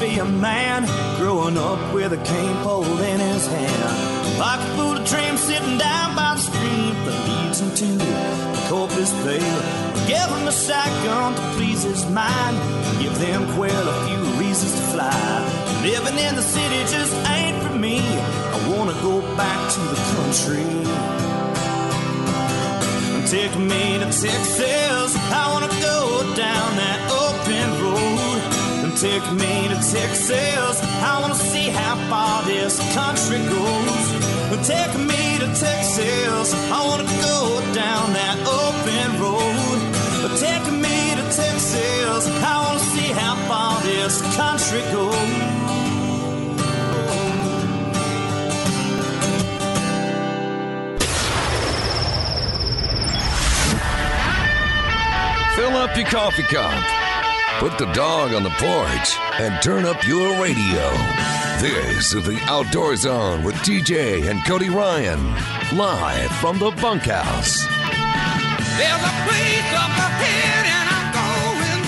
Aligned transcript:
be 0.00 0.18
a 0.18 0.24
man 0.24 0.84
growing 1.18 1.56
up 1.56 1.94
with 1.94 2.12
a 2.12 2.16
cane 2.18 2.56
pole 2.62 2.84
in 2.84 3.20
his 3.20 3.46
hand. 3.46 4.38
Pocket 4.38 4.68
full 4.76 4.96
of 4.96 5.08
dreams 5.08 5.40
sitting 5.40 5.78
down 5.78 6.14
by 6.14 6.34
the 6.34 6.40
stream 6.40 6.94
that 7.06 7.18
leads 7.28 7.60
him 7.60 7.70
to 7.74 8.04
the 8.04 8.66
Corpus 8.68 9.12
Bay. 9.24 9.38
Give 10.06 10.28
him 10.36 10.46
a 10.46 10.52
shotgun 10.52 11.34
to 11.34 11.42
please 11.56 11.82
his 11.82 12.04
mind. 12.10 12.56
Give 13.02 13.18
them 13.18 13.46
quail 13.54 13.88
a 13.88 14.06
few 14.06 14.22
reasons 14.40 14.72
to 14.74 14.82
fly. 14.92 15.55
Living 15.86 16.18
in 16.18 16.34
the 16.34 16.42
city 16.42 16.80
just 16.90 17.14
ain't 17.30 17.62
for 17.62 17.78
me. 17.78 18.00
I 18.00 18.58
wanna 18.68 18.96
go 19.02 19.20
back 19.36 19.60
to 19.74 19.80
the 19.92 20.00
country. 20.14 20.66
Take 23.30 23.54
me 23.56 23.84
to 24.02 24.08
Texas. 24.10 25.10
I 25.40 25.44
wanna 25.52 25.70
go 25.90 26.26
down 26.34 26.68
that 26.82 27.00
open 27.24 27.66
road. 27.84 28.40
Take 28.98 29.26
me 29.40 29.68
to 29.70 29.78
Texas. 29.94 30.74
I 31.10 31.20
wanna 31.22 31.40
see 31.52 31.68
how 31.70 31.94
far 32.10 32.42
this 32.42 32.74
country 32.92 33.38
goes. 33.54 34.06
Take 34.66 34.94
me 35.10 35.38
to 35.38 35.48
Texas. 35.54 36.48
I 36.76 36.80
wanna 36.88 37.08
go 37.30 37.62
down 37.82 38.12
that 38.20 38.36
open 38.62 39.08
road. 39.22 39.78
Take 40.46 40.66
me 40.84 40.98
to 41.18 41.24
Texas. 41.42 42.26
I 42.42 42.54
wanna 42.64 42.84
see 42.92 43.10
how 43.20 43.34
far 43.46 43.80
this 43.82 44.14
country 44.34 44.82
goes. 44.90 45.55
Up 55.86 55.96
your 55.96 56.06
coffee 56.06 56.42
cup. 56.42 56.82
Put 57.60 57.78
the 57.78 57.86
dog 57.92 58.34
on 58.34 58.42
the 58.42 58.50
porch 58.50 59.08
and 59.38 59.62
turn 59.62 59.84
up 59.84 60.04
your 60.04 60.42
radio. 60.42 60.90
This 61.60 62.12
is 62.12 62.24
the 62.24 62.38
Outdoor 62.46 62.96
Zone 62.96 63.44
with 63.44 63.54
TJ 63.56 64.28
and 64.28 64.44
Cody 64.44 64.68
Ryan, 64.68 65.22
live 65.76 66.30
from 66.40 66.58
the 66.58 66.72
bunkhouse. 66.82 67.62
There's 68.76 69.04
a 69.04 69.14
place 69.30 69.70
up 69.78 69.94
ahead 69.94 70.64
and 70.74 70.86
I'm 70.90 71.08
going 71.14 71.82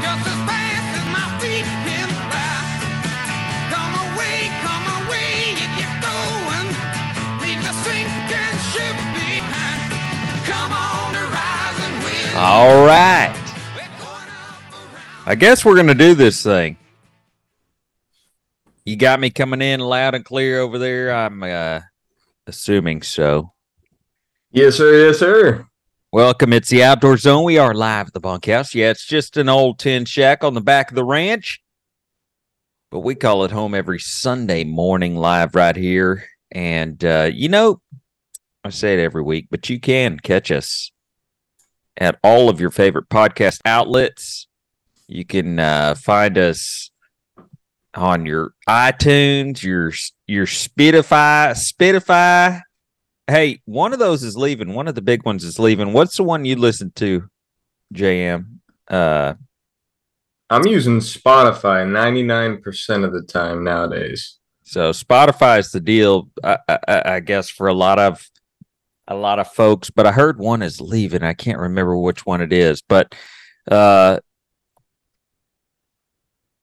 just 0.00 0.24
as 0.32 0.40
fast 0.48 0.88
as 0.96 1.06
my 1.12 1.26
feet 1.36 1.66
can 1.84 2.08
fly. 2.08 2.56
Come 3.68 3.94
away, 4.16 4.48
come 4.64 4.86
away, 5.04 5.52
if 5.52 5.60
you 5.60 5.70
get 5.76 5.92
going. 6.00 6.68
Leave 7.44 7.60
the 7.60 7.74
sinking 7.84 8.56
ship 8.72 8.96
behind. 9.12 9.92
Come 10.48 10.72
on 10.72 11.12
to 11.12 11.22
rise 11.36 11.78
and 11.84 11.94
win. 12.00 12.36
All 12.38 12.86
right. 12.86 13.25
I 15.28 15.34
guess 15.34 15.64
we're 15.64 15.74
going 15.74 15.88
to 15.88 15.94
do 15.94 16.14
this 16.14 16.40
thing. 16.40 16.76
You 18.84 18.94
got 18.94 19.18
me 19.18 19.28
coming 19.30 19.60
in 19.60 19.80
loud 19.80 20.14
and 20.14 20.24
clear 20.24 20.60
over 20.60 20.78
there. 20.78 21.12
I'm 21.12 21.42
uh, 21.42 21.80
assuming 22.46 23.02
so. 23.02 23.52
Yes, 24.52 24.76
sir. 24.76 25.06
Yes, 25.06 25.18
sir. 25.18 25.66
Welcome. 26.12 26.52
It's 26.52 26.68
the 26.68 26.84
Outdoor 26.84 27.16
Zone. 27.16 27.42
We 27.42 27.58
are 27.58 27.74
live 27.74 28.06
at 28.06 28.12
the 28.12 28.20
bunkhouse. 28.20 28.72
Yeah, 28.72 28.90
it's 28.90 29.04
just 29.04 29.36
an 29.36 29.48
old 29.48 29.80
tin 29.80 30.04
shack 30.04 30.44
on 30.44 30.54
the 30.54 30.60
back 30.60 30.92
of 30.92 30.94
the 30.94 31.04
ranch, 31.04 31.60
but 32.92 33.00
we 33.00 33.16
call 33.16 33.42
it 33.42 33.50
home 33.50 33.74
every 33.74 33.98
Sunday 33.98 34.62
morning 34.62 35.16
live 35.16 35.56
right 35.56 35.74
here. 35.74 36.24
And, 36.52 37.04
uh, 37.04 37.30
you 37.34 37.48
know, 37.48 37.80
I 38.62 38.70
say 38.70 38.94
it 38.94 39.00
every 39.00 39.24
week, 39.24 39.48
but 39.50 39.68
you 39.68 39.80
can 39.80 40.20
catch 40.20 40.52
us 40.52 40.92
at 41.96 42.16
all 42.22 42.48
of 42.48 42.60
your 42.60 42.70
favorite 42.70 43.08
podcast 43.08 43.60
outlets. 43.64 44.45
You 45.08 45.24
can 45.24 45.58
uh, 45.58 45.94
find 45.94 46.36
us 46.36 46.90
on 47.94 48.26
your 48.26 48.54
iTunes, 48.68 49.62
your 49.62 49.92
your 50.26 50.46
Spotify, 50.46 51.52
Spotify. 51.52 52.60
Hey, 53.26 53.60
one 53.64 53.92
of 53.92 53.98
those 53.98 54.22
is 54.22 54.36
leaving. 54.36 54.74
One 54.74 54.88
of 54.88 54.94
the 54.94 55.02
big 55.02 55.24
ones 55.24 55.44
is 55.44 55.58
leaving. 55.58 55.92
What's 55.92 56.16
the 56.16 56.22
one 56.22 56.44
you 56.44 56.56
listen 56.56 56.92
to, 56.96 57.28
JM? 57.94 58.46
Uh, 58.88 59.34
I'm 60.48 60.66
using 60.66 60.98
Spotify 60.98 61.84
99% 61.84 63.04
of 63.04 63.12
the 63.12 63.22
time 63.22 63.64
nowadays. 63.64 64.38
so 64.62 64.90
Spotify 64.90 65.58
is 65.58 65.72
the 65.72 65.80
deal, 65.80 66.28
I, 66.44 66.58
I, 66.68 66.78
I 66.86 67.20
guess, 67.20 67.50
for 67.50 67.66
a 67.66 67.74
lot 67.74 67.98
of 67.98 68.28
a 69.08 69.14
lot 69.14 69.38
of 69.38 69.52
folks. 69.52 69.90
But 69.90 70.06
I 70.06 70.12
heard 70.12 70.38
one 70.38 70.62
is 70.62 70.80
leaving. 70.80 71.22
I 71.22 71.32
can't 71.32 71.58
remember 71.58 71.96
which 71.96 72.26
one 72.26 72.40
it 72.40 72.52
is, 72.52 72.82
but 72.82 73.14
uh, 73.70 74.20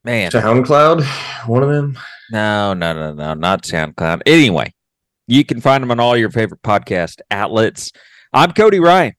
man, 0.03 0.31
SoundCloud, 0.31 1.03
one 1.47 1.63
of 1.63 1.69
them. 1.69 1.97
No, 2.31 2.73
no, 2.73 2.93
no, 2.93 3.13
no, 3.13 3.33
not 3.33 3.63
SoundCloud. 3.63 4.21
Anyway, 4.25 4.73
you 5.27 5.43
can 5.45 5.61
find 5.61 5.83
them 5.83 5.91
on 5.91 5.99
all 5.99 6.17
your 6.17 6.31
favorite 6.31 6.61
podcast 6.61 7.21
outlets. 7.31 7.91
I'm 8.31 8.51
Cody 8.53 8.79
Ryan, 8.79 9.13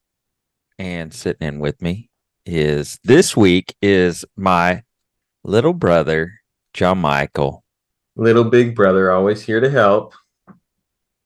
and 0.77 1.13
sitting 1.13 1.47
in 1.47 1.59
with 1.59 1.81
me 1.81 2.09
is 2.45 2.99
this 3.03 3.35
week 3.35 3.75
is 3.81 4.25
my 4.35 4.83
little 5.43 5.73
brother 5.73 6.33
John 6.73 6.99
Michael, 6.99 7.63
Little 8.17 8.45
big 8.45 8.75
brother, 8.75 9.11
always 9.11 9.41
here 9.41 9.59
to 9.59 9.69
help. 9.69 10.13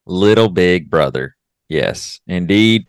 little 0.06 0.50
big 0.50 0.90
brother. 0.90 1.36
Yes, 1.68 2.20
indeed, 2.26 2.88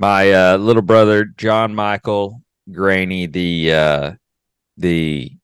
my 0.00 0.32
uh, 0.32 0.56
little 0.56 0.82
brother 0.82 1.24
John 1.24 1.74
Michael 1.74 2.42
Graney, 2.72 3.26
the 3.26 3.72
uh, 3.72 4.12
the 4.76 5.35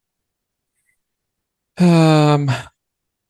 um. 1.79 2.51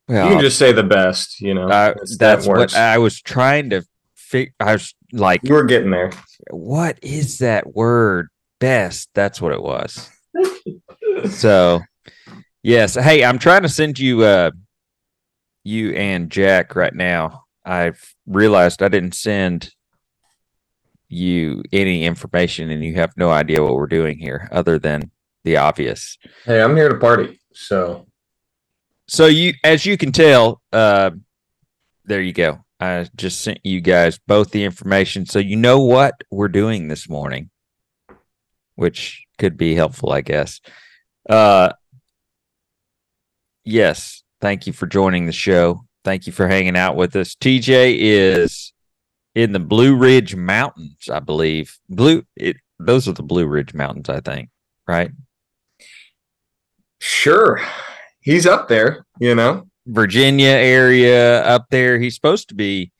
Well, 0.08 0.26
You 0.26 0.32
can 0.34 0.40
just 0.40 0.58
say 0.58 0.72
the 0.72 0.82
best, 0.82 1.40
you 1.40 1.54
know. 1.54 1.66
Uh, 1.66 1.68
That's- 1.68 2.16
that's 2.18 2.44
that 2.46 2.50
what. 2.50 2.74
I 2.76 2.98
was 2.98 3.20
trying 3.20 3.70
to 3.70 3.84
figure. 4.16 4.52
I 4.60 4.72
was 4.72 4.94
like, 5.12 5.40
you 5.44 5.54
were 5.54 5.64
getting 5.64 5.90
there. 5.90 6.10
what 6.50 6.98
is 7.02 7.38
that 7.38 7.74
word? 7.74 8.28
Best. 8.58 9.08
That's 9.14 9.40
what 9.40 9.52
it 9.52 9.62
was. 9.62 10.10
so, 11.30 11.80
yes. 12.62 12.94
Hey, 12.94 13.24
I'm 13.24 13.38
trying 13.38 13.62
to 13.62 13.68
send 13.68 13.98
you, 13.98 14.22
uh, 14.22 14.50
you 15.64 15.92
and 15.92 16.30
Jack 16.30 16.74
right 16.76 16.94
now. 16.94 17.44
I've 17.64 18.14
realized 18.26 18.82
I 18.82 18.88
didn't 18.88 19.14
send 19.14 19.70
you 21.08 21.62
any 21.72 22.04
information, 22.04 22.70
and 22.70 22.84
you 22.84 22.94
have 22.94 23.12
no 23.16 23.30
idea 23.30 23.62
what 23.62 23.74
we're 23.74 23.86
doing 23.86 24.18
here, 24.18 24.48
other 24.50 24.78
than 24.78 25.10
the 25.44 25.56
obvious. 25.58 26.18
Hey, 26.44 26.60
I'm 26.60 26.74
here 26.76 26.88
to 26.88 26.96
party. 26.96 27.40
So 27.52 28.06
So 29.12 29.26
you, 29.26 29.52
as 29.62 29.84
you 29.84 29.98
can 29.98 30.10
tell, 30.10 30.62
uh, 30.72 31.10
there 32.06 32.22
you 32.22 32.32
go. 32.32 32.64
I 32.80 33.06
just 33.14 33.42
sent 33.42 33.58
you 33.62 33.82
guys 33.82 34.18
both 34.26 34.52
the 34.52 34.64
information, 34.64 35.26
so 35.26 35.38
you 35.38 35.54
know 35.54 35.82
what 35.82 36.14
we're 36.30 36.48
doing 36.48 36.88
this 36.88 37.10
morning, 37.10 37.50
which 38.74 39.26
could 39.36 39.58
be 39.58 39.74
helpful, 39.74 40.12
I 40.12 40.22
guess. 40.22 40.62
Uh, 41.28 41.74
yes, 43.64 44.22
thank 44.40 44.66
you 44.66 44.72
for 44.72 44.86
joining 44.86 45.26
the 45.26 45.32
show. 45.32 45.84
Thank 46.04 46.26
you 46.26 46.32
for 46.32 46.48
hanging 46.48 46.78
out 46.78 46.96
with 46.96 47.14
us. 47.14 47.34
TJ 47.34 47.98
is 47.98 48.72
in 49.34 49.52
the 49.52 49.60
Blue 49.60 49.94
Ridge 49.94 50.34
Mountains, 50.34 51.10
I 51.12 51.20
believe. 51.20 51.78
Blue, 51.86 52.24
it, 52.34 52.56
those 52.78 53.06
are 53.08 53.12
the 53.12 53.22
Blue 53.22 53.46
Ridge 53.46 53.74
Mountains, 53.74 54.08
I 54.08 54.20
think, 54.20 54.48
right? 54.88 55.10
sure. 56.98 57.60
He's 58.22 58.46
up 58.46 58.68
there, 58.68 59.04
you 59.18 59.34
know. 59.34 59.68
Virginia 59.86 60.48
area 60.48 61.42
up 61.42 61.66
there. 61.70 61.98
He's 61.98 62.14
supposed 62.14 62.48
to 62.50 62.54
be 62.54 62.92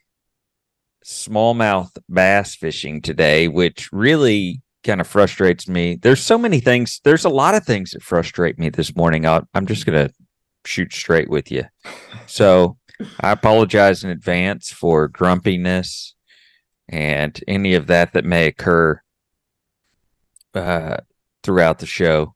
smallmouth 1.04 1.96
bass 2.08 2.54
fishing 2.54 3.00
today, 3.00 3.48
which 3.48 3.88
really 3.92 4.62
kind 4.82 5.00
of 5.00 5.06
frustrates 5.06 5.68
me. 5.68 5.96
There's 5.96 6.22
so 6.22 6.36
many 6.36 6.58
things. 6.58 7.00
There's 7.04 7.24
a 7.24 7.30
lot 7.30 7.54
of 7.54 7.64
things 7.64 7.92
that 7.92 8.02
frustrate 8.02 8.58
me 8.58 8.68
this 8.68 8.96
morning. 8.96 9.26
I'll, 9.26 9.48
I'm 9.54 9.66
just 9.66 9.86
going 9.86 10.08
to 10.08 10.14
shoot 10.64 10.92
straight 10.92 11.30
with 11.30 11.52
you. 11.52 11.64
So 12.26 12.78
I 13.20 13.30
apologize 13.30 14.02
in 14.02 14.10
advance 14.10 14.70
for 14.70 15.06
grumpiness 15.06 16.14
and 16.88 17.38
any 17.46 17.74
of 17.74 17.86
that 17.86 18.12
that 18.12 18.24
may 18.24 18.46
occur 18.48 19.00
uh, 20.54 20.96
throughout 21.44 21.78
the 21.78 21.86
show. 21.86 22.34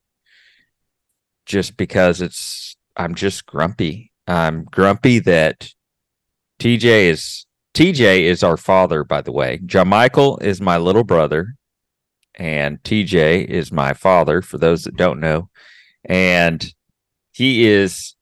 Just 1.47 1.77
because 1.77 2.21
it's, 2.21 2.76
I'm 2.97 3.15
just 3.15 3.47
grumpy. 3.47 4.13
I'm 4.27 4.65
grumpy 4.65 5.19
that 5.21 5.71
TJ 6.59 6.85
is 6.85 7.47
TJ 7.75 8.23
is 8.23 8.43
our 8.43 8.57
father, 8.57 9.05
by 9.05 9.21
the 9.21 9.33
way. 9.33 9.61
John 9.67 9.89
Michael 9.89 10.39
is 10.39 10.61
my 10.61 10.79
little 10.79 11.05
brother, 11.05 11.55
and 12.35 12.83
TJ 12.83 13.45
is 13.45 13.71
my 13.71 13.93
father. 13.93 14.41
For 14.43 14.59
those 14.59 14.85
that 14.85 14.97
don't 14.97 15.21
know, 15.21 15.51
and 16.05 16.73
he 17.33 17.67
is 17.67 18.15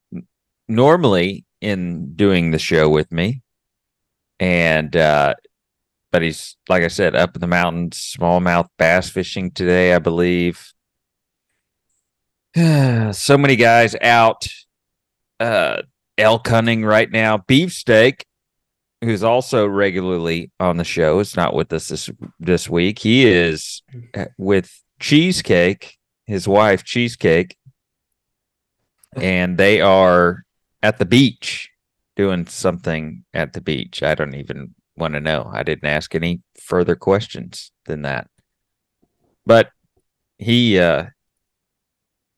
normally 0.68 1.44
in 1.60 2.14
doing 2.14 2.50
the 2.50 2.58
show 2.58 2.88
with 2.88 3.12
me. 3.12 3.42
And 4.40 4.96
uh 4.96 5.34
but 6.10 6.22
he's 6.22 6.56
like 6.68 6.82
I 6.82 6.88
said, 6.88 7.16
up 7.16 7.34
in 7.36 7.40
the 7.40 7.46
mountains, 7.46 8.14
smallmouth 8.18 8.68
bass 8.78 9.08
fishing 9.08 9.50
today, 9.50 9.94
I 9.94 9.98
believe. 9.98 10.72
so 12.56 13.38
many 13.38 13.56
guys 13.56 13.96
out 14.00 14.46
uh 15.44 15.82
elk 16.16 16.48
hunting 16.48 16.84
right 16.84 17.10
now. 17.10 17.38
Beefsteak, 17.38 18.24
who's 19.02 19.22
also 19.22 19.66
regularly 19.66 20.50
on 20.58 20.76
the 20.76 20.84
show, 20.84 21.18
is 21.20 21.36
not 21.36 21.54
with 21.54 21.72
us 21.72 21.88
this 21.88 22.10
this 22.40 22.68
week. 22.68 22.98
He 23.00 23.26
is 23.26 23.82
with 24.38 24.70
Cheesecake, 25.00 25.98
his 26.26 26.48
wife 26.48 26.84
Cheesecake, 26.84 27.56
and 29.16 29.58
they 29.58 29.80
are 29.80 30.44
at 30.82 30.98
the 30.98 31.04
beach 31.04 31.70
doing 32.16 32.46
something 32.46 33.24
at 33.34 33.52
the 33.52 33.60
beach. 33.60 34.02
I 34.02 34.14
don't 34.14 34.34
even 34.34 34.74
want 34.96 35.14
to 35.14 35.20
know. 35.20 35.50
I 35.52 35.62
didn't 35.62 35.88
ask 35.88 36.14
any 36.14 36.42
further 36.60 36.94
questions 36.94 37.72
than 37.86 38.02
that. 38.02 38.28
But 39.44 39.70
he 40.38 40.78
uh 40.78 41.06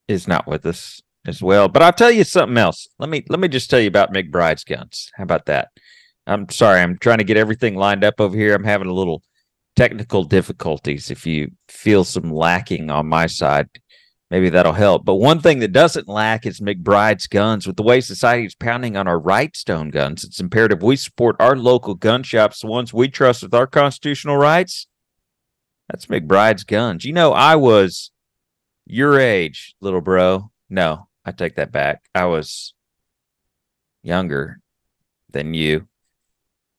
is 0.08 0.26
not 0.28 0.46
with 0.46 0.66
us 0.66 1.02
as 1.26 1.43
well. 1.43 1.69
But 1.69 1.82
I'll 1.82 1.93
tell 1.93 2.11
you 2.11 2.25
something 2.25 2.58
else. 2.58 2.88
Let 2.99 3.08
me 3.08 3.25
let 3.28 3.40
me 3.40 3.49
just 3.49 3.70
tell 3.70 3.81
you 3.81 3.88
about 3.88 4.12
McBride's 4.12 4.64
guns. 4.64 5.11
How 5.14 5.25
about 5.25 5.46
that? 5.46 5.69
I'm 6.26 6.49
sorry, 6.49 6.81
I'm 6.81 6.99
trying 6.99 7.19
to 7.19 7.25
get 7.25 7.37
everything 7.37 7.76
lined 7.76 8.05
up 8.05 8.20
over 8.20 8.37
here. 8.37 8.55
I'm 8.55 8.64
having 8.64 8.88
a 8.88 8.94
little 8.94 9.23
technical 9.76 10.25
difficulties. 10.25 11.11
If 11.11 11.26
you 11.26 11.52
feel 11.69 12.02
some 12.02 12.32
lacking 12.32 12.90
on 12.90 13.06
my 13.06 13.26
side, 13.26 13.69
maybe 14.31 14.49
that'll 14.49 14.73
help. 14.73 15.05
But 15.05 15.17
one 15.17 15.40
thing 15.40 15.61
that 15.61 15.73
doesn't 15.73 16.08
lack 16.08 16.46
is 16.46 16.61
McBride's 16.61 17.28
guns. 17.28 17.67
With 17.67 17.76
the 17.76 17.84
way 17.84 18.00
society 18.00 18.46
is 18.46 18.55
pounding 18.56 18.96
on 18.96 19.06
our 19.06 19.20
Rightstone 19.20 19.93
guns, 19.93 20.25
it's 20.25 20.40
imperative 20.40 20.82
we 20.82 20.96
support 20.96 21.37
our 21.38 21.56
local 21.56 21.94
gun 21.94 22.23
shops, 22.23 22.61
the 22.61 22.67
ones 22.67 22.93
we 22.93 23.08
trust 23.08 23.43
with 23.43 23.55
our 23.55 23.67
constitutional 23.67 24.37
rights. 24.37 24.88
That's 25.88 26.06
McBride's 26.06 26.64
guns. 26.64 27.05
You 27.05 27.12
know, 27.12 27.32
I 27.32 27.55
was 27.55 28.11
your 28.87 29.20
age, 29.20 29.76
little 29.81 30.00
bro. 30.00 30.50
No, 30.69 31.06
I 31.26 31.32
take 31.32 31.56
that 31.56 31.73
back. 31.73 32.02
I 32.14 32.26
was 32.26 32.73
younger 34.02 34.61
than 35.31 35.52
you, 35.52 35.88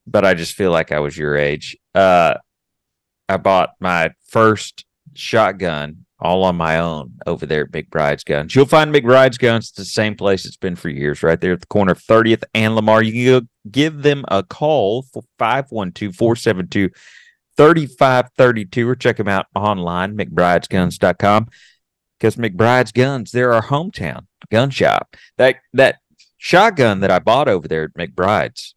but 0.07 0.23
I 0.25 0.33
just 0.33 0.53
feel 0.53 0.71
like 0.71 0.93
I 0.93 0.99
was 0.99 1.17
your 1.17 1.35
age. 1.35 1.77
Uh, 1.93 2.35
I 3.27 3.35
bought 3.35 3.71
my 3.81 4.11
first 4.29 4.85
shotgun 5.13 6.05
all 6.19 6.45
on 6.45 6.55
my 6.55 6.79
own 6.79 7.13
over 7.27 7.45
there 7.45 7.63
at 7.63 7.71
McBride's 7.71 8.23
Guns. 8.23 8.55
You'll 8.55 8.65
find 8.65 8.93
McBride's 8.93 9.37
Guns 9.37 9.71
the 9.71 9.85
same 9.85 10.15
place 10.15 10.45
it's 10.45 10.55
been 10.55 10.77
for 10.77 10.89
years, 10.89 11.21
right 11.21 11.39
there 11.39 11.53
at 11.53 11.59
the 11.59 11.67
corner 11.67 11.91
of 11.91 12.01
30th 12.01 12.43
and 12.53 12.73
Lamar. 12.73 13.03
You 13.03 13.11
can 13.11 13.41
go 13.41 13.47
give 13.69 14.01
them 14.01 14.23
a 14.29 14.43
call 14.43 15.03
for 15.13 15.23
512 15.37 16.15
472 16.15 16.89
3532 17.57 18.89
or 18.89 18.95
check 18.95 19.17
them 19.17 19.27
out 19.27 19.47
online, 19.55 20.15
McBride'sGuns.com. 20.15 21.47
Because 22.17 22.35
McBride's 22.37 22.91
Guns, 22.91 23.31
they're 23.31 23.53
our 23.53 23.63
hometown 23.63 24.26
gun 24.51 24.69
shop. 24.69 25.15
That 25.37 25.57
that 25.73 25.97
shotgun 26.37 26.99
that 27.01 27.11
I 27.11 27.19
bought 27.19 27.47
over 27.47 27.67
there 27.67 27.83
at 27.83 27.93
McBride's, 27.93 28.75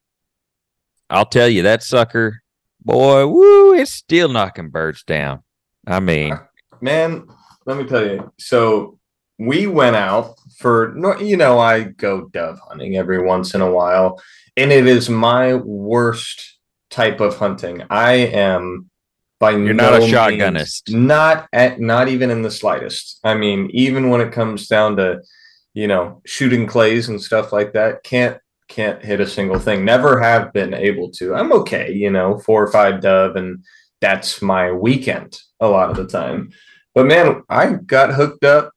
I'll 1.09 1.27
tell 1.27 1.49
you, 1.49 1.63
that 1.63 1.83
sucker, 1.83 2.43
boy, 2.83 3.27
woo, 3.27 3.75
it's 3.75 3.93
still 3.93 4.29
knocking 4.29 4.71
birds 4.71 5.03
down. 5.03 5.43
I 5.87 6.01
mean, 6.01 6.39
Man, 6.81 7.27
let 7.67 7.77
me 7.77 7.85
tell 7.85 8.05
you. 8.07 8.33
So 8.39 8.99
we 9.39 9.67
went 9.67 9.97
out 9.97 10.39
for 10.59 10.97
you 11.21 11.37
know 11.37 11.59
I 11.59 11.83
go 11.85 12.29
dove 12.29 12.59
hunting 12.69 12.97
every 12.97 13.23
once 13.23 13.55
in 13.55 13.61
a 13.61 13.71
while, 13.71 14.21
and 14.57 14.73
it 14.73 14.87
is 14.87 15.09
my 15.11 15.55
worst 15.55 16.59
type 16.91 17.21
of 17.21 17.37
hunting. 17.37 17.83
I 17.91 18.13
am 18.13 18.91
by 19.39 19.51
You're 19.53 19.75
not 19.75 19.95
a 19.95 19.99
no 19.99 20.01
means- 20.01 20.13
shotgunist. 20.13 20.95
Not 20.95 21.49
at 21.53 21.81
not 21.81 22.09
even 22.09 22.31
in 22.31 22.43
the 22.43 22.51
slightest. 22.51 23.21
I 23.25 23.35
mean, 23.35 23.71
even 23.73 24.09
when 24.11 24.21
it 24.21 24.33
comes 24.33 24.67
down 24.67 24.97
to 24.97 25.21
you 25.75 25.87
know 25.87 26.21
shooting 26.27 26.67
clays 26.67 27.09
and 27.09 27.21
stuff 27.21 27.53
like 27.53 27.73
that, 27.73 28.03
can't 28.03 28.39
can't 28.69 29.05
hit 29.05 29.21
a 29.21 29.27
single 29.27 29.59
thing. 29.59 29.85
Never 29.85 30.21
have 30.21 30.53
been 30.53 30.75
able 30.75 31.11
to. 31.13 31.35
I'm 31.35 31.53
okay, 31.53 31.93
you 31.93 32.11
know, 32.11 32.39
four 32.39 32.63
or 32.63 32.73
five 32.73 33.01
dove, 33.01 33.37
and 33.37 33.65
that's 34.01 34.41
my 34.41 34.73
weekend 34.73 35.39
a 35.61 35.69
lot 35.69 35.91
of 35.91 35.97
the 35.97 36.07
time. 36.07 36.51
But 36.95 37.07
man, 37.07 37.43
I 37.49 37.75
got 37.75 38.15
hooked 38.15 38.45
up. 38.45 38.73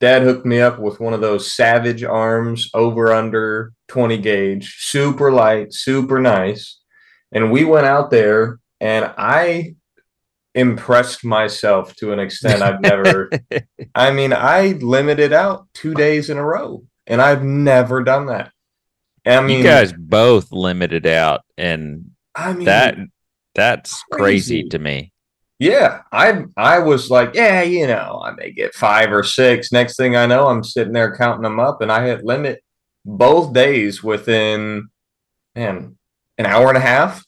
Dad 0.00 0.22
hooked 0.22 0.44
me 0.44 0.60
up 0.60 0.80
with 0.80 1.00
one 1.00 1.14
of 1.14 1.20
those 1.20 1.54
Savage 1.54 2.02
Arms 2.02 2.68
over 2.74 3.12
under 3.12 3.72
20 3.88 4.18
gauge, 4.18 4.76
super 4.80 5.30
light, 5.30 5.72
super 5.72 6.20
nice. 6.20 6.80
And 7.30 7.52
we 7.52 7.64
went 7.64 7.86
out 7.86 8.10
there 8.10 8.58
and 8.80 9.12
I 9.16 9.76
impressed 10.54 11.24
myself 11.24 11.96
to 11.96 12.12
an 12.12 12.18
extent 12.18 12.62
I've 12.62 12.80
never 12.80 13.30
I 13.94 14.10
mean, 14.10 14.32
I 14.32 14.72
limited 14.80 15.32
out 15.32 15.66
2 15.74 15.94
days 15.94 16.30
in 16.30 16.36
a 16.36 16.44
row 16.44 16.84
and 17.06 17.20
I've 17.20 17.42
never 17.42 18.02
done 18.02 18.26
that. 18.26 18.52
I 19.26 19.40
mean, 19.40 19.58
you 19.58 19.64
guys 19.64 19.92
both 19.92 20.50
limited 20.50 21.06
out, 21.06 21.42
and 21.56 22.10
I 22.34 22.52
mean 22.52 22.64
that 22.64 22.96
that's 23.54 24.02
crazy 24.10 24.62
crazy. 24.62 24.68
to 24.70 24.78
me. 24.78 25.12
Yeah, 25.58 26.00
I 26.10 26.44
I 26.56 26.80
was 26.80 27.10
like, 27.10 27.34
yeah, 27.34 27.62
you 27.62 27.86
know, 27.86 28.20
I 28.24 28.32
may 28.32 28.50
get 28.50 28.74
five 28.74 29.12
or 29.12 29.22
six. 29.22 29.70
Next 29.70 29.96
thing 29.96 30.16
I 30.16 30.26
know, 30.26 30.48
I'm 30.48 30.64
sitting 30.64 30.92
there 30.92 31.16
counting 31.16 31.42
them 31.42 31.60
up, 31.60 31.80
and 31.82 31.92
I 31.92 32.04
hit 32.06 32.24
limit 32.24 32.62
both 33.04 33.52
days 33.52 34.02
within 34.02 34.88
man 35.54 35.96
an 36.38 36.46
hour 36.46 36.68
and 36.68 36.78
a 36.78 36.80
half, 36.80 37.24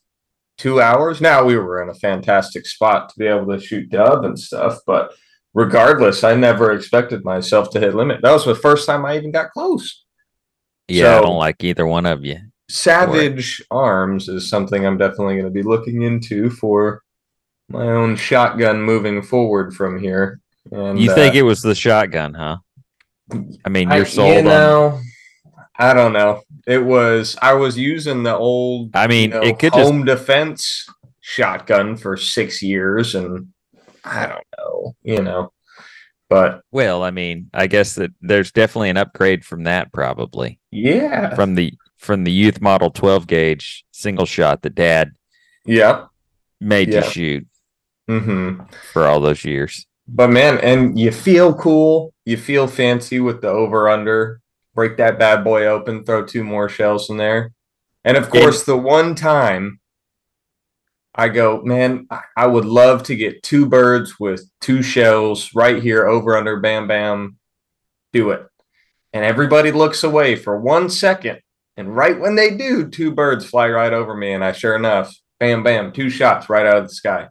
two 0.57 0.81
hours. 0.81 1.21
Now 1.21 1.45
we 1.45 1.57
were 1.57 1.83
in 1.83 1.89
a 1.89 1.95
fantastic 1.95 2.67
spot 2.67 3.09
to 3.09 3.19
be 3.19 3.27
able 3.27 3.47
to 3.47 3.61
shoot 3.61 3.91
dub 3.91 4.25
and 4.25 4.39
stuff, 4.39 4.79
but 4.87 5.13
regardless, 5.53 6.25
I 6.25 6.35
never 6.35 6.73
expected 6.73 7.25
myself 7.25 7.71
to 7.71 7.81
hit 7.81 7.95
limit. 7.95 8.21
That 8.23 8.33
was 8.33 8.45
the 8.45 8.55
first 8.55 8.87
time 8.87 9.05
I 9.05 9.17
even 9.17 9.31
got 9.31 9.51
close. 9.51 10.05
Yeah, 10.89 11.19
I 11.19 11.21
don't 11.23 11.37
like 11.37 11.65
either 11.65 11.87
one 11.87 12.07
of 12.07 12.25
you. 12.25 12.39
Savage 12.69 13.63
Arms 13.71 14.29
is 14.29 14.49
something 14.49 14.87
I'm 14.87 14.99
definitely 14.99 15.35
going 15.35 15.47
to 15.47 15.51
be 15.51 15.63
looking 15.63 16.03
into 16.03 16.51
for 16.51 17.03
my 17.69 17.87
own 17.87 18.17
shotgun 18.17 18.83
moving 18.83 19.23
forward 19.23 19.75
from 19.75 19.99
here. 19.99 20.41
And 20.71 20.99
You 20.99 21.11
uh, 21.11 21.15
think 21.15 21.35
it 21.35 21.43
was 21.43 21.63
the 21.63 21.75
shotgun, 21.75 22.35
huh? 22.35 22.59
I 23.65 23.69
mean, 23.69 23.91
you're 23.91 24.07
sold 24.07 24.45
you 24.45 24.51
on. 24.51 25.03
I 25.77 25.93
don't 25.93 26.13
know. 26.13 26.43
It 26.67 26.85
was 26.85 27.37
I 27.43 27.55
was 27.55 27.77
using 27.77 28.23
the 28.23 28.37
old 28.37 28.91
I 28.95 29.07
mean, 29.07 29.25
you 29.25 29.29
know, 29.29 29.43
it 29.43 29.59
could 29.59 29.73
just 29.73 29.91
home 29.91 30.05
defense 30.05 30.89
shotgun 31.21 31.97
for 31.97 32.17
six 32.17 32.63
years, 32.63 33.15
and 33.15 33.49
I 34.05 34.27
don't 34.27 34.47
know, 34.59 34.95
you 35.03 35.23
know, 35.23 35.53
but 36.29 36.63
well. 36.71 37.03
I 37.03 37.11
mean, 37.11 37.51
I 37.53 37.67
guess 37.67 37.95
that 37.97 38.13
there's 38.21 38.53
definitely 38.53 38.91
an 38.91 38.97
upgrade 38.97 39.45
from 39.45 39.65
that, 39.65 39.93
probably 39.93 40.61
yeah, 40.71 41.35
from 41.35 41.55
the 41.55 41.75
from 41.97 42.25
the 42.25 42.33
youth 42.33 42.61
model 42.61 42.91
12 42.91 43.27
gauge 43.27 43.85
single 43.91 44.27
shot 44.27 44.63
that 44.63 44.75
Dad 44.75 45.13
yeah, 45.65 46.07
made 46.61 46.89
Yeah. 46.89 46.97
you 47.05 47.11
shoot 47.11 47.47
hmm 48.09 48.61
for 48.93 49.07
all 49.07 49.21
those 49.21 49.45
years. 49.45 49.87
But 50.07 50.31
man, 50.31 50.59
and 50.59 50.99
you 50.99 51.11
feel 51.11 51.55
cool. 51.55 52.13
You 52.27 52.37
feel 52.37 52.67
fancy 52.67 53.21
with 53.21 53.41
the 53.41 53.49
over 53.49 53.89
under. 53.89 54.41
Break 54.75 54.97
that 54.97 55.19
bad 55.19 55.45
boy 55.45 55.67
open, 55.67 56.05
throw 56.05 56.25
two 56.25 56.45
more 56.45 56.69
shells 56.69 57.11
in 57.11 57.17
there. 57.17 57.53
And 58.05 58.17
of 58.17 58.25
Yeah. 58.33 58.41
course, 58.41 58.65
the 58.65 58.77
one 58.77 59.15
time 59.15 59.81
I 61.15 61.29
go, 61.29 61.63
man, 61.63 62.09
I 62.37 62.47
would 62.47 62.65
love 62.65 63.05
to 63.05 63.15
get 63.15 63.43
two 63.45 63.67
birds 63.67 64.19
with 64.19 64.51
two 64.61 64.83
shells 64.83 65.55
right 65.55 65.81
here, 65.81 66.07
over 66.09 66.37
under, 66.37 66.59
bam, 66.59 66.89
bam, 66.89 67.37
do 68.13 68.31
it. 68.31 68.47
And 69.13 69.25
everybody 69.25 69.71
looks 69.71 70.03
away 70.03 70.35
for 70.35 70.59
one 70.59 70.91
second. 70.91 71.39
And 71.77 71.95
right 71.95 72.19
when 72.19 72.35
they 72.35 72.57
do, 72.57 72.89
two 72.89 73.13
birds 73.13 73.47
fly 73.47 73.69
right 73.71 73.93
over 73.93 74.15
me. 74.15 74.33
And 74.33 74.45
I 74.45 74.51
sure 74.51 74.75
enough, 74.75 75.15
bam, 75.39 75.63
bam, 75.63 75.93
two 75.93 76.11
shots 76.11 76.49
right 76.49 76.67
out 76.67 76.79
of 76.79 76.89
the 76.89 76.95
sky. 76.95 77.29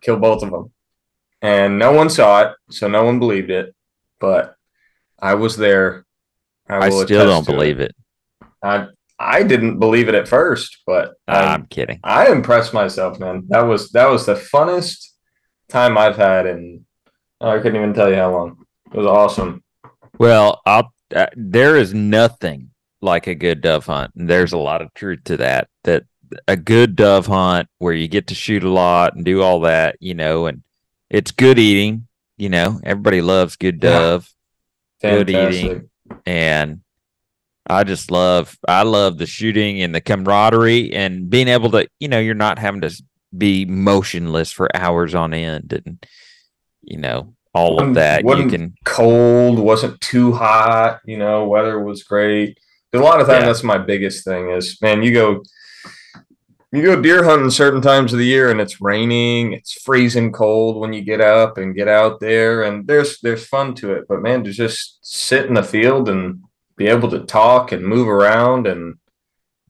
Kill 0.00 0.16
both 0.16 0.42
of 0.42 0.50
them 0.50 0.72
and 1.42 1.78
no 1.78 1.92
one 1.92 2.08
saw 2.08 2.42
it, 2.42 2.56
so 2.70 2.88
no 2.88 3.04
one 3.04 3.18
believed 3.18 3.50
it. 3.50 3.74
But 4.20 4.56
I 5.20 5.34
was 5.34 5.56
there. 5.56 6.05
I 6.68 6.88
will 6.88 7.04
still 7.04 7.24
don't 7.26 7.44
to 7.44 7.50
it. 7.50 7.54
believe 7.54 7.80
it. 7.80 7.94
I 8.62 8.86
I 9.18 9.42
didn't 9.42 9.78
believe 9.78 10.08
it 10.08 10.14
at 10.14 10.28
first, 10.28 10.82
but 10.86 11.14
I, 11.26 11.54
I'm 11.54 11.66
kidding. 11.66 12.00
I 12.04 12.30
impressed 12.30 12.74
myself, 12.74 13.18
man. 13.18 13.44
That 13.48 13.62
was 13.62 13.90
that 13.92 14.06
was 14.10 14.26
the 14.26 14.34
funnest 14.34 15.06
time 15.68 15.96
I've 15.96 16.16
had, 16.16 16.46
and 16.46 16.84
I 17.40 17.58
couldn't 17.58 17.76
even 17.76 17.94
tell 17.94 18.08
you 18.10 18.16
how 18.16 18.30
long. 18.32 18.66
It 18.92 18.96
was 18.98 19.06
awesome. 19.06 19.62
Well, 20.18 20.60
I'll. 20.66 20.92
Uh, 21.14 21.26
there 21.36 21.76
is 21.76 21.94
nothing 21.94 22.70
like 23.00 23.28
a 23.28 23.34
good 23.34 23.60
dove 23.60 23.86
hunt. 23.86 24.12
And 24.16 24.28
there's 24.28 24.52
a 24.52 24.58
lot 24.58 24.82
of 24.82 24.92
truth 24.94 25.20
to 25.26 25.36
that. 25.36 25.68
That 25.84 26.02
a 26.48 26.56
good 26.56 26.96
dove 26.96 27.26
hunt 27.26 27.68
where 27.78 27.92
you 27.92 28.08
get 28.08 28.26
to 28.28 28.34
shoot 28.34 28.64
a 28.64 28.68
lot 28.68 29.14
and 29.14 29.24
do 29.24 29.40
all 29.40 29.60
that, 29.60 29.96
you 30.00 30.14
know, 30.14 30.46
and 30.46 30.62
it's 31.08 31.30
good 31.30 31.58
eating. 31.60 32.08
You 32.36 32.48
know, 32.48 32.80
everybody 32.82 33.20
loves 33.22 33.54
good 33.56 33.78
Yeah. 33.82 33.90
dove, 33.90 34.34
Good 35.00 35.28
Fantastic. 35.30 35.64
eating. 35.64 35.90
And 36.24 36.80
I 37.68 37.84
just 37.84 38.10
love 38.10 38.56
I 38.68 38.82
love 38.82 39.18
the 39.18 39.26
shooting 39.26 39.82
and 39.82 39.94
the 39.94 40.00
camaraderie 40.00 40.92
and 40.92 41.28
being 41.28 41.48
able 41.48 41.70
to, 41.72 41.88
you 42.00 42.08
know, 42.08 42.20
you're 42.20 42.34
not 42.34 42.58
having 42.58 42.80
to 42.82 43.02
be 43.36 43.64
motionless 43.64 44.52
for 44.52 44.74
hours 44.74 45.14
on 45.14 45.34
end 45.34 45.72
and 45.72 46.06
you 46.82 46.98
know, 46.98 47.34
all 47.52 47.80
of 47.80 47.94
that. 47.94 48.20
You 48.20 48.26
Wasn't 48.26 48.50
can 48.52 48.74
cold, 48.84 49.58
wasn't 49.58 50.00
too 50.00 50.32
hot, 50.32 51.00
you 51.04 51.18
know, 51.18 51.46
weather 51.48 51.80
was 51.82 52.02
great 52.04 52.58
a 52.94 52.98
lot 52.98 53.20
of 53.20 53.26
times 53.26 53.40
Yeah. 53.40 53.46
that's 53.46 53.62
my 53.62 53.78
biggest 53.78 54.24
thing 54.24 54.50
is 54.50 54.80
man, 54.80 55.02
you 55.02 55.12
go 55.12 55.42
you 56.72 56.82
go 56.82 57.00
deer 57.00 57.24
hunting 57.24 57.50
certain 57.50 57.80
times 57.80 58.12
of 58.12 58.18
the 58.18 58.26
year 58.26 58.50
and 58.50 58.60
it's 58.60 58.80
raining, 58.80 59.52
it's 59.52 59.80
freezing 59.82 60.32
cold 60.32 60.80
when 60.80 60.92
you 60.92 61.02
get 61.02 61.20
up 61.20 61.58
and 61.58 61.76
get 61.76 61.88
out 61.88 62.20
there 62.20 62.64
and 62.64 62.86
there's 62.86 63.20
there's 63.20 63.46
fun 63.46 63.74
to 63.76 63.92
it. 63.92 64.06
But 64.08 64.22
man, 64.22 64.44
to 64.44 64.52
just 64.52 64.98
sit 65.02 65.46
in 65.46 65.54
the 65.54 65.62
field 65.62 66.08
and 66.08 66.42
be 66.76 66.86
able 66.86 67.10
to 67.10 67.20
talk 67.20 67.72
and 67.72 67.84
move 67.84 68.08
around 68.08 68.66
and 68.66 68.96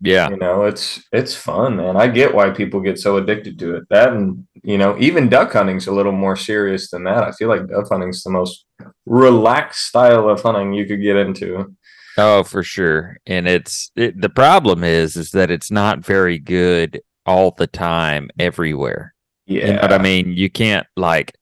yeah. 0.00 0.28
you 0.28 0.36
know 0.36 0.64
it's 0.64 1.02
it's 1.10 1.34
fun 1.34 1.76
man 1.76 1.96
i 1.96 2.06
get 2.06 2.34
why 2.34 2.50
people 2.50 2.80
get 2.80 2.98
so 2.98 3.16
addicted 3.16 3.58
to 3.58 3.76
it 3.76 3.84
that 3.88 4.12
and 4.12 4.46
you 4.62 4.76
know 4.76 4.94
even 4.98 5.28
duck 5.28 5.52
hunting's 5.52 5.86
a 5.86 5.92
little 5.92 6.12
more 6.12 6.36
serious 6.36 6.90
than 6.90 7.04
that 7.04 7.24
i 7.24 7.30
feel 7.32 7.48
like 7.48 7.66
duck 7.66 7.88
hunting's 7.88 8.22
the 8.22 8.30
most 8.30 8.66
relaxed 9.06 9.86
style 9.86 10.28
of 10.28 10.42
hunting 10.42 10.74
you 10.74 10.84
could 10.84 11.00
get 11.00 11.16
into 11.16 11.74
Oh, 12.16 12.42
for 12.42 12.62
sure. 12.62 13.18
And 13.26 13.46
it's 13.46 13.90
it, 13.94 14.20
the 14.20 14.28
problem 14.28 14.84
is 14.84 15.16
is 15.16 15.32
that 15.32 15.50
it's 15.50 15.70
not 15.70 16.04
very 16.04 16.38
good 16.38 17.00
all 17.26 17.50
the 17.50 17.66
time 17.66 18.30
everywhere. 18.38 19.14
yeah 19.46 19.66
You 19.66 19.72
know 19.74 19.80
what 19.82 19.92
I 19.92 19.98
mean? 19.98 20.32
You 20.32 20.48
can't 20.50 20.86
like 20.96 21.34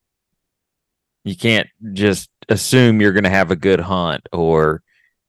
you 1.24 1.36
can't 1.36 1.68
just 1.92 2.28
assume 2.48 3.00
you're 3.00 3.12
going 3.12 3.24
to 3.24 3.30
have 3.30 3.50
a 3.50 3.56
good 3.56 3.80
hunt 3.80 4.28
or 4.32 4.82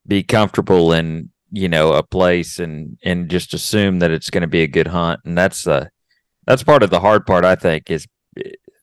be 0.08 0.24
comfortable 0.24 0.92
in, 0.92 1.30
you 1.52 1.70
know, 1.70 1.94
a 1.94 2.04
place 2.04 2.60
and 2.60 2.98
and 3.04 3.30
just 3.30 3.54
assume 3.54 4.00
that 4.00 4.12
it's 4.12 4.30
going 4.30 4.42
to 4.42 4.48
be 4.48 4.64
a 4.64 4.68
good 4.68 4.88
hunt. 4.88 5.20
And 5.26 5.38
that's 5.38 5.68
uh 5.68 5.88
that's 6.48 6.64
part 6.64 6.84
of 6.84 6.90
the 6.90 7.00
hard 7.00 7.26
part 7.26 7.46
I 7.46 7.56
think 7.56 7.92
is 7.92 8.08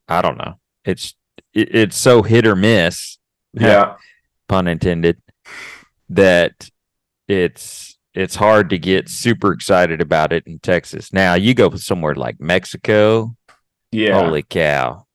I 0.09 0.23
don't 0.23 0.38
know. 0.38 0.54
It's 0.85 1.14
it, 1.54 1.75
it's 1.75 1.97
so 1.97 2.23
hit 2.23 2.47
or 2.47 2.54
miss. 2.54 3.19
yeah 3.54 3.97
pun 4.49 4.66
intended 4.66 5.21
that 6.14 6.69
it's 7.28 7.99
it's 8.14 8.35
hard 8.35 8.71
to 8.71 8.78
get 8.78 9.09
super 9.09 9.52
excited 9.52 10.00
about 10.00 10.33
it 10.33 10.47
in 10.47 10.59
Texas. 10.59 11.12
Now 11.12 11.35
you 11.35 11.54
go 11.54 11.75
somewhere 11.76 12.14
like 12.14 12.40
Mexico, 12.40 13.35
yeah 13.92 14.19
holy 14.19 14.42
cow. 14.42 15.07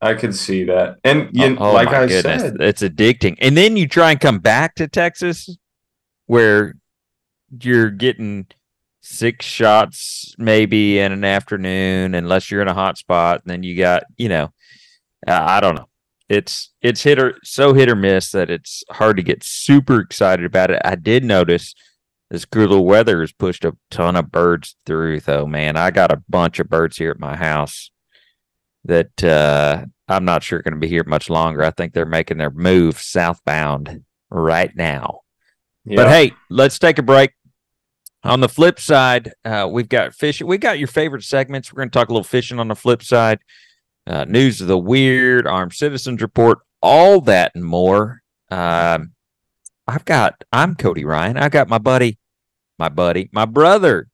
i 0.00 0.14
can 0.14 0.32
see 0.32 0.62
that 0.64 0.96
and 1.02 1.28
you, 1.32 1.56
oh, 1.58 1.70
oh 1.70 1.72
like 1.72 1.88
i 1.88 2.06
goodness, 2.06 2.42
said 2.42 2.56
it's 2.60 2.82
addicting. 2.82 3.36
And 3.40 3.56
then 3.56 3.76
you 3.76 3.86
try 3.88 4.12
and 4.12 4.20
come 4.20 4.38
back 4.38 4.76
to 4.76 4.88
Texas 4.88 5.56
where 6.26 6.74
you're 7.60 7.90
getting 7.90 8.46
six 9.02 9.44
shots 9.44 10.34
maybe 10.38 10.98
in 10.98 11.12
an 11.12 11.24
afternoon 11.24 12.14
unless 12.14 12.50
you're 12.50 12.62
in 12.62 12.68
a 12.68 12.74
hot 12.74 12.96
spot 12.96 13.42
and 13.42 13.50
then 13.50 13.62
you 13.62 13.76
got, 13.76 14.04
you 14.16 14.28
know, 14.28 14.44
uh, 15.26 15.40
I 15.42 15.60
don't 15.60 15.74
know. 15.74 15.88
It's 16.34 16.72
it's 16.82 17.02
hit 17.02 17.18
or 17.18 17.38
so 17.42 17.72
hit 17.72 17.88
or 17.88 17.96
miss 17.96 18.30
that 18.32 18.50
it's 18.50 18.84
hard 18.90 19.16
to 19.16 19.22
get 19.22 19.42
super 19.42 20.00
excited 20.00 20.44
about 20.44 20.70
it. 20.70 20.82
I 20.84 20.96
did 20.96 21.24
notice 21.24 21.74
this 22.30 22.44
cooler 22.44 22.80
weather 22.80 23.20
has 23.20 23.32
pushed 23.32 23.64
a 23.64 23.76
ton 23.90 24.16
of 24.16 24.30
birds 24.30 24.76
through 24.84 25.20
though, 25.20 25.46
man. 25.46 25.76
I 25.76 25.90
got 25.90 26.12
a 26.12 26.22
bunch 26.28 26.58
of 26.58 26.68
birds 26.68 26.96
here 26.96 27.10
at 27.10 27.18
my 27.20 27.36
house 27.36 27.90
that 28.84 29.22
uh 29.24 29.84
I'm 30.08 30.24
not 30.24 30.42
sure 30.42 30.60
going 30.60 30.74
to 30.74 30.80
be 30.80 30.88
here 30.88 31.04
much 31.06 31.30
longer. 31.30 31.62
I 31.62 31.70
think 31.70 31.92
they're 31.92 32.04
making 32.04 32.36
their 32.36 32.50
move 32.50 32.98
southbound 32.98 34.04
right 34.30 34.74
now. 34.76 35.20
yeah. 35.84 35.96
But 35.96 36.08
hey, 36.08 36.32
let's 36.50 36.78
take 36.78 36.98
a 36.98 37.02
break. 37.02 37.30
On 38.22 38.40
the 38.40 38.48
flip 38.48 38.80
side, 38.80 39.32
uh, 39.44 39.68
we've 39.70 39.88
got 39.88 40.14
fishing. 40.14 40.46
We 40.46 40.56
got 40.56 40.78
your 40.78 40.88
favorite 40.88 41.24
segments. 41.24 41.72
We're 41.72 41.78
going 41.78 41.90
to 41.90 41.98
talk 41.98 42.08
a 42.08 42.12
little 42.12 42.24
fishing 42.24 42.58
on 42.58 42.68
the 42.68 42.74
flip 42.74 43.02
side. 43.02 43.38
Uh, 44.06 44.24
news 44.26 44.60
of 44.60 44.68
the 44.68 44.78
weird, 44.78 45.46
armed 45.46 45.72
citizens 45.72 46.20
report, 46.20 46.58
all 46.82 47.20
that 47.22 47.52
and 47.54 47.64
more. 47.64 48.22
Um, 48.50 49.12
I've 49.86 50.04
got. 50.04 50.44
I'm 50.52 50.74
Cody 50.74 51.04
Ryan. 51.04 51.36
I 51.36 51.48
got 51.48 51.68
my 51.68 51.78
buddy, 51.78 52.18
my 52.78 52.88
buddy, 52.88 53.30
my 53.32 53.46
brother, 53.46 54.08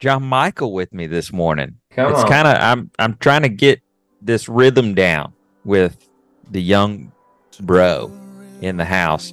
John 0.00 0.24
Michael, 0.24 0.72
with 0.72 0.92
me 0.92 1.06
this 1.06 1.32
morning 1.32 1.78
come 1.98 2.12
it's 2.12 2.24
kind 2.24 2.46
of 2.46 2.56
I'm 2.56 2.90
I'm 2.98 3.16
trying 3.16 3.42
to 3.42 3.48
get 3.48 3.80
this 4.22 4.48
rhythm 4.48 4.94
down 4.94 5.32
with 5.64 6.08
the 6.50 6.62
young 6.62 7.12
bro 7.60 8.12
in 8.60 8.76
the 8.76 8.84
house. 8.84 9.32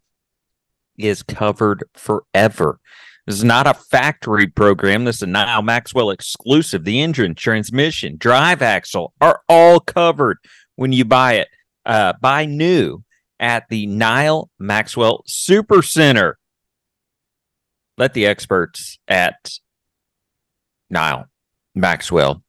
is 0.98 1.24
covered 1.24 1.84
forever. 1.94 2.80
This 3.26 3.38
is 3.38 3.44
not 3.44 3.68
a 3.68 3.74
factory 3.74 4.48
program. 4.48 5.06
This 5.06 5.18
is 5.18 5.22
a 5.24 5.28
Nyle 5.28 5.64
Maxwell 5.64 6.12
exclusive. 6.12 6.84
The 6.84 7.02
engine, 7.02 7.34
transmission, 7.34 8.18
drive 8.18 8.62
axle 8.62 9.14
are 9.20 9.42
all 9.50 9.80
covered 9.80 10.38
when 10.76 10.92
you 10.92 11.06
buy 11.06 11.34
it. 11.34 11.48
Uh, 11.86 12.14
buy 12.22 12.46
new 12.46 13.04
at 13.40 13.68
the 13.70 13.86
Nyle 13.88 14.50
Maxwell 14.60 15.24
Super 15.26 15.82
Center. 15.82 16.38
Let 17.98 18.14
the 18.14 18.26
experts 18.26 19.00
at 19.08 19.52
Nyle 20.90 21.26
Maxwell 21.74 22.44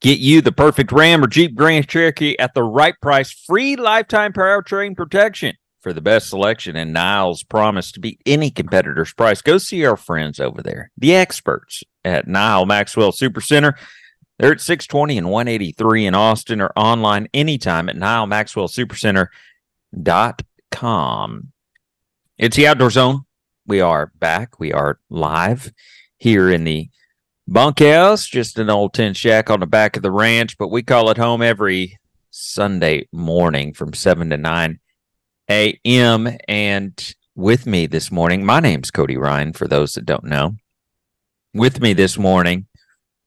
get 0.00 0.18
you 0.18 0.40
the 0.40 0.52
perfect 0.52 0.92
Ram 0.92 1.22
or 1.22 1.28
Jeep 1.28 1.54
Grand 1.54 1.88
Cherokee 1.88 2.36
at 2.38 2.54
the 2.54 2.62
right 2.62 2.94
price. 3.00 3.30
Free 3.30 3.76
lifetime 3.76 4.32
powertrain 4.32 4.96
protection 4.96 5.56
for 5.80 5.92
the 5.92 6.00
best 6.00 6.28
selection 6.28 6.76
and 6.76 6.92
Nyle's 6.92 7.42
promise 7.42 7.90
to 7.92 8.00
beat 8.00 8.20
any 8.24 8.50
competitor's 8.50 9.12
price. 9.12 9.42
Go 9.42 9.58
see 9.58 9.84
our 9.84 9.96
friends 9.96 10.38
over 10.38 10.62
there, 10.62 10.90
the 10.96 11.14
experts 11.14 11.82
at 12.04 12.28
Nyle 12.28 12.66
Maxwell 12.66 13.12
Super 13.12 13.40
Center. 13.40 13.76
They're 14.38 14.52
at 14.52 14.60
620 14.60 15.18
and 15.18 15.30
183 15.30 16.06
in 16.06 16.14
Austin 16.14 16.60
or 16.60 16.72
online 16.74 17.28
anytime 17.34 17.88
at 17.88 17.96
nylemaxwellsupercenter.com. 19.94 21.52
It's 22.38 22.56
the 22.56 22.66
Outdoor 22.66 22.90
Zone. 22.90 23.22
We 23.66 23.80
are 23.80 24.12
back. 24.18 24.58
We 24.58 24.72
are 24.72 24.98
live 25.08 25.72
here 26.18 26.50
in 26.50 26.64
the 26.64 26.88
bunkhouse, 27.46 28.26
just 28.26 28.58
an 28.58 28.70
old 28.70 28.94
tin 28.94 29.14
shack 29.14 29.50
on 29.50 29.60
the 29.60 29.66
back 29.66 29.96
of 29.96 30.02
the 30.02 30.10
ranch, 30.10 30.58
but 30.58 30.68
we 30.68 30.82
call 30.82 31.10
it 31.10 31.16
home 31.16 31.42
every 31.42 31.98
Sunday 32.30 33.06
morning 33.12 33.72
from 33.74 33.92
7 33.92 34.30
to 34.30 34.36
9 34.36 34.80
a.m. 35.50 36.36
And 36.48 37.14
with 37.34 37.66
me 37.66 37.86
this 37.86 38.10
morning, 38.10 38.44
my 38.44 38.60
name's 38.60 38.90
Cody 38.90 39.16
Ryan, 39.16 39.52
for 39.52 39.68
those 39.68 39.94
that 39.94 40.06
don't 40.06 40.24
know. 40.24 40.56
With 41.54 41.80
me 41.80 41.92
this 41.92 42.18
morning 42.18 42.66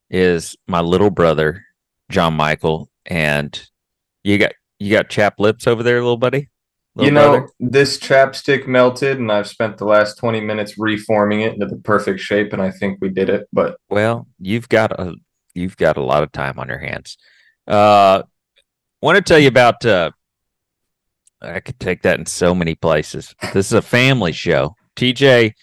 is 0.10 0.56
my 0.68 0.82
little 0.82 1.12
brother, 1.12 1.64
John 2.10 2.34
Michael. 2.34 2.90
And 3.06 3.70
you 4.24 4.38
got 4.38 4.54
you 4.80 4.92
got 4.92 5.10
chapped 5.10 5.40
lips 5.40 5.68
over 5.68 5.84
there, 5.84 6.02
little 6.02 6.18
buddy? 6.18 6.50
You 6.98 7.12
know, 7.12 7.48
this 7.60 7.98
chapstick 8.00 8.68
melted, 8.68 9.20
and 9.20 9.32
I've 9.32 9.48
spent 9.48 9.78
the 9.78 9.86
last 9.86 10.18
20 10.18 10.40
minutes 10.42 10.78
reforming 10.78 11.42
it 11.42 11.54
into 11.54 11.66
the 11.66 11.76
perfect 11.78 12.20
shape, 12.22 12.54
and 12.54 12.62
I 12.62 12.72
think 12.72 13.00
we 13.02 13.10
did 13.10 13.30
it. 13.30 13.48
But 13.52 13.78
Well, 13.90 14.28
you've 14.40 14.70
got 14.70 14.92
a 15.00 15.16
you've 15.54 15.78
got 15.78 15.98
a 15.98 16.04
lot 16.04 16.24
of 16.24 16.32
time 16.32 16.58
on 16.60 16.68
your 16.70 16.78
hands. 16.80 17.18
Uh 17.68 18.24
want 19.02 19.18
to 19.18 19.22
tell 19.22 19.40
you 19.40 19.48
about 19.50 19.86
uh 19.86 20.12
I 21.42 21.60
could 21.60 21.80
take 21.80 22.02
that 22.04 22.18
in 22.20 22.26
so 22.26 22.56
many 22.56 22.76
places. 22.76 23.36
This 23.54 23.68
is 23.68 23.74
a 23.74 23.82
family 23.82 24.32
show. 24.32 24.76
TJ 24.96 25.54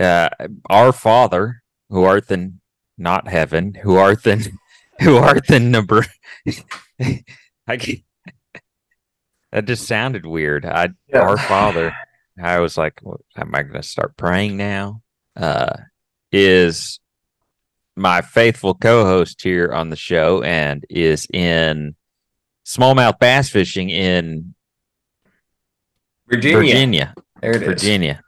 uh 0.00 0.28
our 0.70 0.92
father 0.92 1.62
who 1.90 2.04
art 2.04 2.30
in 2.30 2.60
not 2.96 3.28
heaven, 3.28 3.74
who 3.74 3.96
art 3.96 4.26
in 4.26 4.58
who 5.00 5.16
art 5.16 5.50
in 5.50 5.70
number 5.70 6.06
I 7.66 7.76
can't- 7.76 8.00
that 9.54 9.64
just 9.66 9.86
sounded 9.86 10.26
weird. 10.26 10.66
I 10.66 10.90
Yeah. 11.08 11.20
our 11.20 11.38
father 11.38 11.94
I 12.42 12.58
was 12.58 12.76
like, 12.76 12.98
"What- 13.02 13.20
am 13.36 13.54
I 13.54 13.62
going 13.62 13.80
to 13.80 13.82
start 13.88 14.16
praying 14.16 14.56
now? 14.56 15.00
Uh, 15.36 15.76
is 16.32 16.98
my 17.96 18.20
faithful 18.22 18.74
co-host 18.74 19.40
here 19.40 19.72
on 19.72 19.90
the 19.90 19.96
show 19.96 20.42
and 20.42 20.84
is 20.90 21.28
in 21.32 21.94
smallmouth 22.66 23.20
bass 23.20 23.48
fishing 23.50 23.88
in 23.90 24.54
Virginia, 26.28 26.58
Virginia. 26.58 27.14
there 27.40 27.50
it 27.56 27.62
is. 27.62 27.68
Virginia. 27.68 28.20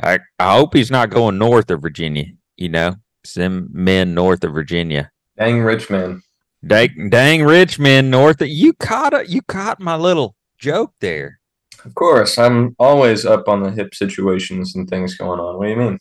I 0.00 0.20
I 0.38 0.54
hope 0.54 0.74
he's 0.74 0.90
not 0.90 1.10
going 1.10 1.36
north 1.38 1.70
of 1.70 1.82
Virginia. 1.82 2.26
You 2.56 2.68
know, 2.68 2.96
some 3.24 3.68
men 3.72 4.14
north 4.14 4.44
of 4.44 4.52
Virginia. 4.52 5.10
Dang 5.36 5.60
rich 5.62 5.90
man. 5.90 6.22
Dang, 6.66 7.10
dang 7.10 7.44
rich 7.44 7.78
men 7.78 8.10
north 8.10 8.40
you 8.40 8.72
caught 8.72 9.12
a, 9.12 9.28
you 9.28 9.42
caught 9.42 9.80
my 9.80 9.96
little 9.96 10.34
joke 10.56 10.94
there. 11.00 11.40
Of 11.84 11.94
course, 11.94 12.38
I'm 12.38 12.74
always 12.78 13.26
up 13.26 13.48
on 13.48 13.62
the 13.62 13.70
hip 13.70 13.94
situations 13.94 14.74
and 14.74 14.88
things 14.88 15.16
going 15.16 15.40
on. 15.40 15.58
What 15.58 15.64
do 15.64 15.70
you 15.70 15.76
mean? 15.76 15.98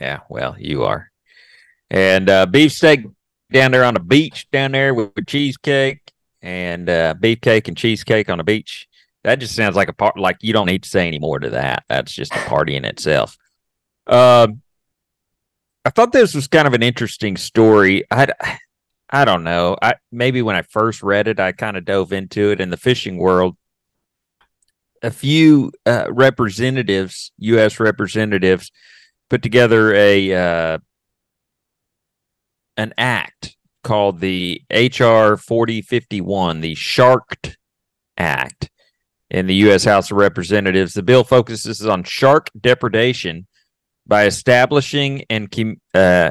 Yeah, 0.00 0.20
well, 0.28 0.54
you 0.58 0.84
are. 0.84 1.10
And 1.90 2.30
uh, 2.30 2.46
beefsteak 2.46 3.06
down 3.50 3.72
there 3.72 3.84
on 3.84 3.94
the 3.94 4.00
beach 4.00 4.48
down 4.50 4.72
there 4.72 4.94
with, 4.94 5.10
with 5.16 5.26
cheesecake 5.26 6.12
and 6.40 6.88
uh, 6.88 7.14
beefcake 7.20 7.66
and 7.66 7.76
cheesecake 7.76 8.30
on 8.30 8.38
the 8.38 8.44
beach. 8.44 8.86
That 9.24 9.40
just 9.40 9.54
sounds 9.54 9.74
like 9.74 9.88
a 9.88 9.92
part. 9.92 10.16
Like 10.18 10.38
you 10.40 10.52
don't 10.52 10.66
need 10.66 10.84
to 10.84 10.88
say 10.88 11.08
any 11.08 11.18
more 11.18 11.38
to 11.40 11.50
that. 11.50 11.84
That's 11.88 12.12
just 12.12 12.34
a 12.34 12.38
party 12.46 12.76
in 12.76 12.84
itself. 12.84 13.36
Um, 14.06 14.62
I 15.84 15.90
thought 15.90 16.12
this 16.12 16.34
was 16.34 16.46
kind 16.46 16.66
of 16.66 16.74
an 16.74 16.82
interesting 16.82 17.36
story. 17.36 18.04
I, 18.10 18.28
I 19.12 19.26
don't 19.26 19.44
know. 19.44 19.76
I 19.80 19.94
maybe 20.10 20.40
when 20.40 20.56
I 20.56 20.62
first 20.62 21.02
read 21.02 21.28
it, 21.28 21.38
I 21.38 21.52
kind 21.52 21.76
of 21.76 21.84
dove 21.84 22.12
into 22.14 22.50
it 22.50 22.60
in 22.60 22.70
the 22.70 22.78
fishing 22.78 23.18
world. 23.18 23.56
A 25.02 25.10
few 25.10 25.72
uh, 25.84 26.06
representatives, 26.10 27.30
U.S. 27.38 27.78
representatives, 27.78 28.72
put 29.28 29.42
together 29.42 29.92
a 29.94 30.32
uh, 30.34 30.78
an 32.78 32.94
act 32.96 33.56
called 33.84 34.20
the 34.20 34.62
HR 34.70 35.36
4051, 35.36 36.60
the 36.62 36.74
Sharked 36.74 37.58
Act 38.16 38.70
in 39.30 39.46
the 39.46 39.54
U.S. 39.56 39.84
House 39.84 40.10
of 40.10 40.16
Representatives. 40.16 40.94
The 40.94 41.02
bill 41.02 41.24
focuses 41.24 41.86
on 41.86 42.04
shark 42.04 42.48
depredation 42.58 43.46
by 44.06 44.24
establishing 44.24 45.24
and 45.28 45.52
uh, 45.94 46.30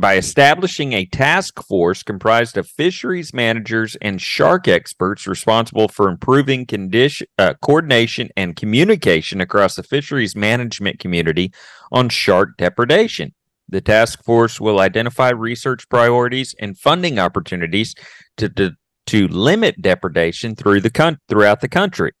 by 0.00 0.16
establishing 0.16 0.92
a 0.94 1.04
task 1.04 1.62
force 1.66 2.02
comprised 2.02 2.56
of 2.56 2.66
fisheries 2.66 3.34
managers 3.34 3.96
and 4.00 4.20
shark 4.20 4.66
experts 4.66 5.26
responsible 5.26 5.88
for 5.88 6.08
improving 6.08 6.64
condition, 6.64 7.26
uh, 7.38 7.54
coordination 7.62 8.30
and 8.36 8.56
communication 8.56 9.40
across 9.40 9.74
the 9.74 9.82
fisheries 9.82 10.34
management 10.34 10.98
community 10.98 11.52
on 11.92 12.08
shark 12.08 12.56
depredation. 12.56 13.34
The 13.68 13.80
task 13.80 14.24
force 14.24 14.60
will 14.60 14.80
identify 14.80 15.30
research 15.30 15.88
priorities 15.90 16.54
and 16.58 16.78
funding 16.78 17.18
opportunities 17.18 17.94
to 18.38 18.48
to, 18.48 18.72
to 19.06 19.28
limit 19.28 19.82
depredation 19.82 20.56
through 20.56 20.80
the 20.80 20.90
coun- 20.90 21.18
throughout 21.28 21.60
the 21.60 21.68
country. 21.68 22.12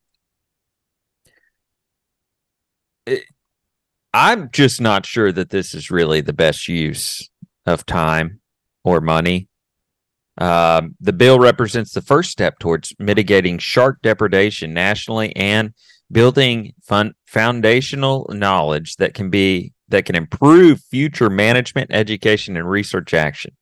It- 3.06 3.24
I'm 4.12 4.50
just 4.50 4.80
not 4.80 5.06
sure 5.06 5.32
that 5.32 5.50
this 5.50 5.72
is 5.74 5.90
really 5.90 6.20
the 6.20 6.32
best 6.32 6.68
use 6.68 7.29
of 7.70 7.86
time 7.86 8.40
or 8.84 9.00
money. 9.00 9.48
Um, 10.38 10.96
the 11.00 11.12
bill 11.12 11.38
represents 11.38 11.92
the 11.92 12.02
first 12.02 12.30
step 12.30 12.58
towards 12.58 12.94
mitigating 12.98 13.58
shark 13.58 14.00
depredation 14.02 14.72
nationally 14.72 15.34
and 15.36 15.74
building 16.10 16.72
fun- 16.82 17.14
foundational 17.26 18.28
knowledge 18.32 18.96
that 18.96 19.14
can 19.14 19.30
be 19.30 19.72
that 19.88 20.04
can 20.04 20.14
improve 20.14 20.80
future 20.82 21.28
management, 21.28 21.90
education, 21.92 22.56
and 22.56 22.70
research 22.70 23.12
action. 23.12 23.56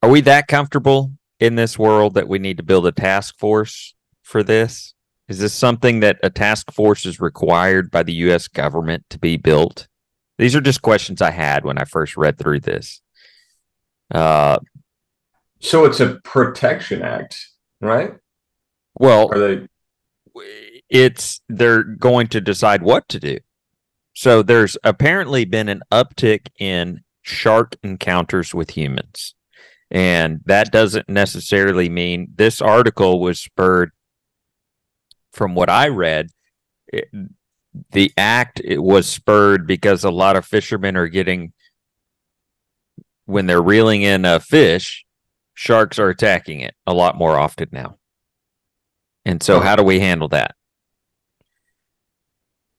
Are 0.00 0.08
we 0.08 0.20
that 0.22 0.46
comfortable 0.46 1.12
in 1.40 1.56
this 1.56 1.76
world 1.76 2.14
that 2.14 2.28
we 2.28 2.38
need 2.38 2.56
to 2.58 2.62
build 2.62 2.86
a 2.86 2.92
task 2.92 3.36
force 3.36 3.94
for 4.22 4.44
this? 4.44 4.94
Is 5.28 5.40
this 5.40 5.52
something 5.52 6.00
that 6.00 6.18
a 6.22 6.30
task 6.30 6.72
force 6.72 7.04
is 7.04 7.20
required 7.20 7.90
by 7.90 8.04
the 8.04 8.14
U.S. 8.14 8.46
government 8.48 9.04
to 9.10 9.18
be 9.18 9.36
built? 9.36 9.88
These 10.38 10.54
are 10.54 10.60
just 10.60 10.82
questions 10.82 11.20
I 11.20 11.30
had 11.30 11.64
when 11.64 11.78
I 11.78 11.84
first 11.84 12.16
read 12.16 12.38
through 12.38 12.60
this. 12.60 13.00
Uh, 14.14 14.58
So 15.60 15.84
it's 15.84 16.00
a 16.00 16.16
protection 16.24 17.02
act, 17.02 17.44
right? 17.80 18.14
well, 18.94 19.28
Are 19.32 19.38
they? 19.38 19.66
it's 20.88 21.40
they're 21.48 21.82
going 21.82 22.28
to 22.28 22.40
decide 22.40 22.82
what 22.82 23.08
to 23.08 23.20
do. 23.20 23.38
So 24.14 24.42
there's 24.42 24.76
apparently 24.84 25.44
been 25.44 25.68
an 25.68 25.82
uptick 25.92 26.48
in 26.58 27.02
shark 27.22 27.76
encounters 27.82 28.54
with 28.54 28.70
humans. 28.70 29.34
And 29.90 30.40
that 30.46 30.70
doesn't 30.72 31.08
necessarily 31.08 31.88
mean 31.88 32.28
this 32.34 32.60
article 32.60 33.20
was 33.20 33.40
spurred 33.40 33.90
from 35.32 35.54
what 35.54 35.70
I 35.70 35.88
read. 35.88 36.30
It, 36.92 37.08
the 37.92 38.12
act 38.16 38.60
it 38.64 38.82
was 38.82 39.08
spurred 39.08 39.66
because 39.66 40.04
a 40.04 40.10
lot 40.10 40.36
of 40.36 40.44
fishermen 40.46 40.96
are 40.96 41.08
getting 41.08 41.52
when 43.26 43.46
they're 43.46 43.62
reeling 43.62 44.02
in 44.02 44.24
a 44.24 44.40
fish, 44.40 45.04
sharks 45.54 45.98
are 45.98 46.08
attacking 46.08 46.60
it 46.60 46.74
a 46.86 46.94
lot 46.94 47.16
more 47.16 47.38
often 47.38 47.68
now. 47.72 47.96
And 49.24 49.42
so, 49.42 49.60
how 49.60 49.76
do 49.76 49.82
we 49.82 50.00
handle 50.00 50.28
that? 50.28 50.54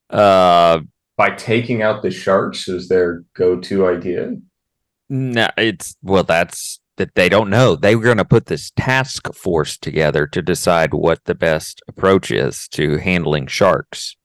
Uh, 0.09 0.79
By 1.17 1.31
taking 1.31 1.81
out 1.81 2.01
the 2.01 2.11
sharks 2.11 2.67
is 2.67 2.87
their 2.87 3.23
go-to 3.35 3.85
idea. 3.87 4.37
no, 5.09 5.49
it's 5.57 5.95
well, 6.01 6.23
that's 6.23 6.79
that 6.97 7.15
they 7.15 7.29
don't 7.29 7.49
know. 7.49 7.75
They 7.75 7.95
were 7.95 8.03
going 8.03 8.17
to 8.17 8.25
put 8.25 8.47
this 8.47 8.71
task 8.75 9.33
force 9.33 9.77
together 9.77 10.27
to 10.27 10.41
decide 10.41 10.93
what 10.93 11.23
the 11.25 11.35
best 11.35 11.81
approach 11.87 12.31
is 12.31 12.67
to 12.69 12.97
handling 12.97 13.47
sharks. 13.47 14.17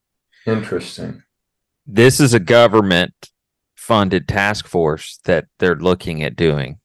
Interesting. 0.46 1.22
This 1.87 2.20
is 2.20 2.35
a 2.35 2.40
government 2.40 3.30
funded 3.76 4.28
task 4.28 4.66
force 4.66 5.20
that 5.24 5.46
they're 5.59 5.76
looking 5.76 6.22
at 6.22 6.37
doing. 6.37 6.78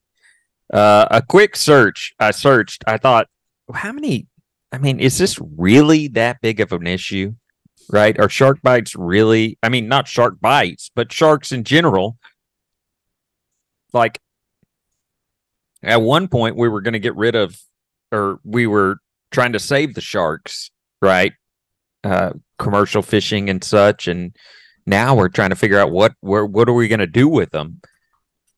Uh, 0.71 1.07
a 1.09 1.21
quick 1.21 1.55
search, 1.55 2.13
I 2.19 2.31
searched, 2.31 2.83
I 2.85 2.97
thought, 2.97 3.27
how 3.73 3.91
many? 3.91 4.27
I 4.71 4.77
mean, 4.77 4.99
is 4.99 5.17
this 5.17 5.39
really 5.57 6.07
that 6.09 6.41
big 6.41 6.59
of 6.59 6.71
an 6.71 6.87
issue? 6.87 7.33
Right? 7.91 8.19
Are 8.19 8.29
shark 8.29 8.61
bites 8.61 8.95
really? 8.95 9.57
I 9.63 9.69
mean, 9.69 9.87
not 9.87 10.07
shark 10.07 10.39
bites, 10.39 10.91
but 10.93 11.11
sharks 11.11 11.51
in 11.51 11.63
general. 11.63 12.17
Like, 13.93 14.19
at 15.81 16.01
one 16.01 16.27
point, 16.27 16.55
we 16.55 16.69
were 16.69 16.81
going 16.81 16.93
to 16.93 16.99
get 16.99 17.15
rid 17.15 17.35
of, 17.35 17.59
or 18.11 18.39
we 18.43 18.67
were 18.67 18.97
trying 19.31 19.53
to 19.53 19.59
save 19.59 19.95
the 19.95 20.01
sharks, 20.01 20.69
right? 21.01 21.33
Uh, 22.03 22.33
commercial 22.59 23.01
fishing 23.01 23.49
and 23.49 23.63
such, 23.63 24.07
and 24.07 24.35
now 24.85 25.15
we're 25.15 25.29
trying 25.29 25.49
to 25.49 25.55
figure 25.55 25.79
out 25.79 25.91
what 25.91 26.13
where 26.21 26.45
what 26.45 26.69
are 26.69 26.73
we 26.73 26.87
going 26.87 26.99
to 26.99 27.07
do 27.07 27.27
with 27.27 27.51
them. 27.51 27.81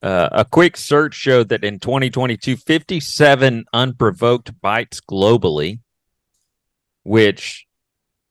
Uh, 0.02 0.28
a 0.32 0.44
quick 0.44 0.76
search 0.76 1.14
showed 1.14 1.48
that 1.48 1.62
in 1.62 1.78
2022, 1.78 2.56
57 2.56 3.64
unprovoked 3.72 4.60
bites 4.60 5.00
globally, 5.00 5.78
which 7.04 7.66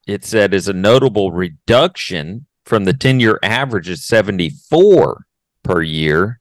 it 0.06 0.24
said 0.24 0.52
is 0.52 0.68
a 0.68 0.74
notable 0.74 1.32
reduction 1.32 2.46
from 2.64 2.84
the 2.84 2.92
10 2.92 3.20
year 3.20 3.38
average 3.42 3.88
of 3.88 3.98
74 3.98 5.24
per 5.62 5.82
year. 5.82 6.40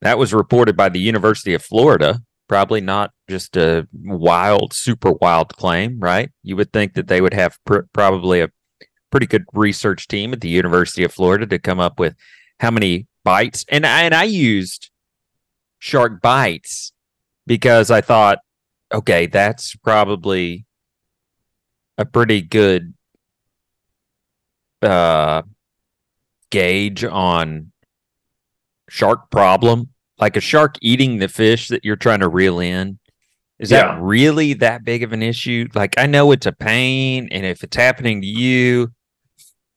That 0.00 0.18
was 0.18 0.32
reported 0.32 0.76
by 0.76 0.90
the 0.90 1.00
University 1.00 1.54
of 1.54 1.62
Florida. 1.62 2.20
Probably 2.48 2.80
not 2.80 3.12
just 3.28 3.56
a 3.56 3.88
wild, 3.92 4.72
super 4.72 5.12
wild 5.12 5.56
claim, 5.56 5.98
right? 5.98 6.30
You 6.42 6.56
would 6.56 6.72
think 6.72 6.94
that 6.94 7.08
they 7.08 7.20
would 7.20 7.34
have 7.34 7.58
pr- 7.64 7.88
probably 7.92 8.40
a 8.40 8.50
pretty 9.10 9.26
good 9.26 9.44
research 9.52 10.06
team 10.06 10.32
at 10.32 10.40
the 10.40 10.48
University 10.48 11.02
of 11.02 11.12
Florida 11.12 11.46
to 11.46 11.58
come 11.58 11.80
up 11.80 11.98
with 11.98 12.14
how 12.60 12.70
many 12.70 13.06
bites. 13.24 13.64
And 13.68 13.84
I, 13.84 14.02
and 14.02 14.14
I 14.14 14.24
used 14.24 14.90
shark 15.78 16.20
bites 16.22 16.92
because 17.46 17.90
I 17.90 18.00
thought, 18.00 18.38
okay, 18.92 19.26
that's 19.26 19.74
probably 19.76 20.66
a 21.98 22.04
pretty 22.04 22.42
good 22.42 22.94
uh 24.82 25.42
gauge 26.50 27.04
on 27.04 27.72
shark 28.88 29.30
problem? 29.30 29.90
Like 30.18 30.36
a 30.36 30.40
shark 30.40 30.76
eating 30.80 31.18
the 31.18 31.28
fish 31.28 31.68
that 31.68 31.84
you're 31.84 31.96
trying 31.96 32.20
to 32.20 32.28
reel 32.28 32.58
in? 32.58 32.98
Is 33.58 33.70
Yeah. 33.70 33.94
that 33.94 34.00
really 34.00 34.54
that 34.54 34.84
big 34.84 35.02
of 35.02 35.12
an 35.12 35.22
issue? 35.22 35.68
Like 35.74 35.94
I 35.98 36.06
know 36.06 36.32
it's 36.32 36.46
a 36.46 36.52
pain 36.52 37.28
and 37.30 37.44
if 37.44 37.62
it's 37.62 37.76
happening 37.76 38.20
to 38.22 38.26
you, 38.26 38.92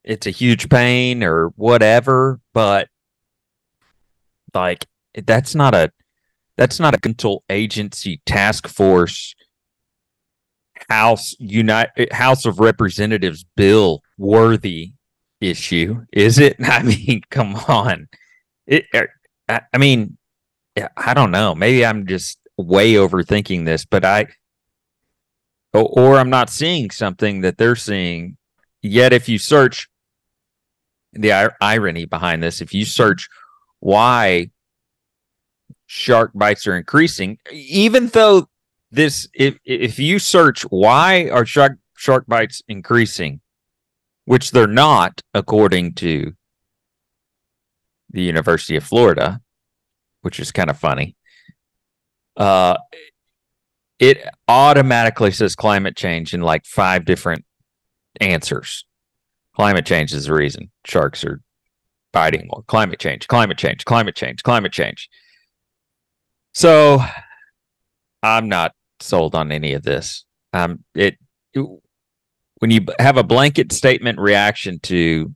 it's 0.03 0.27
a 0.27 0.31
huge 0.31 0.69
pain 0.69 1.23
or 1.23 1.49
whatever, 1.55 2.39
but 2.53 2.87
like 4.53 4.85
that's 5.25 5.55
not 5.55 5.75
a 5.75 5.91
that's 6.57 6.79
not 6.79 6.93
a 6.93 6.99
control 6.99 7.43
agency 7.49 8.21
task 8.25 8.67
force 8.67 9.35
house 10.89 11.35
unite 11.39 11.89
house 12.11 12.45
of 12.45 12.59
representatives 12.59 13.45
bill 13.55 14.01
worthy 14.17 14.93
issue 15.41 16.01
is 16.13 16.39
it 16.39 16.55
i 16.63 16.81
mean 16.81 17.21
come 17.29 17.55
on 17.67 18.07
it 18.65 18.85
er, 18.95 19.09
I, 19.47 19.61
I 19.73 19.77
mean 19.77 20.17
i 20.97 21.13
don't 21.13 21.31
know. 21.31 21.55
Maybe 21.55 21.85
i'm 21.85 22.05
just 22.05 22.39
way 22.57 22.93
overthinking 22.93 23.65
this 23.65 23.85
but 23.85 24.03
i 24.03 24.27
or, 25.71 26.17
i'm 26.17 26.29
not 26.29 26.49
seeing 26.49 26.89
something 26.89 27.41
that 27.41 27.57
they're 27.57 27.75
seeing. 27.75 28.37
Yet 28.81 29.13
if 29.13 29.29
you 29.29 29.37
search 29.37 29.87
the 31.13 31.31
ir- 31.31 31.55
irony 31.61 32.05
behind 32.05 32.41
this 32.43 32.61
if 32.61 32.73
you 32.73 32.85
search 32.85 33.27
why 33.79 34.51
shark 35.85 36.31
bites 36.33 36.67
are 36.67 36.75
increasing 36.75 37.37
even 37.51 38.07
though 38.07 38.47
this 38.91 39.27
if 39.33 39.57
if 39.65 39.97
you 39.99 40.19
search 40.19 40.61
why 40.63 41.29
are 41.29 41.45
shark 41.45 41.77
shark 41.95 42.25
bites 42.27 42.61
increasing 42.67 43.41
which 44.25 44.51
they're 44.51 44.67
not 44.67 45.21
according 45.33 45.91
to 45.91 46.33
the 48.11 48.21
University 48.21 48.75
of 48.75 48.83
Florida 48.83 49.41
which 50.21 50.39
is 50.39 50.51
kind 50.51 50.69
of 50.69 50.77
funny. 50.77 51.15
Uh 52.37 52.77
it 53.99 54.23
automatically 54.47 55.31
says 55.31 55.55
climate 55.55 55.95
change 55.97 56.33
in 56.33 56.41
like 56.41 56.65
five 56.65 57.03
different 57.03 57.43
answers. 58.21 58.85
Climate 59.55 59.85
change 59.85 60.13
is 60.13 60.25
the 60.25 60.33
reason. 60.33 60.71
Sharks 60.85 61.25
are 61.25 61.41
biting 62.13 62.47
more. 62.51 62.63
Climate 62.67 62.99
change 62.99 63.27
climate 63.27 63.57
change 63.57 63.85
climate 63.85 64.15
change 64.15 64.43
climate 64.43 64.71
change. 64.71 65.09
So 66.53 67.01
i'm 68.23 68.49
not 68.49 68.73
sold 68.99 69.35
on 69.35 69.51
any 69.51 69.73
of 69.73 69.83
this. 69.83 70.25
Um 70.53 70.83
it, 70.95 71.17
it- 71.53 71.79
when 72.59 72.71
you 72.71 72.81
have 72.99 73.15
a 73.15 73.23
blanket 73.23 73.71
statement 73.71 74.19
reaction 74.19 74.79
to 74.81 75.33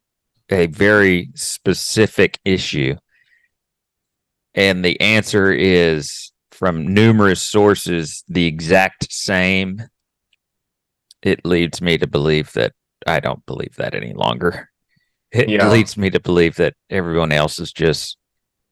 a 0.50 0.66
very 0.68 1.30
specific 1.36 2.38
issue 2.44 2.96
and 4.56 4.84
the 4.84 5.00
answer 5.02 5.52
is 5.52 6.32
from 6.52 6.94
numerous 6.94 7.42
sources 7.42 8.24
the 8.28 8.46
exact 8.46 9.12
same. 9.12 9.82
It 11.22 11.46
leads 11.46 11.82
me 11.82 11.98
to 11.98 12.08
believe 12.08 12.52
that 12.54 12.74
i 13.08 13.20
don't 13.20 13.46
believe 13.46 13.76
that 13.78 13.96
any 13.96 14.14
longer. 14.14 14.70
It 15.32 15.50
Yeah. 15.50 15.70
leads 15.70 15.98
me 15.98 16.10
to 16.12 16.20
believe 16.20 16.56
that 16.58 16.76
everyone 16.90 17.32
else 17.32 17.60
is 17.60 17.72
just 17.74 18.18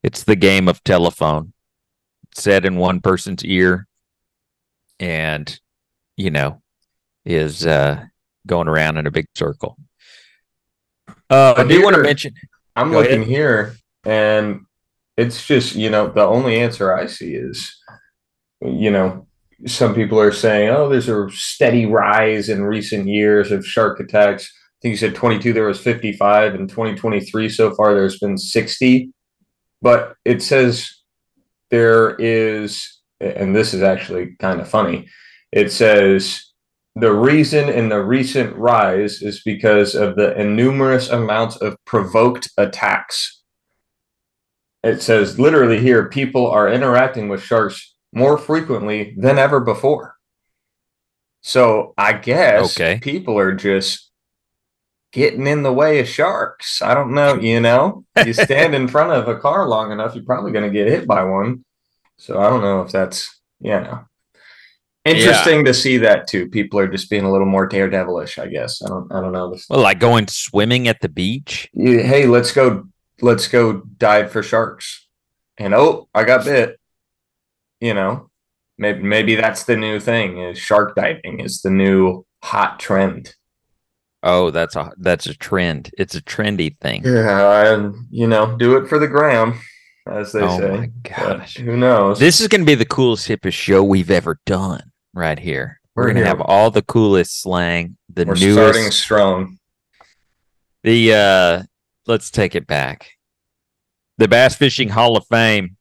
it's 0.04 0.24
the 0.24 0.36
game 0.36 0.68
of 0.70 0.84
telephone. 0.84 1.54
Said 2.36 2.66
in 2.66 2.76
one 2.78 3.02
person's 3.02 3.44
ear 3.44 3.88
and 5.00 5.60
you 6.18 6.30
know 6.30 6.62
is 7.26 7.66
uh 7.66 8.06
going 8.48 8.68
around 8.68 8.98
in 8.98 9.08
a 9.08 9.12
big 9.12 9.26
circle. 9.36 9.78
Uh 11.30 11.54
i 11.58 11.64
do 11.64 11.84
want 11.84 11.96
to 11.96 12.02
mention 12.04 12.34
I'm 12.76 12.92
Go 12.92 13.00
looking 13.00 13.22
ahead. 13.24 13.28
here, 13.28 13.76
and 14.06 14.62
it's 15.22 15.46
just 15.46 15.76
you 15.76 15.90
know 15.90 16.10
the 16.10 16.26
only 16.26 16.60
answer 16.60 16.96
I 16.96 17.06
see 17.06 17.36
is, 17.36 17.76
you 18.62 18.92
know, 18.92 19.28
some 19.68 19.94
people 19.94 20.20
are 20.20 20.32
saying, 20.32 20.70
oh, 20.70 20.90
there's 20.90 21.10
a 21.10 21.30
steady 21.30 21.86
rise 21.86 22.50
in 22.50 22.64
recent 22.64 23.08
years 23.08 23.52
of 23.52 23.66
shark 23.66 24.00
attacks. 24.00 24.46
I 24.46 24.78
think 24.82 24.92
you 24.94 24.98
said 24.98 25.14
22, 25.14 25.54
there 25.54 25.68
was 25.68 25.80
55, 25.80 26.56
in 26.56 26.68
2023 26.68 27.50
so 27.50 27.76
far 27.76 27.94
there's 27.94 28.18
been 28.18 28.38
60, 28.38 29.14
but 29.80 30.16
it 30.26 30.42
says 30.42 30.92
there 31.70 32.16
is, 32.16 33.00
and 33.20 33.56
this 33.56 33.76
is 33.76 33.84
actually 33.84 34.36
kind 34.40 34.60
of 34.60 34.68
funny. 34.68 35.08
It 35.52 35.72
says 35.72 36.52
the 36.96 37.14
reason 37.14 37.70
in 37.70 37.90
the 37.90 38.04
recent 38.04 38.56
rise 38.56 39.22
is 39.22 39.44
because 39.44 39.94
of 39.94 40.16
the 40.16 40.36
innumerous 40.40 41.10
amounts 41.10 41.58
of 41.58 41.78
provoked 41.86 42.50
attacks. 42.58 43.41
It 44.84 45.02
says 45.02 45.38
literally 45.40 45.80
here 45.80 46.10
people 46.10 46.48
are 46.50 46.68
interacting 46.72 47.30
with 47.30 47.44
sharks 47.44 47.94
more 48.14 48.38
frequently 48.38 49.16
than 49.18 49.38
ever 49.38 49.60
before. 49.60 50.16
So 51.42 51.94
I 51.98 52.14
guess 52.14 52.78
Okay. 52.80 53.00
people 53.02 53.38
are 53.38 53.54
just 53.54 54.10
getting 55.12 55.48
in 55.48 55.64
the 55.64 55.74
way 55.74 56.00
of 56.00 56.08
sharks. 56.08 56.82
I 56.82 56.94
don't 56.94 57.14
know, 57.14 57.36
you 57.36 57.60
know, 57.60 58.06
you 58.26 58.34
stand 58.34 58.74
in 58.76 58.88
front 58.88 59.12
of 59.12 59.28
a 59.28 59.40
car 59.40 59.68
long 59.68 59.92
enough, 59.92 60.16
you're 60.16 60.24
probably 60.24 60.52
going 60.52 60.64
to 60.72 60.74
get 60.78 60.88
hit 60.88 61.08
by 61.08 61.24
one. 61.24 61.64
So 62.18 62.40
I 62.40 62.50
don't 62.50 62.62
know 62.62 62.82
if 62.82 62.92
that's, 62.92 63.40
you 63.60 63.72
know, 63.72 64.06
interesting 65.06 65.66
to 65.66 65.74
see 65.74 65.98
that 65.98 66.28
too. 66.28 66.48
People 66.50 66.80
are 66.80 66.88
just 66.88 67.10
being 67.10 67.26
a 67.26 67.32
little 67.32 67.48
more 67.48 67.68
daredevilish, 67.68 68.40
I 68.42 68.48
guess. 68.48 68.82
I 68.84 68.88
don't, 68.90 69.12
I 69.12 69.20
don't 69.20 69.32
know. 69.34 69.56
Well 69.70 69.82
like 69.82 70.00
going 70.00 70.28
swimming 70.28 70.88
at 70.88 71.02
the 71.02 71.10
beach 71.10 71.70
you- 71.74 72.04
hey, 72.04 72.26
let's 72.28 72.52
go, 72.52 72.88
let's 73.22 73.48
go 73.48 73.82
dive 73.98 74.32
for 74.32 74.44
sharks. 74.44 75.08
And 75.58 75.74
oh, 75.74 76.08
I 76.14 76.24
got 76.24 76.46
bit. 76.46 76.80
You 77.80 77.94
know, 77.94 78.30
maybe 78.78 79.02
maybe 79.04 79.36
that's 79.36 79.64
the 79.64 79.76
new 79.78 80.00
thing. 80.00 80.40
Is 80.40 80.58
shark 80.58 80.96
diving 80.96 81.40
is 81.40 81.62
the 81.62 81.70
new 81.72 82.26
hot 82.44 82.80
trend. 82.80 83.36
Oh, 84.24 84.52
that's 84.52 84.76
a 84.76 84.92
that's 84.98 85.26
a 85.26 85.34
trend. 85.34 85.90
It's 85.98 86.14
a 86.16 86.22
trendy 86.22 86.78
thing. 86.80 87.02
Yeah, 87.04 87.74
and 87.74 87.96
you 88.12 88.28
know, 88.28 88.56
do 88.58 88.78
it 88.78 88.88
for 88.88 89.00
the 89.00 89.08
gram, 89.08 89.60
as 90.08 90.32
they 90.32 90.42
Oh 90.42 90.60
say. 90.60 90.70
Oh 90.70 90.78
my 90.78 90.92
But 91.04 91.38
gosh. 91.40 91.58
who 91.58 91.76
knows? 91.76 92.20
This 92.20 92.40
is 92.40 92.48
going 92.48 92.62
to 92.62 92.66
be 92.68 92.76
the 92.76 92.86
coolest, 92.86 93.28
hippest 93.28 93.54
show 93.54 93.84
we've 93.84 94.12
ever 94.12 94.40
done 94.46 94.92
right 95.14 95.40
here. 95.40 95.80
We're, 95.96 96.04
We're 96.04 96.14
going 96.14 96.24
to 96.24 96.30
have 96.30 96.42
all 96.42 96.70
the 96.70 96.84
coolest 96.84 97.42
slang, 97.42 97.98
the 98.14 98.26
we're 98.26 98.36
newest. 98.36 98.54
starting 98.54 98.92
strong. 98.92 99.58
The 100.84 101.14
uh 101.14 101.64
let's 102.08 102.32
take 102.32 102.56
it 102.56 102.68
back. 102.68 103.12
The 104.18 104.28
Bass 104.28 104.56
Fishing 104.56 104.90
Hall 104.90 105.18
of 105.18 105.26
Fame. 105.28 105.78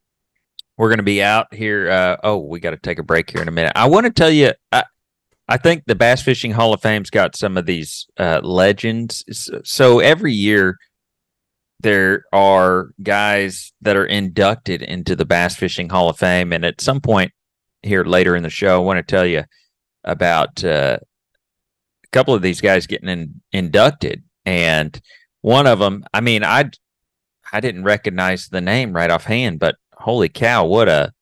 We're 0.76 0.88
going 0.88 0.98
to 0.98 1.02
be 1.02 1.22
out 1.22 1.52
here. 1.52 1.90
Uh, 1.90 2.16
oh, 2.22 2.38
we 2.38 2.58
got 2.58 2.70
to 2.70 2.78
take 2.78 2.98
a 2.98 3.02
break 3.02 3.30
here 3.30 3.42
in 3.42 3.48
a 3.48 3.52
minute. 3.52 3.72
I 3.76 3.86
want 3.86 4.06
to 4.06 4.12
tell 4.12 4.30
you, 4.30 4.52
I, 4.72 4.84
I 5.46 5.58
think 5.58 5.82
the 5.86 5.94
Bass 5.94 6.22
Fishing 6.22 6.52
Hall 6.52 6.72
of 6.72 6.80
Fame's 6.80 7.10
got 7.10 7.36
some 7.36 7.56
of 7.56 7.66
these 7.66 8.06
uh, 8.18 8.40
legends. 8.42 9.22
So 9.64 9.98
every 9.98 10.32
year, 10.32 10.78
there 11.80 12.24
are 12.32 12.90
guys 13.02 13.72
that 13.80 13.96
are 13.96 14.06
inducted 14.06 14.82
into 14.82 15.16
the 15.16 15.24
Bass 15.24 15.56
Fishing 15.56 15.88
Hall 15.88 16.08
of 16.08 16.18
Fame, 16.18 16.52
and 16.52 16.64
at 16.64 16.80
some 16.80 17.00
point 17.00 17.32
here 17.82 18.04
later 18.04 18.36
in 18.36 18.42
the 18.42 18.50
show, 18.50 18.76
I 18.76 18.84
want 18.84 18.98
to 18.98 19.02
tell 19.02 19.26
you 19.26 19.44
about 20.04 20.62
uh, 20.64 20.98
a 21.02 22.08
couple 22.12 22.34
of 22.34 22.42
these 22.42 22.60
guys 22.60 22.86
getting 22.86 23.08
in, 23.08 23.40
inducted, 23.52 24.22
and 24.44 25.00
one 25.40 25.66
of 25.66 25.78
them. 25.78 26.04
I 26.12 26.20
mean, 26.20 26.44
I 26.44 26.70
I 27.52 27.60
didn't 27.60 27.84
recognize 27.84 28.48
the 28.48 28.60
name 28.60 28.92
right 28.92 29.10
offhand, 29.10 29.58
but 29.58 29.76
holy 29.94 30.28
cow, 30.28 30.66
what 30.66 30.88
a 30.88 31.12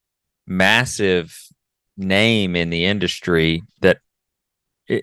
massive 0.46 1.36
name 1.96 2.54
in 2.56 2.70
the 2.70 2.84
industry 2.84 3.62
that 3.80 3.98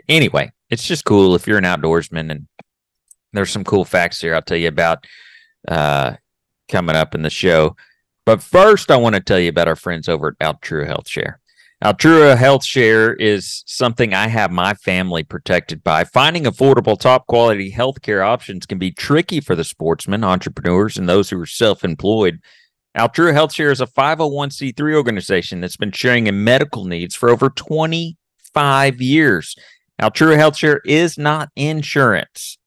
anyway, 0.07 0.51
it's 0.69 0.87
just 0.87 1.05
cool 1.05 1.35
if 1.35 1.47
you're 1.47 1.57
an 1.57 1.63
outdoorsman 1.63 2.31
and 2.31 2.47
there's 3.33 3.51
some 3.51 3.63
cool 3.63 3.85
facts 3.85 4.21
here 4.21 4.33
I'll 4.33 4.41
tell 4.41 4.57
you 4.57 4.69
about 4.69 5.05
uh 5.67 6.15
coming 6.69 6.95
up 6.95 7.13
in 7.15 7.21
the 7.21 7.29
show. 7.29 7.75
But 8.25 8.41
first 8.41 8.89
I 8.89 8.97
want 8.97 9.15
to 9.15 9.21
tell 9.21 9.39
you 9.39 9.49
about 9.49 9.67
our 9.67 9.75
friends 9.75 10.09
over 10.09 10.35
at 10.39 10.39
Altrua 10.39 10.87
Health 10.87 11.07
Share. 11.07 11.39
Altrua 11.83 12.37
Health 12.37 12.63
Share 12.63 13.13
is 13.15 13.61
something 13.65 14.13
I 14.13 14.27
have 14.27 14.49
my 14.49 14.73
family 14.75 15.23
protected 15.23 15.83
by. 15.83 16.05
Finding 16.05 16.45
affordable, 16.45 16.97
top 16.97 17.27
quality 17.27 17.69
healthcare 17.69 18.25
options 18.25 18.65
can 18.65 18.79
be 18.79 18.91
tricky 18.91 19.41
for 19.41 19.55
the 19.55 19.65
sportsmen, 19.65 20.23
entrepreneurs, 20.23 20.97
and 20.97 21.09
those 21.09 21.29
who 21.29 21.39
are 21.39 21.45
self 21.45 21.83
employed. 21.83 22.39
Altrua 22.97 23.33
Health 23.33 23.53
Share 23.53 23.71
is 23.71 23.81
a 23.81 23.87
501c3 23.87 24.95
organization 24.95 25.59
that's 25.59 25.75
been 25.75 25.91
sharing 25.91 26.27
in 26.27 26.45
medical 26.45 26.85
needs 26.85 27.13
for 27.13 27.29
over 27.29 27.49
25 27.49 29.01
years. 29.01 29.55
Altrua 30.01 30.37
Health 30.37 30.55
Share 30.55 30.79
is 30.85 31.17
not 31.17 31.49
insurance, 31.57 32.57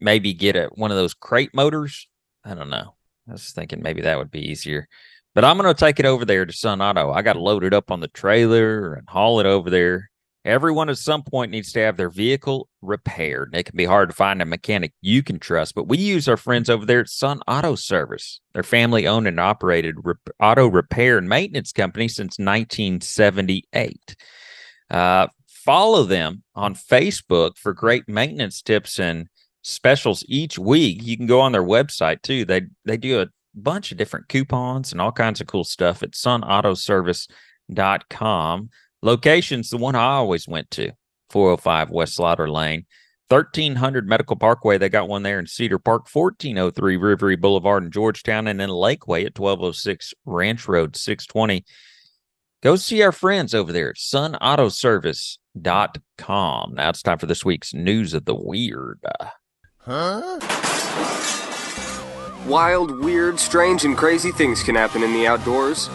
maybe 0.00 0.32
get 0.32 0.56
a 0.56 0.70
one 0.74 0.90
of 0.90 0.96
those 0.96 1.12
crate 1.12 1.54
motors. 1.54 2.08
I 2.42 2.54
don't 2.54 2.70
know. 2.70 2.94
I 3.28 3.32
was 3.32 3.52
thinking 3.52 3.82
maybe 3.82 4.00
that 4.00 4.16
would 4.16 4.30
be 4.30 4.50
easier. 4.50 4.88
But 5.34 5.44
I'm 5.44 5.58
going 5.58 5.72
to 5.72 5.78
take 5.78 6.00
it 6.00 6.06
over 6.06 6.24
there 6.24 6.46
to 6.46 6.52
Sun 6.52 6.80
Auto. 6.80 7.12
I 7.12 7.20
got 7.20 7.34
to 7.34 7.42
load 7.42 7.62
it 7.64 7.74
up 7.74 7.90
on 7.90 8.00
the 8.00 8.08
trailer 8.08 8.94
and 8.94 9.06
haul 9.08 9.40
it 9.40 9.46
over 9.46 9.68
there. 9.68 10.10
Everyone 10.48 10.88
at 10.88 10.96
some 10.96 11.22
point 11.22 11.50
needs 11.50 11.72
to 11.72 11.80
have 11.80 11.98
their 11.98 12.08
vehicle 12.08 12.70
repaired. 12.80 13.54
It 13.54 13.64
can 13.64 13.76
be 13.76 13.84
hard 13.84 14.08
to 14.08 14.14
find 14.14 14.40
a 14.40 14.46
mechanic 14.46 14.94
you 15.02 15.22
can 15.22 15.38
trust, 15.38 15.74
but 15.74 15.88
we 15.88 15.98
use 15.98 16.26
our 16.26 16.38
friends 16.38 16.70
over 16.70 16.86
there 16.86 17.00
at 17.00 17.10
Sun 17.10 17.42
Auto 17.46 17.74
Service. 17.74 18.40
They're 18.54 18.62
family 18.62 19.06
owned 19.06 19.28
and 19.28 19.38
operated 19.38 19.96
rep- 20.02 20.30
auto 20.40 20.66
repair 20.66 21.18
and 21.18 21.28
maintenance 21.28 21.70
company 21.70 22.08
since 22.08 22.38
1978. 22.38 24.16
Uh, 24.90 25.26
follow 25.46 26.04
them 26.04 26.42
on 26.54 26.74
Facebook 26.74 27.58
for 27.58 27.74
great 27.74 28.08
maintenance 28.08 28.62
tips 28.62 28.98
and 28.98 29.28
specials 29.60 30.24
each 30.28 30.58
week. 30.58 31.02
You 31.02 31.18
can 31.18 31.26
go 31.26 31.40
on 31.40 31.52
their 31.52 31.62
website 31.62 32.22
too. 32.22 32.46
They 32.46 32.62
they 32.86 32.96
do 32.96 33.20
a 33.20 33.28
bunch 33.54 33.92
of 33.92 33.98
different 33.98 34.28
coupons 34.28 34.92
and 34.92 35.00
all 35.02 35.12
kinds 35.12 35.42
of 35.42 35.46
cool 35.46 35.64
stuff 35.64 36.02
at 36.02 36.12
sunautoservice.com. 36.12 38.70
Locations, 39.02 39.68
the 39.70 39.76
one 39.76 39.94
I 39.94 40.14
always 40.14 40.48
went 40.48 40.70
to, 40.72 40.90
405 41.30 41.90
West 41.90 42.16
Slaughter 42.16 42.50
Lane, 42.50 42.86
1300 43.28 44.08
Medical 44.08 44.34
Parkway. 44.36 44.78
They 44.78 44.88
got 44.88 45.08
one 45.08 45.22
there 45.22 45.38
in 45.38 45.46
Cedar 45.46 45.78
Park, 45.78 46.08
1403 46.12 46.96
Rivery 46.96 47.40
Boulevard 47.40 47.84
in 47.84 47.90
Georgetown, 47.90 48.46
and 48.46 48.58
then 48.58 48.70
Lakeway 48.70 49.26
at 49.26 49.38
1206 49.38 50.14
Ranch 50.24 50.66
Road, 50.66 50.96
620. 50.96 51.64
Go 52.62 52.76
see 52.76 53.02
our 53.02 53.12
friends 53.12 53.54
over 53.54 53.70
there 53.72 53.90
at 53.90 53.96
sunautoservice.com. 53.96 56.74
Now 56.74 56.88
it's 56.88 57.02
time 57.02 57.18
for 57.18 57.26
this 57.26 57.44
week's 57.44 57.72
news 57.72 58.14
of 58.14 58.24
the 58.24 58.34
weird. 58.34 58.98
Huh? 59.76 60.40
Wild, 62.48 62.98
weird, 62.98 63.38
strange, 63.38 63.84
and 63.84 63.96
crazy 63.96 64.32
things 64.32 64.60
can 64.62 64.74
happen 64.74 65.04
in 65.04 65.12
the 65.12 65.26
outdoors. 65.26 65.88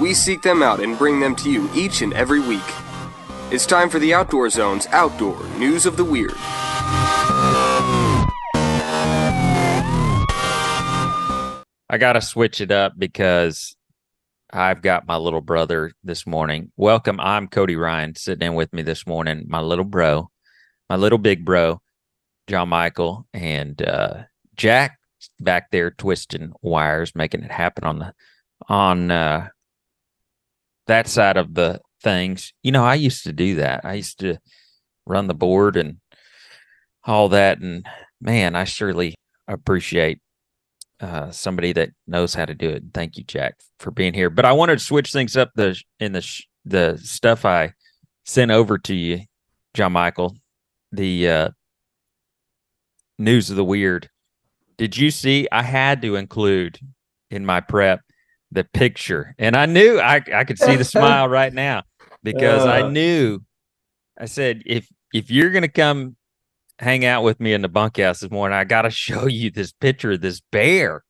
We 0.00 0.14
seek 0.14 0.40
them 0.40 0.62
out 0.62 0.80
and 0.80 0.96
bring 0.96 1.20
them 1.20 1.36
to 1.36 1.50
you 1.50 1.68
each 1.74 2.00
and 2.00 2.14
every 2.14 2.40
week. 2.40 2.62
It's 3.50 3.66
time 3.66 3.90
for 3.90 3.98
the 3.98 4.14
Outdoor 4.14 4.48
Zone's 4.48 4.86
Outdoor 4.92 5.44
News 5.58 5.84
of 5.84 5.98
the 5.98 6.04
Weird. 6.04 6.32
I 11.90 11.98
got 11.98 12.14
to 12.14 12.22
switch 12.22 12.62
it 12.62 12.70
up 12.70 12.94
because 12.96 13.76
I've 14.50 14.80
got 14.80 15.06
my 15.06 15.18
little 15.18 15.42
brother 15.42 15.92
this 16.02 16.26
morning. 16.26 16.72
Welcome. 16.78 17.20
I'm 17.20 17.46
Cody 17.46 17.76
Ryan 17.76 18.14
sitting 18.14 18.46
in 18.46 18.54
with 18.54 18.72
me 18.72 18.80
this 18.80 19.06
morning. 19.06 19.44
My 19.48 19.60
little 19.60 19.84
bro, 19.84 20.30
my 20.88 20.96
little 20.96 21.18
big 21.18 21.44
bro, 21.44 21.82
John 22.46 22.70
Michael, 22.70 23.26
and 23.34 23.82
uh, 23.82 24.22
Jack 24.56 24.98
back 25.40 25.70
there 25.70 25.90
twisting 25.90 26.54
wires, 26.62 27.14
making 27.14 27.42
it 27.42 27.50
happen 27.50 27.84
on 27.84 27.98
the 27.98 28.14
on 28.66 29.10
uh, 29.10 29.48
that 30.86 31.08
side 31.08 31.36
of 31.36 31.54
the 31.54 31.80
things. 32.02 32.52
You 32.62 32.72
know, 32.72 32.84
I 32.84 32.94
used 32.94 33.24
to 33.24 33.32
do 33.32 33.56
that. 33.56 33.84
I 33.84 33.94
used 33.94 34.18
to 34.20 34.38
run 35.06 35.26
the 35.26 35.34
board 35.34 35.76
and 35.76 35.98
all 37.04 37.28
that, 37.30 37.60
and 37.60 37.86
man, 38.20 38.54
I 38.54 38.64
surely 38.64 39.14
appreciate 39.48 40.20
uh, 41.00 41.30
somebody 41.30 41.72
that 41.72 41.90
knows 42.06 42.34
how 42.34 42.44
to 42.44 42.54
do 42.54 42.68
it. 42.68 42.84
Thank 42.92 43.16
you, 43.16 43.24
Jack, 43.24 43.54
for 43.78 43.90
being 43.90 44.14
here. 44.14 44.30
But 44.30 44.44
I 44.44 44.52
wanted 44.52 44.78
to 44.78 44.84
switch 44.84 45.12
things 45.12 45.36
up 45.36 45.50
the 45.54 45.80
in 45.98 46.12
the 46.12 46.20
sh- 46.20 46.46
the 46.64 46.98
stuff 47.02 47.44
I 47.44 47.72
sent 48.24 48.50
over 48.50 48.78
to 48.78 48.94
you, 48.94 49.20
John 49.74 49.92
Michael. 49.92 50.36
The 50.92 51.28
uh, 51.28 51.50
news 53.18 53.50
of 53.50 53.56
the 53.56 53.64
weird. 53.64 54.10
Did 54.76 54.96
you 54.96 55.10
see? 55.10 55.48
I 55.50 55.62
had 55.62 56.02
to 56.02 56.16
include 56.16 56.78
in 57.30 57.46
my 57.46 57.60
prep 57.60 58.00
the 58.52 58.64
picture, 58.64 59.34
and 59.38 59.56
I 59.56 59.66
knew 59.66 60.00
I 60.00 60.22
I 60.34 60.44
could 60.44 60.58
see 60.58 60.76
the 60.76 60.84
smile 60.96 61.28
right 61.28 61.52
now 61.52 61.82
because 62.22 62.64
I 62.66 62.82
Uh. 62.82 62.88
knew. 62.90 63.40
I 64.18 64.26
said 64.26 64.62
if 64.66 64.88
if 65.14 65.30
you're 65.30 65.50
gonna 65.50 65.68
come 65.68 66.16
hang 66.78 67.04
out 67.04 67.22
with 67.22 67.40
me 67.40 67.52
in 67.52 67.62
the 67.62 67.68
bunkhouse 67.68 68.20
this 68.20 68.30
morning, 68.30 68.56
I 68.58 68.64
got 68.64 68.82
to 68.82 68.90
show 69.06 69.26
you 69.26 69.50
this 69.50 69.72
picture 69.72 70.12
of 70.12 70.20
this 70.20 70.40
bear. 70.52 71.04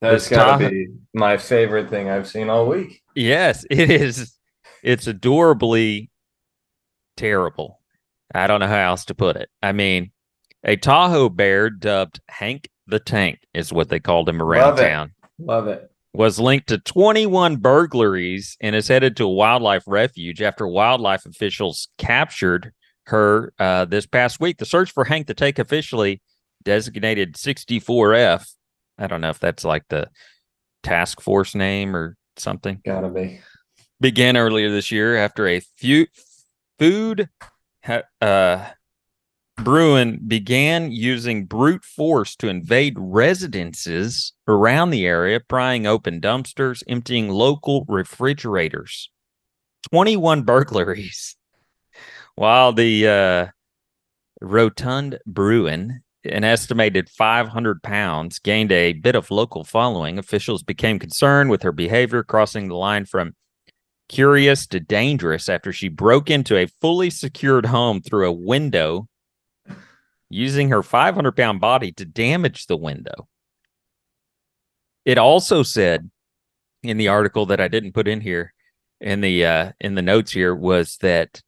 That's 0.00 0.28
This 0.28 0.36
got 0.38 0.58
to 0.58 0.64
Tahoe- 0.64 0.70
be 0.70 0.86
my 1.14 1.36
favorite 1.38 1.88
thing 1.90 2.08
I've 2.10 2.28
seen 2.28 2.50
all 2.50 2.66
week. 2.66 3.02
Yes, 3.14 3.64
it 3.70 3.90
is. 3.90 4.34
It's 4.82 5.06
adorably 5.06 6.10
terrible. 7.16 7.80
I 8.34 8.46
don't 8.46 8.60
know 8.60 8.66
how 8.68 8.88
else 8.90 9.04
to 9.06 9.14
put 9.14 9.36
it. 9.36 9.48
I 9.62 9.72
mean, 9.72 10.10
a 10.64 10.76
Tahoe 10.76 11.28
bear 11.28 11.70
dubbed 11.70 12.20
Hank 12.28 12.68
the 12.86 12.98
Tank 12.98 13.40
is 13.54 13.72
what 13.72 13.88
they 13.88 14.00
called 14.00 14.28
him 14.28 14.40
around 14.42 14.62
Love 14.70 14.78
it. 14.78 14.88
town. 14.88 15.12
Love 15.38 15.68
it. 15.68 15.90
Was 16.16 16.40
linked 16.40 16.68
to 16.68 16.78
21 16.78 17.56
burglaries 17.56 18.56
and 18.62 18.74
is 18.74 18.88
headed 18.88 19.18
to 19.18 19.24
a 19.24 19.28
wildlife 19.28 19.84
refuge 19.86 20.40
after 20.40 20.66
wildlife 20.66 21.26
officials 21.26 21.88
captured 21.98 22.72
her 23.08 23.52
uh, 23.58 23.84
this 23.84 24.06
past 24.06 24.40
week. 24.40 24.56
The 24.56 24.64
search 24.64 24.92
for 24.92 25.04
Hank 25.04 25.26
the 25.26 25.34
Tank 25.34 25.58
officially 25.58 26.22
designated 26.64 27.34
64F. 27.34 28.50
I 28.98 29.06
don't 29.06 29.20
know 29.20 29.28
if 29.28 29.38
that's 29.38 29.62
like 29.62 29.84
the 29.90 30.08
task 30.82 31.20
force 31.20 31.54
name 31.54 31.94
or 31.94 32.16
something 32.38 32.80
Gotta 32.82 33.08
be. 33.10 33.40
began 34.00 34.38
earlier 34.38 34.70
this 34.70 34.90
year 34.90 35.16
after 35.16 35.46
a 35.46 35.60
few 35.76 36.06
food 36.78 37.28
ha- 37.84 38.02
uh, 38.22 38.64
Bruin 39.56 40.20
began 40.26 40.92
using 40.92 41.46
brute 41.46 41.84
force 41.84 42.36
to 42.36 42.48
invade 42.48 42.94
residences 42.98 44.32
around 44.46 44.90
the 44.90 45.06
area, 45.06 45.40
prying 45.40 45.86
open 45.86 46.20
dumpsters, 46.20 46.82
emptying 46.86 47.28
local 47.28 47.84
refrigerators. 47.88 49.10
21 49.90 50.42
burglaries. 50.42 51.36
While 52.34 52.74
the 52.74 53.08
uh, 53.08 53.46
rotund 54.40 55.18
Bruin, 55.26 56.02
an 56.24 56.44
estimated 56.44 57.08
500 57.08 57.82
pounds, 57.82 58.38
gained 58.38 58.72
a 58.72 58.92
bit 58.92 59.14
of 59.14 59.30
local 59.30 59.64
following, 59.64 60.18
officials 60.18 60.62
became 60.62 60.98
concerned 60.98 61.50
with 61.50 61.62
her 61.62 61.72
behavior, 61.72 62.22
crossing 62.22 62.68
the 62.68 62.76
line 62.76 63.06
from 63.06 63.34
curious 64.08 64.66
to 64.68 64.80
dangerous 64.80 65.48
after 65.48 65.72
she 65.72 65.88
broke 65.88 66.30
into 66.30 66.56
a 66.56 66.68
fully 66.80 67.10
secured 67.10 67.66
home 67.66 68.00
through 68.00 68.28
a 68.28 68.32
window 68.32 69.08
using 70.28 70.70
her 70.70 70.82
500 70.82 71.32
pound 71.32 71.60
body 71.60 71.92
to 71.92 72.04
damage 72.04 72.66
the 72.66 72.76
window. 72.76 73.28
It 75.04 75.18
also 75.18 75.62
said 75.62 76.10
in 76.82 76.96
the 76.96 77.08
article 77.08 77.46
that 77.46 77.60
I 77.60 77.68
didn't 77.68 77.92
put 77.92 78.08
in 78.08 78.20
here 78.20 78.52
in 79.00 79.20
the 79.20 79.44
uh 79.44 79.72
in 79.80 79.94
the 79.94 80.02
notes 80.02 80.32
here 80.32 80.54
was 80.54 80.96
that 81.02 81.42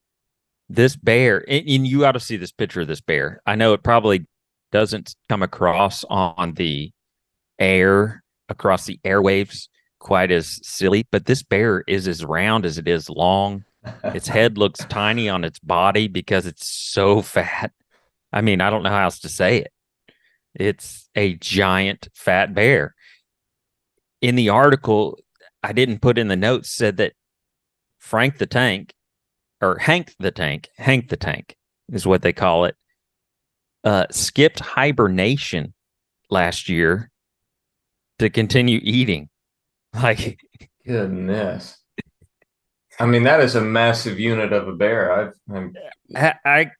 this 0.69 0.97
bear 0.97 1.45
and, 1.49 1.67
and 1.69 1.87
you 1.87 2.05
ought 2.05 2.13
to 2.13 2.21
see 2.21 2.37
this 2.37 2.53
picture 2.53 2.83
of 2.83 2.89
this 2.89 3.01
bear. 3.01 3.41
I 3.47 3.57
know 3.57 3.73
it 3.73 3.83
probably 3.83 4.27
doesn't 4.71 5.15
come 5.29 5.43
across 5.43 6.05
on 6.05 6.55
the 6.55 6.93
air 7.59 8.23
across 8.49 8.87
the 8.87 9.01
airwaves 9.05 9.69
quite 9.99 10.31
as 10.31 10.61
silly, 10.63 11.07
but 11.11 11.27
this 11.27 11.43
bear 11.43 11.85
is 11.87 12.07
as 12.07 12.25
round 12.25 12.65
as 12.65 12.79
it 12.79 12.87
is 12.87 13.11
long. 13.11 13.65
Its 14.05 14.29
head 14.29 14.59
looks 14.59 14.85
tiny 14.87 15.29
on 15.29 15.45
its 15.45 15.59
body 15.59 16.09
because 16.09 16.47
it's 16.47 16.67
so 16.67 17.23
fat. 17.23 17.73
I 18.33 18.41
mean, 18.41 18.61
I 18.61 18.71
don't 18.71 18.83
know 18.83 18.91
how 18.91 19.05
else 19.05 19.21
to 19.21 19.29
say 19.29 19.59
it. 19.59 19.73
It's 20.55 21.09
a 21.15 21.35
giant 21.35 22.09
fat 22.15 22.55
bear. 22.55 22.95
In 24.21 24.35
the 24.35 24.49
article, 24.49 25.19
I 25.63 25.73
didn't 25.73 26.01
put 26.01 26.19
in 26.19 26.29
the 26.29 26.37
notes, 26.37 26.71
said 26.71 26.97
that 26.99 27.13
Frank 27.99 28.39
the 28.39 28.47
Tank, 28.47 28.93
or 29.61 29.79
Hank 29.79 30.15
the 30.19 30.31
Tank, 30.31 30.69
Hank 30.77 31.09
the 31.09 31.17
Tank 31.17 31.57
is 31.93 32.07
what 32.07 32.23
they 32.23 32.33
call 32.33 32.65
it, 32.65 32.77
uh, 33.85 34.07
skipped 34.11 34.61
hibernation 34.61 35.75
last 36.31 36.69
year 36.69 37.11
to 38.19 38.31
continue 38.31 38.81
eating. 38.83 39.29
Like, 39.95 40.39
Goodness. 40.87 41.79
I 43.01 43.07
mean, 43.07 43.23
that 43.23 43.41
is 43.41 43.55
a 43.55 43.61
massive 43.63 44.21
unit 44.21 44.53
of 44.53 44.69
a 44.69 44.75
bear. 44.75 45.11
I've, 45.11 45.33
I'm, 45.53 45.75
I, 46.15 46.35
I, 46.45 46.71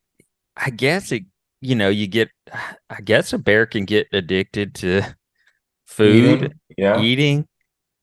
I 0.55 0.71
guess 0.71 1.11
it, 1.11 1.25
you 1.61 1.75
know, 1.75 1.89
you 1.89 2.07
get, 2.07 2.31
I 2.91 3.01
guess 3.03 3.33
a 3.33 3.39
bear 3.39 3.67
can 3.67 3.85
get 3.85 4.09
addicted 4.13 4.75
to 4.77 5.03
food, 5.87 6.43
eating. 6.43 6.55
Yeah. 6.77 7.01
eating, 7.01 7.49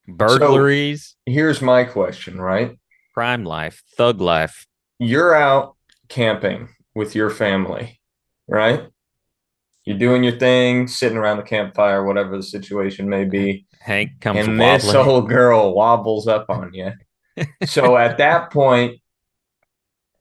burglaries, 0.08 1.16
Here's 1.26 1.62
my 1.62 1.84
question, 1.84 2.40
right? 2.40 2.78
crime 3.16 3.46
life, 3.46 3.82
thug 3.96 4.20
life. 4.20 4.68
You're 5.00 5.34
out 5.34 5.78
camping 6.10 6.68
with 6.94 7.16
your 7.16 7.30
family, 7.30 8.02
right? 8.48 8.88
You're 9.86 9.98
doing 9.98 10.24
your 10.24 10.38
thing, 10.38 10.88
sitting 10.88 11.18
around 11.18 11.38
the 11.38 11.44
campfire, 11.44 12.04
whatever 12.04 12.36
the 12.36 12.44
situation 12.44 13.08
may 13.08 13.24
be. 13.24 13.66
Hank 13.80 14.20
comes 14.20 14.40
and 14.40 14.60
this 14.60 14.94
old 14.94 15.30
girl 15.30 15.74
wobbles 15.74 16.28
up 16.28 16.48
on 16.50 16.74
you. 16.74 16.92
so 17.66 17.96
at 17.96 18.18
that 18.18 18.52
point, 18.52 19.00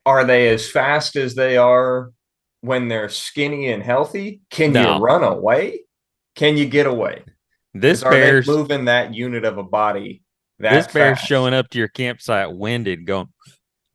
are 0.06 0.24
they 0.24 0.48
as 0.50 0.70
fast 0.70 1.16
as 1.16 1.34
they 1.34 1.56
are 1.56 2.10
when 2.64 2.88
they're 2.88 3.08
skinny 3.10 3.70
and 3.70 3.82
healthy? 3.82 4.40
Can 4.50 4.72
No. 4.72 4.96
you 4.96 5.02
run 5.02 5.22
away? 5.22 5.80
Can 6.34 6.56
you 6.56 6.66
get 6.66 6.86
away? 6.86 7.22
this 7.74 8.00
they 8.02 8.40
moving 8.46 8.84
that 8.86 9.12
unit 9.14 9.44
of 9.44 9.58
a 9.58 9.62
body? 9.62 10.22
That 10.60 10.72
this 10.72 10.92
bear's 10.92 11.18
fast? 11.18 11.28
showing 11.28 11.52
up 11.52 11.68
to 11.70 11.78
your 11.78 11.88
campsite 11.88 12.52
winded, 12.52 13.04
going, 13.06 13.28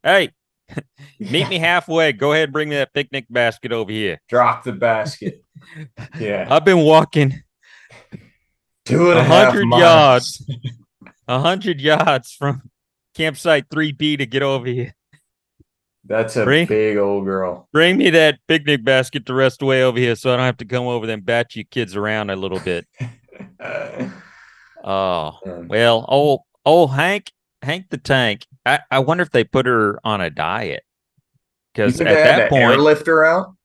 "Hey, 0.04 0.32
meet 1.20 1.48
me 1.50 1.58
halfway. 1.58 2.12
Go 2.12 2.32
ahead 2.34 2.46
and 2.46 2.54
bring 2.54 2.70
me 2.70 2.76
that 2.76 2.94
picnic 2.94 3.26
basket 3.30 3.72
over 3.72 3.92
here. 3.92 4.20
Drop 4.30 4.64
the 4.64 4.74
basket. 4.74 5.44
Yeah, 6.20 6.48
I've 6.50 6.64
been 6.64 6.80
walking 6.80 7.44
two 8.86 9.12
and 9.12 9.20
a 9.20 9.24
hundred 9.24 9.68
yards. 9.68 10.50
a 11.28 11.40
hundred 11.40 11.82
yards 11.82 12.32
from 12.34 12.70
campsite 13.14 13.66
three 13.70 13.92
B 13.92 14.16
to 14.18 14.26
get 14.26 14.42
over 14.42 14.66
here. 14.68 14.96
That's 16.10 16.36
a 16.36 16.44
Bring- 16.44 16.66
big 16.68 16.98
old 16.98 17.24
girl. 17.24 17.70
Bring 17.72 17.98
me 17.98 18.10
that 18.10 18.40
picnic 18.48 18.84
basket 18.84 19.26
the 19.28 19.34
rest 19.36 19.56
of 19.56 19.60
the 19.60 19.66
way 19.68 19.84
over 19.84 19.98
here, 19.98 20.16
so 20.16 20.34
I 20.34 20.36
don't 20.38 20.46
have 20.46 20.58
to 20.58 20.66
come 20.66 20.86
over 20.88 21.06
there 21.06 21.14
and 21.14 21.26
bat 21.26 21.56
you 21.56 21.64
kids 21.64 21.96
around 21.96 22.30
a 22.32 22.36
little 22.36 22.60
bit." 22.60 22.86
Oh, 24.82 25.38
um, 25.46 25.68
well, 25.68 26.06
old 26.08 26.42
old 26.66 26.92
Hank, 26.92 27.32
Hank 27.62 27.88
the 27.90 27.98
Tank. 27.98 28.46
I, 28.66 28.80
I 28.90 29.00
wonder 29.00 29.22
if 29.24 29.30
they 29.32 29.44
put 29.44 29.66
her 29.66 30.00
on 30.06 30.22
a 30.22 30.30
diet 30.30 30.84
because 31.74 32.00
at 32.00 32.06
that 32.06 32.50
point, 32.50 32.64
airlift 32.64 33.06
her 33.08 33.26
out? 33.26 33.56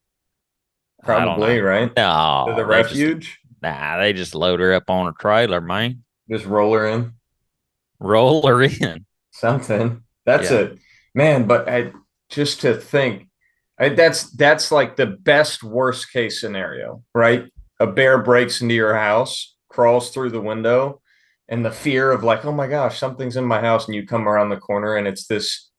Probably, 1.03 1.59
right? 1.61 1.91
No, 1.95 2.45
to 2.49 2.53
the 2.55 2.67
they 2.67 2.81
just- 2.81 2.91
refuge, 2.91 3.39
nah, 3.61 3.97
they 3.97 4.11
just 4.11 4.35
load 4.35 4.59
her 4.59 4.73
up 4.73 4.89
on 4.89 5.07
a 5.07 5.13
trailer, 5.13 5.61
man. 5.61 6.03
just 6.29 6.45
roll 6.45 6.73
her 6.73 6.85
in. 6.87 7.13
Roll 7.99 8.45
her 8.45 8.61
in. 8.63 9.05
Something. 9.31 10.03
That's 10.25 10.51
Yeah. 10.51 10.57
a 10.59 10.69
man, 11.13 11.47
but 11.47 11.69
I 11.69 11.93
just 12.29 12.61
to 12.61 12.75
think, 12.75 13.27
I, 13.79 13.89
that's 13.89 14.29
that's 14.31 14.71
like 14.71 14.95
the 14.95 15.05
best 15.05 15.63
worst 15.63 16.11
case 16.11 16.39
scenario, 16.39 17.03
right? 17.13 17.45
A 17.79 17.87
bear 17.87 18.21
breaks 18.21 18.61
into 18.61 18.73
your 18.75 18.95
house, 18.95 19.55
crawls 19.69 20.11
through 20.11 20.29
the 20.31 20.41
window, 20.41 21.01
and 21.49 21.65
the 21.65 21.71
fear 21.71 22.11
of 22.11 22.23
like, 22.23 22.45
oh 22.45 22.51
my 22.53 22.67
gosh, 22.67 22.97
something's 22.97 23.35
in 23.35 23.45
my 23.45 23.59
house, 23.61 23.85
and 23.85 23.95
you 23.95 24.07
come 24.07 24.27
around 24.27 24.49
the 24.49 24.57
corner 24.57 24.95
and 24.95 25.07
it's 25.07 25.27
this 25.27 25.69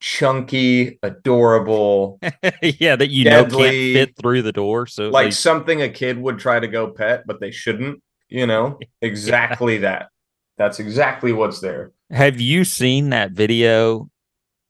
chunky, 0.00 0.98
adorable, 1.02 2.18
yeah, 2.62 2.96
that 2.96 3.10
you 3.10 3.24
know 3.24 3.44
can't 3.44 3.72
fit 3.72 4.16
through 4.16 4.42
the 4.42 4.52
door. 4.52 4.86
So 4.86 5.08
like 5.10 5.26
they- 5.26 5.30
something 5.30 5.82
a 5.82 5.88
kid 5.88 6.18
would 6.18 6.38
try 6.38 6.58
to 6.60 6.68
go 6.68 6.88
pet, 6.90 7.24
but 7.26 7.40
they 7.40 7.50
shouldn't. 7.50 8.02
You 8.28 8.46
know, 8.46 8.78
exactly 9.02 9.78
that. 9.78 10.08
That's 10.56 10.78
exactly 10.80 11.32
what's 11.32 11.60
there. 11.60 11.92
have 12.10 12.40
you 12.40 12.64
seen 12.64 13.10
that 13.10 13.32
video 13.32 14.08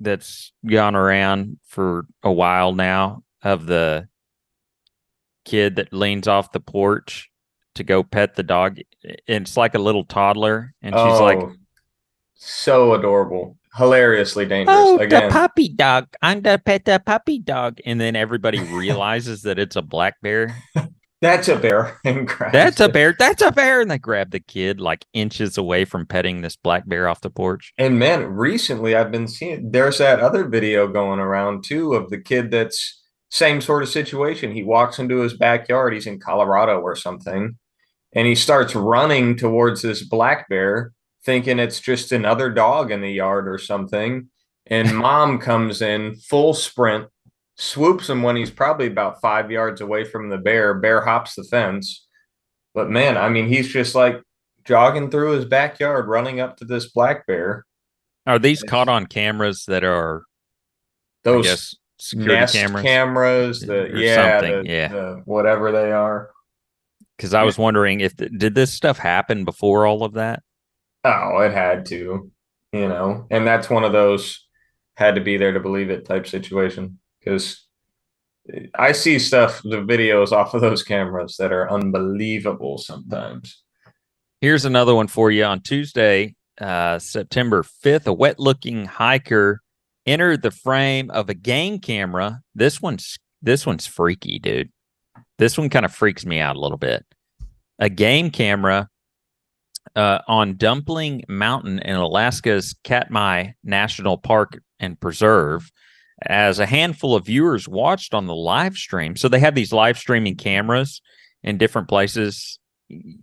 that's 0.02 0.52
gone 0.66 0.94
around 0.94 1.58
for 1.64 2.06
a 2.22 2.32
while 2.32 2.72
now 2.72 3.22
of 3.42 3.66
the 3.66 4.08
kid 5.44 5.76
that 5.76 5.92
leans 5.92 6.28
off 6.28 6.52
the 6.52 6.60
porch 6.60 7.30
to 7.74 7.84
go 7.84 8.02
pet 8.02 8.34
the 8.34 8.42
dog? 8.42 8.78
It's 9.02 9.56
like 9.56 9.74
a 9.74 9.78
little 9.78 10.04
toddler, 10.04 10.74
and 10.82 10.94
she's 10.94 11.20
like, 11.20 11.38
Oh, 11.38 11.52
so 12.34 12.94
adorable, 12.94 13.58
hilariously 13.76 14.46
dangerous. 14.46 14.76
Oh, 14.78 14.98
Again, 14.98 15.24
the 15.24 15.30
puppy 15.30 15.68
dog. 15.68 16.08
I'm 16.22 16.42
the 16.42 16.60
pet 16.64 16.84
the 16.84 17.00
puppy 17.04 17.38
dog. 17.38 17.78
And 17.86 18.00
then 18.00 18.16
everybody 18.16 18.60
realizes 18.74 19.42
that 19.42 19.58
it's 19.58 19.76
a 19.76 19.82
black 19.82 20.20
bear. 20.22 20.56
that's 21.22 21.48
a 21.48 21.56
bear. 21.56 21.98
And 22.04 22.26
grabs 22.26 22.52
That's 22.52 22.80
a 22.80 22.88
bear. 22.88 23.14
That's 23.16 23.40
a 23.40 23.52
bear. 23.52 23.80
And 23.80 23.90
they 23.90 23.98
grab 23.98 24.32
the 24.32 24.40
kid 24.40 24.80
like 24.80 25.06
inches 25.14 25.56
away 25.56 25.84
from 25.84 26.04
petting 26.04 26.42
this 26.42 26.56
black 26.56 26.86
bear 26.86 27.08
off 27.08 27.20
the 27.20 27.30
porch. 27.30 27.72
And 27.78 27.98
man, 27.98 28.24
recently 28.24 28.96
I've 28.96 29.12
been 29.12 29.28
seeing 29.28 29.70
there's 29.70 29.98
that 29.98 30.20
other 30.20 30.46
video 30.48 30.88
going 30.88 31.20
around 31.20 31.64
too 31.64 31.94
of 31.94 32.10
the 32.10 32.20
kid 32.20 32.50
that's 32.50 33.00
same 33.30 33.60
sort 33.60 33.84
of 33.84 33.88
situation. 33.88 34.52
He 34.52 34.64
walks 34.64 34.98
into 34.98 35.20
his 35.20 35.32
backyard. 35.32 35.94
He's 35.94 36.08
in 36.08 36.20
Colorado 36.20 36.80
or 36.80 36.96
something, 36.96 37.56
and 38.12 38.26
he 38.26 38.34
starts 38.34 38.74
running 38.74 39.36
towards 39.36 39.80
this 39.80 40.02
black 40.02 40.48
bear, 40.50 40.92
thinking 41.24 41.58
it's 41.58 41.80
just 41.80 42.12
another 42.12 42.50
dog 42.50 42.90
in 42.90 43.00
the 43.00 43.12
yard 43.12 43.48
or 43.48 43.58
something. 43.58 44.28
And 44.66 44.96
mom 44.98 45.38
comes 45.38 45.80
in 45.80 46.16
full 46.16 46.52
sprint, 46.52 47.06
swoops 47.62 48.10
him 48.10 48.22
when 48.22 48.34
he's 48.34 48.50
probably 48.50 48.88
about 48.88 49.20
five 49.20 49.50
yards 49.50 49.80
away 49.80 50.04
from 50.04 50.28
the 50.28 50.36
bear. 50.36 50.74
Bear 50.74 51.00
hops 51.00 51.36
the 51.36 51.44
fence. 51.44 52.06
But 52.74 52.90
man, 52.90 53.16
I 53.16 53.28
mean, 53.28 53.46
he's 53.46 53.68
just 53.68 53.94
like 53.94 54.20
jogging 54.64 55.10
through 55.10 55.32
his 55.32 55.44
backyard, 55.44 56.08
running 56.08 56.40
up 56.40 56.56
to 56.56 56.64
this 56.64 56.90
black 56.90 57.24
bear. 57.26 57.64
Are 58.26 58.38
these 58.38 58.62
caught 58.62 58.88
on 58.88 59.06
cameras 59.06 59.64
that 59.66 59.84
are, 59.84 60.24
Those 61.22 61.46
guess, 61.46 61.76
security 61.98 62.52
cameras? 62.52 62.82
cameras, 62.82 63.60
the 63.60 63.90
yeah, 63.94 64.40
something, 64.40 64.64
the, 64.64 64.70
yeah. 64.70 64.88
the 64.88 65.22
whatever 65.24 65.70
they 65.70 65.92
are. 65.92 66.30
Because 67.16 67.32
I 67.32 67.44
was 67.44 67.58
wondering 67.58 68.00
if 68.00 68.16
did 68.16 68.56
this 68.56 68.72
stuff 68.72 68.98
happen 68.98 69.44
before 69.44 69.86
all 69.86 70.02
of 70.02 70.14
that? 70.14 70.42
Oh, 71.04 71.38
it 71.38 71.52
had 71.52 71.86
to, 71.86 72.30
you 72.72 72.88
know, 72.88 73.26
and 73.30 73.46
that's 73.46 73.70
one 73.70 73.84
of 73.84 73.92
those 73.92 74.46
had 74.96 75.14
to 75.14 75.20
be 75.20 75.36
there 75.36 75.52
to 75.52 75.60
believe 75.60 75.90
it 75.90 76.04
type 76.04 76.26
situation 76.26 76.98
because 77.22 77.66
I 78.74 78.92
see 78.92 79.18
stuff, 79.18 79.62
the 79.62 79.76
videos 79.76 80.32
off 80.32 80.54
of 80.54 80.60
those 80.60 80.82
cameras 80.82 81.36
that 81.38 81.52
are 81.52 81.70
unbelievable 81.70 82.78
sometimes. 82.78 83.62
Here's 84.40 84.64
another 84.64 84.94
one 84.94 85.06
for 85.06 85.30
you. 85.30 85.44
On 85.44 85.60
Tuesday, 85.60 86.34
uh, 86.60 86.98
September 86.98 87.62
5th, 87.62 88.06
a 88.06 88.12
wet 88.12 88.40
looking 88.40 88.86
hiker 88.86 89.62
entered 90.06 90.42
the 90.42 90.50
frame 90.50 91.10
of 91.10 91.28
a 91.28 91.34
game 91.34 91.78
camera. 91.78 92.40
This 92.54 92.82
one's 92.82 93.18
this 93.40 93.66
one's 93.66 93.86
freaky, 93.86 94.38
dude. 94.38 94.70
This 95.38 95.58
one 95.58 95.68
kind 95.68 95.84
of 95.84 95.94
freaks 95.94 96.24
me 96.24 96.38
out 96.38 96.56
a 96.56 96.60
little 96.60 96.78
bit. 96.78 97.04
A 97.78 97.88
game 97.88 98.30
camera 98.30 98.88
uh, 99.96 100.20
on 100.28 100.56
Dumpling 100.56 101.24
Mountain 101.28 101.80
in 101.80 101.96
Alaska's 101.96 102.74
Katmai 102.84 103.52
National 103.64 104.16
Park 104.16 104.60
and 104.78 104.98
Preserve 105.00 105.70
as 106.26 106.58
a 106.58 106.66
handful 106.66 107.14
of 107.14 107.26
viewers 107.26 107.68
watched 107.68 108.14
on 108.14 108.26
the 108.26 108.34
live 108.34 108.76
stream. 108.76 109.16
So 109.16 109.28
they 109.28 109.40
have 109.40 109.54
these 109.54 109.72
live 109.72 109.98
streaming 109.98 110.36
cameras 110.36 111.00
in 111.42 111.58
different 111.58 111.88
places 111.88 112.58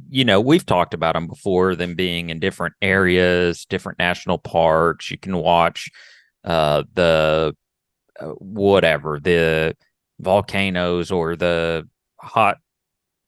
you 0.10 0.26
know, 0.26 0.42
we've 0.42 0.66
talked 0.66 0.94
about 0.94 1.14
them 1.14 1.28
before, 1.28 1.76
them 1.76 1.96
being 1.96 2.30
in 2.30 2.40
different 2.40 2.74
areas, 2.82 3.66
different 3.66 4.00
national 4.00 4.38
parks. 4.38 5.12
You 5.12 5.18
can 5.18 5.38
watch 5.38 5.90
uh, 6.44 6.84
the 6.94 7.56
uh, 8.20 8.26
whatever 8.40 9.20
the 9.20 9.76
volcanoes 10.20 11.12
or 11.12 11.36
the 11.36 11.88
hot 12.20 12.58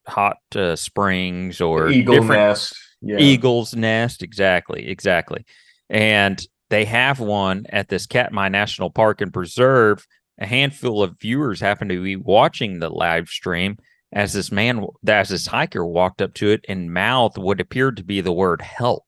hot 0.08 0.38
uh, 0.56 0.76
springs 0.76 1.62
or 1.62 1.90
Eagle 1.90 2.16
different 2.16 2.42
Nest. 2.42 2.76
Yeah. 3.02 3.18
Eagle's 3.18 3.76
Nest. 3.76 4.24
Exactly, 4.24 4.88
exactly. 4.88 5.46
And 5.90 6.42
they 6.72 6.86
have 6.86 7.20
one 7.20 7.66
at 7.70 7.90
this 7.90 8.06
Katmai 8.08 8.48
National 8.48 8.90
Park 8.90 9.20
and 9.20 9.34
Preserve. 9.34 10.08
A 10.40 10.48
handful 10.48 11.04
of 11.04 11.20
viewers 11.20 11.60
happened 11.60 11.92
to 11.92 12.02
be 12.02 12.16
watching 12.16 12.80
the 12.80 12.90
live 12.90 13.28
stream 13.28 13.78
as 14.14 14.32
this 14.32 14.54
man, 14.54 14.88
as 15.06 15.30
this 15.30 15.48
hiker 15.48 15.86
walked 15.86 16.22
up 16.22 16.34
to 16.36 16.50
it 16.50 16.64
and 16.70 16.94
mouthed 16.94 17.38
what 17.38 17.60
appeared 17.60 17.98
to 17.98 18.06
be 18.06 18.22
the 18.22 18.32
word 18.32 18.62
help. 18.62 19.04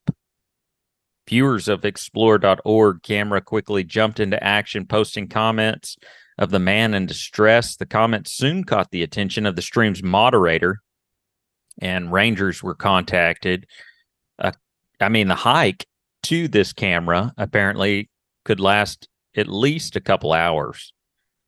Viewers 1.30 1.70
of 1.70 1.86
explore.org 1.86 3.02
camera 3.02 3.40
quickly 3.40 3.86
jumped 3.86 4.20
into 4.20 4.44
action, 4.44 4.86
posting 4.86 5.30
comments 5.30 5.96
of 6.38 6.52
the 6.52 6.60
man 6.60 6.94
in 6.94 7.06
distress. 7.06 7.78
The 7.78 7.86
comments 7.86 8.34
soon 8.34 8.66
caught 8.66 8.92
the 8.92 9.04
attention 9.04 9.46
of 9.46 9.56
the 9.56 9.62
stream's 9.62 10.04
moderator, 10.04 10.82
and 11.80 12.12
rangers 12.12 12.62
were 12.62 12.76
contacted. 12.76 13.68
Uh, 14.38 14.52
I 15.00 15.08
mean, 15.08 15.30
the 15.30 15.36
hike 15.36 15.88
to 16.24 16.48
this 16.48 16.74
camera 16.74 17.34
apparently 17.38 18.10
could 18.46 18.60
last 18.60 19.08
at 19.36 19.48
least 19.48 19.96
a 19.96 20.02
couple 20.02 20.34
hours. 20.34 20.94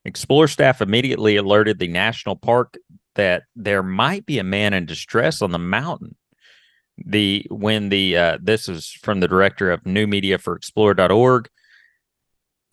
Explore 0.05 0.47
staff 0.47 0.81
immediately 0.81 1.35
alerted 1.35 1.79
the 1.79 1.87
national 1.87 2.35
park 2.35 2.77
that 3.15 3.43
there 3.55 3.83
might 3.83 4.25
be 4.25 4.39
a 4.39 4.43
man 4.43 4.73
in 4.73 4.85
distress 4.85 5.41
on 5.41 5.51
the 5.51 5.59
mountain. 5.59 6.15
The 6.97 7.45
when 7.49 7.89
the 7.89 8.15
uh, 8.15 8.37
this 8.41 8.69
is 8.69 8.91
from 9.01 9.19
the 9.19 9.27
director 9.27 9.71
of 9.71 9.85
new 9.85 10.07
media 10.07 10.37
for 10.37 10.55
explore.org 10.55 11.49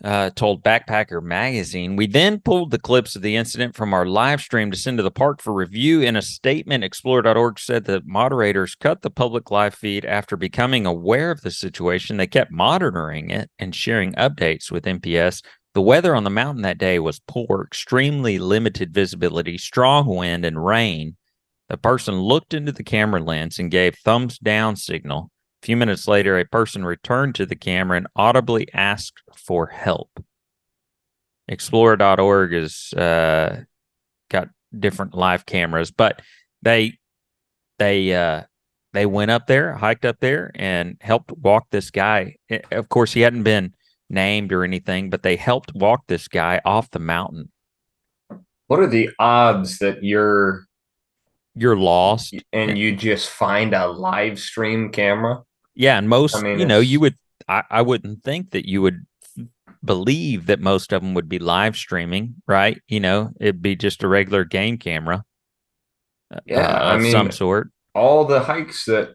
uh, 0.04 0.30
told 0.30 0.64
Backpacker 0.64 1.22
Magazine. 1.22 1.96
We 1.96 2.06
then 2.06 2.40
pulled 2.40 2.70
the 2.70 2.78
clips 2.78 3.14
of 3.14 3.22
the 3.22 3.36
incident 3.36 3.74
from 3.74 3.94
our 3.94 4.04
live 4.04 4.40
stream 4.40 4.70
to 4.70 4.76
send 4.76 4.96
to 4.98 5.02
the 5.02 5.10
park 5.10 5.40
for 5.40 5.52
review. 5.52 6.00
In 6.00 6.16
a 6.16 6.22
statement, 6.22 6.84
Explore.org 6.84 7.58
said 7.58 7.84
that 7.84 8.06
moderators 8.06 8.74
cut 8.74 9.02
the 9.02 9.10
public 9.10 9.50
live 9.50 9.74
feed 9.74 10.04
after 10.04 10.36
becoming 10.36 10.86
aware 10.86 11.30
of 11.30 11.42
the 11.42 11.50
situation. 11.50 12.16
They 12.16 12.26
kept 12.26 12.50
monitoring 12.50 13.30
it 13.30 13.50
and 13.58 13.74
sharing 13.74 14.12
updates 14.14 14.70
with 14.70 14.84
NPS. 14.84 15.42
The 15.74 15.82
weather 15.82 16.14
on 16.14 16.24
the 16.24 16.30
mountain 16.30 16.62
that 16.62 16.78
day 16.78 16.98
was 16.98 17.22
poor, 17.26 17.62
extremely 17.64 18.38
limited 18.38 18.92
visibility, 18.92 19.56
strong 19.56 20.06
wind, 20.06 20.44
and 20.44 20.64
rain. 20.64 21.16
The 21.68 21.78
person 21.78 22.20
looked 22.20 22.52
into 22.52 22.72
the 22.72 22.84
camera 22.84 23.22
lens 23.22 23.58
and 23.58 23.70
gave 23.70 23.96
thumbs 23.96 24.38
down 24.38 24.76
signal. 24.76 25.30
A 25.62 25.66
few 25.66 25.76
minutes 25.76 26.08
later, 26.08 26.38
a 26.38 26.44
person 26.44 26.84
returned 26.84 27.36
to 27.36 27.46
the 27.46 27.54
camera 27.54 27.96
and 27.96 28.08
audibly 28.16 28.66
asked 28.74 29.22
for 29.36 29.68
help. 29.68 30.10
Explorer.org 31.46 32.52
has 32.52 32.92
uh, 32.94 33.62
got 34.28 34.48
different 34.76 35.14
live 35.14 35.46
cameras, 35.46 35.92
but 35.92 36.20
they 36.62 36.98
they 37.78 38.12
uh, 38.12 38.42
they 38.92 39.06
went 39.06 39.30
up 39.30 39.46
there, 39.46 39.74
hiked 39.74 40.04
up 40.04 40.16
there, 40.18 40.50
and 40.56 40.96
helped 41.00 41.30
walk 41.30 41.66
this 41.70 41.92
guy. 41.92 42.36
Of 42.72 42.88
course, 42.88 43.12
he 43.12 43.20
hadn't 43.20 43.44
been 43.44 43.74
named 44.10 44.52
or 44.52 44.64
anything, 44.64 45.10
but 45.10 45.22
they 45.22 45.36
helped 45.36 45.72
walk 45.76 46.08
this 46.08 46.26
guy 46.26 46.60
off 46.64 46.90
the 46.90 46.98
mountain. 46.98 47.52
What 48.66 48.80
are 48.80 48.88
the 48.88 49.10
odds 49.20 49.78
that 49.78 50.02
you're 50.02 50.64
You're 51.54 51.76
lost. 51.76 52.34
and 52.52 52.76
you 52.76 52.96
just 52.96 53.30
find 53.30 53.74
a 53.74 53.86
live 53.86 54.40
stream 54.40 54.90
camera? 54.90 55.44
Yeah, 55.74 55.98
and 55.98 56.08
most, 56.08 56.36
I 56.36 56.42
mean, 56.42 56.58
you 56.58 56.66
know, 56.66 56.80
you 56.80 57.00
would. 57.00 57.16
I, 57.48 57.62
I 57.70 57.82
wouldn't 57.82 58.22
think 58.22 58.50
that 58.52 58.68
you 58.68 58.82
would 58.82 59.04
believe 59.84 60.46
that 60.46 60.60
most 60.60 60.92
of 60.92 61.02
them 61.02 61.14
would 61.14 61.28
be 61.28 61.38
live 61.38 61.76
streaming, 61.76 62.36
right? 62.46 62.80
You 62.88 63.00
know, 63.00 63.30
it'd 63.40 63.62
be 63.62 63.76
just 63.76 64.02
a 64.02 64.08
regular 64.08 64.44
game 64.44 64.78
camera. 64.78 65.24
uh, 66.34 66.40
Yeah, 66.46 66.66
uh, 66.66 66.94
I 66.94 66.98
mean, 66.98 67.12
some 67.12 67.30
sort. 67.30 67.70
all 67.94 68.24
the 68.24 68.40
hikes 68.40 68.84
that 68.86 69.14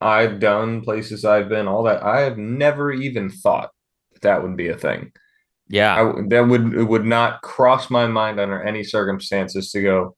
I've 0.00 0.40
done, 0.40 0.82
places 0.82 1.24
I've 1.24 1.48
been, 1.48 1.68
all 1.68 1.84
that, 1.84 2.02
I 2.04 2.22
have 2.22 2.38
never 2.38 2.92
even 2.92 3.30
thought 3.30 3.70
that, 4.12 4.22
that 4.22 4.42
would 4.42 4.56
be 4.56 4.68
a 4.68 4.76
thing. 4.76 5.12
Yeah, 5.68 5.94
I 5.94 6.22
that 6.28 6.48
would 6.48 6.74
it 6.74 6.84
would 6.84 7.06
not 7.06 7.42
cross 7.42 7.90
my 7.90 8.06
mind 8.06 8.40
under 8.40 8.62
any 8.62 8.84
circumstances 8.84 9.70
to 9.72 9.82
go, 9.82 10.16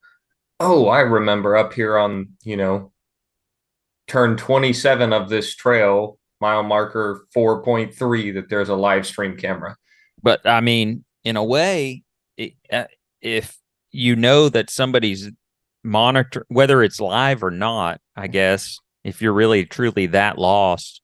oh, 0.61 0.89
I 0.89 1.01
remember 1.03 1.57
up 1.57 1.75
here 1.75 1.99
on, 1.99 2.31
you 2.45 2.57
know, 2.59 2.93
turn 4.07 4.37
27 4.37 5.13
of 5.13 5.29
this 5.29 5.55
trail, 5.55 6.19
mile 6.41 6.63
marker 6.63 7.27
4.3, 7.37 8.35
that 8.35 8.49
there's 8.49 8.69
a 8.69 8.75
live 8.75 9.07
stream 9.07 9.37
camera. 9.37 9.77
but 10.23 10.47
I 10.47 10.61
mean, 10.61 11.05
in 11.25 11.37
a 11.37 11.45
way, 11.45 12.03
it, 12.37 12.55
uh, 12.73 12.85
if 13.21 13.57
you 13.91 14.17
know 14.17 14.49
that 14.49 14.71
somebody's 14.71 15.31
monitor, 15.83 16.45
whether 16.49 16.83
it's 16.83 17.01
live 17.01 17.43
or 17.43 17.51
not, 17.51 18.01
I 18.17 18.27
guess, 18.27 18.79
if 19.05 19.21
you're 19.23 19.33
really 19.33 19.65
truly 19.65 20.07
that 20.07 20.39
lost, 20.39 21.01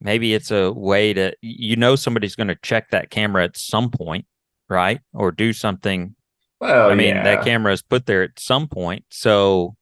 maybe 0.00 0.34
it's 0.34 0.50
a 0.50 0.72
way 0.72 1.12
to 1.14 1.34
you 1.40 1.76
know 1.76 1.96
somebody's 1.96 2.36
going 2.36 2.48
to 2.48 2.58
check 2.62 2.90
that 2.90 3.10
camera 3.10 3.44
at 3.44 3.56
some 3.56 3.90
point, 3.90 4.26
right? 4.68 5.00
Or 5.12 5.32
do 5.32 5.52
something 5.52 6.14
Well, 6.60 6.90
I 6.90 6.94
mean, 6.94 7.16
yeah. 7.16 7.24
that 7.24 7.44
camera 7.44 7.72
is 7.72 7.82
put 7.82 8.06
there 8.06 8.22
at 8.22 8.38
some 8.38 8.68
point. 8.68 9.04
So, 9.10 9.76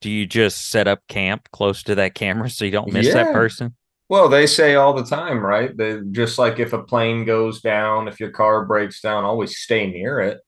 do 0.00 0.10
you 0.10 0.26
just 0.26 0.70
set 0.70 0.88
up 0.88 1.00
camp 1.08 1.48
close 1.52 1.82
to 1.84 1.94
that 1.96 2.14
camera 2.14 2.48
so 2.50 2.64
you 2.64 2.70
don't 2.70 2.92
miss 2.92 3.06
that 3.14 3.32
person? 3.34 3.74
Well, 4.08 4.28
they 4.28 4.46
say 4.46 4.74
all 4.74 4.92
the 4.92 5.04
time, 5.04 5.38
right? 5.44 5.76
They 5.76 6.00
just 6.10 6.38
like 6.38 6.58
if 6.58 6.72
a 6.72 6.82
plane 6.82 7.24
goes 7.24 7.60
down, 7.60 8.08
if 8.08 8.18
your 8.18 8.30
car 8.30 8.64
breaks 8.66 9.00
down, 9.00 9.24
always 9.24 9.58
stay 9.58 9.86
near 9.86 10.20
it. 10.20 10.40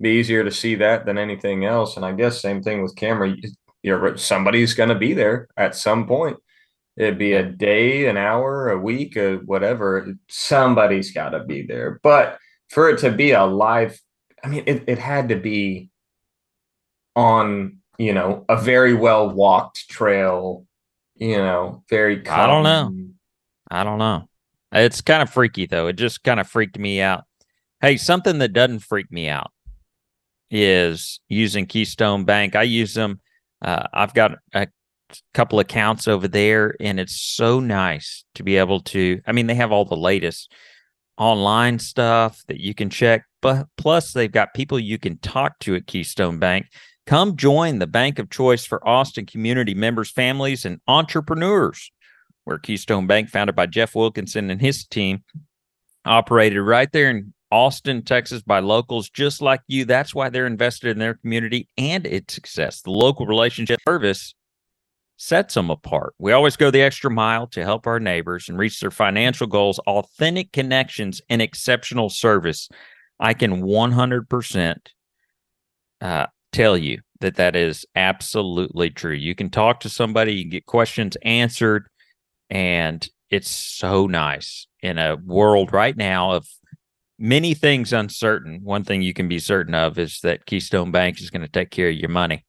Be 0.00 0.10
easier 0.18 0.42
to 0.42 0.50
see 0.50 0.74
that 0.76 1.06
than 1.06 1.18
anything 1.18 1.64
else. 1.64 1.96
And 1.96 2.04
I 2.04 2.12
guess 2.12 2.42
same 2.42 2.62
thing 2.62 2.82
with 2.82 2.96
camera. 2.96 3.28
You- 3.28 3.50
You're 3.84 4.16
somebody's 4.16 4.74
going 4.74 4.88
to 4.88 4.94
be 4.94 5.12
there 5.12 5.46
at 5.56 5.76
some 5.76 6.06
point. 6.06 6.38
It'd 6.96 7.18
be 7.18 7.34
a 7.34 7.42
day, 7.44 8.06
an 8.06 8.16
hour, 8.16 8.70
a 8.70 8.78
week, 8.78 9.16
or 9.16 9.36
whatever. 9.44 10.14
Somebody's 10.28 11.12
got 11.12 11.30
to 11.30 11.44
be 11.44 11.62
there. 11.66 12.00
But 12.02 12.38
for 12.70 12.88
it 12.88 12.98
to 13.00 13.10
be 13.10 13.32
a 13.32 13.44
live, 13.44 14.00
I 14.42 14.48
mean, 14.48 14.64
it, 14.66 14.84
it 14.88 14.98
had 14.98 15.28
to 15.28 15.36
be 15.36 15.90
on, 17.16 17.78
you 17.98 18.12
know, 18.12 18.44
a 18.48 18.60
very 18.60 18.94
well 18.94 19.30
walked 19.30 19.88
trail, 19.88 20.66
you 21.14 21.36
know, 21.36 21.82
very 21.88 22.26
I 22.28 22.46
don't 22.46 22.64
know. 22.64 22.94
I 23.70 23.84
don't 23.84 23.98
know. 23.98 24.28
It's 24.72 25.00
kind 25.00 25.22
of 25.22 25.30
freaky 25.30 25.66
though. 25.66 25.86
It 25.86 25.94
just 25.94 26.22
kind 26.24 26.40
of 26.40 26.48
freaked 26.48 26.78
me 26.78 27.00
out. 27.00 27.24
Hey, 27.80 27.96
something 27.96 28.38
that 28.38 28.52
doesn't 28.52 28.80
freak 28.80 29.10
me 29.12 29.28
out 29.28 29.50
is 30.50 31.20
using 31.28 31.66
Keystone 31.66 32.24
Bank. 32.24 32.56
I 32.56 32.62
use 32.62 32.94
them. 32.94 33.20
Uh, 33.62 33.86
I've 33.92 34.14
got 34.14 34.32
a 34.52 34.68
couple 35.32 35.58
accounts 35.58 36.08
over 36.08 36.28
there, 36.28 36.74
and 36.80 36.98
it's 36.98 37.20
so 37.20 37.60
nice 37.60 38.24
to 38.34 38.42
be 38.42 38.56
able 38.56 38.80
to. 38.80 39.20
I 39.26 39.32
mean, 39.32 39.46
they 39.46 39.54
have 39.54 39.72
all 39.72 39.84
the 39.84 39.96
latest 39.96 40.52
online 41.16 41.78
stuff 41.78 42.42
that 42.48 42.60
you 42.60 42.74
can 42.74 42.90
check, 42.90 43.24
but 43.40 43.66
plus 43.76 44.12
they've 44.12 44.32
got 44.32 44.54
people 44.54 44.78
you 44.78 44.98
can 44.98 45.18
talk 45.18 45.58
to 45.60 45.74
at 45.74 45.86
Keystone 45.86 46.38
Bank. 46.38 46.66
Come 47.06 47.36
join 47.36 47.78
the 47.78 47.86
bank 47.86 48.18
of 48.18 48.30
choice 48.30 48.64
for 48.64 48.86
Austin 48.86 49.26
community 49.26 49.74
members, 49.74 50.10
families, 50.10 50.64
and 50.64 50.80
entrepreneurs 50.88 51.90
where 52.44 52.58
Keystone 52.58 53.06
Bank, 53.06 53.28
founded 53.28 53.56
by 53.56 53.66
Jeff 53.66 53.94
Wilkinson 53.94 54.50
and 54.50 54.60
his 54.60 54.86
team, 54.86 55.22
operated 56.04 56.60
right 56.62 56.90
there 56.92 57.10
in 57.10 57.32
Austin, 57.50 58.02
Texas, 58.02 58.42
by 58.42 58.60
locals 58.60 59.08
just 59.10 59.40
like 59.40 59.60
you. 59.66 59.84
That's 59.84 60.14
why 60.14 60.28
they're 60.28 60.46
invested 60.46 60.90
in 60.90 60.98
their 60.98 61.14
community 61.14 61.68
and 61.76 62.06
its 62.06 62.34
success. 62.34 62.82
The 62.82 62.90
local 62.90 63.26
relationship 63.26 63.80
service 63.86 64.34
sets 65.16 65.54
them 65.54 65.70
apart. 65.70 66.14
We 66.18 66.32
always 66.32 66.56
go 66.56 66.70
the 66.70 66.82
extra 66.82 67.10
mile 67.10 67.46
to 67.48 67.64
help 67.64 67.86
our 67.86 68.00
neighbors 68.00 68.48
and 68.48 68.58
reach 68.58 68.80
their 68.80 68.90
financial 68.90 69.46
goals, 69.46 69.78
authentic 69.80 70.52
connections, 70.52 71.22
and 71.30 71.40
exceptional 71.40 72.10
service. 72.10 72.68
I 73.20 73.32
can 73.34 73.62
100% 73.62 74.76
uh, 76.00 76.26
tell 76.54 76.76
you 76.76 77.00
that 77.20 77.36
that 77.36 77.56
is 77.56 77.84
absolutely 77.96 78.90
true. 78.90 79.12
You 79.12 79.34
can 79.34 79.50
talk 79.50 79.80
to 79.80 79.88
somebody, 79.88 80.34
you 80.34 80.44
get 80.44 80.66
questions 80.66 81.16
answered, 81.22 81.88
and 82.48 83.06
it's 83.30 83.50
so 83.50 84.06
nice 84.06 84.66
in 84.80 84.98
a 84.98 85.16
world 85.16 85.72
right 85.72 85.96
now 85.96 86.32
of 86.32 86.46
many 87.18 87.54
things 87.54 87.92
uncertain. 87.92 88.60
One 88.62 88.84
thing 88.84 89.02
you 89.02 89.14
can 89.14 89.28
be 89.28 89.38
certain 89.38 89.74
of 89.74 89.98
is 89.98 90.20
that 90.22 90.46
Keystone 90.46 90.92
Bank 90.92 91.20
is 91.20 91.30
going 91.30 91.42
to 91.42 91.48
take 91.48 91.70
care 91.70 91.88
of 91.88 91.96
your 91.96 92.10
money. 92.10 92.44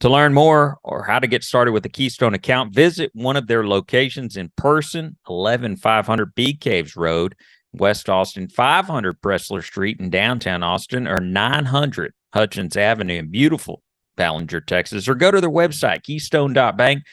To 0.00 0.08
learn 0.08 0.32
more 0.32 0.78
or 0.84 1.02
how 1.02 1.18
to 1.18 1.26
get 1.26 1.42
started 1.42 1.72
with 1.72 1.84
a 1.84 1.88
Keystone 1.88 2.34
account, 2.34 2.72
visit 2.72 3.10
one 3.14 3.36
of 3.36 3.48
their 3.48 3.66
locations 3.66 4.36
in 4.36 4.52
person, 4.56 5.16
11500 5.24 6.34
Bee 6.36 6.54
Caves 6.54 6.94
Road, 6.94 7.34
West 7.72 8.08
Austin, 8.08 8.48
500 8.48 9.20
Pressler 9.20 9.62
Street 9.62 9.98
in 9.98 10.10
downtown 10.10 10.62
Austin, 10.62 11.08
or 11.08 11.18
900 11.18 12.12
Hutchins 12.32 12.76
Avenue 12.76 13.18
in 13.18 13.30
beautiful 13.30 13.82
Ballinger, 14.16 14.60
Texas, 14.60 15.08
or 15.08 15.14
go 15.14 15.30
to 15.30 15.40
their 15.40 15.50
website, 15.50 16.02
keystone.bank, 16.02 17.04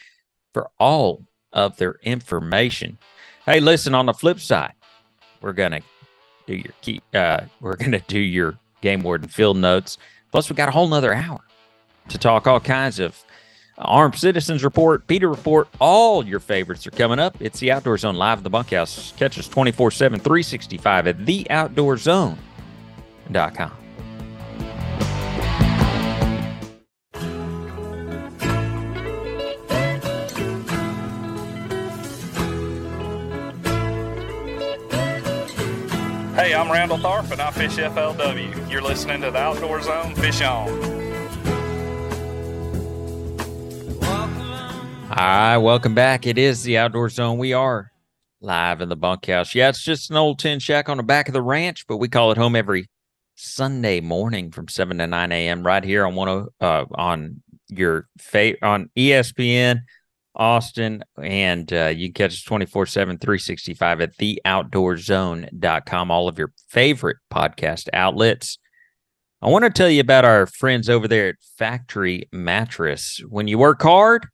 for 0.52 0.70
all 0.78 1.24
of 1.52 1.76
their 1.76 1.96
information. 2.02 2.98
Hey, 3.44 3.60
listen, 3.60 3.94
on 3.94 4.06
the 4.06 4.12
flip 4.12 4.40
side, 4.40 4.72
we're 5.40 5.52
gonna 5.52 5.80
do 6.46 6.54
your 6.54 6.72
key 6.80 7.00
uh 7.14 7.40
we're 7.60 7.76
gonna 7.76 8.00
do 8.08 8.18
your 8.18 8.58
game 8.80 9.02
warden 9.02 9.28
field 9.28 9.56
notes. 9.56 9.98
Plus, 10.32 10.50
we 10.50 10.56
got 10.56 10.68
a 10.68 10.72
whole 10.72 10.88
nother 10.88 11.14
hour 11.14 11.40
to 12.08 12.18
talk 12.18 12.46
all 12.46 12.60
kinds 12.60 12.98
of 12.98 13.22
Armed 13.78 14.16
Citizens 14.16 14.64
Report, 14.64 15.06
Peter 15.06 15.28
Report, 15.28 15.68
all 15.80 16.26
your 16.26 16.40
favorites 16.40 16.86
are 16.86 16.92
coming 16.92 17.18
up. 17.18 17.36
It's 17.40 17.58
the 17.58 17.72
Outdoor 17.72 17.98
Zone 17.98 18.16
live 18.16 18.38
in 18.38 18.44
the 18.44 18.50
bunkhouse. 18.50 19.12
Catch 19.16 19.38
us 19.38 19.48
24 19.48 19.90
7, 19.90 20.20
365 20.20 21.06
at 21.06 21.18
theoutdoorzone.com. 21.18 23.85
I'm 36.66 36.72
Randall 36.72 36.98
Tharp 36.98 37.30
and 37.30 37.40
I 37.40 37.52
fish 37.52 37.76
FLW. 37.76 38.68
You're 38.68 38.82
listening 38.82 39.20
to 39.20 39.30
the 39.30 39.38
Outdoor 39.38 39.80
Zone. 39.82 40.16
Fish 40.16 40.42
on. 40.42 40.68
All 45.08 45.16
right, 45.16 45.56
welcome 45.58 45.94
back. 45.94 46.26
It 46.26 46.38
is 46.38 46.64
the 46.64 46.76
Outdoor 46.78 47.08
Zone. 47.08 47.38
We 47.38 47.52
are 47.52 47.92
live 48.40 48.80
in 48.80 48.88
the 48.88 48.96
bunkhouse. 48.96 49.54
Yeah, 49.54 49.68
it's 49.68 49.84
just 49.84 50.10
an 50.10 50.16
old 50.16 50.40
tin 50.40 50.58
shack 50.58 50.88
on 50.88 50.96
the 50.96 51.04
back 51.04 51.28
of 51.28 51.34
the 51.34 51.40
ranch, 51.42 51.86
but 51.86 51.98
we 51.98 52.08
call 52.08 52.32
it 52.32 52.36
home 52.36 52.56
every 52.56 52.88
Sunday 53.36 54.00
morning 54.00 54.50
from 54.50 54.66
seven 54.66 54.98
to 54.98 55.06
nine 55.06 55.30
a.m. 55.30 55.64
right 55.64 55.84
here 55.84 56.04
on 56.04 56.16
one 56.16 56.28
of 56.28 56.48
uh, 56.60 56.84
on 56.96 57.42
your 57.68 58.08
fa- 58.18 58.60
on 58.66 58.90
ESPN 58.96 59.82
Austin, 60.36 61.02
and 61.20 61.72
uh, 61.72 61.86
you 61.86 62.08
can 62.08 62.14
catch 62.14 62.32
us 62.32 62.42
24 62.42 62.86
7, 62.86 63.18
365 63.18 64.00
at 64.00 64.16
theoutdoorzone.com, 64.16 66.10
all 66.10 66.28
of 66.28 66.38
your 66.38 66.52
favorite 66.68 67.16
podcast 67.32 67.88
outlets. 67.92 68.58
I 69.42 69.48
want 69.48 69.64
to 69.64 69.70
tell 69.70 69.90
you 69.90 70.00
about 70.00 70.24
our 70.24 70.46
friends 70.46 70.88
over 70.88 71.08
there 71.08 71.28
at 71.30 71.36
Factory 71.58 72.28
Mattress. 72.32 73.20
When 73.28 73.48
you 73.48 73.58
work 73.58 73.82
hard, 73.82 74.26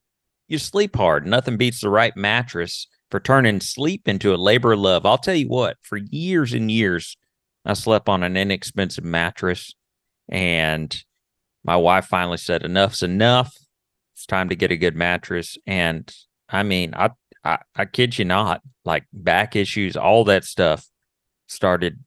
you 0.48 0.58
sleep 0.58 0.96
hard. 0.96 1.26
Nothing 1.26 1.56
beats 1.56 1.80
the 1.80 1.90
right 1.90 2.16
mattress 2.16 2.86
for 3.10 3.20
turning 3.20 3.60
sleep 3.60 4.08
into 4.08 4.34
a 4.34 4.36
labor 4.36 4.72
of 4.72 4.80
love. 4.80 5.04
I'll 5.04 5.18
tell 5.18 5.34
you 5.34 5.48
what, 5.48 5.76
for 5.82 5.98
years 5.98 6.52
and 6.52 6.70
years, 6.70 7.16
I 7.64 7.74
slept 7.74 8.08
on 8.08 8.22
an 8.22 8.36
inexpensive 8.36 9.04
mattress, 9.04 9.74
and 10.28 10.96
my 11.64 11.76
wife 11.76 12.06
finally 12.06 12.38
said, 12.38 12.62
Enough's 12.62 13.02
enough. 13.02 13.54
It's 14.22 14.26
time 14.28 14.50
to 14.50 14.54
get 14.54 14.70
a 14.70 14.76
good 14.76 14.94
mattress. 14.94 15.58
And 15.66 16.08
I 16.48 16.62
mean, 16.62 16.94
I, 16.94 17.10
I, 17.42 17.58
I 17.74 17.86
kid 17.86 18.16
you 18.16 18.24
not, 18.24 18.62
like 18.84 19.02
back 19.12 19.56
issues, 19.56 19.96
all 19.96 20.22
that 20.26 20.44
stuff 20.44 20.86
started 21.48 21.98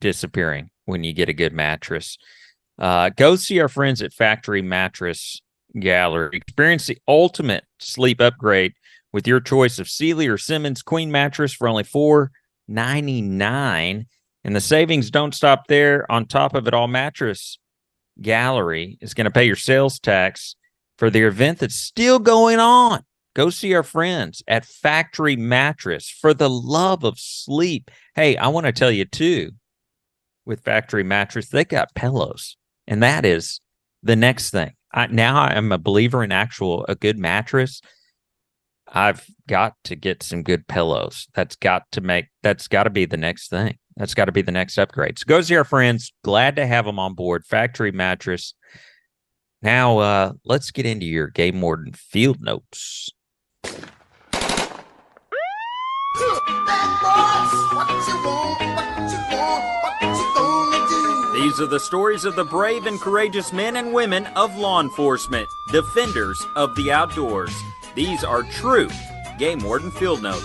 disappearing 0.00 0.70
when 0.84 1.02
you 1.02 1.12
get 1.12 1.28
a 1.28 1.32
good 1.32 1.52
mattress. 1.52 2.18
Uh, 2.78 3.08
go 3.08 3.34
see 3.34 3.58
our 3.58 3.66
friends 3.68 4.00
at 4.00 4.12
Factory 4.12 4.62
Mattress 4.62 5.42
Gallery. 5.76 6.36
Experience 6.36 6.86
the 6.86 6.98
ultimate 7.08 7.64
sleep 7.80 8.20
upgrade 8.20 8.74
with 9.12 9.26
your 9.26 9.40
choice 9.40 9.80
of 9.80 9.88
Sealy 9.88 10.28
or 10.28 10.38
Simmons 10.38 10.82
Queen 10.82 11.10
mattress 11.10 11.52
for 11.52 11.66
only 11.66 11.82
four 11.82 12.30
ninety 12.68 13.22
nine. 13.22 14.06
And 14.44 14.54
the 14.54 14.60
savings 14.60 15.10
don't 15.10 15.34
stop 15.34 15.66
there. 15.66 16.08
On 16.12 16.26
top 16.26 16.54
of 16.54 16.68
it 16.68 16.74
all, 16.74 16.86
Mattress 16.86 17.58
Gallery 18.22 18.98
is 19.00 19.14
going 19.14 19.24
to 19.24 19.32
pay 19.32 19.46
your 19.46 19.56
sales 19.56 19.98
tax 19.98 20.54
for 20.98 21.10
the 21.10 21.22
event 21.22 21.58
that's 21.58 21.76
still 21.76 22.18
going 22.18 22.58
on. 22.58 23.02
Go 23.34 23.50
see 23.50 23.74
our 23.74 23.82
friends 23.82 24.42
at 24.48 24.64
Factory 24.64 25.36
Mattress 25.36 26.08
for 26.08 26.32
the 26.32 26.48
love 26.48 27.04
of 27.04 27.18
sleep. 27.18 27.90
Hey, 28.14 28.36
I 28.36 28.48
want 28.48 28.64
to 28.66 28.72
tell 28.72 28.90
you 28.90 29.04
too, 29.04 29.50
with 30.46 30.62
Factory 30.64 31.02
Mattress, 31.02 31.48
they 31.48 31.64
got 31.64 31.94
pillows, 31.94 32.56
and 32.86 33.02
that 33.02 33.26
is 33.26 33.60
the 34.02 34.16
next 34.16 34.50
thing. 34.50 34.72
I, 34.94 35.08
now 35.08 35.42
I 35.42 35.52
am 35.54 35.70
a 35.70 35.78
believer 35.78 36.24
in 36.24 36.32
actual 36.32 36.86
a 36.88 36.94
good 36.94 37.18
mattress. 37.18 37.82
I've 38.88 39.26
got 39.46 39.74
to 39.84 39.96
get 39.96 40.22
some 40.22 40.42
good 40.42 40.66
pillows. 40.66 41.26
That's 41.34 41.56
got 41.56 41.82
to 41.92 42.00
make 42.00 42.26
that's 42.42 42.68
got 42.68 42.84
to 42.84 42.90
be 42.90 43.04
the 43.04 43.16
next 43.16 43.48
thing. 43.48 43.76
That's 43.96 44.14
got 44.14 44.26
to 44.26 44.32
be 44.32 44.42
the 44.42 44.52
next 44.52 44.78
upgrade. 44.78 45.18
So 45.18 45.24
go 45.26 45.40
see 45.42 45.56
our 45.56 45.64
friends. 45.64 46.12
Glad 46.22 46.56
to 46.56 46.66
have 46.66 46.84
them 46.86 46.98
on 46.98 47.14
board. 47.14 47.44
Factory 47.44 47.92
Mattress. 47.92 48.54
Now 49.62 49.98
uh 49.98 50.32
let's 50.44 50.70
get 50.70 50.86
into 50.86 51.06
your 51.06 51.28
game 51.28 51.60
warden 51.60 51.92
field 51.92 52.40
notes. 52.40 53.10
These 61.34 61.60
are 61.60 61.66
the 61.66 61.80
stories 61.80 62.24
of 62.24 62.34
the 62.34 62.44
brave 62.44 62.86
and 62.86 63.00
courageous 63.00 63.52
men 63.52 63.76
and 63.76 63.92
women 63.92 64.26
of 64.36 64.56
law 64.56 64.80
enforcement, 64.80 65.46
defenders 65.70 66.44
of 66.56 66.74
the 66.74 66.90
outdoors. 66.90 67.54
These 67.94 68.24
are 68.24 68.42
true 68.42 68.90
Game 69.38 69.60
Warden 69.60 69.90
Field 69.90 70.22
Notes. 70.22 70.44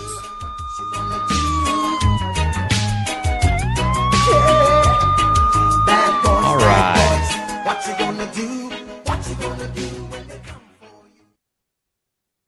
All 6.24 6.56
right. 6.56 7.01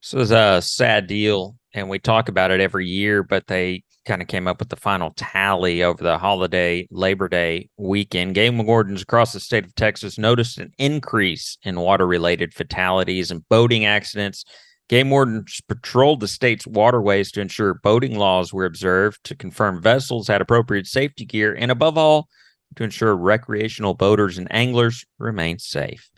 So 0.05 0.19
it's 0.19 0.33
a 0.33 0.61
sad 0.61 1.07
deal, 1.07 1.57
and 1.73 1.89
we 1.89 1.99
talk 1.99 2.29
about 2.29 2.51
it 2.51 2.61
every 2.61 2.87
year, 2.87 3.23
but 3.23 3.47
they 3.47 3.85
kind 4.05 4.21
of 4.21 4.29
came 4.29 4.47
up 4.47 4.59
with 4.59 4.69
the 4.69 4.77
final 4.77 5.15
tally 5.17 5.83
over 5.83 6.05
the 6.05 6.19
holiday 6.19 6.87
Labor 6.91 7.27
Day 7.27 7.71
weekend. 7.79 8.35
Game 8.35 8.59
wardens 8.67 9.01
across 9.01 9.33
the 9.33 9.41
state 9.41 9.65
of 9.65 9.75
Texas 9.77 10.19
noticed 10.19 10.59
an 10.59 10.73
increase 10.77 11.57
in 11.63 11.81
water 11.81 12.07
related 12.07 12.53
fatalities 12.53 13.31
and 13.31 13.49
boating 13.49 13.87
accidents. 13.87 14.45
Game 14.91 15.09
wardens 15.09 15.63
patrolled 15.69 16.21
the 16.21 16.29
state's 16.29 16.67
waterways 16.67 17.33
to 17.33 17.41
ensure 17.41 17.73
boating 17.73 18.19
laws 18.19 18.53
were 18.53 18.67
observed, 18.67 19.25
to 19.25 19.35
confirm 19.35 19.81
vessels 19.81 20.29
had 20.29 20.43
appropriate 20.43 20.87
safety 20.87 21.25
gear, 21.25 21.55
and 21.55 21.71
above 21.71 21.97
all, 21.97 22.29
to 22.77 22.85
ensure 22.85 23.17
recreational 23.17 23.95
boaters 23.95 24.37
and 24.37 24.53
anglers 24.53 25.07
remain 25.19 25.59
safe. 25.59 26.11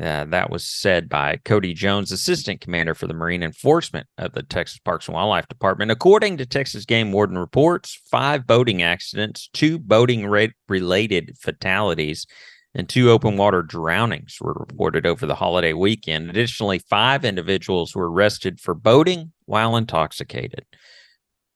Uh, 0.00 0.24
that 0.24 0.50
was 0.50 0.64
said 0.64 1.08
by 1.08 1.38
Cody 1.44 1.74
Jones, 1.74 2.12
assistant 2.12 2.62
commander 2.62 2.94
for 2.94 3.06
the 3.06 3.14
Marine 3.14 3.42
Enforcement 3.42 4.06
of 4.16 4.32
the 4.32 4.42
Texas 4.42 4.78
Parks 4.78 5.06
and 5.06 5.14
Wildlife 5.14 5.48
Department. 5.48 5.90
According 5.90 6.38
to 6.38 6.46
Texas 6.46 6.86
Game 6.86 7.12
Warden 7.12 7.36
reports, 7.36 8.00
five 8.10 8.46
boating 8.46 8.82
accidents, 8.82 9.50
two 9.52 9.78
boating 9.78 10.26
related 10.66 11.36
fatalities, 11.38 12.26
and 12.74 12.88
two 12.88 13.10
open 13.10 13.36
water 13.36 13.62
drownings 13.62 14.38
were 14.40 14.54
reported 14.54 15.06
over 15.06 15.26
the 15.26 15.34
holiday 15.34 15.74
weekend. 15.74 16.30
Additionally, 16.30 16.78
five 16.78 17.24
individuals 17.24 17.94
were 17.94 18.10
arrested 18.10 18.60
for 18.60 18.74
boating 18.74 19.32
while 19.44 19.76
intoxicated. 19.76 20.64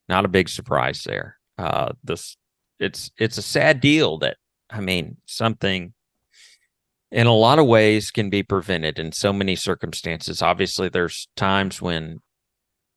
Not 0.08 0.26
a 0.26 0.28
big 0.28 0.48
surprise 0.48 1.04
there. 1.04 1.38
Uh, 1.56 1.92
this 2.04 2.36
it's 2.78 3.10
it's 3.18 3.38
a 3.38 3.42
sad 3.42 3.80
deal 3.80 4.18
that 4.18 4.36
I 4.68 4.80
mean 4.80 5.16
something 5.24 5.94
in 7.10 7.26
a 7.26 7.34
lot 7.34 7.58
of 7.58 7.66
ways 7.66 8.10
can 8.10 8.30
be 8.30 8.42
prevented 8.42 8.98
in 8.98 9.12
so 9.12 9.32
many 9.32 9.56
circumstances. 9.56 10.42
Obviously, 10.42 10.88
there's 10.88 11.28
times 11.36 11.80
when 11.80 12.18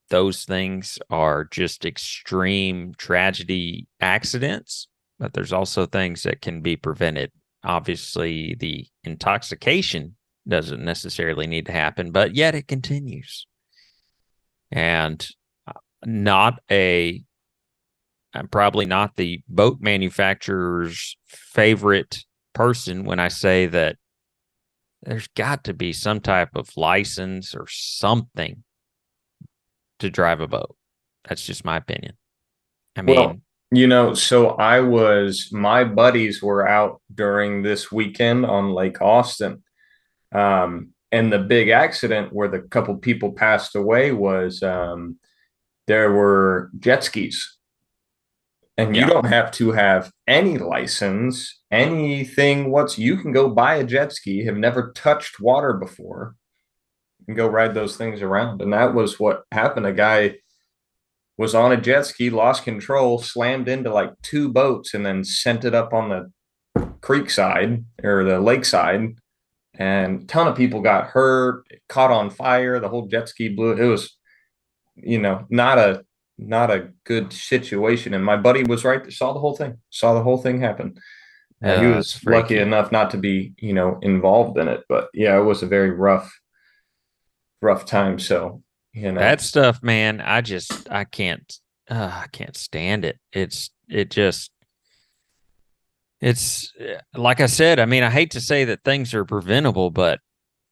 those 0.10 0.44
things 0.44 0.98
are 1.10 1.46
just 1.46 1.86
extreme 1.86 2.94
tragedy 2.98 3.88
accidents, 4.02 4.88
but 5.20 5.34
there's 5.34 5.54
also 5.54 5.86
things 5.86 6.24
that 6.24 6.42
can 6.42 6.62
be 6.62 6.76
prevented. 6.76 7.32
Obviously, 7.64 8.56
the 8.60 8.88
intoxication 9.04 10.16
doesn't 10.48 10.84
necessarily 10.84 11.46
need 11.46 11.68
to 11.68 11.72
happen, 11.72 12.12
but 12.12 12.34
yet 12.34 12.56
it 12.56 12.68
continues. 12.68 13.46
And 14.72 15.26
uh, 15.68 15.74
not 16.06 16.60
a 16.72 17.24
I'm 18.34 18.48
probably 18.48 18.86
not 18.86 19.16
the 19.16 19.42
boat 19.48 19.80
manufacturer's 19.82 21.18
favorite 21.26 22.26
person 22.60 23.06
when 23.06 23.20
I 23.20 23.30
say 23.30 23.68
that 23.68 23.96
there's 25.04 25.30
got 25.30 25.64
to 25.64 25.74
be 25.74 25.94
some 25.94 26.20
type 26.20 26.50
of 26.56 26.76
license 26.76 27.56
or 27.56 27.68
something 27.70 28.66
to 30.00 30.10
drive 30.10 30.42
a 30.42 30.48
boat. 30.48 30.76
That's 31.24 31.46
just 31.46 31.64
my 31.64 31.78
opinion. 31.78 32.18
I 32.98 33.04
mean, 33.04 33.16
well, 33.16 33.38
you 33.72 33.88
know, 33.88 34.14
so 34.14 34.50
I 34.50 34.82
was, 34.82 35.54
my 35.54 35.86
buddies 35.86 36.44
were 36.44 36.68
out 36.68 37.02
during 37.16 37.62
this 37.62 37.94
weekend 37.94 38.46
on 38.46 38.74
Lake 38.74 39.02
Austin. 39.02 39.64
Um, 40.34 40.90
and 41.14 41.32
the 41.32 41.40
big 41.40 41.70
accident 41.70 42.34
where 42.34 42.50
the 42.50 42.60
couple 42.60 42.98
people 42.98 43.32
passed 43.32 43.78
away 43.78 44.12
was 44.12 44.62
um, 44.64 45.16
there 45.88 46.12
were 46.12 46.72
jet 46.78 47.06
skis 47.06 47.58
and 48.80 48.96
you 48.96 49.06
don't 49.06 49.26
have 49.26 49.52
to 49.52 49.74
have 49.74 50.10
any 50.26 50.58
license, 50.58 51.60
anything. 51.70 52.72
What's 52.72 52.98
you 52.98 53.18
can 53.18 53.34
go 53.34 53.50
buy 53.50 53.76
a 53.76 53.84
jet 53.84 54.14
ski, 54.14 54.46
have 54.46 54.56
never 54.56 54.94
touched 54.94 55.42
water 55.42 55.74
before, 55.74 56.36
and 57.28 57.36
go 57.36 57.46
ride 57.46 57.74
those 57.74 57.98
things 57.98 58.22
around. 58.22 58.62
And 58.62 58.72
that 58.72 58.94
was 58.94 59.20
what 59.20 59.44
happened. 59.52 59.86
A 59.86 59.92
guy 59.92 60.38
was 61.38 61.54
on 61.54 61.74
a 61.74 61.82
jet 61.82 62.06
ski, 62.06 62.30
lost 62.30 62.64
control, 62.64 63.20
slammed 63.20 63.68
into 63.68 63.94
like 63.94 64.14
two 64.24 64.48
boats, 64.48 64.94
and 64.94 65.06
then 65.06 65.26
sent 65.26 65.66
it 65.66 65.76
up 65.76 65.94
on 65.94 66.08
the 66.08 66.32
creek 67.02 67.30
side 67.30 67.84
or 68.02 68.24
the 68.24 68.40
lake 68.40 68.64
side. 68.64 69.14
And 69.74 70.22
a 70.22 70.26
ton 70.26 70.48
of 70.48 70.56
people 70.56 70.80
got 70.82 71.08
hurt, 71.08 71.66
caught 71.90 72.12
on 72.12 72.30
fire. 72.30 72.80
The 72.80 72.88
whole 72.88 73.08
jet 73.08 73.28
ski 73.28 73.50
blew. 73.50 73.74
It 73.74 73.88
was, 73.88 74.18
you 74.96 75.20
know, 75.20 75.46
not 75.50 75.78
a 75.78 76.06
not 76.40 76.72
a 76.72 76.90
good 77.04 77.34
situation. 77.34 78.14
And 78.14 78.24
my 78.24 78.38
buddy 78.38 78.64
was 78.64 78.84
right 78.84 79.12
saw 79.12 79.34
the 79.34 79.40
whole 79.40 79.56
thing, 79.56 79.78
saw 79.90 80.14
the 80.14 80.24
whole 80.24 80.38
thing 80.38 80.62
happen. 80.62 81.00
Uh, 81.64 81.80
he 81.82 81.88
was 81.88 82.24
lucky 82.26 82.58
enough 82.58 82.92
not 82.92 83.12
to 83.12 83.18
be, 83.18 83.54
you 83.58 83.74
know, 83.74 84.00
involved 84.02 84.58
in 84.58 84.68
it. 84.68 84.86
But 84.88 85.10
yeah, 85.14 85.38
it 85.38 85.44
was 85.44 85.62
a 85.62 85.68
very 85.68 85.92
rough, 85.92 86.32
rough 87.62 87.86
time. 87.86 88.18
So, 88.18 88.64
you 88.94 89.12
know, 89.12 89.20
That 89.20 89.42
stuff, 89.42 89.84
man, 89.84 90.22
I 90.22 90.42
just 90.42 90.90
I 90.90 91.04
can't 91.04 91.54
uh, 91.90 92.24
I 92.24 92.28
can't 92.32 92.56
stand 92.56 93.04
it. 93.04 93.20
It's 93.34 93.72
it 93.90 94.10
just 94.10 94.52
it's 96.22 96.74
uh, 96.80 97.00
like 97.20 97.42
I 97.42 97.48
said, 97.48 97.80
I 97.80 97.86
mean, 97.86 98.04
I 98.04 98.10
hate 98.10 98.32
to 98.32 98.42
say 98.42 98.66
that 98.66 98.84
things 98.84 99.14
are 99.14 99.26
preventable, 99.26 99.90
but 99.90 100.20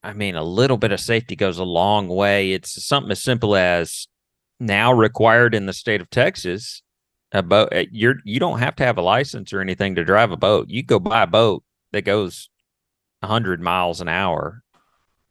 I 0.04 0.14
mean, 0.14 0.36
a 0.36 0.44
little 0.44 0.78
bit 0.78 0.92
of 0.92 1.00
safety 1.00 1.36
goes 1.36 1.58
a 1.58 1.64
long 1.64 2.08
way. 2.08 2.54
It's 2.54 2.86
something 2.86 3.12
as 3.12 3.22
simple 3.22 3.56
as 3.56 4.08
now 4.60 4.92
required 4.92 5.54
in 5.54 5.66
the 5.66 5.74
state 5.74 6.02
of 6.02 6.10
Texas. 6.10 6.82
A 7.34 7.44
boat, 7.44 7.74
uh, 7.74 7.84
you're 7.92 8.16
you 8.24 8.40
don't 8.40 8.60
have 8.60 8.76
to 8.78 8.86
have 8.86 8.98
a 8.98 9.02
license 9.02 9.52
or 9.52 9.60
anything 9.60 9.96
to 9.96 10.06
drive 10.06 10.32
a 10.32 10.38
boat. 10.38 10.70
You 10.70 10.84
go 10.84 11.00
buy 11.00 11.24
a 11.24 11.28
boat 11.28 11.64
that 11.92 12.04
goes 12.04 12.50
100 13.20 13.62
miles 13.62 14.00
an 14.00 14.08
hour, 14.08 14.64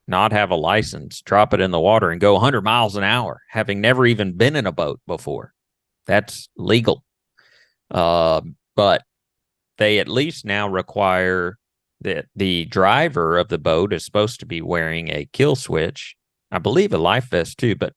not 0.06 0.32
have 0.32 0.50
a 0.50 0.56
license, 0.56 1.22
drop 1.22 1.54
it 1.54 1.60
in 1.60 1.70
the 1.70 1.80
water 1.80 2.10
and 2.10 2.20
go 2.20 2.34
100 2.34 2.62
miles 2.62 2.96
an 2.96 3.04
hour, 3.04 3.42
having 3.48 3.80
never 3.80 4.04
even 4.04 4.36
been 4.36 4.56
in 4.56 4.66
a 4.66 4.72
boat 4.72 5.00
before. 5.06 5.54
That's 6.06 6.48
legal. 6.56 7.02
Uh, 7.90 8.42
but 8.74 9.02
they 9.78 9.98
at 9.98 10.08
least 10.08 10.44
now 10.44 10.68
require 10.68 11.58
that 12.02 12.26
the 12.34 12.66
driver 12.66 13.38
of 13.38 13.48
the 13.48 13.58
boat 13.58 13.92
is 13.92 14.04
supposed 14.04 14.40
to 14.40 14.46
be 14.46 14.60
wearing 14.60 15.08
a 15.08 15.28
kill 15.32 15.56
switch. 15.56 16.14
I 16.50 16.58
believe 16.58 16.92
a 16.92 16.98
life 16.98 17.30
vest 17.30 17.58
too, 17.58 17.74
but 17.74 17.94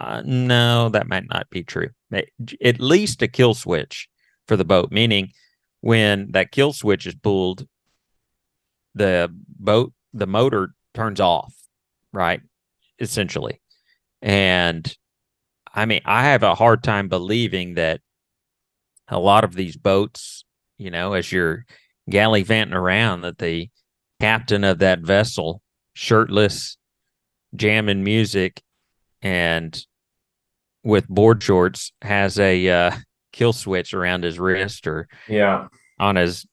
uh, 0.00 0.22
no, 0.24 0.88
that 0.90 1.08
might 1.08 1.28
not 1.28 1.50
be 1.50 1.64
true. 1.64 1.90
At 2.12 2.80
least 2.80 3.22
a 3.22 3.28
kill 3.28 3.54
switch 3.54 4.08
for 4.46 4.56
the 4.56 4.64
boat, 4.64 4.92
meaning 4.92 5.32
when 5.80 6.32
that 6.32 6.52
kill 6.52 6.72
switch 6.72 7.06
is 7.06 7.14
pulled, 7.14 7.66
the 8.94 9.32
boat, 9.58 9.92
the 10.12 10.26
motor 10.26 10.74
turns 10.94 11.20
off, 11.20 11.54
right? 12.12 12.40
Essentially. 12.98 13.60
And 14.22 14.96
I 15.72 15.86
mean, 15.86 16.00
I 16.04 16.24
have 16.24 16.42
a 16.42 16.54
hard 16.54 16.82
time 16.82 17.08
believing 17.08 17.74
that 17.74 18.00
a 19.08 19.18
lot 19.18 19.44
of 19.44 19.54
these 19.54 19.76
boats, 19.76 20.44
you 20.76 20.90
know, 20.90 21.12
as 21.12 21.30
you're 21.30 21.64
gallivanting 22.08 22.74
around, 22.74 23.22
that 23.22 23.38
the 23.38 23.68
captain 24.20 24.64
of 24.64 24.78
that 24.78 25.00
vessel, 25.00 25.62
shirtless, 25.94 26.76
jamming 27.54 28.02
music, 28.02 28.62
and 29.22 29.84
with 30.84 31.08
board 31.08 31.42
shorts, 31.42 31.92
has 32.02 32.38
a 32.38 32.68
uh, 32.68 32.90
kill 33.32 33.52
switch 33.52 33.94
around 33.94 34.24
his 34.24 34.38
wrist 34.38 34.86
or 34.86 35.08
yeah, 35.28 35.68
on 35.98 36.16
his 36.16 36.46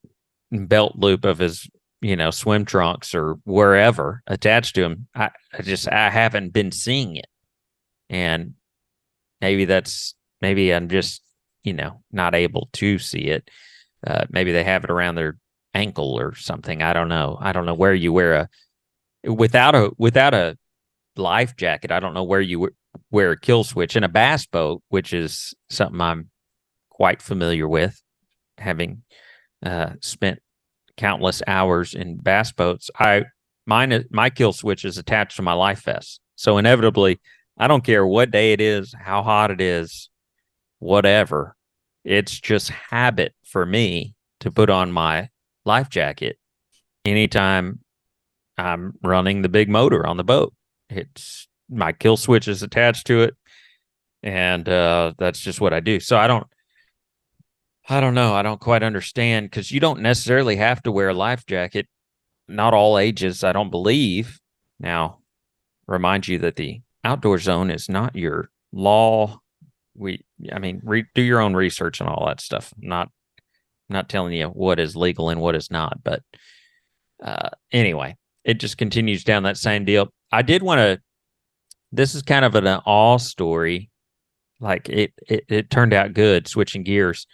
belt 0.51 0.93
loop 0.97 1.25
of 1.25 1.39
his 1.39 1.69
you 2.01 2.15
know 2.15 2.31
swim 2.31 2.65
trunks 2.65 3.15
or 3.15 3.33
wherever 3.45 4.21
attached 4.27 4.75
to 4.75 4.83
him. 4.83 5.07
I, 5.15 5.31
I 5.57 5.61
just 5.61 5.87
i 5.91 6.09
haven't 6.09 6.53
been 6.53 6.71
seeing 6.71 7.15
it. 7.15 7.27
And 8.09 8.53
maybe 9.41 9.65
that's 9.65 10.13
maybe 10.41 10.71
i'm 10.71 10.89
just 10.89 11.23
you 11.63 11.73
know 11.73 12.01
not 12.11 12.35
able 12.35 12.69
to 12.73 12.99
see 12.99 13.25
it. 13.27 13.49
Uh, 14.05 14.25
maybe 14.29 14.51
they 14.51 14.63
have 14.63 14.83
it 14.83 14.91
around 14.91 15.15
their 15.15 15.37
ankle 15.73 16.13
or 16.13 16.35
something. 16.35 16.83
I 16.83 16.93
don't 16.93 17.09
know. 17.09 17.37
I 17.41 17.51
don't 17.51 17.65
know 17.65 17.73
where 17.73 17.93
you 17.93 18.13
wear 18.13 18.49
a 19.25 19.31
without 19.33 19.73
a 19.75 19.91
without 19.97 20.33
a 20.33 20.57
life 21.17 21.55
jacket 21.55 21.91
i 21.91 21.99
don't 21.99 22.13
know 22.13 22.23
where 22.23 22.41
you 22.41 22.69
wear 23.11 23.31
a 23.31 23.39
kill 23.39 23.63
switch 23.63 23.95
in 23.95 24.03
a 24.03 24.09
bass 24.09 24.45
boat 24.45 24.81
which 24.89 25.13
is 25.13 25.53
something 25.69 26.01
i'm 26.01 26.29
quite 26.89 27.21
familiar 27.21 27.67
with 27.67 28.01
having 28.57 29.03
uh, 29.65 29.91
spent 30.01 30.39
countless 30.97 31.41
hours 31.47 31.93
in 31.93 32.17
bass 32.17 32.51
boats. 32.51 32.89
I 32.97 33.25
mine 33.65 34.05
my 34.09 34.29
kill 34.29 34.53
switch 34.53 34.85
is 34.85 34.97
attached 34.97 35.37
to 35.37 35.41
my 35.41 35.53
life 35.53 35.83
vest, 35.83 36.19
so 36.35 36.57
inevitably, 36.57 37.19
I 37.57 37.67
don't 37.67 37.83
care 37.83 38.05
what 38.05 38.31
day 38.31 38.53
it 38.53 38.61
is, 38.61 38.93
how 38.97 39.23
hot 39.23 39.51
it 39.51 39.61
is, 39.61 40.09
whatever. 40.79 41.55
It's 42.03 42.39
just 42.39 42.69
habit 42.69 43.33
for 43.43 43.65
me 43.65 44.13
to 44.41 44.51
put 44.51 44.69
on 44.69 44.91
my 44.91 45.29
life 45.65 45.89
jacket 45.89 46.37
anytime 47.03 47.79
I'm 48.57 48.93
running 49.01 49.41
the 49.41 49.49
big 49.49 49.69
motor 49.69 50.05
on 50.05 50.17
the 50.17 50.23
boat. 50.23 50.53
It's 50.89 51.47
my 51.69 51.91
kill 51.91 52.17
switch 52.17 52.47
is 52.47 52.63
attached 52.63 53.07
to 53.07 53.23
it, 53.23 53.35
and 54.23 54.67
uh, 54.67 55.13
that's 55.17 55.39
just 55.39 55.61
what 55.61 55.73
I 55.73 55.79
do. 55.79 55.99
So 55.99 56.17
I 56.17 56.27
don't. 56.27 56.47
I 57.87 58.01
don't 58.01 58.15
know. 58.15 58.33
I 58.33 58.41
don't 58.41 58.59
quite 58.59 58.81
understand 58.81 59.45
because 59.45 59.71
you 59.71 59.79
don't 59.79 60.01
necessarily 60.01 60.55
have 60.55 60.81
to 60.83 60.91
wear 60.91 61.09
a 61.09 61.13
life 61.13 61.45
jacket. 61.45 61.87
Not 62.47 62.73
all 62.73 62.97
ages, 62.97 63.43
I 63.43 63.53
don't 63.53 63.69
believe. 63.69 64.39
Now, 64.79 65.19
remind 65.87 66.27
you 66.27 66.39
that 66.39 66.55
the 66.55 66.81
outdoor 67.03 67.37
zone 67.37 67.69
is 67.69 67.87
not 67.87 68.15
your 68.15 68.49
law. 68.71 69.39
We, 69.95 70.25
I 70.51 70.57
mean, 70.57 70.81
re- 70.83 71.05
do 71.13 71.21
your 71.21 71.39
own 71.39 71.53
research 71.53 71.99
and 71.99 72.09
all 72.09 72.25
that 72.25 72.41
stuff. 72.41 72.73
Not, 72.79 73.09
not 73.87 74.09
telling 74.09 74.33
you 74.33 74.47
what 74.47 74.79
is 74.79 74.95
legal 74.95 75.29
and 75.29 75.39
what 75.39 75.55
is 75.55 75.69
not. 75.69 76.03
But 76.03 76.23
uh, 77.23 77.49
anyway, 77.71 78.15
it 78.43 78.55
just 78.55 78.77
continues 78.77 79.23
down 79.23 79.43
that 79.43 79.57
same 79.57 79.85
deal. 79.85 80.11
I 80.31 80.41
did 80.41 80.63
want 80.63 80.79
to. 80.79 81.01
This 81.91 82.15
is 82.15 82.23
kind 82.23 82.43
of 82.43 82.55
an 82.55 82.67
all 82.85 83.19
story. 83.19 83.89
Like 84.59 84.89
it, 84.89 85.13
it, 85.27 85.45
it 85.47 85.69
turned 85.69 85.93
out 85.93 86.13
good. 86.13 86.47
Switching 86.47 86.83
gears 86.83 87.27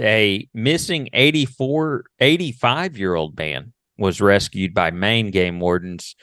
a 0.00 0.48
missing 0.52 1.08
84 1.12 2.04
85 2.20 2.98
year 2.98 3.14
old 3.14 3.36
man 3.38 3.72
was 3.98 4.20
rescued 4.20 4.74
by 4.74 4.90
Maine 4.90 5.30
game 5.30 5.60
wardens 5.60 6.14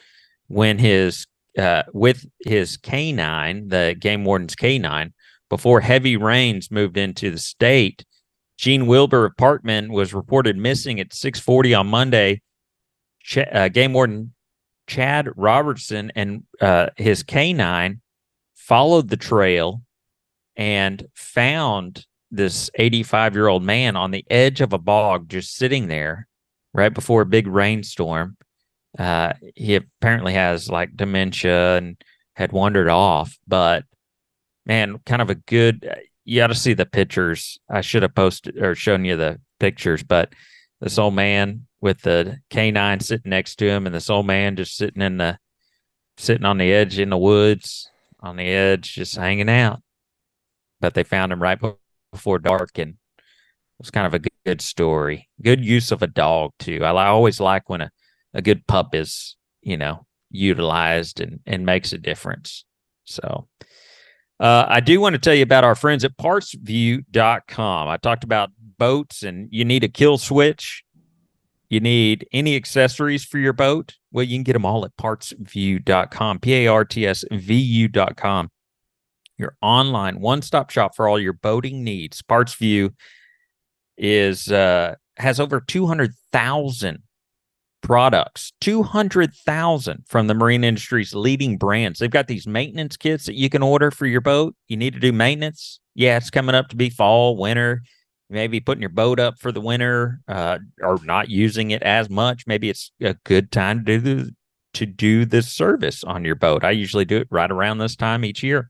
when 0.47 0.77
his 0.77 1.25
uh, 1.57 1.83
with 1.93 2.25
his 2.45 2.77
canine 2.77 3.67
the 3.67 3.95
game 3.99 4.25
warden's 4.25 4.55
canine 4.55 5.13
before 5.49 5.81
heavy 5.81 6.17
rains 6.17 6.71
moved 6.71 6.97
into 6.97 7.31
the 7.31 7.37
state 7.37 8.05
Gene 8.57 8.85
Wilbur 8.85 9.25
of 9.25 9.35
Parkman 9.35 9.91
was 9.91 10.13
reported 10.13 10.57
missing 10.57 10.99
at 10.99 11.09
6:40 11.09 11.79
on 11.79 11.87
Monday 11.87 12.41
Ch- 13.23 13.37
uh, 13.51 13.69
game 13.69 13.93
warden 13.93 14.33
Chad 14.87 15.29
Robertson 15.35 16.11
and 16.15 16.43
uh, 16.61 16.87
his 16.97 17.23
canine 17.23 18.01
followed 18.55 19.09
the 19.09 19.17
trail 19.17 19.81
and 20.55 21.05
found 21.15 22.05
this 22.31 22.69
85 22.75 23.35
year 23.35 23.47
old 23.47 23.63
man 23.63 23.95
on 23.95 24.11
the 24.11 24.25
edge 24.29 24.61
of 24.61 24.73
a 24.73 24.77
bog 24.77 25.29
just 25.29 25.55
sitting 25.55 25.87
there 25.87 26.27
right 26.73 26.93
before 26.93 27.21
a 27.21 27.25
big 27.25 27.47
rainstorm. 27.47 28.37
Uh 28.97 29.33
he 29.55 29.75
apparently 29.75 30.33
has 30.33 30.69
like 30.69 30.95
dementia 30.95 31.77
and 31.77 32.01
had 32.35 32.51
wandered 32.51 32.89
off 32.89 33.37
but 33.47 33.85
man 34.65 34.99
kind 35.05 35.21
of 35.21 35.29
a 35.29 35.35
good 35.35 35.87
you 36.25 36.39
got 36.39 36.47
to 36.47 36.55
see 36.55 36.73
the 36.73 36.85
pictures. 36.85 37.59
I 37.69 37.81
should 37.81 38.03
have 38.03 38.15
posted 38.15 38.57
or 38.57 38.75
shown 38.75 39.03
you 39.03 39.17
the 39.17 39.39
pictures 39.59 40.03
but 40.03 40.33
this 40.83 40.99
old 40.99 41.15
man 41.15 41.65
with 41.79 42.01
the 42.01 42.39
canine 42.49 42.99
sitting 42.99 43.29
next 43.29 43.55
to 43.55 43.65
him 43.65 43.85
and 43.85 43.95
this 43.95 44.09
old 44.09 44.27
man 44.27 44.57
just 44.57 44.75
sitting 44.75 45.01
in 45.01 45.17
the 45.17 45.39
sitting 46.17 46.45
on 46.45 46.57
the 46.57 46.73
edge 46.73 46.99
in 46.99 47.09
the 47.09 47.17
woods 47.17 47.89
on 48.19 48.35
the 48.35 48.43
edge 48.43 48.93
just 48.93 49.15
hanging 49.15 49.49
out. 49.49 49.81
But 50.81 50.93
they 50.93 51.03
found 51.03 51.31
him 51.31 51.41
right 51.41 51.59
before 52.11 52.37
dark 52.37 52.77
and 52.77 52.91
it 52.91 53.23
was 53.79 53.91
kind 53.91 54.05
of 54.05 54.13
a 54.13 54.29
good, 54.45 54.61
story. 54.61 55.29
Good 55.41 55.63
use 55.63 55.93
of 55.93 56.03
a 56.03 56.07
dog 56.07 56.51
too. 56.59 56.83
I, 56.83 56.91
I 56.91 57.07
always 57.07 57.39
like 57.39 57.69
when 57.69 57.79
a, 57.79 57.91
a 58.33 58.41
good 58.41 58.67
pup 58.67 58.93
is 58.93 59.37
you 59.61 59.77
know 59.77 60.05
utilized 60.29 61.21
and 61.21 61.39
and 61.45 61.65
makes 61.65 61.93
a 61.93 61.97
difference. 61.97 62.65
So 63.05 63.47
uh, 64.39 64.65
i 64.67 64.79
do 64.79 64.99
want 64.99 65.13
to 65.13 65.19
tell 65.19 65.35
you 65.35 65.43
about 65.43 65.63
our 65.63 65.75
friends 65.75 66.03
at 66.03 66.17
partsvu.com 66.17 67.87
i 67.87 67.97
talked 67.97 68.23
about 68.23 68.49
boats 68.77 69.23
and 69.23 69.49
you 69.51 69.65
need 69.65 69.83
a 69.83 69.89
kill 69.89 70.17
switch 70.17 70.83
you 71.69 71.79
need 71.79 72.27
any 72.31 72.55
accessories 72.55 73.25
for 73.25 73.39
your 73.39 73.53
boat 73.53 73.95
well 74.11 74.23
you 74.23 74.35
can 74.35 74.43
get 74.43 74.53
them 74.53 74.65
all 74.65 74.85
at 74.85 74.95
partsvu.com 74.97 76.39
p-a-r-t-s-v-u.com 76.39 78.49
your 79.37 79.55
online 79.61 80.19
one-stop 80.19 80.69
shop 80.69 80.95
for 80.95 81.07
all 81.07 81.19
your 81.19 81.33
boating 81.33 81.83
needs. 81.83 82.21
PartsVu 82.21 82.93
is 83.97 84.51
uh, 84.51 84.95
has 85.17 85.39
over 85.39 85.61
200,000 85.61 87.03
products, 87.81 88.53
200,000 88.61 90.03
from 90.07 90.27
the 90.27 90.33
marine 90.33 90.63
industry's 90.63 91.13
leading 91.13 91.57
brands. 91.57 91.99
They've 91.99 92.09
got 92.09 92.27
these 92.27 92.47
maintenance 92.47 92.97
kits 92.97 93.25
that 93.25 93.35
you 93.35 93.49
can 93.49 93.61
order 93.61 93.91
for 93.91 94.05
your 94.05 94.21
boat. 94.21 94.55
You 94.67 94.77
need 94.77 94.93
to 94.93 94.99
do 94.99 95.11
maintenance. 95.11 95.79
Yeah, 95.93 96.17
it's 96.17 96.29
coming 96.29 96.55
up 96.55 96.69
to 96.69 96.75
be 96.75 96.89
fall, 96.89 97.37
winter. 97.37 97.83
Maybe 98.29 98.59
putting 98.59 98.81
your 98.81 98.89
boat 98.89 99.19
up 99.19 99.39
for 99.39 99.51
the 99.51 99.61
winter 99.61 100.19
uh, 100.27 100.59
or 100.81 100.97
not 101.03 101.29
using 101.29 101.71
it 101.71 101.83
as 101.83 102.09
much. 102.09 102.47
Maybe 102.47 102.69
it's 102.69 102.91
a 103.01 103.15
good 103.25 103.51
time 103.51 103.85
to 103.85 103.99
do 103.99 103.99
the, 103.99 104.31
to 104.75 104.85
do 104.85 105.25
this 105.25 105.51
service 105.51 106.03
on 106.03 106.25
your 106.25 106.35
boat. 106.35 106.63
I 106.63 106.71
usually 106.71 107.05
do 107.05 107.17
it 107.17 107.27
right 107.29 107.51
around 107.51 107.77
this 107.77 107.95
time 107.95 108.25
each 108.25 108.41
year. 108.41 108.69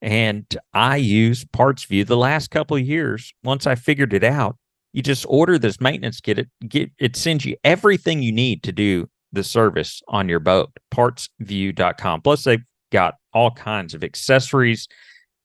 And 0.00 0.46
I 0.74 0.96
use 0.96 1.44
PartsVu 1.44 2.06
the 2.06 2.16
last 2.16 2.50
couple 2.50 2.76
of 2.76 2.86
years. 2.86 3.32
Once 3.42 3.66
I 3.66 3.74
figured 3.74 4.12
it 4.12 4.24
out, 4.24 4.56
you 4.92 5.02
just 5.02 5.26
order 5.28 5.58
this 5.58 5.80
maintenance 5.80 6.20
kit. 6.20 6.38
It 6.38 6.48
get 6.68 6.90
it 6.98 7.16
sends 7.16 7.44
you 7.44 7.56
everything 7.64 8.22
you 8.22 8.32
need 8.32 8.62
to 8.62 8.72
do 8.72 9.08
the 9.32 9.44
service 9.44 10.02
on 10.08 10.28
your 10.28 10.40
boat. 10.40 10.70
Partsvu.com. 10.92 12.22
Plus, 12.22 12.44
they've 12.44 12.64
got 12.90 13.14
all 13.32 13.50
kinds 13.50 13.94
of 13.94 14.02
accessories, 14.02 14.88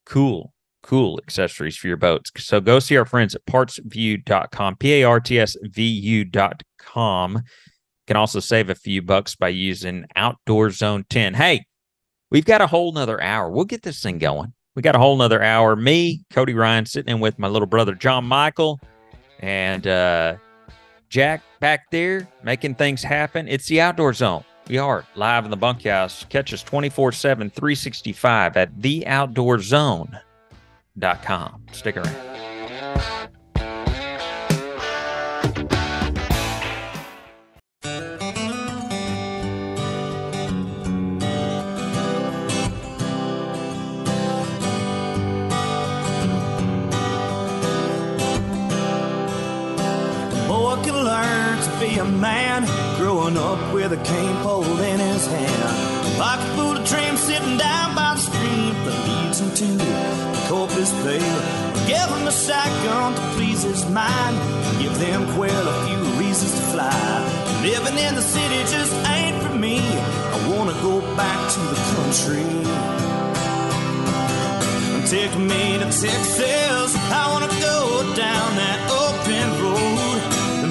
cool, 0.05 0.53
cool 0.83 1.19
accessories 1.23 1.75
for 1.75 1.87
your 1.87 1.97
boats. 1.97 2.31
So 2.37 2.61
go 2.61 2.77
see 2.79 2.95
our 2.97 3.05
friends 3.05 3.33
at 3.33 3.45
partsvu.com, 3.45 4.75
P 4.77 4.93
A 4.93 5.03
R 5.03 5.19
T 5.19 5.39
S 5.39 5.57
V 5.63 5.83
U.com. 5.83 7.41
Can 8.05 8.17
also 8.17 8.39
save 8.39 8.69
a 8.69 8.75
few 8.75 9.01
bucks 9.01 9.35
by 9.35 9.47
using 9.47 10.05
Outdoor 10.15 10.69
Zone 10.69 11.05
10. 11.09 11.33
Hey, 11.33 11.65
we've 12.29 12.45
got 12.45 12.61
a 12.61 12.67
whole 12.67 12.91
nother 12.91 13.21
hour. 13.21 13.49
We'll 13.49 13.65
get 13.65 13.81
this 13.81 14.03
thing 14.03 14.17
going. 14.17 14.53
We 14.75 14.81
got 14.81 14.95
a 14.95 14.99
whole 14.99 15.15
nother 15.15 15.41
hour. 15.41 15.75
Me, 15.75 16.23
Cody 16.31 16.53
Ryan, 16.53 16.85
sitting 16.85 17.15
in 17.15 17.21
with 17.21 17.39
my 17.39 17.47
little 17.47 17.67
brother 17.67 17.95
John 17.95 18.25
Michael 18.25 18.79
and 19.39 19.87
uh, 19.87 20.35
Jack 21.09 21.43
back 21.59 21.91
there 21.91 22.27
making 22.43 22.75
things 22.75 23.03
happen. 23.03 23.47
It's 23.47 23.67
the 23.67 23.79
Outdoor 23.81 24.13
Zone. 24.13 24.43
We 24.67 24.77
are 24.77 25.05
live 25.15 25.45
in 25.45 25.51
the 25.51 25.57
bunkhouse. 25.57 26.25
Catch 26.25 26.53
us 26.53 26.63
24 26.63 27.11
7, 27.11 27.49
365 27.49 28.57
at 28.57 28.69
theoutdoorzone.com. 30.99 31.65
Stick 31.71 31.97
around. 31.97 32.15
boy 50.47 50.83
can 50.83 51.03
learn 51.03 51.61
to 51.61 51.79
be 51.79 51.97
a 51.97 52.05
man 52.05 52.63
growing 52.97 53.37
up 53.37 53.73
with 53.73 53.91
a 53.91 53.97
cane 54.03 54.35
pole 54.43 54.63
in 54.63 54.99
his 54.99 55.25
hand. 55.27 56.17
Pocket 56.17 56.55
full 56.55 56.77
of 56.77 56.87
dreams 56.87 57.19
sitting 57.19 57.57
down 57.57 57.95
by 57.95 58.13
the 58.15 58.21
stream 58.21 59.12
leads 59.41 59.59
to 59.59 59.65
the 59.65 60.47
Corpus 60.47 60.91
Bay. 61.03 61.19
Give 61.87 62.09
him 62.09 62.27
a 62.27 62.31
shotgun 62.31 63.15
to 63.15 63.21
please 63.35 63.63
his 63.63 63.89
mind. 63.89 64.37
Give 64.81 64.97
them 64.99 65.25
quail 65.33 65.67
a 65.67 65.87
few 65.87 66.03
reasons 66.19 66.51
to 66.53 66.61
fly. 66.73 67.61
Living 67.63 67.97
in 67.97 68.15
the 68.15 68.21
city 68.21 68.59
just 68.71 68.93
ain't 69.07 69.41
for 69.43 69.55
me. 69.55 69.79
I 69.79 70.49
wanna 70.49 70.73
go 70.81 71.01
back 71.15 71.39
to 71.53 71.59
the 71.71 71.79
country. 71.93 72.45
Take 75.07 75.37
me 75.37 75.77
to 75.79 75.85
Texas. 75.85 76.95
I 77.11 77.29
wanna 77.31 77.51
go 77.61 78.13
down 78.15 78.55
that 78.55 78.79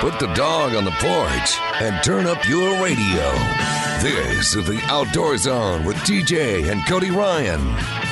Put 0.00 0.18
the 0.18 0.32
dog 0.32 0.74
on 0.74 0.86
the 0.86 0.92
porch 0.92 1.60
and 1.82 2.02
turn 2.02 2.26
up 2.26 2.48
your 2.48 2.82
radio. 2.82 3.32
This 4.00 4.56
is 4.56 4.66
the 4.66 4.80
Outdoor 4.84 5.36
Zone 5.36 5.84
with 5.84 5.94
TJ 5.98 6.72
and 6.72 6.80
Cody 6.86 7.10
Ryan, 7.10 7.62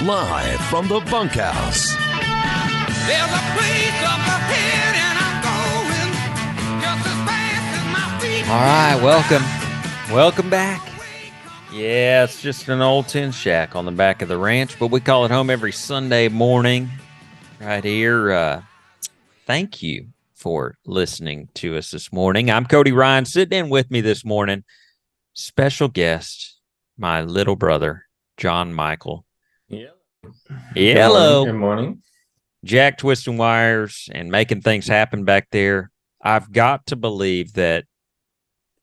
live 0.06 0.60
from 0.66 0.86
the 0.86 1.00
bunkhouse. 1.10 1.96
There's 3.06 3.32
a 3.32 3.44
place 3.56 4.02
up 4.04 4.20
ahead 4.20 4.96
and 5.00 5.16
I'm 5.18 5.40
going 5.48 6.82
just 6.82 7.06
as 7.08 7.26
fast 7.26 7.78
as 7.78 7.86
my 7.90 8.18
feet. 8.20 8.46
All 8.50 8.60
right, 8.60 9.02
welcome. 9.02 10.14
Welcome 10.14 10.50
back. 10.50 10.86
Yeah, 11.72 12.24
it's 12.24 12.42
just 12.42 12.68
an 12.68 12.82
old 12.82 13.08
tin 13.08 13.32
shack 13.32 13.74
on 13.74 13.86
the 13.86 13.92
back 13.92 14.20
of 14.20 14.28
the 14.28 14.36
ranch, 14.36 14.78
but 14.78 14.88
we 14.88 15.00
call 15.00 15.24
it 15.24 15.30
home 15.30 15.48
every 15.48 15.72
Sunday 15.72 16.28
morning 16.28 16.90
right 17.58 17.82
here. 17.82 18.30
Uh, 18.30 18.62
thank 19.46 19.82
you 19.82 20.08
for 20.38 20.78
listening 20.86 21.48
to 21.54 21.76
us 21.76 21.90
this 21.90 22.12
morning. 22.12 22.50
I'm 22.50 22.64
Cody 22.64 22.92
Ryan, 22.92 23.24
sitting 23.24 23.58
in 23.58 23.68
with 23.68 23.90
me 23.90 24.00
this 24.00 24.24
morning. 24.24 24.64
Special 25.34 25.88
guest, 25.88 26.60
my 26.96 27.22
little 27.22 27.56
brother, 27.56 28.06
John 28.36 28.72
Michael. 28.72 29.24
Yeah. 29.68 29.88
Hello. 30.74 31.44
Good 31.44 31.54
morning. 31.54 32.02
Jack 32.64 32.98
twisting 32.98 33.36
wires 33.36 34.08
and 34.12 34.30
making 34.30 34.62
things 34.62 34.86
happen 34.86 35.24
back 35.24 35.48
there. 35.50 35.90
I've 36.22 36.50
got 36.52 36.86
to 36.86 36.96
believe 36.96 37.54
that 37.54 37.84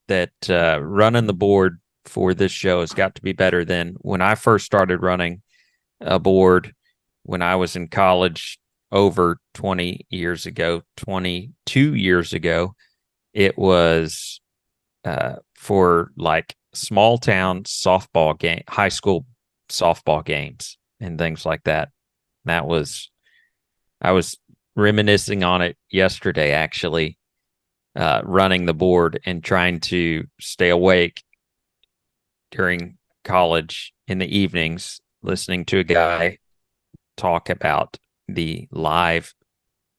that 0.08 0.32
uh, 0.50 0.80
running 0.82 1.26
the 1.26 1.34
board 1.34 1.80
for 2.06 2.34
this 2.34 2.52
show 2.52 2.82
has 2.82 2.94
got 2.94 3.16
to 3.16 3.22
be 3.22 3.34
better 3.34 3.66
than 3.66 3.96
when 4.02 4.22
I 4.22 4.36
first 4.36 4.66
started 4.66 5.02
running 5.02 5.42
a 6.00 6.20
board 6.20 6.74
when 7.24 7.42
I 7.42 7.56
was 7.56 7.76
in 7.76 7.88
college 7.88 8.60
over 8.96 9.38
20 9.54 10.08
years 10.10 10.46
ago, 10.46 10.82
22 10.98 11.96
years 11.96 12.34
ago. 12.34 12.74
It 13.34 13.58
was 13.58 14.40
uh, 15.04 15.36
for 15.54 16.12
like 16.16 16.56
small 16.74 17.18
town 17.18 17.64
softball 17.64 18.40
game, 18.40 18.64
high 18.70 18.90
school 18.90 19.26
softball 19.70 20.24
games 20.24 20.78
and 21.02 21.20
things 21.20 21.46
like 21.46 21.64
that. 21.66 21.90
That 22.46 22.66
was, 22.66 23.12
I 24.02 24.14
was 24.14 24.38
reminiscing 24.78 25.44
on 25.44 25.62
it 25.62 25.78
yesterday, 25.92 26.54
actually, 26.54 27.18
uh, 27.98 28.22
running 28.24 28.66
the 28.66 28.74
board 28.74 29.20
and 29.26 29.44
trying 29.44 29.82
to 29.82 30.26
stay 30.40 30.70
awake 30.70 31.22
during 32.52 32.98
college 33.26 33.94
in 34.08 34.20
the 34.20 34.38
evenings, 34.38 35.02
listening 35.22 35.66
to 35.66 35.80
a 35.80 35.84
guy 35.84 36.38
talk 37.18 37.50
about 37.50 37.98
the 38.28 38.68
live 38.72 39.34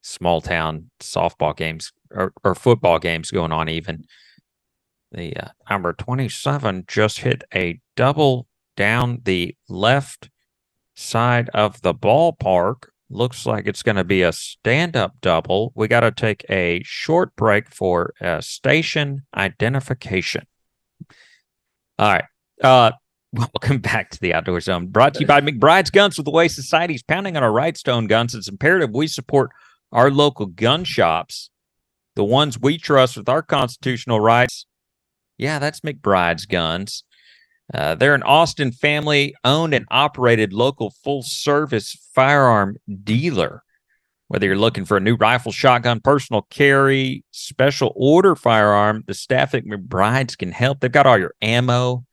small 0.03 0.41
town 0.41 0.91
softball 1.01 1.57
games 1.57 1.93
or, 2.11 2.33
or 2.45 2.55
football 2.55 2.99
games 2.99 3.31
going 3.31 3.53
on 3.53 3.69
even. 3.69 4.05
The 5.13 5.37
uh, 5.37 5.49
number 5.71 5.93
27 5.93 6.85
just 6.89 7.21
hit 7.21 7.45
a 7.55 7.81
double 7.97 8.47
down 8.77 9.21
the 9.25 9.57
left 9.69 10.31
side 10.95 11.49
of 11.51 11.81
the 11.83 11.95
ballpark. 11.95 12.89
Looks 13.09 13.47
like 13.47 13.67
it's 13.67 13.85
going 13.85 13.97
to 13.97 14.05
be 14.05 14.23
a 14.23 14.33
stand-up 14.33 15.15
double. 15.21 15.73
We 15.77 15.87
got 15.87 16.01
to 16.01 16.11
take 16.11 16.45
a 16.51 16.83
short 16.85 17.35
break 17.37 17.71
for 17.71 18.15
uh, 18.21 18.41
station 18.41 19.23
identification. 19.35 20.47
All 21.99 22.13
right 22.13 22.25
uh 22.63 22.93
Welcome 23.37 23.81
back 23.81 24.09
to 24.13 24.21
the 24.21 24.33
Outdoor 24.33 24.61
Zone. 24.61 24.87
Brought 24.87 25.13
to 25.15 25.21
you 25.21 25.27
by 25.27 25.43
McBride's 25.43 25.91
Guns 25.91 26.17
with 26.17 26.25
the 26.25 26.31
way 26.31 26.49
society's 26.49 27.03
pounding 27.03 27.37
on 27.37 27.43
our 27.43 27.51
Rightstone 27.51 28.09
guns. 28.09 28.35
It's 28.35 28.49
imperative 28.49 28.95
we 28.95 29.07
support 29.07 29.51
our 29.93 30.11
local 30.11 30.47
gun 30.47 30.85
shops, 30.85 31.51
the 32.15 32.25
ones 32.25 32.59
we 32.59 32.79
trust 32.79 33.15
with 33.15 33.29
our 33.29 33.43
constitutional 33.43 34.21
rights. 34.21 34.65
Yeah, 35.37 35.59
that's 35.59 35.81
McBride's 35.81 36.47
Guns. 36.47 37.05
Uh, 37.75 37.95
they're 37.95 38.15
an 38.15 38.23
Austin 38.23 38.73
family 38.73 39.35
owned 39.45 39.75
and 39.75 39.85
operated 39.91 40.55
local 40.55 40.95
full 41.05 41.23
service 41.23 41.95
firearm 42.15 42.79
dealer. 43.05 43.63
Whether 44.29 44.47
you're 44.47 44.57
looking 44.57 44.87
for 44.87 44.97
a 44.97 45.01
new 45.01 45.17
rifle, 45.17 45.53
shotgun, 45.53 46.01
personal 46.01 46.47
carry, 46.49 47.23
special 47.33 47.93
order 47.97 48.35
firearm, 48.35 49.05
the 49.07 49.13
staff 49.15 49.55
at 49.55 49.67
McBride's 49.67 50.37
can 50.37 50.53
help. 50.53 50.81
They've 50.81 50.91
got 50.91 51.07
all 51.07 51.19
your 51.19 51.35
ammo, 51.43 52.07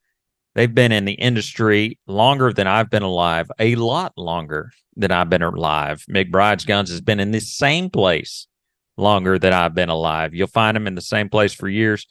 They've 0.55 0.73
been 0.73 0.91
in 0.91 1.05
the 1.05 1.13
industry 1.13 1.97
longer 2.05 2.53
than 2.53 2.67
I've 2.67 2.89
been 2.89 3.03
alive, 3.03 3.49
a 3.59 3.75
lot 3.75 4.13
longer 4.17 4.71
than 4.95 5.11
I've 5.11 5.29
been 5.29 5.41
alive. 5.41 6.05
McBride's 6.09 6.65
Guns 6.65 6.89
has 6.91 7.01
been 7.01 7.19
in 7.19 7.31
the 7.31 7.39
same 7.39 7.89
place 7.89 8.47
longer 8.95 9.39
than 9.39 9.53
I've 9.53 9.73
been 9.73 9.89
alive. 9.89 10.35
You'll 10.35 10.47
find 10.47 10.75
them 10.75 10.85
in 10.85 10.95
the 10.95 11.01
same 11.01 11.29
place 11.29 11.53
for 11.53 11.67
years. 11.67 12.05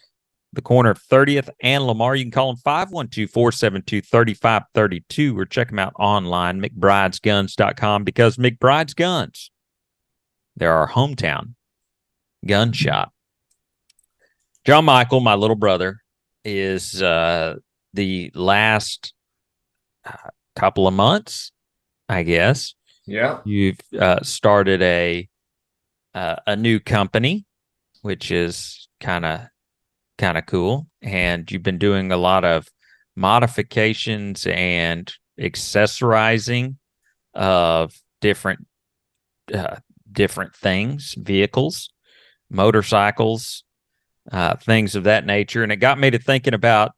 The 0.54 0.62
corner 0.62 0.90
of 0.90 1.02
30th 1.02 1.48
and 1.62 1.86
Lamar. 1.86 2.14
You 2.14 2.24
can 2.24 2.32
call 2.32 2.48
them 2.48 2.56
512 2.56 3.30
472 3.30 4.02
3532 4.02 5.38
or 5.38 5.46
check 5.46 5.68
them 5.68 5.78
out 5.78 5.94
online, 5.98 6.60
McBridesGuns.com, 6.60 8.04
because 8.04 8.36
McBride's 8.36 8.92
Guns, 8.92 9.50
they're 10.56 10.72
our 10.72 10.88
hometown 10.88 11.54
gun 12.44 12.72
shop. 12.72 13.12
John 14.66 14.84
Michael, 14.84 15.20
my 15.20 15.34
little 15.34 15.56
brother, 15.56 16.02
is 16.44 17.02
uh, 17.02 17.56
the 17.92 18.30
last 18.34 19.12
uh, 20.04 20.30
couple 20.56 20.86
of 20.86 20.94
months, 20.94 21.52
I 22.08 22.22
guess. 22.22 22.74
Yeah. 23.06 23.40
You've 23.44 23.80
uh, 23.98 24.22
started 24.22 24.82
a 24.82 25.28
uh, 26.14 26.36
a 26.46 26.56
new 26.56 26.78
company, 26.78 27.46
which 28.02 28.30
is 28.30 28.88
kind 29.00 29.24
of 29.24 29.40
kind 30.18 30.38
of 30.38 30.46
cool, 30.46 30.86
and 31.00 31.50
you've 31.50 31.62
been 31.62 31.78
doing 31.78 32.12
a 32.12 32.16
lot 32.16 32.44
of 32.44 32.68
modifications 33.16 34.46
and 34.46 35.12
accessorizing 35.40 36.76
of 37.34 37.94
different 38.20 38.66
uh, 39.52 39.76
different 40.10 40.54
things, 40.54 41.14
vehicles, 41.18 41.90
motorcycles, 42.50 43.64
uh, 44.30 44.56
things 44.56 44.94
of 44.94 45.04
that 45.04 45.26
nature, 45.26 45.62
and 45.62 45.72
it 45.72 45.76
got 45.76 45.98
me 45.98 46.10
to 46.10 46.18
thinking 46.18 46.54
about 46.54 46.92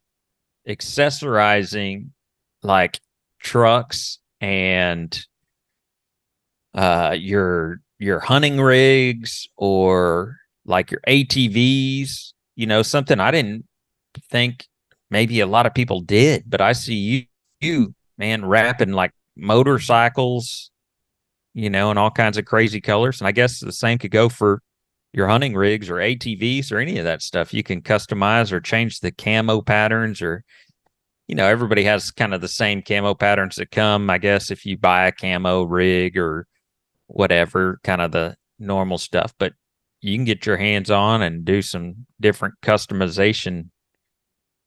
accessorizing 0.69 2.11
like 2.63 3.01
trucks 3.41 4.19
and 4.41 5.27
uh 6.75 7.15
your 7.19 7.81
your 7.99 8.21
hunting 8.21 8.61
rigs 8.61 9.49
or 9.57 10.37
like 10.67 10.91
your 10.91 11.01
ATVs, 11.07 12.33
you 12.57 12.67
know, 12.67 12.83
something 12.83 13.21
I 13.21 13.31
didn't 13.31 13.67
think 14.31 14.67
maybe 15.11 15.41
a 15.41 15.47
lot 15.47 15.67
of 15.67 15.75
people 15.75 16.01
did, 16.01 16.45
but 16.47 16.61
I 16.61 16.73
see 16.73 16.95
you 16.95 17.25
you 17.61 17.95
man 18.19 18.45
wrapping 18.45 18.93
like 18.93 19.13
motorcycles, 19.37 20.71
you 21.55 21.71
know, 21.71 21.91
and 21.91 21.99
all 21.99 22.11
kinds 22.11 22.39
of 22.39 22.45
crazy 22.45 22.81
colors. 22.81 23.21
And 23.21 23.29
I 23.29 23.33
guess 23.33 23.61
the 23.61 23.73
same 23.73 23.99
could 23.99 24.11
go 24.11 24.29
for 24.29 24.61
your 25.15 25.29
hunting 25.29 25.55
rigs 25.55 25.89
or 25.89 25.95
ATVs 25.95 26.73
or 26.73 26.79
any 26.79 26.99
of 26.99 27.05
that 27.05 27.23
stuff. 27.23 27.55
You 27.55 27.63
can 27.63 27.81
customize 27.81 28.53
or 28.53 28.61
change 28.61 29.01
the 29.01 29.13
camo 29.13 29.63
patterns 29.63 30.21
or 30.21 30.45
you 31.27 31.35
know, 31.35 31.47
everybody 31.47 31.85
has 31.85 32.11
kind 32.11 32.35
of 32.35 32.43
the 32.43 32.49
same 32.49 32.83
camo 32.83 33.15
patterns 33.15 33.57
that 33.57 33.71
come, 33.71 34.11
I 34.11 34.19
guess, 34.19 34.51
if 34.51 34.67
you 34.67 34.77
buy 34.77 35.07
a 35.07 35.13
camo 35.13 35.63
rig 35.63 36.19
or 36.19 36.47
whatever, 37.07 37.81
kind 37.83 38.03
of 38.03 38.13
the 38.13 38.37
normal 38.59 38.99
stuff. 38.99 39.33
But 39.39 39.55
you 40.03 40.17
can 40.17 40.27
get 40.27 40.45
your 40.45 40.59
hands 40.59 40.91
on 40.91 41.23
and 41.23 41.45
do 41.45 41.63
some 41.63 42.07
different 42.21 42.57
customization 42.63 43.65
oh, 43.65 43.71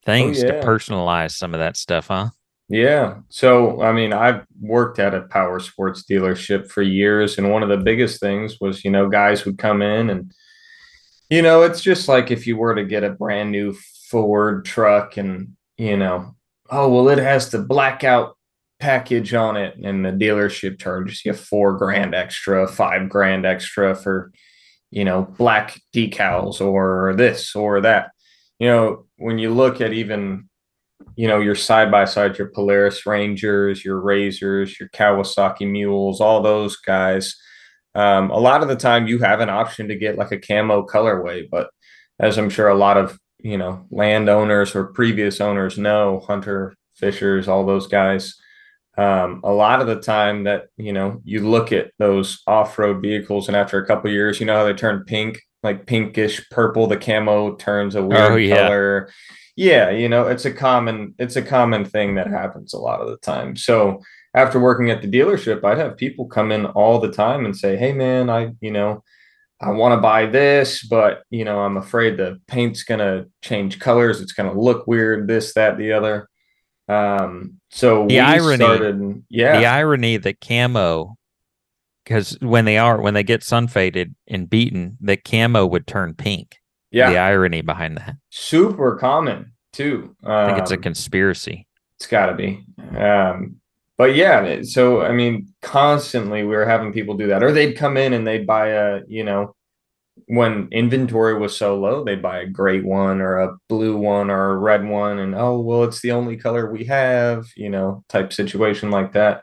things 0.03 0.41
yeah. 0.41 0.51
to 0.51 0.65
personalize 0.65 1.33
some 1.33 1.53
of 1.53 1.59
that 1.59 1.77
stuff, 1.77 2.07
huh? 2.07 2.29
Yeah. 2.69 3.19
So, 3.29 3.81
I 3.81 3.93
mean, 3.93 4.11
I've 4.11 4.45
worked 4.59 4.99
at 4.99 5.13
a 5.13 5.21
power 5.21 5.59
sports 5.59 6.03
dealership 6.03 6.69
for 6.69 6.81
years. 6.81 7.37
And 7.37 7.49
one 7.51 7.63
of 7.63 7.69
the 7.69 7.77
biggest 7.77 8.19
things 8.19 8.59
was, 8.59 8.83
you 8.83 8.91
know, 8.91 9.07
guys 9.07 9.45
would 9.45 9.57
come 9.57 9.81
in 9.81 10.09
and, 10.09 10.33
you 11.29 11.41
know, 11.41 11.63
it's 11.63 11.81
just 11.81 12.07
like 12.07 12.29
if 12.29 12.45
you 12.45 12.57
were 12.57 12.75
to 12.75 12.83
get 12.83 13.03
a 13.03 13.09
brand 13.09 13.51
new 13.51 13.73
Ford 14.09 14.65
truck 14.65 15.17
and, 15.17 15.55
you 15.77 15.95
know, 15.95 16.35
oh, 16.69 16.89
well, 16.89 17.09
it 17.09 17.19
has 17.19 17.49
the 17.49 17.59
blackout 17.59 18.37
package 18.79 19.33
on 19.33 19.55
it. 19.55 19.77
And 19.77 20.05
the 20.05 20.11
dealership 20.11 20.79
charges 20.79 21.23
you 21.23 21.33
four 21.33 21.77
grand 21.77 22.13
extra, 22.13 22.67
five 22.67 23.09
grand 23.09 23.45
extra 23.45 23.95
for, 23.95 24.31
you 24.91 25.05
know, 25.05 25.23
black 25.37 25.79
decals 25.93 26.59
or 26.59 27.13
this 27.15 27.55
or 27.55 27.81
that. 27.81 28.11
You 28.59 28.67
know, 28.67 29.05
when 29.17 29.37
you 29.37 29.53
look 29.53 29.79
at 29.79 29.93
even 29.93 30.49
you 31.15 31.27
know 31.27 31.39
your 31.39 31.55
side 31.55 31.91
by 31.91 32.05
side 32.05 32.37
your 32.37 32.49
polaris 32.49 33.05
rangers 33.05 33.83
your 33.85 34.01
RZRs 34.01 34.79
your 34.79 34.89
kawasaki 34.89 35.69
mules 35.69 36.21
all 36.21 36.41
those 36.41 36.75
guys. 36.77 37.35
Um, 37.95 38.29
a 38.29 38.37
lot 38.39 38.61
of 38.61 38.67
the 38.67 38.75
time 38.75 39.07
you 39.07 39.19
have 39.19 39.39
an 39.39 39.49
option 39.49 39.87
to 39.87 39.95
get 39.95 40.17
like 40.17 40.31
a 40.31 40.39
camo 40.39 40.85
colorway 40.85 41.47
but 41.49 41.69
as 42.19 42.37
i'm 42.37 42.49
sure 42.49 42.67
a 42.67 42.75
lot 42.75 42.97
of 42.97 43.17
you 43.39 43.57
know 43.57 43.85
landowners 43.91 44.75
or 44.75 44.85
previous 44.85 45.41
owners 45.41 45.77
know 45.77 46.19
hunter 46.27 46.75
fishers 46.95 47.47
all 47.47 47.65
those 47.65 47.87
guys 47.87 48.35
um, 48.97 49.41
a 49.43 49.51
lot 49.51 49.79
of 49.79 49.85
the 49.87 50.01
time 50.01 50.43
that 50.45 50.65
you 50.77 50.91
know 50.93 51.21
you 51.23 51.47
look 51.47 51.71
at 51.71 51.91
those 51.99 52.41
off-road 52.47 53.01
vehicles 53.01 53.47
and 53.47 53.55
after 53.55 53.77
a 53.79 53.85
couple 53.85 54.09
years 54.09 54.39
you 54.39 54.45
know 54.45 54.55
how 54.57 54.63
they 54.65 54.73
turn 54.73 55.03
pink? 55.05 55.39
Like 55.63 55.85
pinkish 55.87 56.47
purple 56.49 56.87
the 56.87 56.97
camo 56.97 57.55
turns 57.55 57.95
a 57.95 58.01
weird 58.03 58.31
Oh, 58.31 58.35
yeah. 58.35 58.55
color 58.67 59.09
yeah 59.57 59.89
you 59.89 60.07
know 60.07 60.25
it's 60.27 60.45
a 60.45 60.51
common 60.53 61.13
it's 61.19 61.35
a 61.35 61.41
common 61.41 61.83
thing 61.83 62.15
that 62.15 62.27
happens 62.27 62.73
a 62.73 62.79
lot 62.79 63.01
of 63.01 63.09
the 63.09 63.17
time. 63.17 63.57
So 63.57 63.99
after 64.33 64.59
working 64.59 64.91
at 64.91 65.01
the 65.01 65.07
dealership 65.09 65.63
i'd 65.63 65.77
have 65.79 65.97
people 65.97 66.25
come 66.27 66.51
in 66.51 66.65
all 66.67 66.99
the 66.99 67.11
time 67.11 67.43
and 67.43 67.57
say 67.57 67.75
hey 67.75 67.91
man 67.91 68.29
i 68.29 68.51
you 68.61 68.69
know 68.69 69.01
i 69.61 69.71
want 69.71 69.93
to 69.93 70.01
buy 70.01 70.27
this 70.27 70.85
but 70.85 71.23
you 71.31 71.43
know 71.43 71.59
i'm 71.61 71.75
afraid 71.77 72.17
the 72.17 72.39
paint's 72.47 72.83
going 72.83 72.99
to 72.99 73.25
change 73.41 73.79
colors. 73.79 74.21
It's 74.21 74.33
going 74.33 74.53
to 74.53 74.59
look 74.59 74.85
weird 74.85 75.27
this 75.27 75.53
that 75.55 75.77
the 75.77 75.91
other. 75.93 76.29
Um 76.87 77.59
so 77.71 78.01
The 78.07 78.15
we 78.15 78.19
irony- 78.19 78.55
started 78.63 79.23
yeah. 79.29 79.59
The 79.59 79.65
irony 79.65 80.17
that 80.17 80.39
camo, 80.39 81.17
because 82.03 82.37
when 82.39 82.65
they 82.65 82.77
are 82.77 83.01
when 83.01 83.13
they 83.15 83.23
get 83.23 83.43
sun 83.43 83.67
faded 83.67 84.13
and 84.27 84.49
beaten, 84.49 84.97
the 85.01 85.17
camo 85.17 85.65
would 85.65 85.87
turn 85.87 86.13
pink. 86.13 86.57
Yeah 86.91 87.09
The 87.09 87.17
irony 87.17 87.61
behind 87.61 87.97
that. 87.97 88.15
super 88.29 88.95
common 88.95 89.51
too 89.73 90.15
I 90.23 90.47
think 90.47 90.59
it's 90.59 90.71
a 90.71 90.75
Um, 90.75 90.81
conspiracy. 90.81 91.67
It's 91.97 92.07
got 92.07 92.27
to 92.27 92.35
be. 92.35 92.63
Um, 92.97 93.55
but 93.97 94.15
yeah, 94.15 94.61
so 94.61 95.01
I 95.01 95.11
mean, 95.11 95.47
constantly 95.63 96.43
we 96.43 96.55
were 96.55 96.65
having 96.65 96.93
people 96.93 97.15
do 97.17 97.27
that, 97.27 97.43
or 97.43 97.51
they'd 97.51 97.73
come 97.73 97.97
in 97.97 98.13
and 98.13 98.25
they'd 98.27 98.45
buy 98.45 98.67
a, 98.69 99.01
you 99.07 99.23
know, 99.23 99.55
when 100.27 100.67
inventory 100.71 101.33
was 101.39 101.55
so 101.57 101.77
low, 101.79 102.03
they'd 102.03 102.21
buy 102.21 102.39
a 102.41 102.45
gray 102.47 102.81
one 102.81 103.21
or 103.21 103.37
a 103.39 103.55
blue 103.69 103.97
one 103.97 104.29
or 104.29 104.51
a 104.51 104.57
red 104.57 104.83
one, 104.85 105.17
and 105.19 105.33
oh, 105.35 105.59
well, 105.59 105.83
it's 105.83 106.01
the 106.01 106.11
only 106.11 106.37
color 106.37 106.71
we 106.71 106.85
have, 106.85 107.47
you 107.55 107.69
know, 107.69 108.03
type 108.09 108.31
situation 108.33 108.91
like 108.91 109.13
that. 109.13 109.41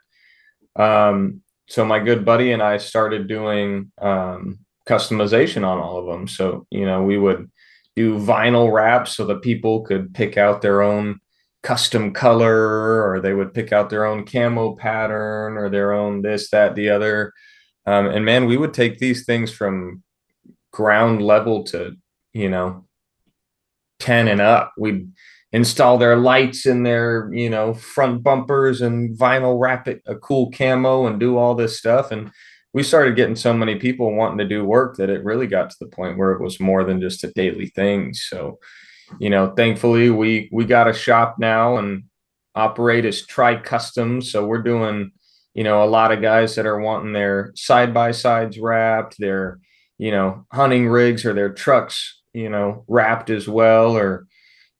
Um, 0.76 1.42
so 1.68 1.84
my 1.84 1.99
good 1.99 2.24
buddy 2.24 2.53
and 2.53 2.62
I 2.62 2.76
started 2.78 3.26
doing 3.28 3.90
um, 4.01 4.59
customization 4.87 5.66
on 5.66 5.78
all 5.78 5.99
of 5.99 6.07
them. 6.07 6.28
So, 6.28 6.66
you 6.70 6.85
know, 6.85 7.03
we 7.03 7.18
would 7.18 7.51
do 7.97 8.18
vinyl 8.18 8.72
wraps 8.72 9.16
so 9.16 9.24
that 9.26 9.43
people 9.43 9.82
could 9.82 10.14
pick 10.14 10.37
out 10.37 10.62
their 10.62 10.82
own 10.82 11.20
custom 11.62 12.12
color 12.12 13.09
or 13.09 13.20
they 13.20 13.32
would 13.32 13.55
pick 13.55 13.72
out 13.72 13.89
their 13.89 14.05
own 14.05 14.24
camo 14.26 14.76
pattern 14.76 15.57
or 15.57 15.70
their 15.70 15.93
own 15.93 16.22
this 16.22 16.51
that 16.51 16.74
the 16.74 16.91
other. 16.91 17.32
Um, 17.87 18.07
and 18.07 18.24
man 18.24 18.47
we 18.47 18.57
would 18.57 18.74
take 18.74 18.99
these 18.99 19.24
things 19.24 19.51
from 19.51 20.03
ground 20.72 21.22
level 21.22 21.64
to 21.64 21.97
you 22.32 22.51
know 22.51 22.85
10 24.01 24.28
and 24.28 24.41
up. 24.41 24.72
We'd 24.76 25.11
install 25.53 25.99
their 25.99 26.16
lights 26.16 26.66
in 26.66 26.82
their 26.82 27.30
you 27.32 27.49
know 27.49 27.74
front 27.74 28.22
bumpers 28.22 28.82
and 28.82 29.16
vinyl 29.18 29.59
wrap 29.59 29.89
it 29.89 30.03
a 30.07 30.16
cool 30.16 30.51
camo 30.51 31.07
and 31.07 31.18
do 31.18 31.39
all 31.39 31.55
this 31.55 31.78
stuff. 31.78 32.11
And 32.11 32.30
we 32.75 32.83
started 32.83 33.16
getting 33.16 33.37
so 33.37 33.55
many 33.55 33.77
people 33.77 34.12
wanting 34.12 34.39
to 34.39 34.45
do 34.45 34.64
work 34.64 34.97
that 34.97 35.09
it 35.09 35.25
really 35.25 35.47
got 35.47 35.70
to 35.70 35.77
the 35.81 35.87
point 35.87 36.18
where 36.18 36.33
it 36.33 36.43
was 36.43 36.61
more 36.61 36.85
than 36.85 37.01
just 37.01 37.25
a 37.25 37.33
daily 37.33 37.66
thing 37.68 38.12
so 38.12 38.59
you 39.18 39.31
know 39.31 39.55
thankfully 39.57 40.11
we 40.11 40.51
we 40.53 40.64
got 40.66 40.89
a 40.89 40.93
shop 40.93 41.37
now 41.39 41.79
and 41.79 42.05
operate 42.55 43.05
as 43.05 43.27
tri 43.27 43.57
custom. 43.57 44.20
so 44.20 44.45
we're 44.45 44.62
doing 44.62 45.11
you 45.55 45.64
know 45.64 45.83
a 45.83 45.87
lot 45.87 46.12
of 46.12 46.20
guys 46.20 46.55
that 46.57 46.66
are 46.66 46.81
wanting 46.81 47.12
their 47.12 47.53
side 47.55 47.95
by 47.95 48.11
sides 48.11 48.59
wrapped 48.59 49.16
their 49.18 49.59
you 49.99 50.11
know 50.11 50.45
hunting 50.53 50.89
rigs 50.89 51.25
or 51.25 51.33
their 51.33 51.53
trucks 51.53 52.20
you 52.33 52.51
know 52.51 52.85
wrapped 52.89 53.31
as 53.31 53.49
well 53.49 53.97
or 53.97 54.27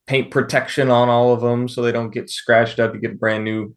paint 0.07 0.31
protection 0.31 0.91
on 0.91 1.09
all 1.09 1.33
of 1.33 1.41
them 1.41 1.69
so 1.69 1.81
they 1.81 1.93
don't 1.93 2.13
get 2.13 2.29
scratched 2.29 2.79
up 2.79 2.93
you 2.95 3.01
get 3.01 3.13
a 3.13 3.17
brand 3.17 3.45
new 3.45 3.75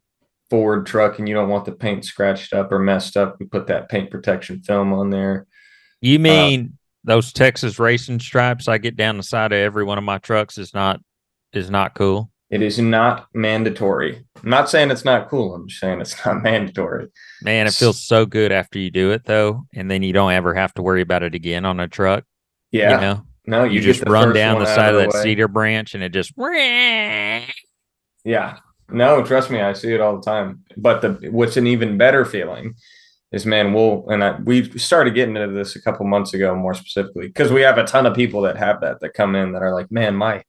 ford 0.50 0.86
truck 0.86 1.18
and 1.18 1.28
you 1.28 1.34
don't 1.34 1.48
want 1.48 1.64
the 1.64 1.72
paint 1.72 2.04
scratched 2.04 2.52
up 2.54 2.72
or 2.72 2.78
messed 2.78 3.16
up 3.16 3.36
we 3.38 3.46
put 3.46 3.66
that 3.66 3.88
paint 3.88 4.10
protection 4.10 4.60
film 4.62 4.92
on 4.92 5.10
there 5.10 5.46
You 6.00 6.16
uh, 6.16 6.20
mean 6.22 6.78
those 7.04 7.32
Texas 7.32 7.78
racing 7.78 8.20
stripes 8.20 8.68
I 8.68 8.78
get 8.78 8.96
down 8.96 9.16
the 9.16 9.22
side 9.22 9.52
of 9.52 9.58
every 9.58 9.84
one 9.84 9.98
of 9.98 10.04
my 10.04 10.18
trucks 10.18 10.58
is 10.58 10.72
not 10.74 11.00
is 11.52 11.70
not 11.70 11.94
cool? 11.94 12.30
it 12.50 12.62
is 12.62 12.78
not 12.78 13.26
mandatory 13.34 14.24
i'm 14.42 14.48
not 14.48 14.70
saying 14.70 14.90
it's 14.90 15.04
not 15.04 15.28
cool 15.28 15.54
i'm 15.54 15.68
just 15.68 15.80
saying 15.82 16.00
it's 16.00 16.16
not 16.24 16.42
mandatory 16.42 17.06
Man, 17.42 17.66
it 17.66 17.74
feels 17.74 18.02
so 18.02 18.24
good 18.24 18.52
after 18.52 18.78
you 18.78 18.90
do 18.90 19.10
it 19.12 19.24
though, 19.26 19.66
and 19.74 19.90
then 19.90 20.02
you 20.02 20.14
don't 20.14 20.32
ever 20.32 20.54
have 20.54 20.72
to 20.74 20.82
worry 20.82 21.02
about 21.02 21.22
it 21.22 21.34
again 21.34 21.66
on 21.66 21.78
a 21.78 21.86
truck. 21.88 22.24
yeah 22.70 22.94
You 22.94 23.00
know, 23.02 23.22
no 23.46 23.64
you, 23.64 23.80
get 23.80 23.96
just 23.96 24.08
run 24.08 24.32
down 24.32 24.58
the 24.60 24.64
side 24.66 24.94
of 24.94 25.00
the 25.00 25.08
that 25.08 25.12
way. 25.14 25.22
cedar 25.24 25.46
branch 25.48 25.94
and 25.94 26.02
it 26.02 26.08
just 26.10 26.32
Yeah. 28.24 28.56
No, 28.90 29.22
trust 29.22 29.50
me, 29.50 29.60
I 29.60 29.74
see 29.74 29.92
it 29.92 30.00
all 30.00 30.16
the 30.16 30.22
time. 30.22 30.64
But 30.76 31.02
the 31.02 31.30
what's 31.30 31.56
an 31.56 31.66
even 31.66 31.98
better 31.98 32.24
feeling 32.24 32.74
is, 33.32 33.44
man, 33.44 33.72
we'll 33.72 34.08
and 34.08 34.24
I, 34.24 34.38
we 34.40 34.78
started 34.78 35.14
getting 35.14 35.36
into 35.36 35.54
this 35.54 35.76
a 35.76 35.82
couple 35.82 36.06
months 36.06 36.32
ago, 36.32 36.54
more 36.54 36.74
specifically, 36.74 37.26
because 37.26 37.52
we 37.52 37.62
have 37.62 37.78
a 37.78 37.84
ton 37.84 38.06
of 38.06 38.14
people 38.14 38.42
that 38.42 38.56
have 38.56 38.80
that 38.80 39.00
that 39.00 39.14
come 39.14 39.34
in 39.34 39.52
that 39.52 39.62
are 39.62 39.74
like, 39.74 39.92
man, 39.92 40.16
my 40.16 40.42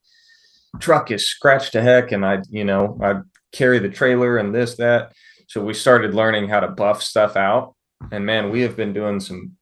truck 0.78 1.10
is 1.10 1.28
scratched 1.28 1.72
to 1.72 1.82
heck, 1.82 2.12
and 2.12 2.24
I, 2.24 2.38
you 2.48 2.64
know, 2.64 2.98
I 3.02 3.20
carry 3.52 3.78
the 3.78 3.90
trailer 3.90 4.38
and 4.38 4.54
this 4.54 4.76
that. 4.76 5.12
So 5.48 5.64
we 5.64 5.74
started 5.74 6.14
learning 6.14 6.48
how 6.48 6.60
to 6.60 6.68
buff 6.68 7.02
stuff 7.02 7.36
out, 7.36 7.74
and 8.10 8.24
man, 8.24 8.50
we 8.50 8.62
have 8.62 8.76
been 8.76 8.92
doing 8.92 9.20
some 9.20 9.56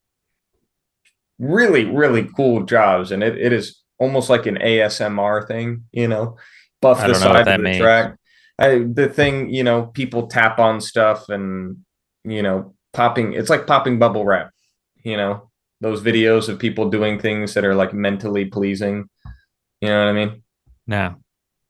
really 1.40 1.84
really 1.84 2.28
cool 2.36 2.62
jobs, 2.64 3.10
and 3.10 3.24
it, 3.24 3.36
it 3.36 3.52
is 3.52 3.82
almost 3.98 4.30
like 4.30 4.46
an 4.46 4.56
ASMR 4.56 5.48
thing, 5.48 5.84
you 5.90 6.06
know, 6.06 6.36
buff 6.80 7.00
the 7.00 7.08
don't 7.08 7.20
know 7.20 7.30
what 7.30 7.44
side 7.44 7.48
of 7.48 7.58
the 7.58 7.64
means. 7.64 7.78
track. 7.78 8.17
I, 8.58 8.84
the 8.92 9.08
thing, 9.08 9.50
you 9.50 9.62
know, 9.62 9.86
people 9.86 10.26
tap 10.26 10.58
on 10.58 10.80
stuff 10.80 11.28
and 11.28 11.78
you 12.24 12.42
know, 12.42 12.74
popping. 12.92 13.32
It's 13.32 13.50
like 13.50 13.66
popping 13.66 13.98
bubble 13.98 14.24
wrap. 14.24 14.50
You 15.04 15.16
know, 15.16 15.50
those 15.80 16.02
videos 16.02 16.48
of 16.48 16.58
people 16.58 16.90
doing 16.90 17.18
things 17.18 17.54
that 17.54 17.64
are 17.64 17.74
like 17.74 17.94
mentally 17.94 18.44
pleasing. 18.44 19.08
You 19.80 19.88
know 19.88 20.04
what 20.04 20.10
I 20.10 20.12
mean? 20.12 20.42
No. 20.86 21.16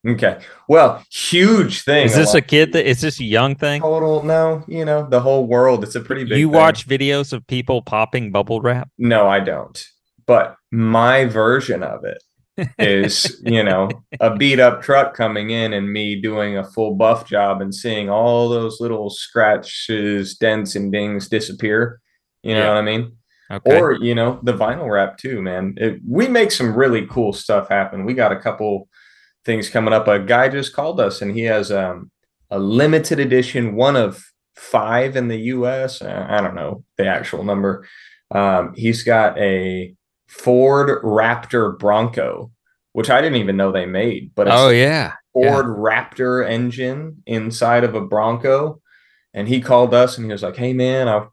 Okay. 0.06 0.38
Well, 0.68 1.02
huge 1.10 1.82
thing. 1.82 2.06
Is 2.06 2.14
this 2.14 2.34
a 2.34 2.40
kid 2.40 2.72
that 2.72 2.88
is 2.88 3.00
this 3.00 3.20
a 3.20 3.24
young 3.24 3.56
thing? 3.56 3.82
total? 3.82 4.22
No, 4.22 4.64
you 4.68 4.84
know, 4.84 5.06
the 5.08 5.20
whole 5.20 5.46
world. 5.46 5.84
It's 5.84 5.96
a 5.96 6.00
pretty 6.00 6.24
big. 6.24 6.38
You 6.38 6.46
thing. 6.46 6.56
watch 6.56 6.88
videos 6.88 7.32
of 7.32 7.46
people 7.46 7.82
popping 7.82 8.30
bubble 8.30 8.60
wrap? 8.60 8.88
No, 8.96 9.28
I 9.28 9.40
don't. 9.40 9.84
But 10.26 10.56
my 10.70 11.24
version 11.24 11.82
of 11.82 12.04
it 12.04 12.22
is, 12.78 13.40
you 13.44 13.62
know, 13.62 13.88
a 14.20 14.36
beat 14.36 14.60
up 14.60 14.82
truck 14.82 15.14
coming 15.14 15.50
in 15.50 15.72
and 15.72 15.92
me 15.92 16.20
doing 16.20 16.56
a 16.56 16.64
full 16.64 16.94
buff 16.94 17.26
job 17.26 17.60
and 17.60 17.74
seeing 17.74 18.08
all 18.10 18.48
those 18.48 18.80
little 18.80 19.10
scratches, 19.10 20.36
dents, 20.36 20.74
and 20.76 20.92
dings 20.92 21.28
disappear. 21.28 22.00
You 22.42 22.54
know 22.54 22.60
Yeah. 22.60 22.68
what 22.68 22.78
I 22.78 22.82
mean? 22.82 23.12
Okay. 23.50 23.80
Or, 23.80 23.92
you 23.92 24.14
know, 24.14 24.40
the 24.42 24.52
vinyl 24.52 24.90
wrap 24.90 25.16
too, 25.16 25.40
man. 25.40 25.74
It, 25.78 26.00
we 26.06 26.28
make 26.28 26.50
some 26.52 26.74
really 26.74 27.06
cool 27.06 27.32
stuff 27.32 27.68
happen. 27.68 28.04
We 28.04 28.12
got 28.14 28.32
a 28.32 28.38
couple 28.40 28.88
things 29.44 29.70
coming 29.70 29.94
up. 29.94 30.06
A 30.06 30.18
guy 30.18 30.48
just 30.48 30.74
called 30.74 31.00
us 31.00 31.22
and 31.22 31.34
he 31.34 31.42
has 31.44 31.72
um, 31.72 32.10
a 32.50 32.58
limited 32.58 33.18
edition, 33.18 33.74
one 33.74 33.96
of 33.96 34.22
five 34.54 35.16
in 35.16 35.28
the 35.28 35.38
US. 35.54 36.02
I 36.02 36.40
don't 36.42 36.54
know 36.54 36.84
the 36.98 37.06
actual 37.06 37.42
number. 37.42 37.86
Um, 38.30 38.74
he's 38.76 39.02
got 39.02 39.38
a 39.38 39.94
Ford 40.28 41.02
Raptor 41.02 41.78
Bronco, 41.78 42.52
which 42.92 43.10
I 43.10 43.20
didn't 43.20 43.40
even 43.40 43.56
know 43.56 43.72
they 43.72 43.86
made, 43.86 44.32
but 44.34 44.46
it's 44.46 44.56
oh 44.56 44.68
yeah. 44.68 45.14
Ford 45.32 45.66
Raptor 45.66 46.48
engine 46.48 47.22
inside 47.26 47.84
of 47.84 47.94
a 47.94 48.00
Bronco. 48.00 48.80
And 49.34 49.46
he 49.48 49.60
called 49.60 49.94
us 49.94 50.16
and 50.16 50.26
he 50.26 50.32
was 50.32 50.42
like, 50.42 50.56
Hey 50.56 50.72
man, 50.72 51.08
I, 51.08 51.26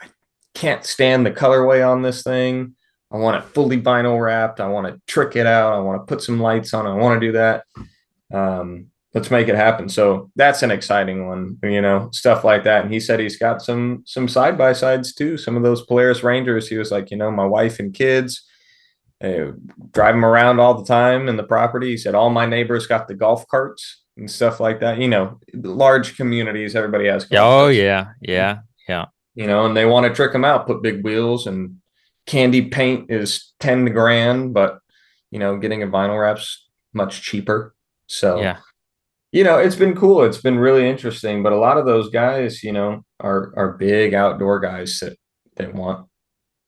I 0.00 0.08
can't 0.54 0.84
stand 0.84 1.24
the 1.24 1.30
colorway 1.30 1.86
on 1.86 2.02
this 2.02 2.22
thing. 2.22 2.74
I 3.10 3.16
want 3.16 3.36
it 3.36 3.48
fully 3.48 3.80
vinyl 3.80 4.20
wrapped. 4.20 4.60
I 4.60 4.68
want 4.68 4.88
to 4.88 5.00
trick 5.06 5.36
it 5.36 5.46
out. 5.46 5.72
I 5.72 5.78
want 5.80 6.02
to 6.02 6.06
put 6.06 6.22
some 6.22 6.40
lights 6.40 6.74
on. 6.74 6.86
it. 6.86 6.90
I 6.90 6.94
want 6.94 7.20
to 7.20 7.26
do 7.26 7.32
that. 7.32 7.64
Um, 8.32 8.86
let's 9.14 9.30
make 9.30 9.48
it 9.48 9.54
happen. 9.54 9.88
So 9.88 10.30
that's 10.36 10.62
an 10.62 10.70
exciting 10.72 11.28
one, 11.28 11.56
you 11.62 11.80
know, 11.80 12.08
stuff 12.12 12.42
like 12.44 12.64
that. 12.64 12.84
And 12.84 12.92
he 12.92 13.00
said 13.00 13.20
he's 13.20 13.38
got 13.38 13.62
some 13.62 14.02
some 14.06 14.28
side 14.28 14.58
by 14.58 14.72
sides 14.72 15.14
too. 15.14 15.36
Some 15.36 15.56
of 15.56 15.62
those 15.62 15.86
Polaris 15.86 16.22
Rangers. 16.22 16.68
He 16.68 16.76
was 16.76 16.90
like, 16.90 17.10
you 17.10 17.16
know, 17.16 17.30
my 17.30 17.46
wife 17.46 17.78
and 17.78 17.94
kids 17.94 18.44
uh, 19.22 19.52
drive 19.92 20.14
them 20.14 20.24
around 20.24 20.58
all 20.60 20.74
the 20.74 20.84
time 20.84 21.28
in 21.28 21.36
the 21.36 21.44
property. 21.44 21.90
He 21.90 21.96
said 21.96 22.14
all 22.14 22.30
my 22.30 22.46
neighbors 22.46 22.86
got 22.86 23.06
the 23.08 23.14
golf 23.14 23.46
carts 23.48 24.02
and 24.16 24.30
stuff 24.30 24.58
like 24.60 24.80
that. 24.80 24.98
You 24.98 25.08
know, 25.08 25.38
large 25.54 26.16
communities, 26.16 26.74
everybody 26.74 27.06
has. 27.06 27.26
Oh 27.32 27.68
yeah. 27.68 28.08
Yeah. 28.20 28.58
Yeah. 28.88 29.06
you 29.34 29.46
know, 29.46 29.64
and 29.64 29.76
they 29.76 29.86
want 29.86 30.06
to 30.06 30.12
trick 30.14 30.32
them 30.32 30.44
out, 30.44 30.66
put 30.66 30.82
big 30.82 31.02
wheels 31.04 31.46
and 31.46 31.76
candy 32.26 32.62
paint 32.68 33.10
is 33.10 33.52
10 33.60 33.86
grand, 33.86 34.52
but 34.54 34.78
you 35.30 35.38
know, 35.38 35.56
getting 35.58 35.82
a 35.82 35.86
vinyl 35.86 36.20
wrap's 36.20 36.68
much 36.92 37.22
cheaper. 37.22 37.74
So, 38.06 38.40
Yeah. 38.40 38.58
You 39.34 39.42
know, 39.42 39.58
it's 39.58 39.74
been 39.74 39.96
cool. 39.96 40.22
It's 40.22 40.40
been 40.40 40.60
really 40.60 40.88
interesting, 40.88 41.42
but 41.42 41.52
a 41.52 41.58
lot 41.58 41.76
of 41.76 41.86
those 41.86 42.08
guys, 42.08 42.62
you 42.62 42.70
know, 42.70 43.04
are, 43.18 43.52
are 43.56 43.76
big 43.76 44.14
outdoor 44.14 44.60
guys 44.60 45.00
that, 45.00 45.18
that 45.56 45.74
want 45.74 46.06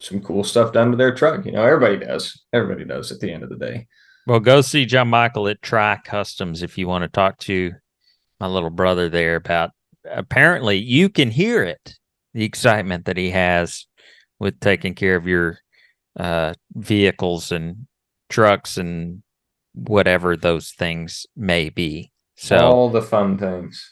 some 0.01 0.21
cool 0.21 0.43
stuff 0.43 0.73
done 0.73 0.91
to 0.91 0.97
their 0.97 1.15
truck. 1.15 1.47
You 1.47 1.53
know, 1.53 1.63
everybody 1.63 2.05
does. 2.05 2.43
Everybody 2.53 2.85
does 2.85 3.13
at 3.13 3.21
the 3.21 3.33
end 3.33 3.45
of 3.45 3.51
the 3.51 3.57
day. 3.57 3.87
Well, 4.27 4.41
go 4.41 4.63
see 4.63 4.85
John 4.85 5.07
Michael 5.07 5.47
at 5.47 5.63
Tri 5.63 6.01
Customs 6.05 6.65
if 6.65 6.77
you 6.77 6.89
want 6.89 7.03
to 7.03 7.09
talk 7.09 7.39
to 7.43 7.71
my 8.41 8.49
little 8.49 8.71
brother 8.71 9.09
there 9.09 9.37
about. 9.37 9.71
Apparently, 10.05 10.77
you 10.77 11.09
can 11.09 11.31
hear 11.31 11.63
it, 11.63 11.95
the 12.35 12.43
excitement 12.43 13.05
that 13.05 13.17
he 13.17 13.31
has 13.31 13.87
with 14.41 14.59
taking 14.59 14.97
care 14.97 15.15
of 15.15 15.29
your 15.29 15.61
uh, 16.19 16.55
vehicles 16.75 17.53
and 17.53 17.87
trucks 18.29 18.77
and 18.77 19.23
whatever 19.73 20.37
those 20.37 20.73
things 20.73 21.27
may 21.37 21.69
be. 21.69 22.11
So 22.37 22.59
all 22.59 22.91
the 22.91 23.03
fun 23.03 23.39
things. 23.39 23.89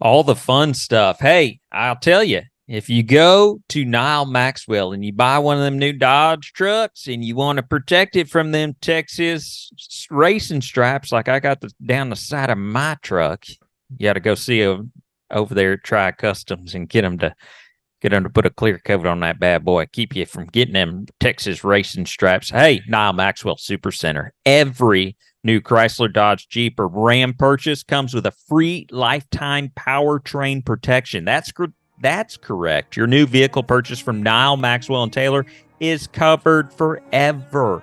all 0.00 0.24
the 0.24 0.36
fun 0.36 0.74
stuff. 0.74 1.20
Hey, 1.20 1.60
I'll 1.70 1.96
tell 1.96 2.24
you, 2.24 2.42
if 2.68 2.88
you 2.90 3.04
go 3.04 3.60
to 3.68 3.84
Nyle 3.84 4.26
Maxwell 4.26 4.92
and 4.92 5.04
you 5.04 5.12
buy 5.12 5.38
one 5.38 5.56
of 5.56 5.62
them 5.62 5.78
new 5.78 5.92
Dodge 5.92 6.52
trucks 6.52 7.06
and 7.06 7.24
you 7.24 7.36
want 7.36 7.58
to 7.58 7.62
protect 7.62 8.16
it 8.16 8.28
from 8.28 8.50
them 8.50 8.74
Texas 8.80 9.70
racing 10.10 10.62
stripes, 10.62 11.12
like 11.12 11.28
I 11.28 11.38
got 11.38 11.60
the, 11.60 11.70
down 11.84 12.10
the 12.10 12.16
side 12.16 12.50
of 12.50 12.58
my 12.58 12.96
truck, 13.02 13.46
you 13.48 14.04
got 14.08 14.14
to 14.14 14.20
go 14.20 14.34
see 14.34 14.62
them 14.62 14.90
over 15.30 15.54
there 15.54 15.74
at 15.74 15.84
Tri 15.84 16.10
Customs 16.10 16.74
and 16.74 16.88
get 16.88 17.02
them 17.02 17.18
to 17.18 17.34
get 18.00 18.10
them 18.10 18.24
to 18.24 18.30
put 18.30 18.46
a 18.46 18.50
clear 18.50 18.78
coat 18.78 19.06
on 19.06 19.20
that 19.20 19.40
bad 19.40 19.64
boy. 19.64 19.86
Keep 19.92 20.14
you 20.16 20.26
from 20.26 20.46
getting 20.46 20.74
them 20.74 21.06
Texas 21.20 21.64
racing 21.64 22.06
stripes. 22.06 22.50
Hey, 22.50 22.82
Nyle 22.88 23.12
Maxwell 23.12 23.56
Super 23.56 23.92
Center. 23.92 24.32
Every 24.44 25.16
new 25.44 25.60
Chrysler, 25.60 26.12
Dodge, 26.12 26.48
Jeep, 26.48 26.78
or 26.78 26.88
Ram 26.88 27.34
purchase 27.34 27.82
comes 27.82 28.12
with 28.12 28.26
a 28.26 28.32
free 28.32 28.86
lifetime 28.90 29.72
powertrain 29.76 30.64
protection. 30.64 31.24
That's 31.24 31.52
cor- 31.52 31.72
that's 32.02 32.36
correct. 32.36 32.96
Your 32.96 33.06
new 33.06 33.26
vehicle 33.26 33.62
purchase 33.62 33.98
from 33.98 34.22
Nyle 34.22 34.56
Maxwell 34.56 35.02
and 35.02 35.12
Taylor 35.12 35.46
is 35.80 36.06
covered 36.06 36.72
forever. 36.72 37.82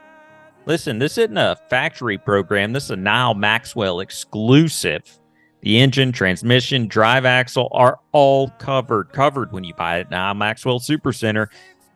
Listen, 0.66 0.99
this 0.99 1.18
isn't 1.18 1.38
a 1.38 1.57
factory 1.70 2.18
program. 2.18 2.74
This 2.74 2.86
is 2.86 2.91
a 2.91 2.95
Nyle 2.95 3.34
Maxwell 3.34 3.99
exclusive. 3.99 5.20
The 5.64 5.80
engine, 5.80 6.11
transmission, 6.11 6.88
drive 6.88 7.24
axle 7.24 7.70
are 7.72 7.99
all 8.11 8.49
covered. 8.59 9.14
Covered 9.14 9.53
when 9.53 9.64
you 9.64 9.74
buy 9.74 9.97
it 9.97 10.01
at 10.01 10.11
Nyle 10.11 10.34
Maxwell 10.34 10.80
Supercenter. 10.80 11.47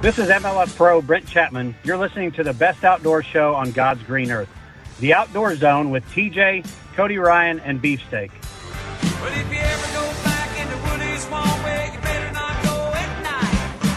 This 0.04 0.20
is 0.20 0.28
MLF 0.28 0.76
Pro 0.76 1.01
Brent 1.01 1.26
Chapman. 1.26 1.74
You're 1.86 1.95
listening 1.95 2.34
to 2.34 2.43
the 2.43 2.51
best 2.51 2.84
outdoor 2.84 3.24
show 3.24 3.56
on 3.56 3.72
God's 3.72 4.04
green 4.04 4.32
earth, 4.32 4.49
The 4.99 5.14
Outdoor 5.14 5.56
Zone 5.56 5.91
with 5.91 6.04
TJ, 6.08 6.70
Cody 6.93 7.18
Ryan, 7.18 7.62
and 7.62 7.82
Beefsteak. 7.82 8.30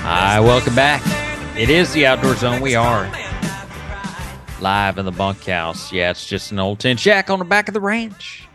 Hi, 0.05 0.39
welcome 0.39 0.77
back. 0.77 1.03
It 1.59 1.71
is 1.71 1.93
the 1.93 2.07
Outdoor 2.07 2.37
Zone. 2.37 2.61
We 2.61 2.77
are 2.77 3.11
live 4.61 4.99
in 4.99 5.07
the 5.07 5.11
bunkhouse. 5.11 5.93
Yeah, 5.93 6.13
it's 6.13 6.25
just 6.25 6.53
an 6.53 6.61
old 6.61 6.79
tin 6.79 6.99
shack 6.99 7.31
on 7.31 7.41
the 7.41 7.45
back 7.45 7.67
of 7.67 7.75
the 7.75 7.81
ranch. 7.81 8.47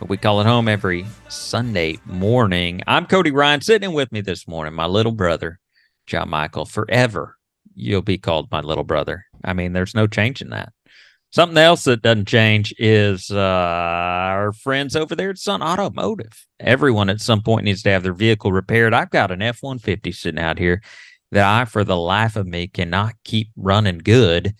But 0.00 0.08
we 0.08 0.16
call 0.16 0.40
it 0.40 0.46
home 0.46 0.68
every 0.68 1.04
Sunday 1.28 1.98
morning. 2.06 2.80
I'm 2.86 3.04
Cody 3.04 3.32
Ryan. 3.32 3.60
Sitting 3.60 3.92
with 3.92 4.10
me 4.10 4.22
this 4.22 4.48
morning, 4.48 4.72
my 4.72 4.86
little 4.86 5.12
brother, 5.12 5.60
John 6.06 6.30
Michael. 6.30 6.64
Forever, 6.64 7.36
you'll 7.74 8.02
be 8.02 8.18
called 8.18 8.50
my 8.50 8.60
little 8.60 8.84
brother. 8.84 9.26
I 9.44 9.52
mean, 9.52 9.72
there's 9.72 9.94
no 9.94 10.06
changing 10.06 10.50
that. 10.50 10.72
Something 11.30 11.58
else 11.58 11.82
that 11.84 12.02
doesn't 12.02 12.28
change 12.28 12.72
is 12.78 13.28
uh, 13.28 13.36
our 13.36 14.52
friends 14.52 14.94
over 14.94 15.16
there 15.16 15.30
at 15.30 15.38
Sun 15.38 15.62
Automotive. 15.62 16.46
Everyone 16.60 17.10
at 17.10 17.20
some 17.20 17.42
point 17.42 17.64
needs 17.64 17.82
to 17.82 17.90
have 17.90 18.04
their 18.04 18.12
vehicle 18.12 18.52
repaired. 18.52 18.94
I've 18.94 19.10
got 19.10 19.32
an 19.32 19.42
F 19.42 19.58
150 19.60 20.12
sitting 20.12 20.40
out 20.40 20.58
here 20.58 20.80
that 21.32 21.44
I, 21.44 21.64
for 21.64 21.82
the 21.82 21.96
life 21.96 22.36
of 22.36 22.46
me, 22.46 22.68
cannot 22.68 23.14
keep 23.24 23.48
running 23.56 23.98
good. 23.98 24.54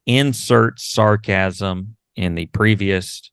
insert 0.09 0.81
sarcasm 0.81 1.97
in 2.17 2.35
the 2.35 2.47
previous 2.47 3.31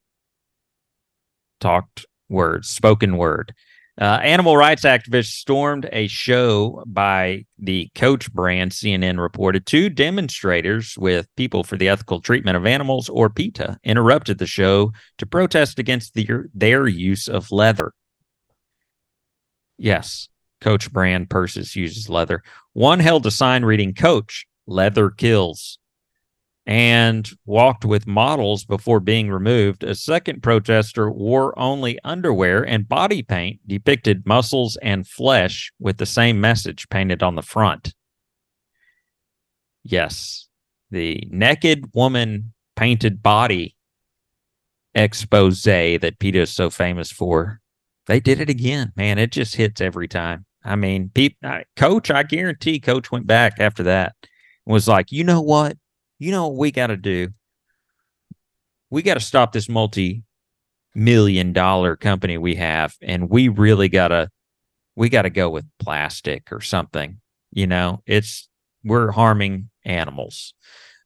talked 1.59 2.05
word, 2.29 2.65
spoken 2.65 3.17
word. 3.17 3.53
Uh, 3.99 4.19
animal 4.21 4.57
rights 4.57 4.83
activists 4.83 5.31
stormed 5.31 5.87
a 5.93 6.05
show 6.07 6.83
by 6.85 7.45
the 7.57 7.89
Coach 7.95 8.31
brand, 8.33 8.73
CNN 8.73 9.19
reported. 9.19 9.65
Two 9.65 9.89
demonstrators 9.89 10.97
with 10.97 11.33
People 11.37 11.63
for 11.63 11.77
the 11.77 11.87
Ethical 11.87 12.19
Treatment 12.19 12.57
of 12.57 12.65
Animals, 12.65 13.07
or 13.07 13.29
PETA, 13.29 13.79
interrupted 13.85 14.37
the 14.37 14.45
show 14.45 14.91
to 15.17 15.25
protest 15.25 15.79
against 15.79 16.13
the, 16.13 16.27
their 16.53 16.87
use 16.87 17.29
of 17.29 17.53
leather. 17.53 17.93
Yes, 19.77 20.27
Coach 20.59 20.91
brand 20.91 21.29
purses 21.29 21.77
uses 21.77 22.09
leather. 22.09 22.43
One 22.73 22.99
held 22.99 23.25
a 23.25 23.31
sign 23.31 23.63
reading, 23.63 23.93
Coach, 23.93 24.45
leather 24.67 25.09
kills 25.09 25.79
and 26.65 27.29
walked 27.45 27.85
with 27.85 28.07
models 28.07 28.65
before 28.65 28.99
being 28.99 29.29
removed. 29.29 29.83
A 29.83 29.93
second 29.93 30.41
protester 30.41 31.11
wore 31.11 31.57
only 31.59 31.99
underwear 32.03 32.63
and 32.63 32.89
body 32.89 33.21
paint 33.21 33.59
depicted 33.67 34.25
muscles 34.25 34.75
and 34.81 35.07
flesh 35.07 35.71
with 35.79 35.97
the 35.97 36.05
same 36.05 36.41
message 36.41 36.89
painted 36.89 37.21
on 37.21 37.35
the 37.35 37.43
front. 37.43 37.93
Yes, 39.83 40.47
the 40.89 41.27
naked 41.29 41.93
woman 41.93 42.53
painted 42.75 43.21
body 43.21 43.75
expose 44.95 45.61
that 45.63 46.15
PETA 46.19 46.39
is 46.39 46.51
so 46.51 46.69
famous 46.69 47.11
for. 47.11 47.59
They 48.07 48.19
did 48.19 48.39
it 48.39 48.49
again, 48.49 48.93
man. 48.95 49.19
It 49.19 49.31
just 49.31 49.55
hits 49.55 49.81
every 49.81 50.07
time. 50.07 50.45
I 50.63 50.75
mean, 50.75 51.11
pe- 51.13 51.35
coach, 51.75 52.09
I 52.09 52.23
guarantee 52.23 52.79
coach 52.79 53.11
went 53.11 53.27
back 53.27 53.59
after 53.59 53.83
that 53.83 54.15
and 54.65 54.73
was 54.73 54.87
like, 54.87 55.11
you 55.11 55.23
know 55.23 55.41
what? 55.41 55.77
You 56.19 56.31
know 56.31 56.47
what 56.47 56.57
we 56.57 56.71
got 56.71 56.87
to 56.87 56.97
do? 56.97 57.29
We 58.89 59.01
got 59.01 59.15
to 59.15 59.19
stop 59.19 59.51
this 59.51 59.69
multi 59.69 60.23
million 60.95 61.51
dollar 61.51 61.97
company 61.97 62.37
we 62.37 62.55
have 62.55 62.95
and 63.01 63.29
we 63.29 63.49
really 63.49 63.89
got 63.89 64.07
to 64.09 64.29
we 64.95 65.09
got 65.09 65.23
to 65.23 65.29
go 65.29 65.49
with 65.49 65.65
plastic 65.77 66.51
or 66.51 66.61
something. 66.61 67.19
You 67.51 67.67
know, 67.67 68.01
it's 68.05 68.47
we're 68.83 69.11
harming 69.11 69.69
animals. 69.83 70.53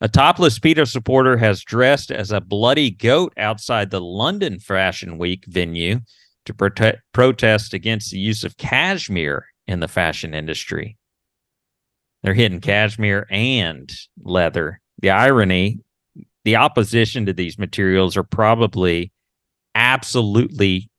A 0.01 0.07
topless 0.07 0.59
PETA 0.59 0.85
supporter 0.85 1.37
has 1.37 1.63
dressed 1.63 2.11
as 2.11 2.31
a 2.31 2.39
bloody 2.39 2.91
goat 2.91 3.33
outside 3.37 3.89
the 3.89 3.99
London 3.99 4.59
Fashion 4.59 5.17
Week 5.17 5.43
venue 5.47 5.99
to 6.45 6.53
prote- 6.53 6.99
protest 7.13 7.73
against 7.73 8.11
the 8.11 8.19
use 8.19 8.43
of 8.43 8.57
cashmere 8.57 9.45
in 9.67 9.81
the 9.81 9.87
fashion 9.87 10.33
industry. 10.33 10.97
They're 12.23 12.33
hitting 12.33 12.61
cashmere 12.61 13.27
and 13.29 13.91
leather 14.21 14.79
the 15.01 15.09
irony, 15.09 15.79
the 16.45 16.55
opposition 16.55 17.25
to 17.25 17.33
these 17.33 17.57
materials 17.57 18.17
are 18.17 18.23
probably 18.23 19.11
absolutely 19.75 20.89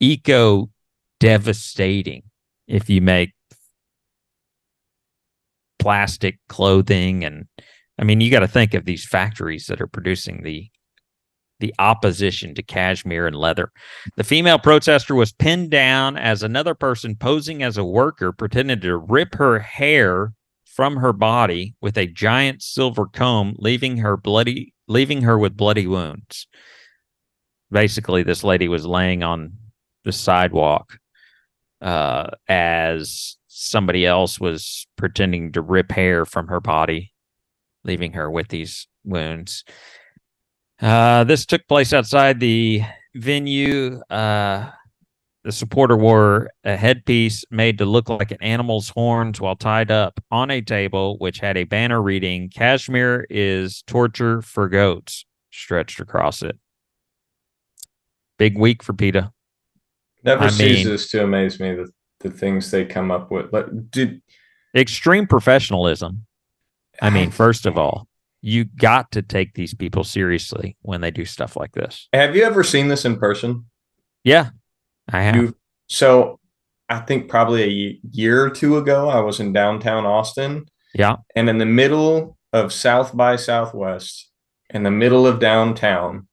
eco 0.00 0.70
devastating 1.20 2.22
if 2.66 2.90
you 2.90 3.00
make 3.00 3.32
plastic 5.78 6.38
clothing 6.48 7.24
and 7.24 7.46
I 7.98 8.04
mean 8.04 8.20
you 8.20 8.30
got 8.30 8.40
to 8.40 8.48
think 8.48 8.74
of 8.74 8.84
these 8.84 9.04
factories 9.04 9.66
that 9.66 9.80
are 9.80 9.86
producing 9.86 10.42
the 10.42 10.68
the 11.60 11.74
opposition 11.78 12.54
to 12.56 12.62
cashmere 12.62 13.28
and 13.28 13.36
leather. 13.36 13.70
The 14.16 14.24
female 14.24 14.58
protester 14.58 15.14
was 15.14 15.32
pinned 15.32 15.70
down 15.70 16.16
as 16.16 16.42
another 16.42 16.74
person 16.74 17.14
posing 17.14 17.62
as 17.62 17.76
a 17.76 17.84
worker 17.84 18.32
pretended 18.32 18.82
to 18.82 18.96
rip 18.96 19.36
her 19.36 19.60
hair 19.60 20.32
from 20.74 20.96
her 20.96 21.12
body 21.12 21.74
with 21.80 21.98
a 21.98 22.06
giant 22.06 22.62
silver 22.62 23.06
comb, 23.06 23.54
leaving 23.58 23.98
her 23.98 24.16
bloody, 24.16 24.72
leaving 24.88 25.22
her 25.22 25.38
with 25.38 25.56
bloody 25.56 25.86
wounds. 25.86 26.46
Basically, 27.70 28.22
this 28.22 28.42
lady 28.42 28.68
was 28.68 28.86
laying 28.86 29.22
on 29.22 29.52
the 30.04 30.12
sidewalk 30.12 30.98
uh, 31.80 32.28
as 32.48 33.36
somebody 33.48 34.06
else 34.06 34.40
was 34.40 34.86
pretending 34.96 35.52
to 35.52 35.60
rip 35.60 35.92
hair 35.92 36.24
from 36.24 36.48
her 36.48 36.60
body, 36.60 37.12
leaving 37.84 38.12
her 38.12 38.30
with 38.30 38.48
these 38.48 38.88
wounds. 39.04 39.64
Uh, 40.80 41.24
this 41.24 41.44
took 41.44 41.66
place 41.68 41.92
outside 41.92 42.40
the 42.40 42.82
venue. 43.14 44.00
Uh, 44.10 44.70
the 45.44 45.52
supporter 45.52 45.96
wore 45.96 46.50
a 46.64 46.76
headpiece 46.76 47.44
made 47.50 47.78
to 47.78 47.84
look 47.84 48.08
like 48.08 48.30
an 48.30 48.40
animal's 48.40 48.90
horns 48.90 49.40
while 49.40 49.56
tied 49.56 49.90
up 49.90 50.22
on 50.30 50.50
a 50.50 50.60
table, 50.60 51.18
which 51.18 51.40
had 51.40 51.56
a 51.56 51.64
banner 51.64 52.00
reading, 52.00 52.48
Cashmere 52.48 53.26
is 53.28 53.82
torture 53.82 54.40
for 54.40 54.68
goats, 54.68 55.24
stretched 55.50 56.00
across 56.00 56.42
it. 56.42 56.56
Big 58.38 58.56
week 58.56 58.82
for 58.82 58.92
PETA. 58.92 59.32
Never 60.24 60.44
I 60.44 60.48
ceases 60.48 61.12
mean, 61.12 61.20
to 61.20 61.24
amaze 61.24 61.58
me 61.58 61.74
the, 61.74 61.88
the 62.20 62.30
things 62.30 62.70
they 62.70 62.84
come 62.84 63.10
up 63.10 63.30
with. 63.30 63.52
Like, 63.52 63.66
did 63.90 64.22
extreme 64.76 65.26
professionalism. 65.26 66.26
I 67.00 67.10
mean, 67.10 67.30
first 67.30 67.66
of 67.66 67.76
all, 67.76 68.06
you 68.42 68.64
got 68.64 69.10
to 69.12 69.22
take 69.22 69.54
these 69.54 69.74
people 69.74 70.04
seriously 70.04 70.76
when 70.82 71.00
they 71.00 71.10
do 71.10 71.24
stuff 71.24 71.56
like 71.56 71.72
this. 71.72 72.08
Have 72.12 72.36
you 72.36 72.44
ever 72.44 72.62
seen 72.62 72.88
this 72.88 73.04
in 73.04 73.16
person? 73.16 73.64
Yeah, 74.24 74.50
I 75.12 75.22
have. 75.22 75.36
You, 75.36 75.56
so 75.88 76.40
I 76.88 77.00
think 77.00 77.28
probably 77.28 77.62
a 77.62 78.00
year 78.10 78.44
or 78.44 78.50
two 78.50 78.76
ago, 78.76 79.08
I 79.08 79.20
was 79.20 79.40
in 79.40 79.52
downtown 79.52 80.04
Austin. 80.06 80.66
Yeah. 80.94 81.16
And 81.34 81.48
in 81.48 81.58
the 81.58 81.66
middle 81.66 82.36
of 82.52 82.72
South 82.72 83.16
by 83.16 83.36
Southwest, 83.36 84.30
in 84.70 84.82
the 84.82 84.90
middle 84.90 85.26
of 85.26 85.38
downtown, 85.40 86.28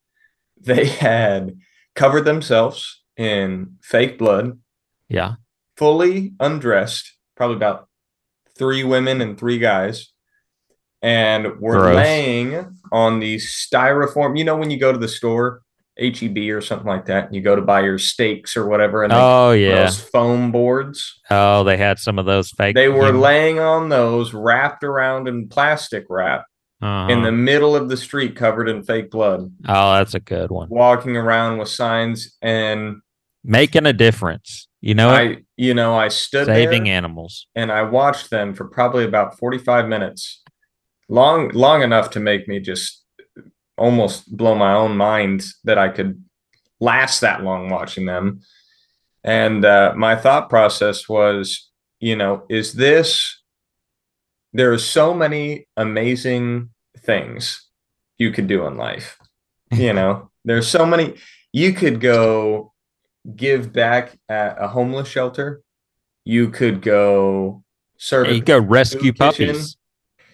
they 0.60 0.86
had 1.08 1.58
covered 1.96 2.26
themselves 2.26 3.04
in 3.18 3.78
fake 3.82 4.18
blood. 4.18 4.60
Yeah. 5.08 5.36
fully 5.76 6.34
undressed, 6.40 7.18
probably 7.36 7.56
about 7.56 7.88
three 8.58 8.84
women 8.84 9.22
and 9.22 9.40
three 9.40 9.58
guys, 9.58 10.12
and 11.02 11.60
were 11.60 11.80
Gross. 11.80 11.96
laying 11.96 12.78
on 12.92 13.20
these 13.20 13.48
styrofoam. 13.48 14.38
You 14.38 14.44
know, 14.44 14.58
when 14.58 14.70
you 14.70 14.78
go 14.80 14.92
to 14.92 15.00
the 15.00 15.08
store, 15.08 15.62
HEB 16.00 16.38
or 16.52 16.62
something 16.62 16.88
like 16.88 17.06
that, 17.06 17.26
and 17.26 17.36
you 17.36 17.42
go 17.42 17.56
to 17.56 17.62
buy 17.62 17.82
your 17.82 17.98
steaks 17.98 18.56
or 18.56 18.68
whatever, 18.68 19.04
and 19.04 19.12
they- 19.12 19.18
Oh, 19.18 19.52
yeah. 19.52 19.84
those 19.86 20.00
foam 20.00 20.52
boards. 20.52 21.20
Oh, 21.30 21.64
they 21.64 21.78
had 21.78 22.00
some 22.00 22.18
of 22.18 22.26
those 22.26 22.52
fake. 22.52 22.76
They 22.76 22.90
were 22.90 23.12
laying 23.12 23.60
on 23.60 23.90
those, 23.90 24.34
wrapped 24.34 24.84
around 24.84 25.28
in 25.28 25.48
plastic 25.50 26.06
wrap, 26.10 26.46
Uh-huh. 26.82 27.12
in 27.12 27.24
the 27.24 27.32
middle 27.32 27.76
of 27.76 27.90
the 27.90 27.98
street, 27.98 28.36
covered 28.36 28.70
in 28.70 28.84
fake 28.84 29.12
blood, 29.12 29.52
Oh, 29.68 29.94
that's 29.96 30.14
a 30.14 30.20
good 30.20 30.50
one. 30.52 30.68
walking 30.70 31.18
around 31.18 31.58
with 31.58 31.68
signs 31.70 32.38
and 32.42 32.98
Making 33.44 33.86
a 33.86 33.94
difference. 33.94 34.68
You 34.82 34.94
know, 34.96 35.10
it? 35.10 35.14
I, 35.14 35.38
you 35.58 35.74
know, 35.74 35.96
I 35.98 36.08
stood 36.10 36.46
saving 36.46 36.88
animals. 36.90 37.48
and 37.56 37.72
I 37.72 37.84
watched 37.84 38.30
them 38.30 38.54
for 38.54 38.66
probably 38.66 39.04
about 39.06 39.38
45 39.38 39.88
minutes. 39.88 40.42
Long 41.10 41.50
long 41.50 41.82
enough 41.82 42.10
to 42.12 42.20
make 42.20 42.48
me 42.48 42.60
just 42.60 43.04
almost 43.80 44.36
blow 44.36 44.56
my 44.56 44.74
own 44.74 44.98
mind 44.98 45.44
that 45.64 45.78
I 45.78 45.90
could 45.90 46.24
last 46.80 47.22
that 47.22 47.44
long 47.44 47.70
watching 47.70 48.06
them. 48.06 48.42
And 49.24 49.66
uh, 49.66 49.94
my 49.96 50.16
thought 50.16 50.50
process 50.50 51.10
was, 51.10 51.70
you 52.00 52.16
know, 52.16 52.46
is 52.50 52.74
this 52.74 53.42
there 54.54 54.72
are 54.72 54.80
so 54.80 55.14
many 55.14 55.68
amazing 55.78 56.70
things 56.98 57.68
you 58.18 58.32
could 58.32 58.48
do 58.48 58.66
in 58.68 58.78
life. 58.78 59.18
You 59.72 59.94
know, 59.94 60.32
there's 60.46 60.68
so 60.68 60.84
many 60.84 61.14
you 61.54 61.74
could 61.74 62.00
go 62.02 62.74
give 63.36 63.72
back 63.72 64.18
at 64.28 64.58
a 64.60 64.68
homeless 64.68 65.08
shelter. 65.08 65.62
You 66.26 66.50
could 66.50 66.82
go 66.82 67.64
serve. 67.98 68.32
You 68.32 68.42
go 68.42 68.58
rescue 68.58 69.14
kitchen. 69.14 69.50
puppies. 69.50 69.78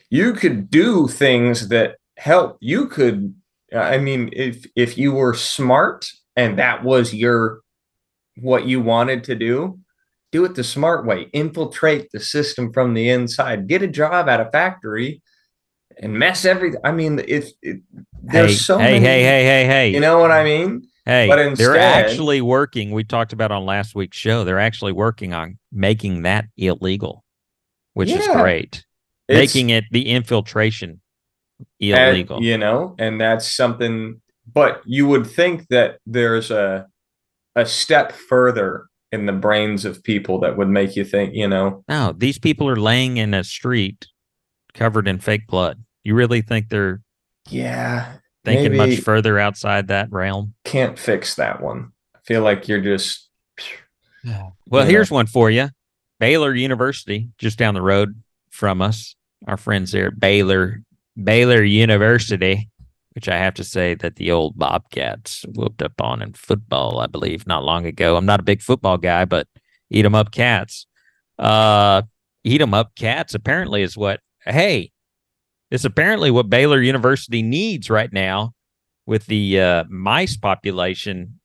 You 0.09 0.31
could 0.31 0.69
do 0.69 1.09
things 1.09 1.67
that 1.67 1.97
help. 2.18 2.58
You 2.62 2.88
could. 2.88 3.36
Uh, 3.74 3.80
I 3.80 3.98
mean, 3.98 4.30
if 4.34 4.66
if 4.76 4.98
you 4.98 5.12
were 5.14 5.34
smart 5.34 6.10
and 6.36 6.60
that 6.60 6.84
was 6.84 7.14
your 7.14 7.62
what 8.38 8.66
you 8.66 8.82
wanted 8.82 9.24
to 9.26 9.36
do, 9.36 9.80
do 10.32 10.46
it 10.46 10.56
the 10.56 10.64
smart 10.64 11.06
way. 11.06 11.24
Infiltrate 11.34 12.12
the 12.12 12.20
system 12.20 12.74
from 12.74 12.94
the 12.94 13.10
inside. 13.10 13.68
Get 13.68 13.82
a 13.82 13.88
job 13.88 14.28
at 14.30 14.42
a 14.42 14.52
factory 14.52 15.22
and 15.98 16.14
mess 16.14 16.46
everything. 16.46 16.82
I 16.84 16.92
mean, 16.92 17.24
if 17.28 17.52
it, 17.62 17.82
there's 18.22 18.52
Hey, 18.52 18.56
so 18.58 18.78
hey, 18.78 18.94
many. 18.94 19.06
hey, 19.06 19.24
hey, 19.24 19.44
hey, 19.44 19.66
hey. 19.66 19.90
You 19.94 20.00
know 20.02 20.20
what 20.20 20.32
I 20.32 20.44
mean? 20.44 20.88
Hey, 21.06 21.28
But 21.28 21.40
instead, 21.40 21.68
they're 21.68 21.78
actually 21.78 22.42
working. 22.42 22.92
We 22.92 23.04
talked 23.04 23.32
about 23.32 23.52
on 23.52 23.64
last 23.66 23.96
week's 23.96 24.18
show. 24.18 24.44
They're 24.44 24.60
actually 24.60 24.92
working 24.92 25.34
on 25.34 25.60
making 25.72 26.24
that 26.24 26.46
illegal, 26.58 27.24
which 27.94 28.10
is 28.10 28.28
great. 28.28 28.84
Making 29.30 29.70
it 29.70 29.86
the 29.92 30.10
infiltration 30.10 31.00
And, 31.82 32.15
illegal. 32.15 32.41
you 32.44 32.57
know, 32.57 32.95
and 32.99 33.19
that's 33.19 33.52
something. 33.56 34.22
But 34.52 34.82
you 34.86 35.07
would 35.07 35.27
think 35.27 35.68
that 35.69 35.99
there's 36.06 36.52
a 36.52 36.88
a 37.56 37.65
step 37.65 38.11
further 38.11 38.88
in 39.11 39.26
the 39.26 39.32
brains 39.34 39.86
of 39.86 40.03
people 40.03 40.40
that 40.41 40.57
would 40.57 40.68
make 40.68 40.95
you 40.95 41.06
think, 41.06 41.34
you 41.34 41.48
know, 41.48 41.84
No, 41.88 42.14
these 42.18 42.38
people 42.38 42.68
are 42.68 42.76
laying 42.76 43.18
in 43.18 43.34
a 43.34 43.44
street 43.45 44.07
covered 44.73 45.07
in 45.07 45.19
fake 45.19 45.48
blood. 45.48 45.82
You 46.03 46.15
really 46.15 46.41
think 46.41 46.68
they're 46.69 47.02
yeah, 47.49 48.18
thinking 48.44 48.76
maybe 48.76 48.95
much 48.95 49.03
further 49.03 49.40
outside 49.40 49.88
that 49.88 50.11
realm? 50.11 50.53
can't 50.65 50.99
fix 50.99 51.36
that 51.36 51.61
one. 51.61 51.91
I 52.15 52.19
feel 52.26 52.41
like 52.41 52.68
you're 52.68 52.82
just 52.82 53.30
Well, 54.23 54.84
you 54.86 54.91
here's 54.91 55.11
know. 55.11 55.15
one 55.15 55.27
for 55.27 55.49
you. 55.49 55.69
Baylor 56.19 56.53
University, 56.53 57.30
just 57.38 57.57
down 57.57 57.73
the 57.73 57.82
road 57.82 58.22
from 58.49 58.82
us, 58.82 59.15
our 59.48 59.57
friends 59.57 59.91
there 59.91 60.07
at 60.07 60.19
Baylor, 60.19 60.82
Baylor 61.22 61.64
University, 61.64 62.70
which 63.14 63.30
I 63.30 63.38
have 63.38 63.54
to 63.56 63.64
say 63.64 63.96
that 63.96 64.18
the 64.18 64.32
old 64.32 64.58
Bobcats 64.58 65.46
whooped 65.56 65.82
up 65.82 66.02
on 66.02 66.22
in 66.22 66.34
football, 66.34 67.00
I 67.00 67.08
believe, 67.08 67.48
not 67.48 67.64
long 67.64 67.86
ago. 67.86 68.18
I'm 68.18 68.26
not 68.26 68.40
a 68.40 68.44
big 68.44 68.62
football 68.62 68.98
guy, 68.98 69.26
but 69.26 69.48
eat 69.90 70.06
'em 70.06 70.16
up 70.16 70.32
cats. 70.32 70.88
Uh, 71.40 72.04
eat 72.44 72.62
'em 72.62 72.74
up 72.74 72.96
cats 72.96 73.34
apparently 73.34 73.82
is 73.82 73.96
what, 73.98 74.20
hey, 74.46 74.92
it's 75.72 75.86
apparently 75.86 76.32
what 76.32 76.50
Baylor 76.50 76.82
University 76.82 77.42
needs 77.42 77.90
right 77.90 78.12
now 78.12 78.54
with 79.06 79.26
the 79.28 79.60
uh, 79.60 79.84
mice 79.90 80.38
population 80.38 81.40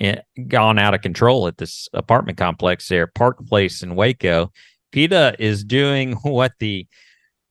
eh, 0.00 0.20
gone 0.48 0.78
out 0.78 0.94
of 0.94 1.02
control 1.02 1.46
at 1.46 1.58
this 1.58 1.88
apartment 1.92 2.38
complex 2.38 2.88
there, 2.88 3.06
Park 3.06 3.44
Place 3.46 3.82
in 3.82 3.94
Waco. 3.96 4.50
PETA 4.92 5.36
is 5.38 5.64
doing 5.64 6.12
what 6.22 6.52
the 6.58 6.86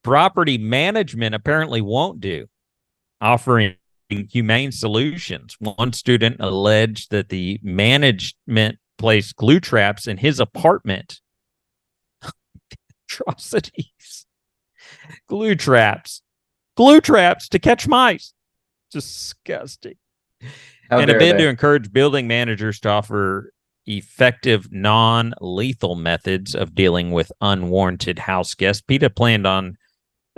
property 0.04 0.58
management 0.58 1.34
apparently 1.34 1.82
won't 1.82 2.20
do, 2.20 2.48
offering 3.22 3.76
humane 4.10 4.72
solutions. 4.72 5.56
One 5.60 5.94
student 5.94 6.38
alleged 6.40 7.12
that 7.12 7.30
the 7.30 7.60
management 7.64 8.78
placed 8.98 9.36
glue 9.36 9.60
traps 9.60 10.08
in 10.08 10.18
his 10.18 10.40
apartment. 10.40 11.20
Atrocities. 13.10 14.26
glue 15.28 15.56
traps. 15.56 16.22
Glue 16.76 17.02
traps 17.02 17.50
to 17.50 17.60
catch 17.60 17.88
mice. 17.88 18.34
Disgusting 18.92 19.96
How 20.90 21.00
in 21.00 21.10
a 21.10 21.18
bid 21.18 21.38
to 21.40 21.48
encourage 21.48 21.92
building 21.92 22.28
managers 22.28 22.80
to 22.82 22.90
offer 22.90 23.52
effective 23.86 24.72
non-lethal 24.72 25.96
methods 25.96 26.56
of 26.56 26.76
dealing 26.76 27.12
with 27.12 27.32
unwarranted 27.42 28.20
house 28.20 28.54
guests 28.54 28.82
PETA 28.82 29.10
planned 29.10 29.46
on 29.46 29.78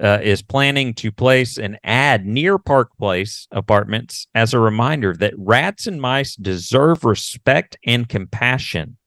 uh, 0.01 0.19
is 0.21 0.41
planning 0.41 0.93
to 0.95 1.11
place 1.11 1.57
an 1.57 1.77
ad 1.83 2.25
near 2.25 2.57
Park 2.57 2.89
Place 2.97 3.47
apartments 3.51 4.27
as 4.35 4.53
a 4.53 4.59
reminder 4.59 5.13
that 5.13 5.33
rats 5.37 5.87
and 5.87 6.01
mice 6.01 6.35
deserve 6.35 7.03
respect 7.03 7.77
and 7.85 8.07
compassion. 8.09 8.97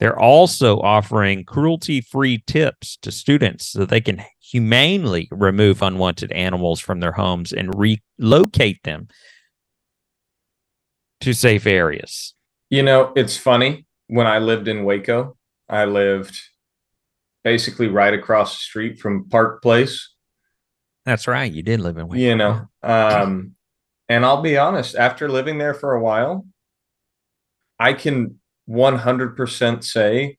They're 0.00 0.18
also 0.18 0.80
offering 0.80 1.44
cruelty 1.44 2.00
free 2.00 2.42
tips 2.46 2.98
to 3.02 3.12
students 3.12 3.66
so 3.66 3.84
they 3.84 4.00
can 4.00 4.22
humanely 4.40 5.28
remove 5.30 5.82
unwanted 5.82 6.32
animals 6.32 6.80
from 6.80 7.00
their 7.00 7.12
homes 7.12 7.52
and 7.52 7.72
relocate 7.74 8.82
them 8.82 9.08
to 11.20 11.32
safe 11.32 11.66
areas. 11.66 12.34
You 12.70 12.82
know, 12.82 13.12
it's 13.14 13.36
funny. 13.36 13.86
When 14.08 14.26
I 14.26 14.38
lived 14.38 14.68
in 14.68 14.84
Waco, 14.84 15.36
I 15.68 15.84
lived 15.84 16.38
basically 17.44 17.88
right 17.88 18.14
across 18.14 18.54
the 18.54 18.62
street 18.62 18.98
from 18.98 19.28
Park 19.28 19.62
Place. 19.62 20.10
That's 21.04 21.28
right. 21.28 21.52
You 21.52 21.62
did 21.62 21.80
live 21.80 21.98
in 21.98 22.08
Waco. 22.08 22.20
You 22.20 22.34
know, 22.34 22.66
um, 22.82 23.52
and 24.08 24.24
I'll 24.24 24.42
be 24.42 24.56
honest, 24.56 24.96
after 24.96 25.28
living 25.28 25.58
there 25.58 25.74
for 25.74 25.94
a 25.94 26.02
while, 26.02 26.46
I 27.78 27.92
can 27.92 28.40
100% 28.68 29.84
say 29.84 30.38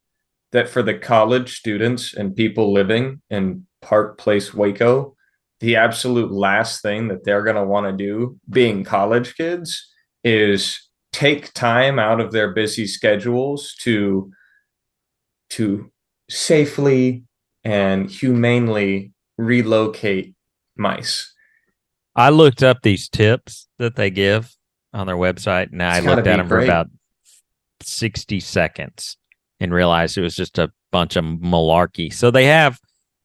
that 0.52 0.68
for 0.68 0.82
the 0.82 0.96
college 0.96 1.58
students 1.58 2.14
and 2.14 2.36
people 2.36 2.74
living 2.74 3.22
in 3.30 3.68
Park 3.82 4.18
Place, 4.18 4.54
Waco, 4.54 5.16
the 5.60 5.76
absolute 5.76 6.32
last 6.32 6.82
thing 6.82 7.08
that 7.10 7.24
they're 7.24 7.44
going 7.44 7.56
to 7.56 7.64
want 7.64 7.86
to 7.86 7.92
do, 7.92 8.40
being 8.50 8.84
college 8.84 9.36
kids, 9.36 9.92
is 10.24 10.90
take 11.14 11.54
time 11.54 12.00
out 12.00 12.20
of 12.20 12.32
their 12.32 12.52
busy 12.54 12.88
schedules 12.88 13.74
to 13.82 14.32
to 15.52 15.92
safely 16.30 17.24
and 17.64 18.10
humanely 18.10 19.12
relocate 19.38 20.36
mice. 20.78 21.34
I 22.16 22.30
looked 22.30 22.64
up 22.64 22.82
these 22.82 23.10
tips 23.10 23.68
that 23.78 23.96
they 23.96 24.10
give 24.10 24.56
on 24.94 25.08
their 25.08 25.18
website 25.18 25.72
and 25.72 25.84
I 25.84 26.00
looked 26.00 26.28
at 26.28 26.38
them 26.38 26.48
for 26.48 26.60
about 26.60 26.88
60 27.82 28.40
seconds 28.40 29.18
and 29.60 29.74
realized 29.74 30.18
it 30.18 30.22
was 30.22 30.36
just 30.36 30.58
a 30.58 30.72
bunch 30.92 31.16
of 31.16 31.26
malarkey. 31.26 32.14
So 32.14 32.32
they 32.32 32.46
have 32.46 32.80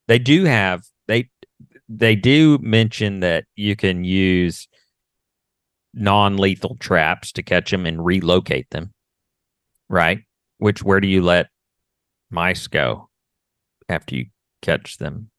they 0.08 0.18
do 0.18 0.44
have 0.44 0.82
they 1.06 1.30
they 1.88 2.16
do 2.16 2.58
mention 2.60 3.20
that 3.20 3.44
you 3.54 3.76
can 3.76 4.04
use 4.04 4.66
non-lethal 5.94 6.76
traps 6.76 7.32
to 7.32 7.42
catch 7.42 7.70
them 7.70 7.86
and 7.86 8.04
relocate 8.04 8.70
them. 8.70 8.92
Right? 9.88 10.22
Which 10.58 10.82
where 10.82 11.00
do 11.00 11.08
you 11.08 11.22
let 11.22 11.48
mice 12.30 12.66
go 12.66 13.08
after 13.88 14.16
you 14.16 14.26
catch 14.62 14.98
them? 14.98 15.30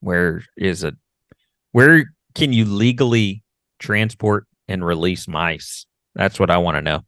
Where 0.00 0.42
is 0.56 0.84
it? 0.84 0.94
Where 1.72 2.12
can 2.34 2.52
you 2.52 2.64
legally 2.64 3.42
transport 3.78 4.46
and 4.68 4.84
release 4.84 5.26
mice? 5.28 5.86
That's 6.14 6.38
what 6.38 6.50
I 6.50 6.58
want 6.58 6.76
to 6.76 6.82
know. 6.82 7.02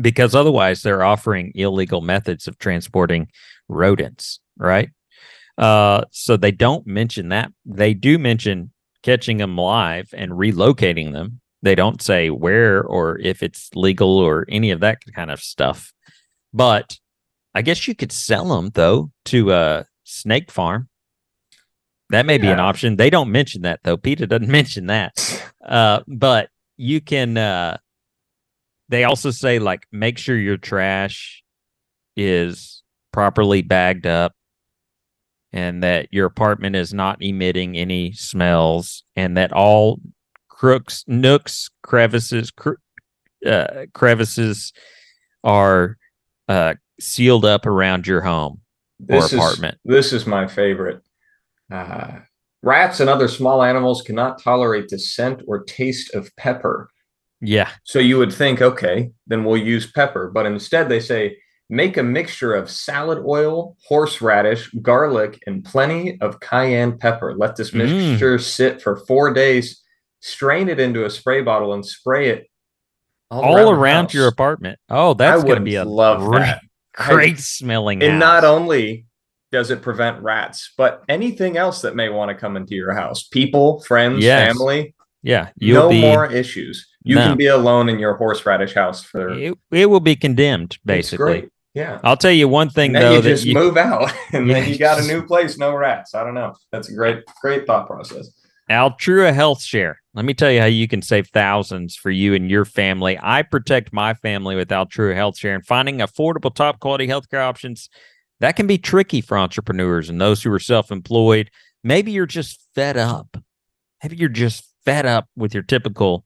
Because 0.00 0.34
otherwise, 0.34 0.82
they're 0.82 1.04
offering 1.04 1.52
illegal 1.54 2.00
methods 2.00 2.46
of 2.46 2.58
transporting 2.58 3.28
rodents, 3.68 4.40
right? 4.56 4.90
Uh, 5.56 6.04
so 6.10 6.36
they 6.36 6.52
don't 6.52 6.86
mention 6.86 7.30
that. 7.30 7.52
They 7.66 7.94
do 7.94 8.18
mention 8.18 8.72
catching 9.02 9.38
them 9.38 9.56
live 9.56 10.08
and 10.12 10.32
relocating 10.32 11.12
them. 11.12 11.40
They 11.62 11.74
don't 11.74 12.00
say 12.00 12.30
where 12.30 12.82
or 12.82 13.18
if 13.18 13.42
it's 13.42 13.70
legal 13.74 14.18
or 14.18 14.46
any 14.48 14.70
of 14.70 14.80
that 14.80 14.98
kind 15.14 15.30
of 15.30 15.40
stuff. 15.40 15.92
But 16.52 16.98
I 17.54 17.62
guess 17.62 17.88
you 17.88 17.94
could 17.94 18.12
sell 18.12 18.56
them 18.56 18.70
though 18.74 19.10
to 19.26 19.52
a 19.52 19.86
snake 20.04 20.50
farm. 20.50 20.88
That 22.10 22.24
may 22.24 22.38
be 22.38 22.48
an 22.48 22.60
option. 22.60 22.96
They 22.96 23.10
don't 23.10 23.30
mention 23.30 23.62
that 23.62 23.80
though. 23.84 23.98
PETA 23.98 24.26
doesn't 24.26 24.48
mention 24.50 24.86
that. 24.86 25.12
Uh, 25.64 26.00
but 26.06 26.48
you 26.76 27.00
can. 27.00 27.36
Uh, 27.36 27.78
they 28.88 29.04
also 29.04 29.30
say 29.30 29.58
like 29.58 29.86
make 29.92 30.16
sure 30.16 30.36
your 30.36 30.56
trash 30.56 31.42
is 32.16 32.82
properly 33.12 33.60
bagged 33.60 34.06
up, 34.06 34.32
and 35.52 35.82
that 35.82 36.08
your 36.10 36.26
apartment 36.26 36.76
is 36.76 36.94
not 36.94 37.22
emitting 37.22 37.76
any 37.76 38.12
smells, 38.12 39.04
and 39.14 39.36
that 39.36 39.52
all 39.52 40.00
crooks, 40.48 41.04
nooks, 41.06 41.68
crevices, 41.82 42.50
cr- 42.50 42.80
uh, 43.46 43.86
crevices 43.92 44.72
are 45.44 45.98
uh, 46.48 46.74
sealed 47.00 47.44
up 47.44 47.66
around 47.66 48.06
your 48.06 48.20
home 48.22 48.60
or 49.08 49.20
This 49.20 49.32
apartment. 49.32 49.78
Is, 49.84 49.94
this 49.94 50.12
is 50.12 50.26
my 50.26 50.46
favorite. 50.46 51.02
Uh, 51.70 52.18
rats 52.62 53.00
and 53.00 53.08
other 53.10 53.28
small 53.28 53.62
animals 53.62 54.02
cannot 54.02 54.42
tolerate 54.42 54.88
the 54.88 54.98
scent 54.98 55.42
or 55.46 55.62
taste 55.64 56.14
of 56.14 56.34
pepper. 56.36 56.88
Yeah. 57.40 57.68
So 57.84 57.98
you 57.98 58.18
would 58.18 58.32
think, 58.32 58.60
okay, 58.60 59.10
then 59.26 59.44
we'll 59.44 59.56
use 59.58 59.90
pepper. 59.92 60.30
But 60.32 60.46
instead, 60.46 60.88
they 60.88 60.98
say 61.00 61.36
make 61.70 61.96
a 61.96 62.02
mixture 62.02 62.54
of 62.54 62.70
salad 62.70 63.22
oil, 63.26 63.76
horseradish, 63.86 64.70
garlic, 64.82 65.38
and 65.46 65.64
plenty 65.64 66.20
of 66.20 66.40
cayenne 66.40 66.98
pepper. 66.98 67.34
Let 67.36 67.56
this 67.56 67.70
Mm. 67.70 68.08
mixture 68.10 68.38
sit 68.38 68.82
for 68.82 68.96
four 68.96 69.32
days. 69.32 69.82
Strain 70.20 70.68
it 70.68 70.80
into 70.80 71.04
a 71.04 71.10
spray 71.10 71.42
bottle 71.42 71.74
and 71.74 71.86
spray 71.86 72.30
it 72.30 72.46
all 73.30 73.54
the 73.54 73.70
around 73.72 74.06
house. 74.06 74.14
your 74.14 74.26
apartment. 74.26 74.78
Oh, 74.88 75.14
that's 75.14 75.44
going 75.44 75.58
to 75.58 75.64
be 75.64 75.76
a 75.76 75.84
love 75.84 76.28
that. 76.32 76.60
Great 77.06 77.38
smelling. 77.38 78.02
And 78.02 78.12
house. 78.12 78.20
not 78.20 78.44
only 78.44 79.06
does 79.52 79.70
it 79.70 79.80
prevent 79.82 80.22
rats, 80.22 80.72
but 80.76 81.02
anything 81.08 81.56
else 81.56 81.82
that 81.82 81.94
may 81.96 82.08
want 82.08 82.30
to 82.30 82.34
come 82.34 82.56
into 82.56 82.74
your 82.74 82.92
house, 82.92 83.22
people, 83.22 83.80
friends, 83.80 84.22
Yes. 84.24 84.46
family, 84.52 84.94
yeah, 85.22 85.50
you'll 85.56 85.84
no 85.84 85.88
be, 85.90 86.00
more 86.00 86.30
issues. 86.30 86.86
You 87.02 87.14
No. 87.14 87.28
can 87.28 87.36
be 87.36 87.46
alone 87.46 87.88
in 87.88 87.98
your 87.98 88.14
horseradish 88.16 88.74
house 88.74 89.02
for 89.02 89.30
It, 89.30 89.54
it 89.70 89.86
will 89.86 90.00
be 90.00 90.16
condemned, 90.16 90.76
basically. 90.84 91.48
Yeah. 91.74 92.00
I'll 92.02 92.16
tell 92.16 92.32
you 92.32 92.48
one 92.48 92.70
thing 92.70 92.92
though 92.92 93.12
you 93.14 93.22
just 93.22 93.44
you, 93.44 93.54
move 93.54 93.76
out 93.76 94.12
and 94.32 94.50
then 94.50 94.68
you 94.68 94.76
got 94.78 95.00
a 95.00 95.06
new 95.06 95.24
place, 95.24 95.56
no 95.58 95.74
rats. 95.74 96.14
I 96.14 96.24
don't 96.24 96.34
know. 96.34 96.54
That's 96.72 96.88
a 96.88 96.94
great, 96.94 97.22
great 97.40 97.66
thought 97.66 97.86
process. 97.86 98.30
Altrua 98.70 99.32
Health 99.32 99.62
Share. 99.62 100.00
Let 100.14 100.24
me 100.24 100.34
tell 100.34 100.50
you 100.50 100.60
how 100.60 100.66
you 100.66 100.88
can 100.88 101.02
save 101.02 101.28
thousands 101.28 101.96
for 101.96 102.10
you 102.10 102.34
and 102.34 102.50
your 102.50 102.64
family. 102.64 103.18
I 103.22 103.42
protect 103.42 103.92
my 103.92 104.14
family 104.14 104.56
with 104.56 104.68
Altrua 104.68 105.14
Health 105.14 105.38
Share 105.38 105.54
and 105.54 105.64
finding 105.64 105.98
affordable, 105.98 106.54
top 106.54 106.80
quality 106.80 107.06
healthcare 107.06 107.40
options 107.40 107.88
that 108.40 108.56
can 108.56 108.66
be 108.66 108.78
tricky 108.78 109.20
for 109.20 109.36
entrepreneurs 109.36 110.08
and 110.08 110.20
those 110.20 110.42
who 110.42 110.52
are 110.52 110.60
self 110.60 110.90
employed. 110.90 111.50
Maybe 111.82 112.12
you're 112.12 112.26
just 112.26 112.60
fed 112.74 112.96
up. 112.96 113.36
Maybe 114.02 114.16
you're 114.16 114.28
just 114.28 114.64
fed 114.84 115.06
up 115.06 115.28
with 115.36 115.54
your 115.54 115.62
typical 115.62 116.24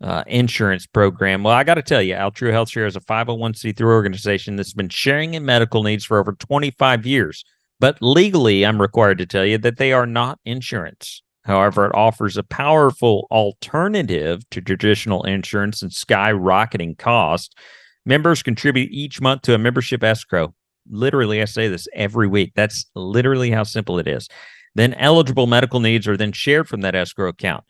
uh, 0.00 0.24
insurance 0.26 0.86
program. 0.86 1.42
Well, 1.42 1.54
I 1.54 1.64
got 1.64 1.74
to 1.74 1.82
tell 1.82 2.02
you, 2.02 2.14
Altrua 2.14 2.52
Health 2.52 2.70
Share 2.70 2.86
is 2.86 2.96
a 2.96 3.00
501c3 3.00 3.80
organization 3.80 4.56
that's 4.56 4.74
been 4.74 4.88
sharing 4.88 5.34
in 5.34 5.44
medical 5.44 5.82
needs 5.82 6.04
for 6.04 6.18
over 6.18 6.32
25 6.32 7.06
years. 7.06 7.44
But 7.78 7.98
legally, 8.00 8.64
I'm 8.64 8.80
required 8.80 9.18
to 9.18 9.26
tell 9.26 9.44
you 9.44 9.58
that 9.58 9.76
they 9.76 9.92
are 9.92 10.06
not 10.06 10.38
insurance. 10.44 11.22
However, 11.46 11.86
it 11.86 11.94
offers 11.94 12.36
a 12.36 12.42
powerful 12.42 13.28
alternative 13.30 14.42
to 14.50 14.60
traditional 14.60 15.22
insurance 15.22 15.80
and 15.80 15.92
skyrocketing 15.92 16.98
cost. 16.98 17.56
Members 18.04 18.42
contribute 18.42 18.90
each 18.90 19.20
month 19.20 19.42
to 19.42 19.54
a 19.54 19.58
membership 19.58 20.02
escrow. 20.02 20.54
Literally, 20.90 21.40
I 21.40 21.44
say 21.44 21.68
this 21.68 21.86
every 21.94 22.26
week. 22.26 22.52
That's 22.56 22.86
literally 22.96 23.52
how 23.52 23.62
simple 23.62 24.00
it 24.00 24.08
is. 24.08 24.28
Then 24.74 24.94
eligible 24.94 25.46
medical 25.46 25.78
needs 25.78 26.08
are 26.08 26.16
then 26.16 26.32
shared 26.32 26.68
from 26.68 26.80
that 26.80 26.96
escrow 26.96 27.28
account. 27.28 27.64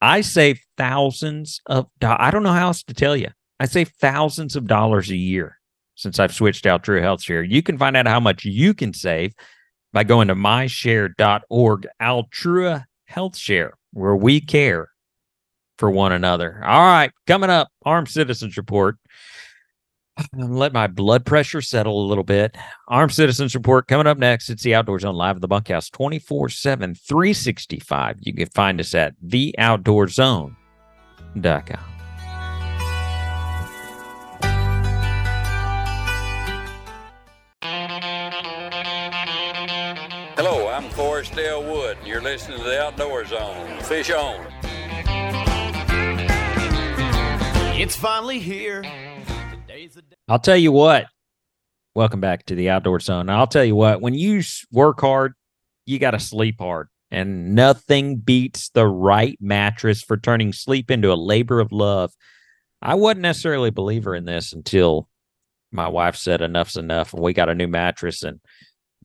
I 0.00 0.20
save 0.20 0.60
thousands 0.76 1.60
of 1.66 1.86
do- 2.00 2.08
I 2.08 2.32
don't 2.32 2.42
know 2.42 2.52
how 2.52 2.66
else 2.66 2.82
to 2.84 2.94
tell 2.94 3.16
you. 3.16 3.28
I 3.60 3.66
save 3.66 3.88
thousands 4.00 4.56
of 4.56 4.66
dollars 4.66 5.10
a 5.10 5.16
year 5.16 5.58
since 5.94 6.18
I've 6.18 6.34
switched 6.34 6.64
to 6.64 6.70
Altrua 6.70 7.00
Health 7.00 7.22
Share. 7.22 7.42
You 7.42 7.62
can 7.62 7.78
find 7.78 7.96
out 7.96 8.06
how 8.06 8.20
much 8.20 8.44
you 8.44 8.74
can 8.74 8.92
save 8.92 9.32
by 9.92 10.04
going 10.04 10.28
to 10.28 10.34
myshare.org, 10.34 11.86
Altrua 12.02 12.84
Health 13.06 13.36
Share, 13.36 13.74
where 13.92 14.16
we 14.16 14.40
care 14.40 14.88
for 15.78 15.90
one 15.90 16.12
another. 16.12 16.62
All 16.64 16.80
right, 16.80 17.10
coming 17.26 17.50
up, 17.50 17.68
Armed 17.84 18.08
Citizens 18.08 18.56
Report. 18.56 18.96
Let 20.34 20.72
my 20.72 20.86
blood 20.86 21.26
pressure 21.26 21.60
settle 21.60 22.04
a 22.04 22.08
little 22.08 22.24
bit. 22.24 22.56
Armed 22.88 23.12
Citizens 23.12 23.54
Report 23.54 23.86
coming 23.86 24.06
up 24.06 24.16
next. 24.16 24.48
It's 24.48 24.62
the 24.62 24.74
Outdoor 24.74 24.98
Zone 24.98 25.14
live 25.14 25.36
at 25.36 25.42
the 25.42 25.48
bunkhouse 25.48 25.90
24 25.90 26.48
7, 26.48 26.94
365. 26.94 28.16
You 28.20 28.32
can 28.32 28.46
find 28.46 28.80
us 28.80 28.94
at 28.94 29.12
theoutdoorzone.com. 29.26 31.95
Hello, 41.16 41.24
I'm 41.24 41.34
Forrest 41.34 41.50
L. 41.50 41.64
Wood, 41.64 41.96
and 41.98 42.06
you're 42.06 42.20
listening 42.20 42.58
to 42.58 42.64
the 42.64 42.82
Outdoor 42.82 43.24
Zone. 43.24 43.80
Fish 43.84 44.10
on. 44.10 44.46
It's 47.80 47.96
finally 47.96 48.38
here. 48.38 48.84
I'll 50.28 50.38
tell 50.38 50.58
you 50.58 50.72
what. 50.72 51.06
Welcome 51.94 52.20
back 52.20 52.44
to 52.46 52.54
the 52.54 52.68
Outdoor 52.68 53.00
Zone. 53.00 53.30
I'll 53.30 53.46
tell 53.46 53.64
you 53.64 53.74
what, 53.74 54.02
when 54.02 54.12
you 54.12 54.42
work 54.70 55.00
hard, 55.00 55.32
you 55.86 55.98
got 55.98 56.10
to 56.10 56.20
sleep 56.20 56.56
hard. 56.58 56.88
And 57.10 57.54
nothing 57.54 58.16
beats 58.16 58.68
the 58.68 58.86
right 58.86 59.38
mattress 59.40 60.02
for 60.02 60.18
turning 60.18 60.52
sleep 60.52 60.90
into 60.90 61.12
a 61.12 61.14
labor 61.14 61.60
of 61.60 61.72
love. 61.72 62.12
I 62.82 62.94
wasn't 62.94 63.22
necessarily 63.22 63.70
a 63.70 63.72
believer 63.72 64.14
in 64.14 64.26
this 64.26 64.52
until 64.52 65.08
my 65.72 65.88
wife 65.88 66.16
said 66.16 66.42
enough's 66.42 66.76
enough 66.76 67.14
and 67.14 67.22
we 67.22 67.32
got 67.32 67.48
a 67.48 67.54
new 67.54 67.68
mattress. 67.68 68.22
And 68.22 68.40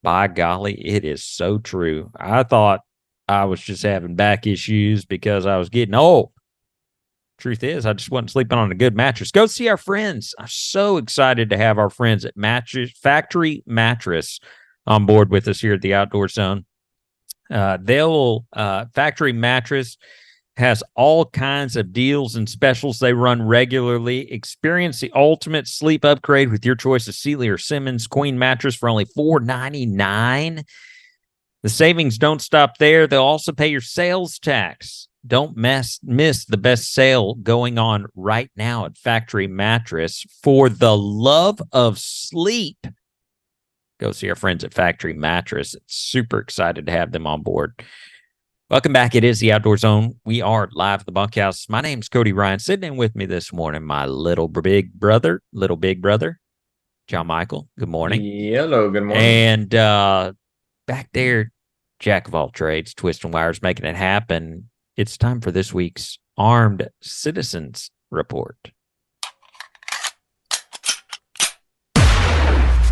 by 0.04 0.28
golly, 0.28 0.74
it 0.74 1.06
is 1.06 1.24
so 1.24 1.58
true. 1.58 2.12
I 2.20 2.44
thought 2.44 2.82
I 3.28 3.46
was 3.46 3.62
just 3.62 3.84
having 3.84 4.16
back 4.16 4.48
issues 4.48 5.06
because 5.06 5.46
I 5.46 5.58
was 5.58 5.70
getting 5.70 5.96
old. 5.96 6.32
Truth 7.38 7.64
is, 7.64 7.86
I 7.86 7.94
just 7.94 8.12
wasn't 8.12 8.32
sleeping 8.32 8.58
on 8.58 8.72
a 8.72 8.76
good 8.76 8.96
mattress. 8.96 9.32
Go 9.32 9.48
see 9.48 9.68
our 9.68 9.78
friends. 9.78 10.36
I'm 10.38 10.48
so 10.48 10.98
excited 10.98 11.50
to 11.50 11.58
have 11.58 11.80
our 11.80 11.90
friends 11.90 12.24
at 12.24 12.38
Mattress 12.38 12.92
Factory 12.92 13.64
Mattress 13.66 14.40
on 14.86 15.06
board 15.06 15.32
with 15.32 15.48
us 15.48 15.60
here 15.60 15.74
at 15.74 15.82
the 15.82 15.94
Outdoor 15.94 16.28
Zone. 16.28 16.66
Uh, 17.50 17.78
they'll 17.82 18.46
uh, 18.54 18.86
Factory 18.94 19.34
Mattress 19.34 19.98
has 20.62 20.84
all 20.96 21.26
kinds 21.26 21.76
of 21.76 21.92
deals 21.92 22.36
and 22.36 22.48
specials 22.48 23.00
they 23.00 23.14
run 23.14 23.42
regularly. 23.42 24.32
Experience 24.32 25.00
the 25.00 25.12
ultimate 25.14 25.68
sleep 25.68 26.06
upgrade 26.06 26.50
with 26.50 26.66
your 26.66 26.76
choice 26.76 27.08
of 27.08 27.16
Sealy 27.16 27.50
or 27.50 27.58
Simmons 27.58 28.08
Queen 28.08 28.40
mattress 28.40 28.76
for 28.76 28.88
only 28.88 29.06
$4.99. 29.06 30.64
The 31.64 31.70
savings 31.70 32.18
don't 32.18 32.42
stop 32.42 32.78
there. 32.78 33.06
They'll 33.08 33.24
also 33.24 33.52
pay 33.52 33.68
your 33.68 33.82
sales 33.82 34.40
tax. 34.40 35.08
Don't 35.26 35.56
mess 35.56 36.00
miss 36.04 36.46
the 36.46 36.58
best 36.58 36.94
sale 36.94 37.36
going 37.36 37.78
on 37.78 38.08
right 38.16 38.50
now 38.56 38.86
at 38.86 38.98
Factory 38.98 39.48
Mattress 39.48 40.26
for 40.42 40.70
the 40.70 40.98
love 40.98 41.62
of 41.72 42.00
sleep. 42.00 42.88
Go 44.00 44.12
see 44.12 44.30
our 44.30 44.36
friends 44.36 44.64
at 44.64 44.74
Factory 44.74 45.14
Mattress. 45.14 45.76
It's 45.76 45.96
super 45.96 46.40
excited 46.40 46.88
to 46.88 46.92
have 46.92 47.12
them 47.12 47.28
on 47.28 47.44
board. 47.44 47.84
Welcome 48.72 48.94
back. 48.94 49.16
It 49.16 49.26
is 49.26 49.42
the 49.42 49.52
Outdoor 49.52 49.76
Zone. 49.76 50.16
We 50.24 50.42
are 50.42 50.70
live 50.72 51.02
at 51.02 51.06
the 51.06 51.12
bunkhouse. 51.12 51.68
My 51.68 51.82
name's 51.82 52.08
Cody 52.08 52.32
Ryan. 52.32 52.58
Sitting 52.58 52.94
in 52.94 52.96
with 52.96 53.18
me 53.18 53.26
this 53.26 53.52
morning, 53.52 53.84
my 53.84 54.06
little 54.06 54.48
big 54.48 54.94
brother, 54.94 55.42
little 55.52 55.76
big 55.76 56.02
brother, 56.02 56.40
John 57.10 57.28
Michael. 57.28 57.68
Good 57.78 57.90
morning. 57.90 58.22
Hello, 58.22 58.90
good 58.90 59.04
morning. 59.04 59.22
And 59.22 59.76
uh 59.76 60.32
back 60.88 61.10
there, 61.12 61.52
Jack 62.00 62.30
of 62.30 62.34
all 62.34 62.50
trades, 62.50 62.94
twisting 62.94 63.32
wires, 63.32 63.62
making 63.62 63.86
it 63.86 63.98
happen. 63.98 64.70
It's 64.96 65.18
time 65.18 65.42
for 65.42 65.52
this 65.52 65.74
week's 65.74 66.18
Armed 66.38 66.88
Citizens 67.02 67.92
Report. 68.10 68.72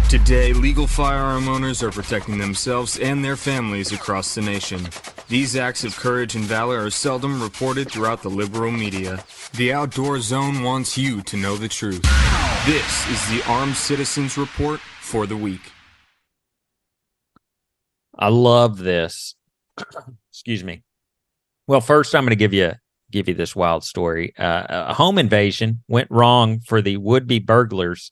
Today, 0.09 0.51
legal 0.51 0.87
firearm 0.87 1.47
owners 1.47 1.81
are 1.81 1.91
protecting 1.91 2.37
themselves 2.37 2.99
and 2.99 3.23
their 3.23 3.37
families 3.37 3.93
across 3.93 4.35
the 4.35 4.41
nation. 4.41 4.89
These 5.29 5.55
acts 5.55 5.83
of 5.83 5.95
courage 5.95 6.33
and 6.33 6.43
valor 6.43 6.83
are 6.83 6.89
seldom 6.89 7.39
reported 7.39 7.91
throughout 7.91 8.23
the 8.23 8.31
liberal 8.31 8.71
media. 8.71 9.23
The 9.53 9.71
Outdoor 9.71 10.19
Zone 10.21 10.63
wants 10.63 10.97
you 10.97 11.21
to 11.21 11.37
know 11.37 11.55
the 11.55 11.67
truth. 11.67 12.01
This 12.65 13.07
is 13.09 13.29
the 13.29 13.43
Armed 13.47 13.75
Citizens 13.75 14.39
Report 14.39 14.79
for 14.79 15.27
the 15.27 15.37
week. 15.37 15.61
I 18.17 18.29
love 18.29 18.79
this. 18.79 19.35
Excuse 20.31 20.63
me. 20.63 20.81
Well, 21.67 21.81
first 21.81 22.15
I'm 22.15 22.23
going 22.23 22.31
to 22.31 22.35
give 22.35 22.53
you 22.53 22.73
give 23.11 23.27
you 23.27 23.35
this 23.35 23.55
wild 23.55 23.83
story. 23.83 24.33
Uh, 24.35 24.65
a 24.69 24.93
home 24.95 25.19
invasion 25.19 25.83
went 25.87 26.09
wrong 26.09 26.59
for 26.59 26.81
the 26.81 26.97
would-be 26.97 27.37
burglars 27.37 28.11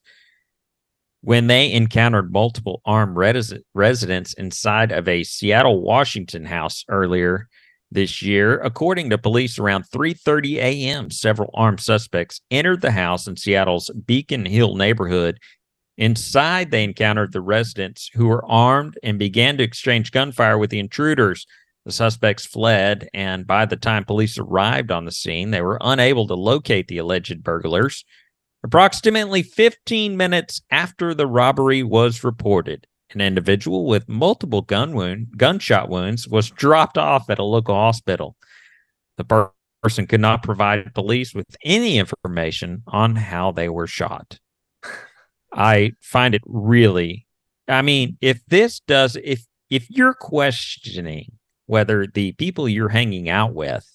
when 1.28 1.48
they 1.48 1.74
encountered 1.74 2.32
multiple 2.32 2.82
armed 2.86 3.18
res- 3.18 3.54
residents 3.74 4.34
inside 4.36 4.94
of 4.94 5.10
a 5.10 5.26
Seattle, 5.26 5.82
Washington 5.82 6.46
house 6.46 6.86
earlier 6.88 7.50
this 7.92 8.22
year. 8.22 8.62
According 8.62 9.10
to 9.10 9.18
police, 9.18 9.60
around 9.60 9.84
3:30 9.94 10.56
a.m., 10.56 11.12
several 11.12 11.50
armed 11.54 11.82
suspects 11.82 12.40
entered 12.50 12.80
the 12.80 12.92
house 12.92 13.28
in 13.28 13.36
Seattle's 13.36 13.90
Beacon 14.06 14.46
Hill 14.46 14.76
neighborhood. 14.76 15.38
Inside, 15.98 16.72
they 16.72 16.86
encountered 16.86 17.34
the 17.34 17.42
residents 17.42 18.10
who 18.14 18.28
were 18.28 18.50
armed 18.50 18.98
and 19.04 19.20
began 19.20 19.58
to 19.58 19.66
exchange 19.66 20.12
gunfire 20.12 20.58
with 20.58 20.70
the 20.70 20.80
intruders. 20.80 21.46
The 21.84 21.92
suspects 21.92 22.46
fled, 22.46 23.10
and 23.14 23.46
by 23.46 23.66
the 23.66 23.76
time 23.76 24.06
police 24.06 24.38
arrived 24.38 24.92
on 24.92 25.04
the 25.04 25.12
scene, 25.12 25.52
they 25.52 25.62
were 25.62 25.78
unable 25.82 26.26
to 26.28 26.36
locate 26.36 26.88
the 26.88 27.00
alleged 27.00 27.44
burglars. 27.44 28.06
Approximately 28.64 29.44
15 29.44 30.18
minutes 30.18 30.62
after 30.72 31.14
the 31.14 31.28
robbery 31.28 31.84
was 31.84 32.24
reported, 32.24 32.88
an 33.14 33.22
individual 33.22 33.86
with 33.86 34.10
multiple 34.10 34.62
gun 34.62 34.94
wound, 34.94 35.28
gunshot 35.38 35.90
wounds 35.90 36.28
was 36.28 36.50
dropped 36.50 36.98
off 36.98 37.30
at 37.30 37.40
a 37.40 37.44
local 37.44 37.76
hospital. 37.76 38.36
The 39.18 39.24
per- 39.24 39.52
person 39.84 40.08
could 40.08 40.20
not 40.20 40.44
provide 40.44 40.94
police 40.94 41.34
with 41.34 41.46
any 41.64 42.00
information 42.00 42.84
on 42.88 43.16
how 43.16 43.52
they 43.52 43.70
were 43.70 43.88
shot. 43.88 44.40
I 45.54 45.94
find 46.02 46.36
it 46.36 46.42
really 46.46 47.28
I 47.68 47.82
mean, 47.82 48.18
if 48.22 48.44
this 48.46 48.80
does 48.82 49.18
if 49.24 49.46
if 49.70 49.90
you're 49.90 50.14
questioning 50.14 51.34
whether 51.66 52.08
the 52.08 52.32
people 52.34 52.70
you're 52.70 52.90
hanging 52.90 53.30
out 53.30 53.54
with 53.54 53.86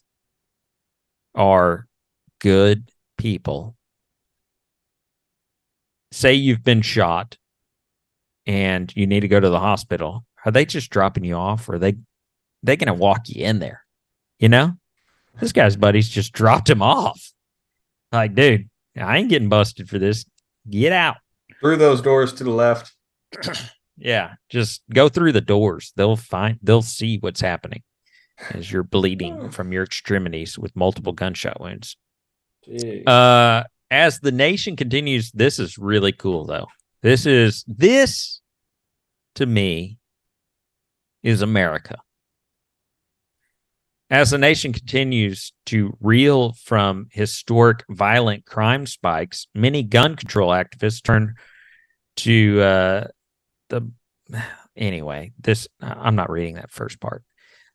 are 1.34 1.86
good 2.40 2.90
people, 3.16 3.76
say 6.12 6.34
you've 6.34 6.62
been 6.62 6.82
shot 6.82 7.36
and 8.46 8.92
you 8.94 9.06
need 9.06 9.20
to 9.20 9.28
go 9.28 9.40
to 9.40 9.48
the 9.48 9.60
hospital, 9.60 10.24
are 10.44 10.52
they 10.52 10.64
just 10.64 10.90
dropping 10.90 11.24
you 11.24 11.34
off 11.34 11.68
or 11.68 11.74
are 11.74 11.78
they 11.78 11.96
they 12.62 12.76
gonna 12.76 12.94
walk 12.94 13.28
you 13.28 13.44
in 13.44 13.58
there? 13.58 13.82
You 14.38 14.48
know? 14.48 14.74
This 15.40 15.52
guy's 15.52 15.76
buddies 15.76 16.08
just 16.08 16.32
dropped 16.32 16.68
him 16.68 16.82
off. 16.82 17.32
Like, 18.12 18.34
dude, 18.34 18.68
I 18.96 19.16
ain't 19.16 19.30
getting 19.30 19.48
busted 19.48 19.88
for 19.88 19.98
this. 19.98 20.26
Get 20.68 20.92
out. 20.92 21.16
Through 21.60 21.76
those 21.76 22.02
doors 22.02 22.32
to 22.34 22.44
the 22.44 22.50
left. 22.50 22.92
Yeah, 23.98 24.34
just 24.48 24.82
go 24.92 25.08
through 25.08 25.32
the 25.32 25.40
doors. 25.40 25.92
They'll 25.96 26.16
find 26.16 26.58
they'll 26.62 26.82
see 26.82 27.18
what's 27.18 27.40
happening 27.40 27.82
as 28.50 28.70
you're 28.70 28.82
bleeding 28.82 29.50
from 29.52 29.72
your 29.72 29.84
extremities 29.84 30.58
with 30.58 30.74
multiple 30.74 31.12
gunshot 31.12 31.60
wounds. 31.60 31.96
Jeez. 32.66 33.06
Uh 33.06 33.64
as 33.92 34.20
the 34.20 34.32
nation 34.32 34.74
continues, 34.74 35.30
this 35.32 35.58
is 35.58 35.76
really 35.76 36.12
cool 36.12 36.46
though. 36.46 36.66
This 37.02 37.26
is 37.26 37.62
this 37.68 38.40
to 39.34 39.44
me 39.44 39.98
is 41.22 41.42
America. 41.42 41.98
As 44.08 44.30
the 44.30 44.38
nation 44.38 44.72
continues 44.72 45.52
to 45.66 45.96
reel 46.00 46.54
from 46.54 47.08
historic 47.10 47.84
violent 47.88 48.46
crime 48.46 48.86
spikes, 48.86 49.46
many 49.54 49.82
gun 49.82 50.16
control 50.16 50.50
activists 50.50 51.02
turn 51.02 51.34
to 52.16 52.60
uh, 52.60 53.04
the. 53.68 53.90
Anyway, 54.74 55.32
this 55.38 55.68
I'm 55.82 56.16
not 56.16 56.30
reading 56.30 56.54
that 56.54 56.70
first 56.70 56.98
part. 56.98 57.24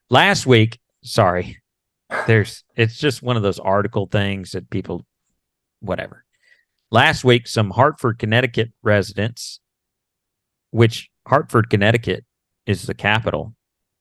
Last 0.10 0.48
week, 0.48 0.80
sorry, 1.04 1.62
there's 2.26 2.64
it's 2.76 2.98
just 2.98 3.22
one 3.22 3.38
of 3.38 3.44
those 3.44 3.60
article 3.60 4.08
things 4.08 4.52
that 4.52 4.70
people, 4.72 5.06
whatever. 5.80 6.24
Last 6.92 7.24
week, 7.24 7.48
some 7.48 7.72
Hartford, 7.72 8.20
Connecticut 8.20 8.72
residents, 8.82 9.60
which 10.72 11.10
Hartford, 11.28 11.70
Connecticut 11.70 12.24
is 12.66 12.84
the 12.84 12.94
capital 12.94 13.56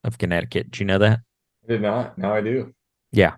of 0.04 0.18
Connecticut. 0.18 0.70
Do 0.70 0.80
you 0.80 0.86
know 0.86 0.98
that? 0.98 1.20
I 1.64 1.72
did 1.72 1.82
not. 1.82 2.16
Now 2.16 2.34
I 2.34 2.40
do. 2.40 2.74
Yeah. 3.12 3.34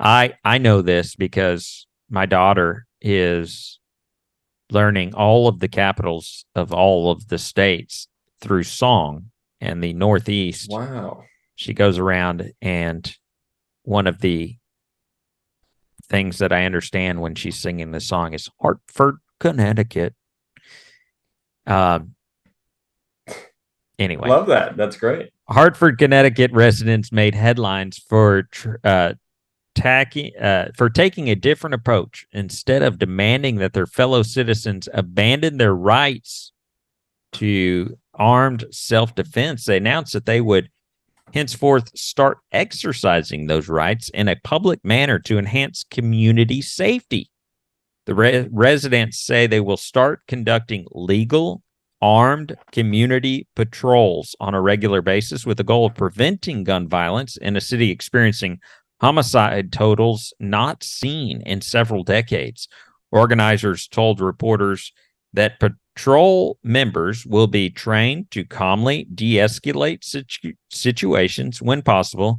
I 0.00 0.34
I 0.44 0.58
know 0.58 0.80
this 0.80 1.16
because 1.16 1.86
my 2.08 2.24
daughter 2.24 2.86
is 3.00 3.80
learning 4.70 5.14
all 5.14 5.48
of 5.48 5.60
the 5.60 5.68
capitals 5.68 6.44
of 6.54 6.72
all 6.72 7.10
of 7.10 7.28
the 7.28 7.38
states 7.38 8.08
through 8.40 8.62
song 8.62 9.30
and 9.60 9.82
the 9.82 9.92
Northeast. 9.92 10.70
Wow. 10.70 11.24
She 11.56 11.74
goes 11.74 11.98
around 11.98 12.52
and 12.62 13.12
one 13.82 14.06
of 14.06 14.20
the 14.20 14.56
things 16.08 16.38
that 16.38 16.52
I 16.52 16.64
understand 16.64 17.20
when 17.20 17.34
she's 17.34 17.58
singing 17.58 17.92
the 17.92 18.00
song 18.00 18.34
is 18.34 18.50
Hartford, 18.60 19.18
Connecticut. 19.40 20.14
Um 21.66 22.14
anyway. 23.98 24.28
Love 24.28 24.46
that. 24.46 24.76
That's 24.76 24.96
great. 24.96 25.30
Hartford, 25.48 25.98
Connecticut 25.98 26.52
residents 26.52 27.10
made 27.10 27.34
headlines 27.34 27.98
for 27.98 28.44
tr- 28.44 28.76
uh, 28.84 29.14
tacky, 29.74 30.36
uh, 30.36 30.66
for 30.76 30.90
taking 30.90 31.28
a 31.28 31.34
different 31.34 31.74
approach. 31.74 32.26
Instead 32.32 32.82
of 32.82 32.98
demanding 32.98 33.56
that 33.56 33.72
their 33.72 33.86
fellow 33.86 34.22
citizens 34.22 34.88
abandon 34.92 35.56
their 35.56 35.74
rights 35.74 36.52
to 37.32 37.96
armed 38.14 38.64
self-defense, 38.70 39.64
they 39.64 39.78
announced 39.78 40.12
that 40.12 40.26
they 40.26 40.40
would 40.40 40.70
henceforth 41.34 41.96
start 41.96 42.38
exercising 42.52 43.46
those 43.46 43.68
rights 43.68 44.08
in 44.10 44.28
a 44.28 44.36
public 44.44 44.84
manner 44.84 45.18
to 45.20 45.38
enhance 45.38 45.84
community 45.90 46.62
safety. 46.62 47.30
The 48.06 48.14
re- 48.14 48.48
residents 48.50 49.18
say 49.18 49.46
they 49.46 49.60
will 49.60 49.76
start 49.76 50.22
conducting 50.26 50.86
legal 50.92 51.62
armed 52.00 52.56
community 52.72 53.46
patrols 53.56 54.36
on 54.40 54.54
a 54.54 54.60
regular 54.60 55.02
basis 55.02 55.44
with 55.44 55.56
the 55.56 55.64
goal 55.64 55.86
of 55.86 55.94
preventing 55.94 56.64
gun 56.64 56.88
violence 56.88 57.36
in 57.36 57.56
a 57.56 57.60
city 57.60 57.90
experiencing 57.90 58.60
homicide 59.00 59.72
totals 59.72 60.32
not 60.40 60.82
seen 60.82 61.42
in 61.42 61.60
several 61.60 62.04
decades. 62.04 62.68
Organizers 63.10 63.88
told 63.88 64.20
reporters 64.20 64.92
that 65.32 65.60
patrol 65.98 66.60
members 66.62 67.26
will 67.26 67.48
be 67.48 67.68
trained 67.68 68.30
to 68.30 68.44
calmly 68.44 69.08
de 69.16 69.34
escalate 69.34 70.04
situ- 70.04 70.54
situations 70.70 71.60
when 71.60 71.82
possible 71.82 72.38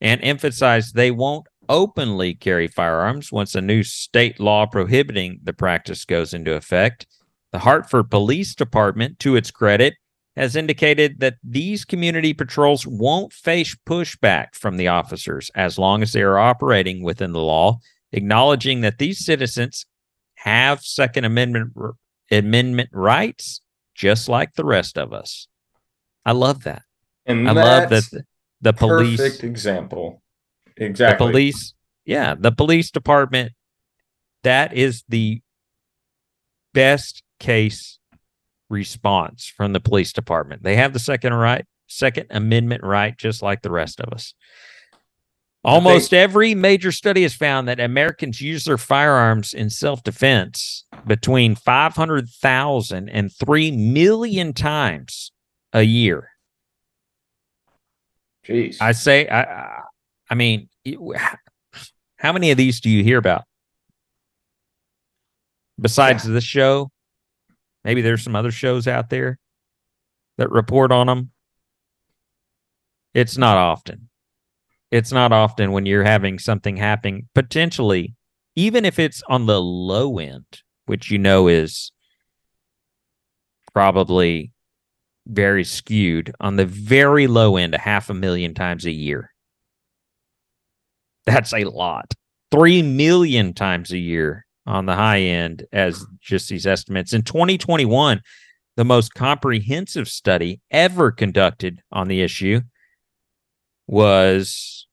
and 0.00 0.24
emphasize 0.24 0.92
they 0.92 1.10
won't 1.10 1.46
openly 1.68 2.34
carry 2.34 2.66
firearms 2.66 3.30
once 3.30 3.54
a 3.54 3.60
new 3.60 3.82
state 3.82 4.40
law 4.40 4.64
prohibiting 4.64 5.38
the 5.42 5.52
practice 5.52 6.06
goes 6.06 6.32
into 6.32 6.54
effect. 6.54 7.06
The 7.52 7.58
Hartford 7.58 8.10
Police 8.10 8.54
Department, 8.54 9.18
to 9.18 9.36
its 9.36 9.50
credit, 9.50 9.96
has 10.34 10.56
indicated 10.56 11.20
that 11.20 11.36
these 11.44 11.84
community 11.84 12.32
patrols 12.32 12.86
won't 12.86 13.34
face 13.34 13.76
pushback 13.86 14.54
from 14.54 14.78
the 14.78 14.88
officers 14.88 15.50
as 15.54 15.78
long 15.78 16.02
as 16.02 16.14
they 16.14 16.22
are 16.22 16.38
operating 16.38 17.02
within 17.02 17.32
the 17.32 17.40
law, 17.42 17.80
acknowledging 18.12 18.80
that 18.80 18.96
these 18.96 19.22
citizens 19.22 19.84
have 20.36 20.80
Second 20.80 21.26
Amendment 21.26 21.74
amendment 22.30 22.90
rights 22.92 23.60
just 23.94 24.28
like 24.28 24.54
the 24.54 24.64
rest 24.64 24.98
of 24.98 25.12
us. 25.12 25.46
I 26.24 26.32
love 26.32 26.64
that. 26.64 26.82
And 27.26 27.48
I 27.48 27.52
love 27.52 27.90
that 27.90 28.04
the, 28.10 28.24
the 28.60 28.72
police 28.72 29.20
Perfect 29.20 29.44
example. 29.44 30.22
Exactly. 30.76 31.26
the 31.26 31.30
police 31.30 31.74
yeah 32.04 32.34
the 32.36 32.50
police 32.50 32.90
department 32.90 33.52
that 34.42 34.74
is 34.74 35.04
the 35.08 35.40
best 36.72 37.22
case 37.38 37.98
response 38.68 39.52
from 39.56 39.72
the 39.72 39.80
police 39.80 40.12
department 40.12 40.64
they 40.64 40.74
have 40.74 40.92
the 40.92 40.98
second 40.98 41.32
right 41.32 41.64
second 41.86 42.26
amendment 42.30 42.82
right 42.82 43.16
just 43.16 43.40
like 43.42 43.62
the 43.62 43.70
rest 43.70 44.00
of 44.00 44.12
us 44.12 44.34
almost 45.64 46.12
every 46.12 46.54
major 46.54 46.92
study 46.92 47.22
has 47.22 47.34
found 47.34 47.66
that 47.66 47.80
americans 47.80 48.40
use 48.40 48.64
their 48.64 48.78
firearms 48.78 49.54
in 49.54 49.70
self-defense 49.70 50.84
between 51.06 51.54
500000 51.54 53.08
and 53.08 53.32
3 53.32 53.70
million 53.72 54.52
times 54.52 55.32
a 55.72 55.82
year 55.82 56.30
Jeez. 58.46 58.76
I 58.80 58.92
say, 58.92 59.26
I, 59.28 59.80
I, 60.28 60.34
mean, 60.34 60.68
how 62.16 62.32
many 62.32 62.50
of 62.50 62.58
these 62.58 62.80
do 62.80 62.90
you 62.90 63.02
hear 63.02 63.18
about? 63.18 63.44
Besides 65.80 66.24
this 66.24 66.44
show, 66.44 66.90
maybe 67.84 68.02
there's 68.02 68.22
some 68.22 68.36
other 68.36 68.52
shows 68.52 68.86
out 68.86 69.10
there 69.10 69.38
that 70.36 70.50
report 70.50 70.92
on 70.92 71.06
them. 71.06 71.30
It's 73.14 73.38
not 73.38 73.56
often. 73.56 74.08
It's 74.94 75.10
not 75.10 75.32
often 75.32 75.72
when 75.72 75.86
you're 75.86 76.04
having 76.04 76.38
something 76.38 76.76
happening, 76.76 77.28
potentially, 77.34 78.14
even 78.54 78.84
if 78.84 79.00
it's 79.00 79.24
on 79.28 79.46
the 79.46 79.60
low 79.60 80.20
end, 80.20 80.62
which 80.86 81.10
you 81.10 81.18
know 81.18 81.48
is 81.48 81.90
probably 83.72 84.52
very 85.26 85.64
skewed 85.64 86.32
on 86.38 86.54
the 86.54 86.64
very 86.64 87.26
low 87.26 87.56
end, 87.56 87.74
a 87.74 87.78
half 87.78 88.08
a 88.08 88.14
million 88.14 88.54
times 88.54 88.86
a 88.86 88.92
year. 88.92 89.32
That's 91.26 91.52
a 91.52 91.64
lot. 91.64 92.14
Three 92.52 92.80
million 92.80 93.52
times 93.52 93.90
a 93.90 93.98
year 93.98 94.46
on 94.64 94.86
the 94.86 94.94
high 94.94 95.22
end, 95.22 95.66
as 95.72 96.06
just 96.20 96.48
these 96.48 96.68
estimates. 96.68 97.12
In 97.12 97.22
2021, 97.22 98.22
the 98.76 98.84
most 98.84 99.12
comprehensive 99.14 100.06
study 100.06 100.60
ever 100.70 101.10
conducted 101.10 101.80
on 101.90 102.06
the 102.06 102.22
issue 102.22 102.60
was 103.88 104.83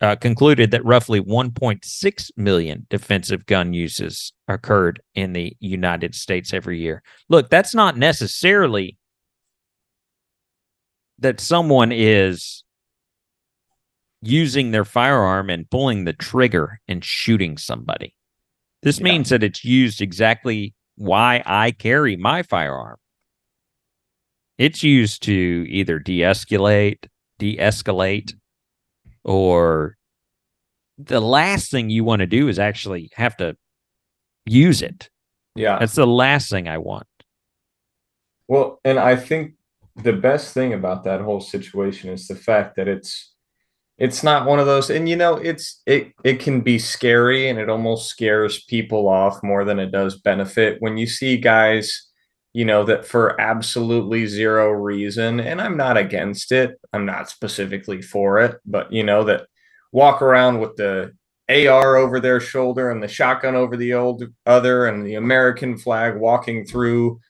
uh, 0.00 0.16
concluded 0.16 0.70
that 0.70 0.84
roughly 0.84 1.20
1.6 1.20 2.30
million 2.36 2.86
defensive 2.90 3.46
gun 3.46 3.72
uses 3.72 4.32
occurred 4.48 5.00
in 5.14 5.32
the 5.32 5.56
United 5.60 6.14
States 6.14 6.52
every 6.52 6.78
year. 6.78 7.02
Look, 7.28 7.48
that's 7.48 7.74
not 7.74 7.96
necessarily 7.96 8.98
that 11.18 11.40
someone 11.40 11.92
is 11.92 12.64
using 14.20 14.70
their 14.70 14.84
firearm 14.84 15.48
and 15.48 15.70
pulling 15.70 16.04
the 16.04 16.12
trigger 16.12 16.80
and 16.88 17.02
shooting 17.04 17.56
somebody. 17.56 18.14
This 18.82 19.00
means 19.00 19.30
that 19.30 19.42
it's 19.42 19.64
used 19.64 20.00
exactly 20.00 20.74
why 20.96 21.42
I 21.46 21.70
carry 21.70 22.16
my 22.16 22.42
firearm. 22.42 22.98
It's 24.58 24.82
used 24.82 25.22
to 25.24 25.66
either 25.68 25.98
de-escalate, 25.98 27.08
de-escalate, 27.38 28.34
or 29.26 29.96
the 30.96 31.20
last 31.20 31.70
thing 31.70 31.90
you 31.90 32.04
want 32.04 32.20
to 32.20 32.26
do 32.26 32.48
is 32.48 32.58
actually 32.58 33.10
have 33.14 33.36
to 33.36 33.56
use 34.46 34.80
it. 34.80 35.10
Yeah. 35.54 35.78
That's 35.78 35.94
the 35.94 36.06
last 36.06 36.48
thing 36.48 36.68
I 36.68 36.78
want. 36.78 37.06
Well, 38.48 38.80
and 38.84 38.98
I 38.98 39.16
think 39.16 39.54
the 39.96 40.12
best 40.12 40.54
thing 40.54 40.72
about 40.72 41.04
that 41.04 41.20
whole 41.20 41.40
situation 41.40 42.10
is 42.10 42.28
the 42.28 42.36
fact 42.36 42.76
that 42.76 42.88
it's 42.88 43.32
it's 43.98 44.22
not 44.22 44.46
one 44.46 44.58
of 44.58 44.66
those 44.66 44.90
and 44.90 45.08
you 45.08 45.16
know 45.16 45.36
it's 45.36 45.80
it 45.86 46.12
it 46.22 46.38
can 46.38 46.60
be 46.60 46.78
scary 46.78 47.48
and 47.48 47.58
it 47.58 47.70
almost 47.70 48.10
scares 48.10 48.62
people 48.64 49.08
off 49.08 49.42
more 49.42 49.64
than 49.64 49.78
it 49.78 49.90
does 49.90 50.20
benefit 50.20 50.76
when 50.80 50.98
you 50.98 51.06
see 51.06 51.38
guys 51.38 52.05
you 52.56 52.64
know 52.64 52.84
that 52.84 53.04
for 53.04 53.38
absolutely 53.38 54.26
zero 54.26 54.70
reason 54.70 55.40
and 55.40 55.60
I'm 55.60 55.76
not 55.76 55.98
against 55.98 56.52
it 56.52 56.80
I'm 56.94 57.04
not 57.04 57.28
specifically 57.28 58.00
for 58.00 58.38
it 58.38 58.56
but 58.64 58.90
you 58.90 59.02
know 59.02 59.24
that 59.24 59.46
walk 59.92 60.22
around 60.22 60.60
with 60.60 60.74
the 60.76 61.12
AR 61.50 61.96
over 61.96 62.18
their 62.18 62.40
shoulder 62.40 62.90
and 62.90 63.02
the 63.02 63.08
shotgun 63.08 63.56
over 63.56 63.76
the 63.76 63.92
old 63.92 64.24
other 64.46 64.86
and 64.86 65.06
the 65.06 65.16
American 65.16 65.76
flag 65.76 66.16
walking 66.16 66.64
through 66.64 67.20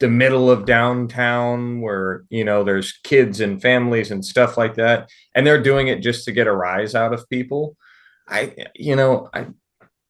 the 0.00 0.08
middle 0.10 0.50
of 0.50 0.66
downtown 0.66 1.80
where 1.80 2.24
you 2.28 2.44
know 2.44 2.62
there's 2.62 2.92
kids 3.04 3.40
and 3.40 3.62
families 3.62 4.10
and 4.10 4.22
stuff 4.22 4.58
like 4.58 4.74
that 4.74 5.08
and 5.34 5.46
they're 5.46 5.62
doing 5.62 5.88
it 5.88 6.02
just 6.02 6.26
to 6.26 6.32
get 6.32 6.46
a 6.46 6.52
rise 6.52 6.94
out 6.94 7.14
of 7.14 7.26
people 7.30 7.74
i 8.28 8.54
you 8.74 8.94
know 8.94 9.30
i 9.32 9.46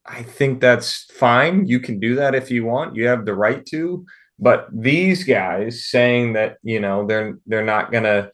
i 0.05 0.21
think 0.21 0.61
that's 0.61 1.05
fine. 1.13 1.65
You 1.69 1.79
can 1.79 2.01
do 2.01 2.17
that 2.17 2.35
if 2.35 2.51
you 2.51 2.65
want. 2.65 2.97
You 2.97 3.07
have 3.07 3.25
the 3.25 3.37
right 3.37 3.65
to 3.67 4.05
but 4.39 4.69
these 4.73 5.25
guys 5.25 5.87
saying 5.87 6.33
that 6.35 6.59
you 6.63 6.81
know 6.81 7.07
they're 7.07 7.39
they're 7.47 7.65
not 7.65 7.91
going 7.93 8.05
to 8.05 8.31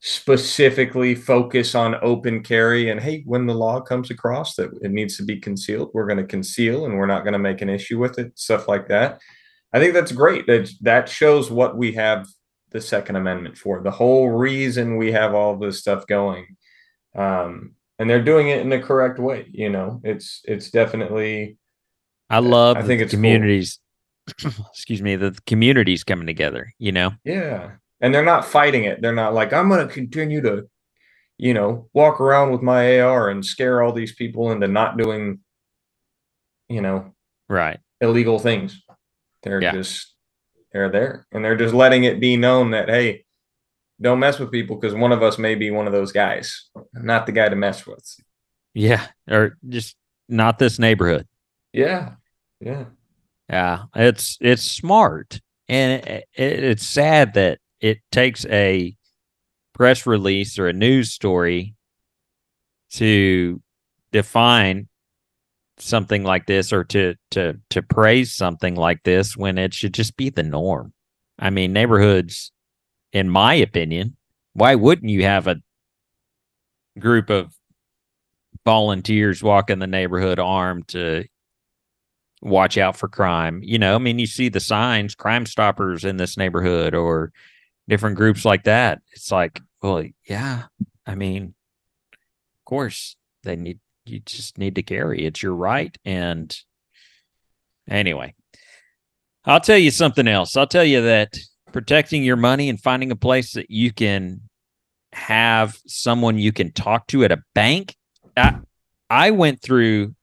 specifically 0.00 1.14
focus 1.14 1.74
on 1.76 1.94
open 2.02 2.42
carry 2.42 2.90
and 2.90 3.00
hey 3.00 3.22
when 3.24 3.46
the 3.46 3.54
law 3.54 3.80
comes 3.80 4.10
across 4.10 4.56
that 4.56 4.68
it 4.82 4.90
needs 4.90 5.16
to 5.16 5.22
be 5.22 5.38
concealed 5.38 5.90
we're 5.94 6.08
going 6.08 6.16
to 6.16 6.24
conceal 6.24 6.86
and 6.86 6.98
we're 6.98 7.06
not 7.06 7.22
going 7.22 7.32
to 7.32 7.38
make 7.38 7.62
an 7.62 7.68
issue 7.68 8.00
with 8.00 8.18
it 8.18 8.36
stuff 8.36 8.66
like 8.66 8.88
that 8.88 9.20
I 9.72 9.78
think 9.78 9.94
that's 9.94 10.12
great. 10.12 10.46
That 10.46 10.70
that 10.82 11.08
shows 11.08 11.50
what 11.50 11.76
we 11.76 11.92
have 11.92 12.28
the 12.70 12.80
Second 12.80 13.16
Amendment 13.16 13.56
for. 13.56 13.82
The 13.82 13.90
whole 13.90 14.28
reason 14.28 14.96
we 14.96 15.12
have 15.12 15.34
all 15.34 15.56
this 15.56 15.80
stuff 15.80 16.06
going, 16.06 16.56
um, 17.16 17.74
and 17.98 18.08
they're 18.08 18.22
doing 18.22 18.48
it 18.48 18.60
in 18.60 18.68
the 18.68 18.80
correct 18.80 19.18
way. 19.18 19.48
You 19.50 19.70
know, 19.70 20.00
it's 20.04 20.42
it's 20.44 20.70
definitely. 20.70 21.56
I 22.28 22.38
love. 22.38 22.76
I 22.76 22.82
think 22.82 23.00
it's 23.00 23.12
communities. 23.12 23.78
excuse 24.70 25.02
me, 25.02 25.16
the 25.16 25.36
communities 25.46 26.04
coming 26.04 26.26
together. 26.26 26.72
You 26.78 26.92
know. 26.92 27.12
Yeah, 27.24 27.72
and 28.00 28.14
they're 28.14 28.24
not 28.24 28.44
fighting 28.44 28.84
it. 28.84 29.00
They're 29.02 29.12
not 29.14 29.34
like 29.34 29.52
I'm 29.52 29.68
going 29.68 29.86
to 29.86 29.92
continue 29.92 30.40
to, 30.42 30.68
you 31.38 31.54
know, 31.54 31.88
walk 31.92 32.20
around 32.20 32.52
with 32.52 32.62
my 32.62 33.00
AR 33.00 33.28
and 33.30 33.44
scare 33.44 33.82
all 33.82 33.92
these 33.92 34.14
people 34.14 34.52
into 34.52 34.68
not 34.68 34.96
doing, 34.96 35.40
you 36.68 36.80
know, 36.80 37.14
right 37.48 37.80
illegal 38.00 38.38
things. 38.38 38.82
They're 39.42 39.62
Yeah. 39.62 39.72
just 39.72 40.14
they're 40.72 40.90
there 40.90 41.26
and 41.32 41.44
they're 41.44 41.56
just 41.56 41.74
letting 41.74 42.04
it 42.04 42.18
be 42.20 42.36
known 42.36 42.70
that 42.70 42.88
hey, 42.88 43.24
don't 44.00 44.18
mess 44.20 44.38
with 44.38 44.50
people 44.50 44.76
because 44.76 44.94
one 44.94 45.12
of 45.12 45.22
us 45.22 45.38
may 45.38 45.54
be 45.54 45.70
one 45.70 45.86
of 45.86 45.92
those 45.92 46.12
guys. 46.12 46.68
I'm 46.96 47.06
not 47.06 47.26
the 47.26 47.32
guy 47.32 47.48
to 47.48 47.56
mess 47.56 47.86
with. 47.86 48.04
Yeah, 48.74 49.06
or 49.30 49.58
just 49.68 49.96
not 50.28 50.58
this 50.58 50.78
neighborhood. 50.78 51.26
Yeah. 51.72 52.14
Yeah. 52.60 52.86
Yeah, 53.48 53.84
it's 53.94 54.38
it's 54.40 54.62
smart, 54.62 55.40
and 55.68 56.02
it, 56.04 56.24
it, 56.34 56.64
it's 56.64 56.86
sad 56.86 57.34
that 57.34 57.58
it 57.80 57.98
takes 58.10 58.46
a 58.46 58.96
press 59.74 60.06
release 60.06 60.58
or 60.58 60.68
a 60.68 60.72
news 60.74 61.12
story 61.12 61.74
to 62.90 63.60
define 64.12 64.88
something 65.78 66.24
like 66.24 66.46
this 66.46 66.72
or 66.72 66.84
to 66.84 67.14
to 67.32 67.58
to 67.70 67.82
praise 67.82 68.32
something 68.32 68.76
like 68.76 69.02
this 69.04 69.36
when 69.36 69.58
it 69.58 69.74
should 69.74 69.94
just 69.94 70.16
be 70.16 70.30
the 70.30 70.42
norm. 70.42 70.92
I 71.38 71.50
mean, 71.50 71.72
neighborhoods, 71.72 72.52
in 73.12 73.30
my 73.30 73.54
opinion, 73.54 74.16
why 74.54 74.76
wouldn't 74.76 75.10
you 75.10 75.24
have 75.24 75.48
a 75.48 75.56
group 76.98 77.30
of 77.30 77.54
volunteers 78.64 79.42
walking 79.42 79.78
the 79.78 79.86
neighborhood 79.86 80.38
armed 80.38 80.88
to 80.88 81.24
watch 82.42 82.76
out 82.76 82.96
for 82.96 83.08
crime. 83.08 83.60
You 83.62 83.78
know, 83.78 83.94
I 83.94 83.98
mean, 83.98 84.18
you 84.18 84.26
see 84.26 84.48
the 84.48 84.60
signs, 84.60 85.14
Crime 85.14 85.46
Stoppers 85.46 86.04
in 86.04 86.16
this 86.16 86.36
neighborhood 86.36 86.94
or 86.94 87.32
different 87.88 88.16
groups 88.16 88.44
like 88.44 88.64
that. 88.64 89.00
It's 89.12 89.30
like, 89.30 89.60
well, 89.80 90.04
yeah, 90.28 90.64
I 91.06 91.14
mean, 91.14 91.54
of 92.12 92.64
course, 92.64 93.16
they 93.44 93.56
need, 93.56 93.78
you 94.04 94.20
just 94.20 94.58
need 94.58 94.74
to 94.74 94.82
carry. 94.82 95.24
It's 95.24 95.42
your 95.42 95.54
right. 95.54 95.96
And 96.04 96.54
anyway, 97.88 98.34
I'll 99.44 99.60
tell 99.60 99.78
you 99.78 99.90
something 99.90 100.28
else. 100.28 100.56
I'll 100.56 100.66
tell 100.66 100.84
you 100.84 101.02
that 101.02 101.38
protecting 101.72 102.24
your 102.24 102.36
money 102.36 102.68
and 102.68 102.80
finding 102.80 103.10
a 103.10 103.16
place 103.16 103.54
that 103.54 103.70
you 103.70 103.92
can 103.92 104.42
have 105.12 105.78
someone 105.86 106.38
you 106.38 106.52
can 106.52 106.72
talk 106.72 107.06
to 107.08 107.24
at 107.24 107.32
a 107.32 107.42
bank. 107.54 107.96
I, 108.36 108.58
I 109.10 109.30
went 109.30 109.62
through 109.62 110.14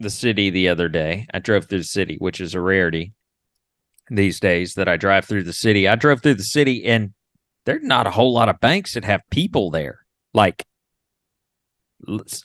the 0.00 0.10
city 0.10 0.50
the 0.50 0.68
other 0.68 0.88
day. 0.88 1.26
I 1.32 1.38
drove 1.38 1.66
through 1.66 1.78
the 1.78 1.84
city, 1.84 2.16
which 2.18 2.40
is 2.40 2.54
a 2.54 2.60
rarity 2.60 3.12
these 4.10 4.38
days 4.40 4.74
that 4.74 4.88
I 4.88 4.96
drive 4.96 5.24
through 5.24 5.44
the 5.44 5.52
city. 5.52 5.88
I 5.88 5.96
drove 5.96 6.22
through 6.22 6.34
the 6.34 6.44
city 6.44 6.84
and 6.84 7.12
there's 7.64 7.82
not 7.82 8.06
a 8.06 8.12
whole 8.12 8.32
lot 8.32 8.48
of 8.48 8.60
banks 8.60 8.94
that 8.94 9.04
have 9.04 9.22
people 9.30 9.70
there. 9.70 10.00
Like 10.32 10.64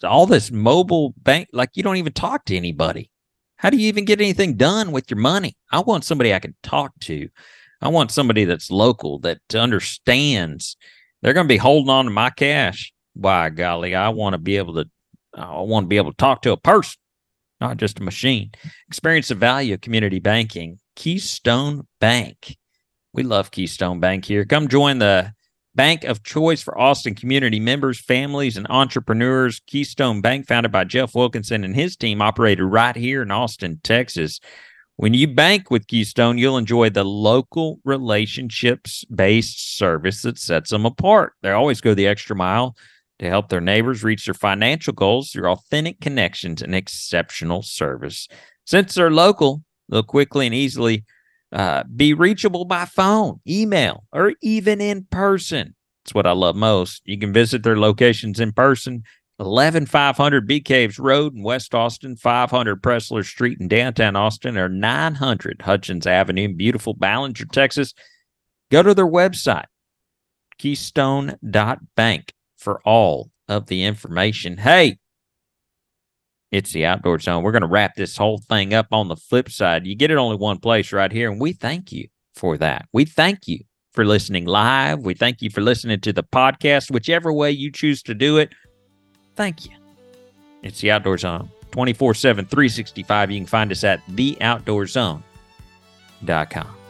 all 0.04 0.26
this 0.26 0.52
mobile 0.52 1.14
bank, 1.18 1.50
like 1.54 1.70
you 1.76 1.84
don't 1.84 1.98
even 1.98 2.14
talk 2.14 2.46
to 2.46 2.58
anybody. 2.58 3.12
How 3.58 3.70
do 3.70 3.78
you 3.78 3.88
even 3.90 4.06
get 4.06 4.20
anything 4.20 4.56
done 4.56 4.92
with 4.92 5.12
your 5.12 5.20
money? 5.20 5.56
I 5.72 5.82
want 5.82 6.04
somebody 6.04 6.34
I 6.34 6.40
can 6.40 6.56
talk 6.64 6.94
to. 7.02 7.30
I 7.82 7.90
want 7.90 8.12
somebody 8.12 8.46
that's 8.46 8.72
local 8.72 9.20
that 9.20 9.40
understands 9.54 10.78
they're 11.22 11.34
going 11.34 11.48
to 11.48 11.54
be 11.54 11.58
holding 11.58 11.90
on 11.90 12.06
to 12.06 12.12
my 12.12 12.30
cash. 12.32 12.92
By 13.16 13.50
golly, 13.50 13.94
I 13.94 14.10
want 14.10 14.34
to 14.34 14.38
be 14.38 14.56
able 14.58 14.76
to. 14.76 14.90
I 15.34 15.62
want 15.62 15.84
to 15.84 15.88
be 15.88 15.98
able 15.98 16.12
to 16.12 16.18
talk 16.18 16.42
to 16.44 16.54
a 16.54 16.58
person, 16.58 16.96
not 17.62 17.78
just 17.78 18.00
a 18.00 18.04
machine. 18.04 18.52
Experience 18.88 19.30
the 19.30 19.36
value 19.36 19.76
of 19.76 19.82
community 19.82 20.20
banking. 20.20 20.80
Keystone 20.96 21.88
Bank. 22.00 22.58
We 23.14 23.24
love 23.24 23.52
Keystone 23.52 24.00
Bank 24.00 24.26
here. 24.26 24.44
Come 24.44 24.68
join 24.68 24.98
the 24.98 25.34
bank 25.76 26.04
of 26.04 26.24
choice 26.24 26.62
for 26.62 26.78
Austin 26.78 27.16
community 27.16 27.60
members, 27.60 28.00
families, 28.00 28.58
and 28.58 28.68
entrepreneurs. 28.70 29.62
Keystone 29.68 30.22
Bank, 30.22 30.48
founded 30.48 30.72
by 30.72 30.84
Jeff 30.84 31.16
Wilkinson 31.16 31.64
and 31.64 31.76
his 31.76 31.96
team, 31.96 32.22
operated 32.22 32.66
right 32.66 32.96
here 32.96 33.22
in 33.22 33.32
Austin, 33.32 33.80
Texas. 33.84 34.40
When 34.98 35.14
you 35.14 35.28
bank 35.28 35.72
with 35.72 35.88
Keystone, 35.88 36.38
you'll 36.38 36.58
enjoy 36.58 36.90
the 36.90 37.06
local 37.06 37.80
relationships 37.86 39.04
based 39.06 39.78
service 39.78 40.22
that 40.24 40.38
sets 40.38 40.70
them 40.70 40.86
apart. 40.86 41.34
They 41.42 41.52
always 41.52 41.82
go 41.82 41.94
the 41.94 42.08
extra 42.08 42.36
mile 42.36 42.76
to 43.22 43.30
help 43.30 43.50
their 43.50 43.62
neighbors 43.62 44.04
reach 44.04 44.26
their 44.26 44.34
financial 44.34 44.94
goals 44.94 45.32
through 45.32 45.48
authentic 45.48 46.02
connections 46.02 46.62
and 46.62 46.74
exceptional 46.74 47.62
service. 47.62 48.28
Since 48.66 48.96
they're 48.96 49.12
local, 49.12 49.64
they'll 49.90 50.02
quickly 50.02 50.48
and 50.48 50.56
easily 50.56 51.06
uh, 51.52 51.84
be 51.96 52.16
reachable 52.16 52.66
by 52.66 52.86
phone, 52.86 53.40
email, 53.48 54.06
or 54.12 54.34
even 54.42 54.82
in 54.82 55.06
person. 55.12 55.76
It's 56.04 56.16
what 56.16 56.26
I 56.26 56.32
love 56.32 56.56
most. 56.56 57.04
You 57.06 57.20
can 57.20 57.32
visit 57.32 57.62
their 57.62 57.78
locations 57.78 58.40
in 58.40 58.54
person 58.54 59.04
11500 59.40 60.48
Bee 60.48 60.60
Caves 60.60 60.98
Road 60.98 61.36
in 61.36 61.44
West 61.44 61.76
Austin, 61.76 62.16
500 62.16 62.82
Pressler 62.82 63.24
Street 63.24 63.60
in 63.60 63.68
downtown 63.68 64.16
Austin, 64.16 64.58
or 64.58 64.68
900 64.68 65.62
Hutchings 65.62 66.08
Avenue 66.08 66.46
in 66.46 66.58
beautiful 66.58 66.96
Ballinger, 66.96 67.46
Texas. 67.46 67.94
Go 68.72 68.82
to 68.82 68.96
their 68.96 69.06
website, 69.06 69.66
keystone.bank, 70.58 72.34
for 72.62 72.80
all 72.86 73.32
of 73.50 73.66
the 73.66 73.84
information. 73.84 74.58
Hey, 74.58 75.00
It's 76.52 76.72
the 76.72 76.86
Outdoor 76.86 77.20
Zone. 77.20 77.44
We're 77.44 77.54
going 77.54 77.62
to 77.62 77.68
wrap 77.68 77.96
this 77.96 78.18
whole 78.18 78.38
thing 78.38 78.74
up 78.74 78.88
on 78.92 79.08
the 79.08 79.16
flip 79.16 79.50
side. 79.50 79.88
You 79.88 79.96
get 79.96 80.12
it 80.12 80.18
only 80.18 80.36
one 80.36 80.60
place 80.60 80.94
right 80.94 81.12
here, 81.12 81.32
and 81.32 81.42
we 81.42 81.54
thank 81.54 81.92
you 81.92 82.08
for 82.36 82.58
that. 82.58 82.86
We 82.94 83.06
thank 83.06 83.48
you 83.48 83.62
for 83.94 84.06
listening 84.06 84.46
live. 84.46 85.00
We 85.00 85.14
thank 85.14 85.42
you 85.42 85.50
for 85.50 85.62
listening 85.62 86.02
to 86.02 86.14
the 86.14 86.24
podcast, 86.24 86.92
whichever 86.92 87.34
way 87.34 87.52
you 87.52 87.72
choose 87.72 88.04
to 88.04 88.14
do 88.14 88.38
it. 88.38 88.54
Thank 89.36 89.66
you. 89.66 89.72
It's 90.62 90.82
the 90.82 90.92
Outdoor 90.92 91.18
Zone 91.18 91.50
24 91.72 92.14
7, 92.14 92.46
365. 92.46 93.32
You 93.32 93.40
can 93.40 93.48
find 93.48 93.72
us 93.72 93.84
at 93.84 94.06
theoutdoorzone.com. 94.08 96.81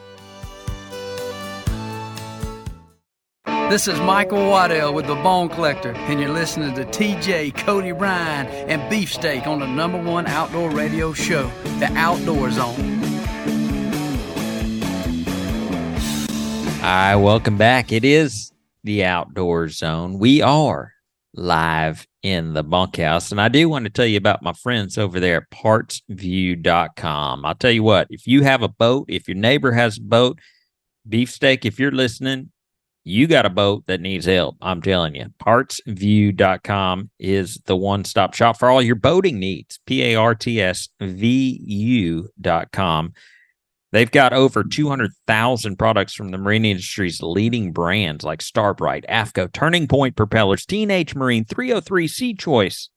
This 3.71 3.87
is 3.87 3.97
Michael 4.01 4.49
Waddell 4.49 4.93
with 4.93 5.07
the 5.07 5.15
Bone 5.15 5.47
Collector, 5.47 5.93
and 5.93 6.19
you're 6.19 6.27
listening 6.27 6.75
to 6.75 6.83
TJ, 6.83 7.55
Cody 7.55 7.93
Ryan, 7.93 8.47
and 8.67 8.81
Beefsteak 8.89 9.47
on 9.47 9.61
the 9.61 9.65
number 9.65 9.97
one 9.97 10.27
outdoor 10.27 10.69
radio 10.71 11.13
show, 11.13 11.49
The 11.79 11.89
Outdoor 11.95 12.51
Zone. 12.51 12.75
Hi, 16.81 17.15
welcome 17.15 17.55
back. 17.55 17.93
It 17.93 18.03
is 18.03 18.51
the 18.83 19.05
Outdoor 19.05 19.69
Zone. 19.69 20.19
We 20.19 20.41
are 20.41 20.91
live 21.33 22.05
in 22.21 22.51
the 22.51 22.63
bunkhouse. 22.63 23.31
And 23.31 23.39
I 23.39 23.47
do 23.47 23.69
want 23.69 23.85
to 23.85 23.89
tell 23.89 24.05
you 24.05 24.17
about 24.17 24.43
my 24.43 24.51
friends 24.51 24.97
over 24.97 25.21
there 25.21 25.37
at 25.37 25.49
partsvu.com. 25.49 27.45
I'll 27.45 27.55
tell 27.55 27.71
you 27.71 27.83
what, 27.83 28.07
if 28.09 28.27
you 28.27 28.43
have 28.43 28.63
a 28.63 28.67
boat, 28.67 29.05
if 29.07 29.29
your 29.29 29.37
neighbor 29.37 29.71
has 29.71 29.97
a 29.97 30.01
boat, 30.01 30.39
beefsteak, 31.07 31.63
if 31.63 31.79
you're 31.79 31.91
listening, 31.91 32.51
you 33.03 33.27
got 33.27 33.45
a 33.45 33.49
boat 33.49 33.83
that 33.87 34.01
needs 34.01 34.25
help. 34.25 34.57
I'm 34.61 34.81
telling 34.81 35.15
you, 35.15 35.27
partsvu.com 35.41 37.09
is 37.19 37.59
the 37.65 37.75
one 37.75 38.03
stop 38.03 38.33
shop 38.33 38.59
for 38.59 38.69
all 38.69 38.81
your 38.81 38.95
boating 38.95 39.39
needs. 39.39 39.79
P 39.85 40.03
A 40.03 40.15
R 40.15 40.35
T 40.35 40.61
S 40.61 40.89
V 40.99 41.59
U.com. 41.63 43.13
They've 43.91 44.11
got 44.11 44.31
over 44.31 44.63
200,000 44.63 45.75
products 45.75 46.13
from 46.13 46.31
the 46.31 46.37
marine 46.37 46.63
industry's 46.63 47.21
leading 47.21 47.73
brands 47.73 48.23
like 48.23 48.41
Starbright, 48.41 49.05
AFCO, 49.09 49.51
Turning 49.51 49.87
Point 49.87 50.15
Propellers, 50.15 50.65
T-H 50.65 51.13
Marine, 51.13 51.43
303 51.43 52.07
Sea 52.07 52.33
Choice, 52.33 52.89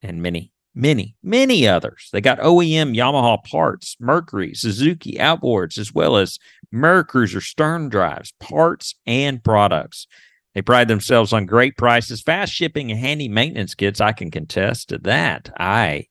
and 0.00 0.22
many, 0.22 0.50
many, 0.74 1.14
many 1.22 1.68
others. 1.68 2.08
They 2.10 2.22
got 2.22 2.38
OEM 2.38 2.96
Yamaha 2.96 3.44
parts, 3.44 3.96
Mercury, 4.00 4.54
Suzuki 4.54 5.18
outboards, 5.18 5.76
as 5.76 5.92
well 5.92 6.16
as 6.16 6.38
Mercruiser 6.72 7.42
stern 7.42 7.88
drives, 7.88 8.32
parts, 8.40 8.94
and 9.06 9.42
products. 9.42 10.06
They 10.54 10.62
pride 10.62 10.88
themselves 10.88 11.32
on 11.32 11.46
great 11.46 11.76
prices, 11.76 12.22
fast 12.22 12.52
shipping, 12.52 12.90
and 12.90 13.00
handy 13.00 13.28
maintenance 13.28 13.74
kits. 13.74 14.00
I 14.00 14.12
can 14.12 14.30
contest 14.30 14.90
to 14.90 14.98
that. 14.98 15.50
I 15.58 16.06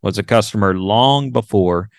was 0.00 0.18
a 0.18 0.22
customer 0.22 0.74
long 0.74 1.30
before 1.30 1.90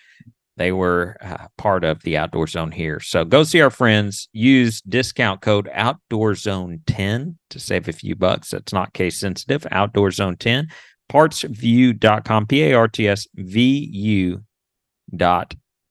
they 0.56 0.70
were 0.72 1.16
uh, 1.20 1.48
part 1.58 1.84
of 1.84 2.02
the 2.02 2.16
Outdoor 2.16 2.46
Zone 2.46 2.70
here. 2.70 3.00
So 3.00 3.24
go 3.24 3.42
see 3.42 3.60
our 3.60 3.70
friends. 3.70 4.28
Use 4.32 4.80
discount 4.82 5.40
code 5.40 5.68
Outdoor 5.72 6.36
Zone 6.36 6.80
10 6.86 7.38
to 7.50 7.60
save 7.60 7.88
a 7.88 7.92
few 7.92 8.14
bucks. 8.14 8.50
That's 8.50 8.72
not 8.72 8.92
case 8.92 9.18
sensitive. 9.18 9.66
Outdoor 9.70 10.12
Zone 10.12 10.36
10. 10.36 10.68
Partsvu.com. 11.10 12.46
P 12.46 12.62
A 12.62 12.74
R 12.74 12.88
T 12.88 13.08
S 13.08 13.26
V 13.34 14.40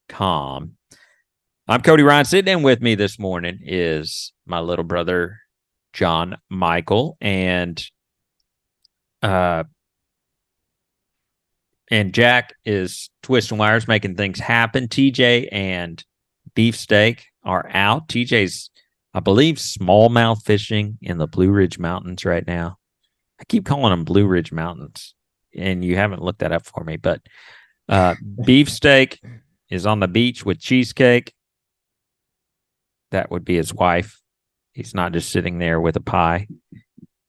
U.com. 0.09 0.71
I'm 1.65 1.81
Cody 1.81 2.03
Ryan. 2.03 2.25
Sitting 2.25 2.51
in 2.51 2.61
with 2.61 2.81
me 2.81 2.93
this 2.95 3.17
morning 3.17 3.59
is 3.61 4.33
my 4.45 4.59
little 4.59 4.83
brother, 4.83 5.39
John 5.93 6.35
Michael. 6.49 7.15
And 7.21 7.81
uh, 9.21 9.63
and 11.89 12.13
Jack 12.13 12.53
is 12.65 13.09
twisting 13.21 13.57
wires, 13.57 13.87
making 13.87 14.17
things 14.17 14.41
happen. 14.41 14.89
TJ 14.89 15.47
and 15.53 16.03
Beefsteak 16.53 17.27
are 17.45 17.69
out. 17.71 18.09
TJ's, 18.09 18.69
I 19.13 19.21
believe, 19.21 19.55
smallmouth 19.55 20.43
fishing 20.43 20.97
in 21.01 21.17
the 21.17 21.27
Blue 21.27 21.49
Ridge 21.49 21.79
Mountains 21.79 22.25
right 22.25 22.45
now. 22.45 22.77
I 23.39 23.45
keep 23.45 23.65
calling 23.65 23.91
them 23.91 24.03
Blue 24.03 24.27
Ridge 24.27 24.51
Mountains, 24.51 25.15
and 25.55 25.85
you 25.85 25.95
haven't 25.95 26.23
looked 26.23 26.39
that 26.39 26.51
up 26.51 26.65
for 26.65 26.83
me. 26.83 26.97
But 26.97 27.21
uh, 27.87 28.15
Beefsteak 28.43 29.21
is 29.69 29.85
on 29.85 30.01
the 30.01 30.09
beach 30.09 30.45
with 30.45 30.59
Cheesecake. 30.59 31.33
That 33.13 33.29
would 33.29 33.45
be 33.45 33.55
his 33.55 33.73
wife. 33.73 34.19
He's 34.73 34.95
not 34.95 35.13
just 35.13 35.31
sitting 35.31 35.59
there 35.59 35.79
with 35.79 35.95
a 35.95 36.01
pie. 36.01 36.47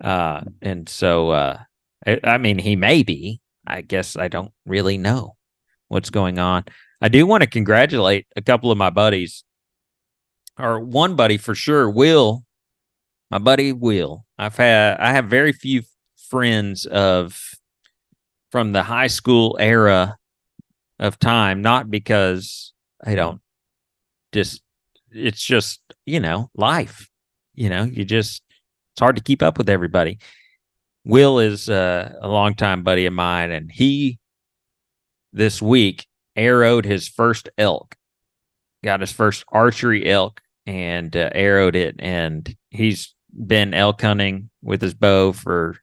Uh, 0.02 0.40
and 0.62 0.88
so, 0.88 1.30
uh, 1.30 1.58
I, 2.06 2.20
I 2.24 2.38
mean, 2.38 2.58
he 2.58 2.74
may 2.74 3.02
be. 3.02 3.40
I 3.66 3.82
guess 3.82 4.16
I 4.16 4.28
don't 4.28 4.52
really 4.64 4.96
know 4.96 5.36
what's 5.88 6.10
going 6.10 6.38
on. 6.38 6.64
I 7.02 7.08
do 7.08 7.26
want 7.26 7.42
to 7.42 7.48
congratulate 7.48 8.26
a 8.34 8.40
couple 8.42 8.70
of 8.70 8.78
my 8.78 8.88
buddies, 8.88 9.44
or 10.58 10.80
one 10.80 11.16
buddy 11.16 11.36
for 11.36 11.54
sure, 11.54 11.88
Will. 11.88 12.44
My 13.30 13.38
buddy 13.38 13.72
Will. 13.72 14.24
I've 14.38 14.56
had 14.56 14.98
I 14.98 15.12
have 15.12 15.26
very 15.26 15.52
few 15.52 15.82
friends 16.16 16.86
of 16.86 17.38
from 18.50 18.72
the 18.72 18.84
high 18.84 19.08
school 19.08 19.56
era 19.60 20.16
of 20.98 21.18
time, 21.18 21.60
not 21.60 21.90
because 21.90 22.72
I 23.04 23.14
don't 23.14 23.40
just 24.32 24.63
it's 25.14 25.42
just, 25.42 25.80
you 26.04 26.20
know, 26.20 26.50
life. 26.54 27.08
You 27.54 27.70
know, 27.70 27.84
you 27.84 28.04
just 28.04 28.42
it's 28.92 29.00
hard 29.00 29.16
to 29.16 29.22
keep 29.22 29.42
up 29.42 29.58
with 29.58 29.68
everybody. 29.68 30.18
Will 31.04 31.38
is 31.38 31.68
uh, 31.68 32.14
a 32.20 32.28
longtime 32.28 32.82
buddy 32.82 33.06
of 33.06 33.12
mine, 33.12 33.50
and 33.50 33.70
he 33.70 34.18
this 35.32 35.60
week 35.60 36.06
arrowed 36.36 36.84
his 36.84 37.08
first 37.08 37.48
elk, 37.58 37.94
got 38.82 39.00
his 39.00 39.12
first 39.12 39.44
archery 39.48 40.08
elk, 40.08 40.40
and 40.66 41.16
uh, 41.16 41.30
arrowed 41.34 41.76
it. 41.76 41.96
And 41.98 42.56
he's 42.70 43.14
been 43.46 43.74
elk 43.74 44.00
hunting 44.00 44.50
with 44.62 44.80
his 44.80 44.94
bow 44.94 45.32
for 45.32 45.76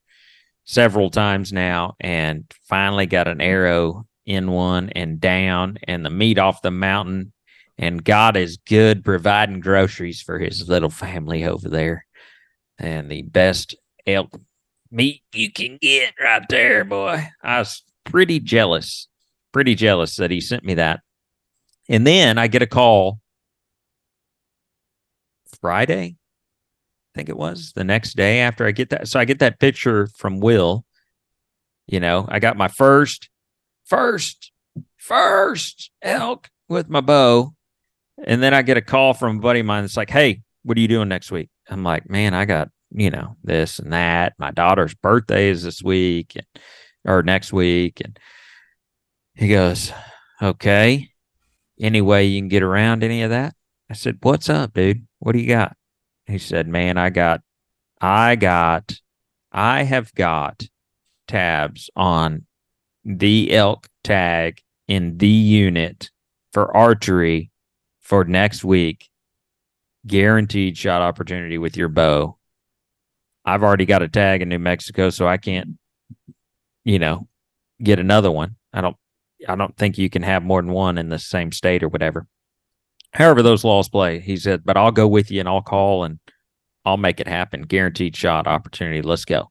several 0.64 1.10
times 1.10 1.54
now, 1.54 1.96
and 2.00 2.52
finally 2.68 3.06
got 3.06 3.28
an 3.28 3.42
arrow 3.42 4.06
in 4.26 4.52
one 4.52 4.90
and 4.90 5.20
down, 5.20 5.78
and 5.84 6.06
the 6.06 6.10
meat 6.10 6.40
off 6.40 6.62
the 6.62 6.72
mountain. 6.72 7.34
And 7.82 8.04
God 8.04 8.38
is 8.38 8.58
good 8.58 9.04
providing 9.04 9.60
groceries 9.60 10.22
for 10.22 10.38
his 10.38 10.70
little 10.70 10.92
family 10.92 11.44
over 11.44 11.68
there. 11.68 12.06
And 12.78 13.10
the 13.10 13.24
best 13.24 13.76
elk 14.06 14.40
meat 14.92 15.24
you 15.34 15.52
can 15.52 15.80
get 15.82 16.14
right 16.24 16.48
there, 16.48 16.86
boy. 16.86 17.28
I 17.42 17.58
was 17.58 17.84
pretty 18.04 18.40
jealous, 18.40 19.08
pretty 19.52 19.74
jealous 19.74 20.16
that 20.18 20.30
he 20.30 20.42
sent 20.42 20.64
me 20.64 20.76
that. 20.76 21.00
And 21.90 22.06
then 22.06 22.38
I 22.38 22.46
get 22.46 22.62
a 22.62 22.68
call 22.68 23.20
Friday, 25.60 26.16
I 27.14 27.18
think 27.18 27.30
it 27.30 27.38
was 27.38 27.74
the 27.74 27.84
next 27.84 28.16
day 28.16 28.40
after 28.42 28.66
I 28.66 28.72
get 28.72 28.92
that. 28.92 29.08
So 29.08 29.20
I 29.20 29.26
get 29.26 29.40
that 29.40 29.60
picture 29.60 30.08
from 30.16 30.40
Will. 30.40 30.86
You 31.88 32.00
know, 32.00 32.26
I 32.30 32.40
got 32.40 32.58
my 32.58 32.68
first, 32.68 33.30
first, 33.86 34.52
first 34.98 35.92
elk 36.02 36.50
with 36.70 36.88
my 36.88 37.02
bow. 37.02 37.54
And 38.26 38.42
then 38.42 38.54
I 38.54 38.62
get 38.62 38.78
a 38.78 38.82
call 38.82 39.14
from 39.14 39.38
a 39.38 39.42
buddy 39.42 39.62
of 39.62 39.66
mine 39.66 39.84
that's 39.84 39.98
like, 39.98 40.10
hey, 40.10 40.42
what 40.64 40.78
are 40.78 40.82
you 40.82 40.88
doing 40.88 41.10
next 41.10 41.32
week? 41.32 41.50
I'm 41.70 41.84
like, 41.84 42.10
man, 42.10 42.34
I 42.34 42.46
got 42.46 42.70
you 42.94 43.10
know, 43.10 43.38
this 43.44 43.80
and 43.80 43.94
that. 43.94 44.34
My 44.38 44.52
daughter's 44.52 44.94
birthday 44.94 45.50
is 45.50 45.64
this 45.64 45.82
week 45.82 46.36
and, 46.36 46.46
or 47.06 47.24
next 47.24 47.54
week. 47.54 48.02
And 48.02 48.20
he 49.36 49.50
goes, 49.50 49.92
Okay. 50.42 51.08
Any 51.80 52.02
way 52.02 52.26
you 52.26 52.40
can 52.40 52.48
get 52.48 52.64
around 52.64 53.04
any 53.04 53.24
of 53.24 53.30
that? 53.30 53.56
I 53.90 53.94
said, 53.94 54.18
What's 54.22 54.50
up, 54.50 54.74
dude? 54.74 55.08
What 55.20 55.34
do 55.34 55.40
you 55.40 55.48
got? 55.48 55.76
He 56.26 56.38
said, 56.38 56.68
Man, 56.68 56.98
I 56.98 57.10
got, 57.10 57.42
I 58.00 58.36
got, 58.36 59.00
I 59.52 59.84
have 59.84 60.14
got 60.14 60.64
tabs 61.28 61.90
on 61.96 62.46
the 63.06 63.54
elk 63.54 63.88
tag 64.04 64.62
in 64.88 65.18
the 65.18 65.28
unit 65.28 66.10
for 66.52 66.76
archery 66.76 67.51
for 68.12 68.26
next 68.26 68.66
week. 68.66 69.10
Guaranteed 70.06 70.78
shot 70.78 71.02
opportunity 71.02 71.58
with 71.58 71.78
your 71.78 71.88
bow 71.88 72.38
I've 73.46 73.64
already 73.64 73.86
got 73.86 74.04
a 74.04 74.10
tag 74.10 74.42
in 74.42 74.50
New 74.50 74.60
Mexico, 74.60 75.10
so 75.10 75.26
I 75.26 75.38
can't, 75.38 75.78
you 76.84 77.00
know, 77.00 77.30
get 77.82 78.00
another 78.00 78.30
one. 78.30 78.58
I 78.74 78.82
don't 78.82 78.98
I 79.48 79.56
don't 79.56 79.76
think 79.78 79.98
you 79.98 80.10
can 80.10 80.24
have 80.24 80.44
more 80.44 80.62
than 80.62 80.72
one 80.72 80.98
in 80.98 81.08
the 81.08 81.20
same 81.20 81.54
state 81.54 81.84
or 81.84 81.88
whatever. 81.88 82.28
However, 83.14 83.42
those 83.42 83.64
laws 83.64 83.88
play. 83.88 84.20
He 84.20 84.36
said, 84.36 84.64
but 84.66 84.76
I'll 84.76 84.92
go 84.92 85.08
with 85.08 85.32
you 85.32 85.40
and 85.40 85.48
I'll 85.48 85.62
call 85.62 86.04
and 86.04 86.20
I'll 86.84 86.98
make 86.98 87.22
it 87.22 87.30
happen. 87.30 87.62
Guaranteed 87.62 88.16
shot 88.16 88.46
opportunity. 88.46 89.02
Let's 89.02 89.26
go. 89.26 89.50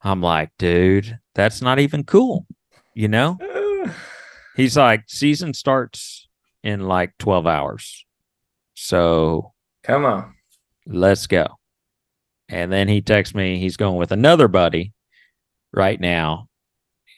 I'm 0.00 0.22
like, 0.22 0.50
dude, 0.60 1.18
that's 1.34 1.60
not 1.60 1.80
even 1.80 2.04
cool. 2.04 2.46
You 2.94 3.08
know? 3.08 3.36
He's 4.56 4.76
like, 4.76 5.04
season 5.08 5.54
starts 5.54 6.27
in 6.68 6.86
like 6.86 7.16
12 7.18 7.46
hours. 7.46 8.04
So 8.74 9.52
come 9.82 10.04
on. 10.04 10.34
Let's 10.86 11.26
go. 11.26 11.46
And 12.48 12.72
then 12.72 12.88
he 12.88 13.00
texts 13.02 13.34
me, 13.34 13.58
he's 13.58 13.76
going 13.76 13.96
with 13.96 14.12
another 14.12 14.48
buddy 14.48 14.92
right 15.72 16.00
now. 16.00 16.48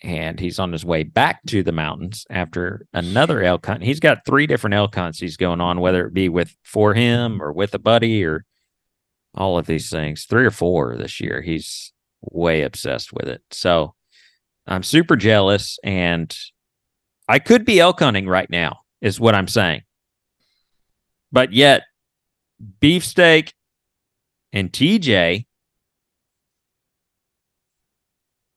and 0.03 0.41
he's 0.41 0.59
on 0.59 0.73
his 0.73 0.85
way 0.85 1.03
back 1.03 1.41
to 1.47 1.63
the 1.63 1.73
mountains 1.73 2.27
after 2.31 2.87
another 2.95 3.43
elk 3.43 3.67
hunt. 3.67 3.83
He's 3.83 4.01
got 4.01 4.25
three 4.25 4.47
different 4.47 4.75
elk 4.75 4.95
hunts 4.95 5.21
he's 5.21 5.37
going 5.37 5.61
on, 5.61 5.81
whether 5.81 6.07
it 6.07 6.15
be 6.15 6.29
with 6.31 6.57
for 6.65 6.95
him 6.95 7.43
or 7.43 7.53
with 7.53 7.75
a 7.75 7.79
buddy 7.79 8.25
or 8.25 8.45
all 9.35 9.59
of 9.59 9.67
these 9.67 9.91
things. 9.91 10.25
Three 10.25 10.47
or 10.47 10.51
four 10.51 10.97
this 10.97 11.21
year. 11.21 11.43
He's 11.43 11.93
way 12.23 12.63
obsessed 12.63 13.13
with 13.13 13.29
it. 13.29 13.43
So 13.51 13.95
I'm 14.67 14.83
super 14.83 15.17
jealous, 15.17 15.79
and 15.85 16.35
I 17.29 17.39
could 17.39 17.65
be 17.65 17.79
elk 17.81 18.01
hunting 18.01 18.27
right 18.27 18.49
now, 18.49 18.81
is 19.01 19.21
what 19.21 19.35
I'm 19.35 19.49
saying. 19.49 19.83
But 21.33 21.53
yet, 21.53 21.83
beefsteak 22.81 23.55
and 24.53 24.73
TJ 24.73 25.47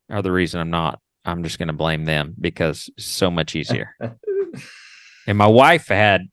are 0.09 0.21
the 0.21 0.31
reason 0.31 0.59
I'm 0.59 0.69
not. 0.69 0.99
I'm 1.25 1.43
just 1.43 1.57
going 1.57 1.67
to 1.67 1.73
blame 1.73 2.05
them 2.05 2.35
because 2.39 2.89
it's 2.97 3.05
so 3.05 3.31
much 3.31 3.55
easier. 3.55 3.95
and 5.27 5.37
my 5.37 5.47
wife 5.47 5.87
had 5.87 6.27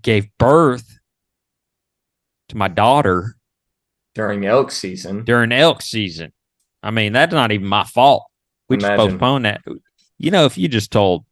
gave 0.00 0.28
birth 0.38 0.98
to 2.50 2.56
my 2.56 2.68
daughter 2.68 3.34
during 4.14 4.44
elk 4.44 4.70
season. 4.70 5.24
During 5.24 5.52
elk 5.52 5.82
season. 5.82 6.32
I 6.82 6.90
mean, 6.90 7.12
that's 7.12 7.32
not 7.32 7.52
even 7.52 7.66
my 7.66 7.84
fault. 7.84 8.24
We 8.68 8.76
just 8.76 8.92
Imagine. 8.92 9.12
postponed 9.18 9.44
that. 9.46 9.62
You 10.18 10.30
know, 10.30 10.44
if 10.44 10.58
you 10.58 10.68
just 10.68 10.90
told 10.90 11.24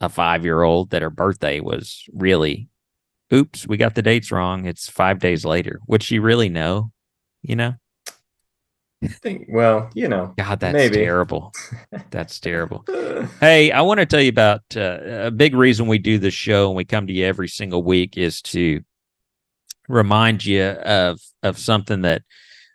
a 0.00 0.08
five 0.08 0.44
year 0.44 0.62
old 0.62 0.90
that 0.90 1.02
her 1.02 1.10
birthday 1.10 1.60
was 1.60 2.04
really, 2.12 2.68
oops, 3.32 3.66
we 3.66 3.76
got 3.76 3.94
the 3.94 4.02
dates 4.02 4.30
wrong. 4.30 4.66
It's 4.66 4.88
five 4.88 5.18
days 5.18 5.44
later. 5.44 5.80
Would 5.86 6.02
she 6.02 6.18
really 6.18 6.48
know? 6.48 6.92
You 7.42 7.56
know? 7.56 7.74
I 9.02 9.06
think, 9.08 9.46
well, 9.48 9.90
you 9.94 10.08
know, 10.08 10.34
God, 10.36 10.58
that's 10.58 10.72
maybe. 10.72 10.96
terrible. 10.96 11.52
That's 12.10 12.38
terrible. 12.40 12.84
Hey, 13.40 13.72
I 13.72 13.80
want 13.82 13.98
to 13.98 14.06
tell 14.06 14.20
you 14.20 14.28
about 14.28 14.62
uh, 14.76 14.98
a 15.02 15.30
big 15.32 15.54
reason 15.54 15.88
we 15.88 15.98
do 15.98 16.18
this 16.18 16.34
show 16.34 16.68
and 16.68 16.76
we 16.76 16.84
come 16.84 17.08
to 17.08 17.12
you 17.12 17.24
every 17.24 17.48
single 17.48 17.82
week 17.82 18.16
is 18.16 18.40
to 18.42 18.80
remind 19.88 20.44
you 20.44 20.62
of 20.62 21.20
of 21.42 21.58
something 21.58 22.02
that 22.02 22.22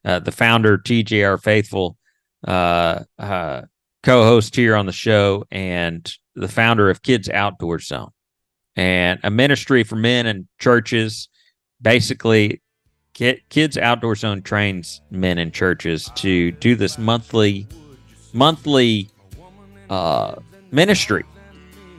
uh, 0.03 0.19
the 0.19 0.33
founder 0.33 0.77
TJR 0.77 1.41
Faithful, 1.41 1.97
uh, 2.45 3.03
uh, 3.17 3.61
co-host 4.03 4.55
here 4.55 4.75
on 4.75 4.85
the 4.85 4.91
show, 4.91 5.45
and 5.49 6.13
the 6.35 6.47
founder 6.47 6.89
of 6.89 7.01
Kids 7.01 7.29
Outdoor 7.29 7.79
Zone, 7.79 8.09
and 8.75 9.19
a 9.23 9.29
ministry 9.29 9.83
for 9.83 9.95
men 9.95 10.25
and 10.25 10.47
churches. 10.59 11.29
Basically, 11.81 12.61
Kids 13.13 13.77
Outdoor 13.77 14.15
Zone 14.15 14.41
trains 14.41 15.01
men 15.11 15.37
in 15.37 15.51
churches 15.51 16.09
to 16.15 16.51
do 16.51 16.75
this 16.75 16.97
monthly 16.97 17.67
monthly 18.33 19.09
uh, 19.89 20.35
ministry 20.71 21.23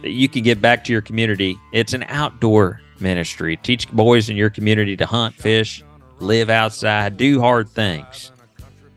that 0.02 0.10
you 0.10 0.28
can 0.28 0.42
get 0.42 0.60
back 0.60 0.84
to 0.84 0.92
your 0.92 1.00
community. 1.00 1.56
It's 1.72 1.92
an 1.92 2.04
outdoor 2.08 2.80
ministry. 2.98 3.56
Teach 3.56 3.90
boys 3.92 4.28
in 4.28 4.36
your 4.36 4.50
community 4.50 4.96
to 4.96 5.06
hunt, 5.06 5.34
fish, 5.34 5.84
live 6.18 6.50
outside, 6.50 7.16
do 7.16 7.40
hard 7.40 7.68
things. 7.68 8.32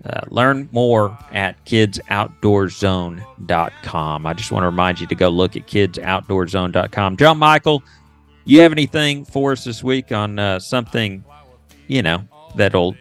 Uh, 0.08 0.22
learn 0.30 0.70
more 0.72 1.18
at 1.34 1.64
kidsoutdoorzone.com. 1.66 4.26
I 4.26 4.34
just 4.34 4.52
want 4.52 4.64
to 4.64 4.68
remind 4.68 5.00
you 5.02 5.08
to 5.08 5.16
go 5.16 5.30
look 5.30 5.56
at 5.58 5.68
kidsoutdoorzone.com. 5.68 7.18
John 7.18 7.38
Michael, 7.38 7.84
you 8.46 8.62
have 8.62 8.72
anything 8.72 9.26
for 9.26 9.52
us 9.52 9.64
this 9.66 9.84
week 9.84 10.12
on 10.12 10.40
uh, 10.40 10.60
something, 10.60 11.24
you 11.88 12.02
know, 12.02 12.24
that'll 12.56 12.96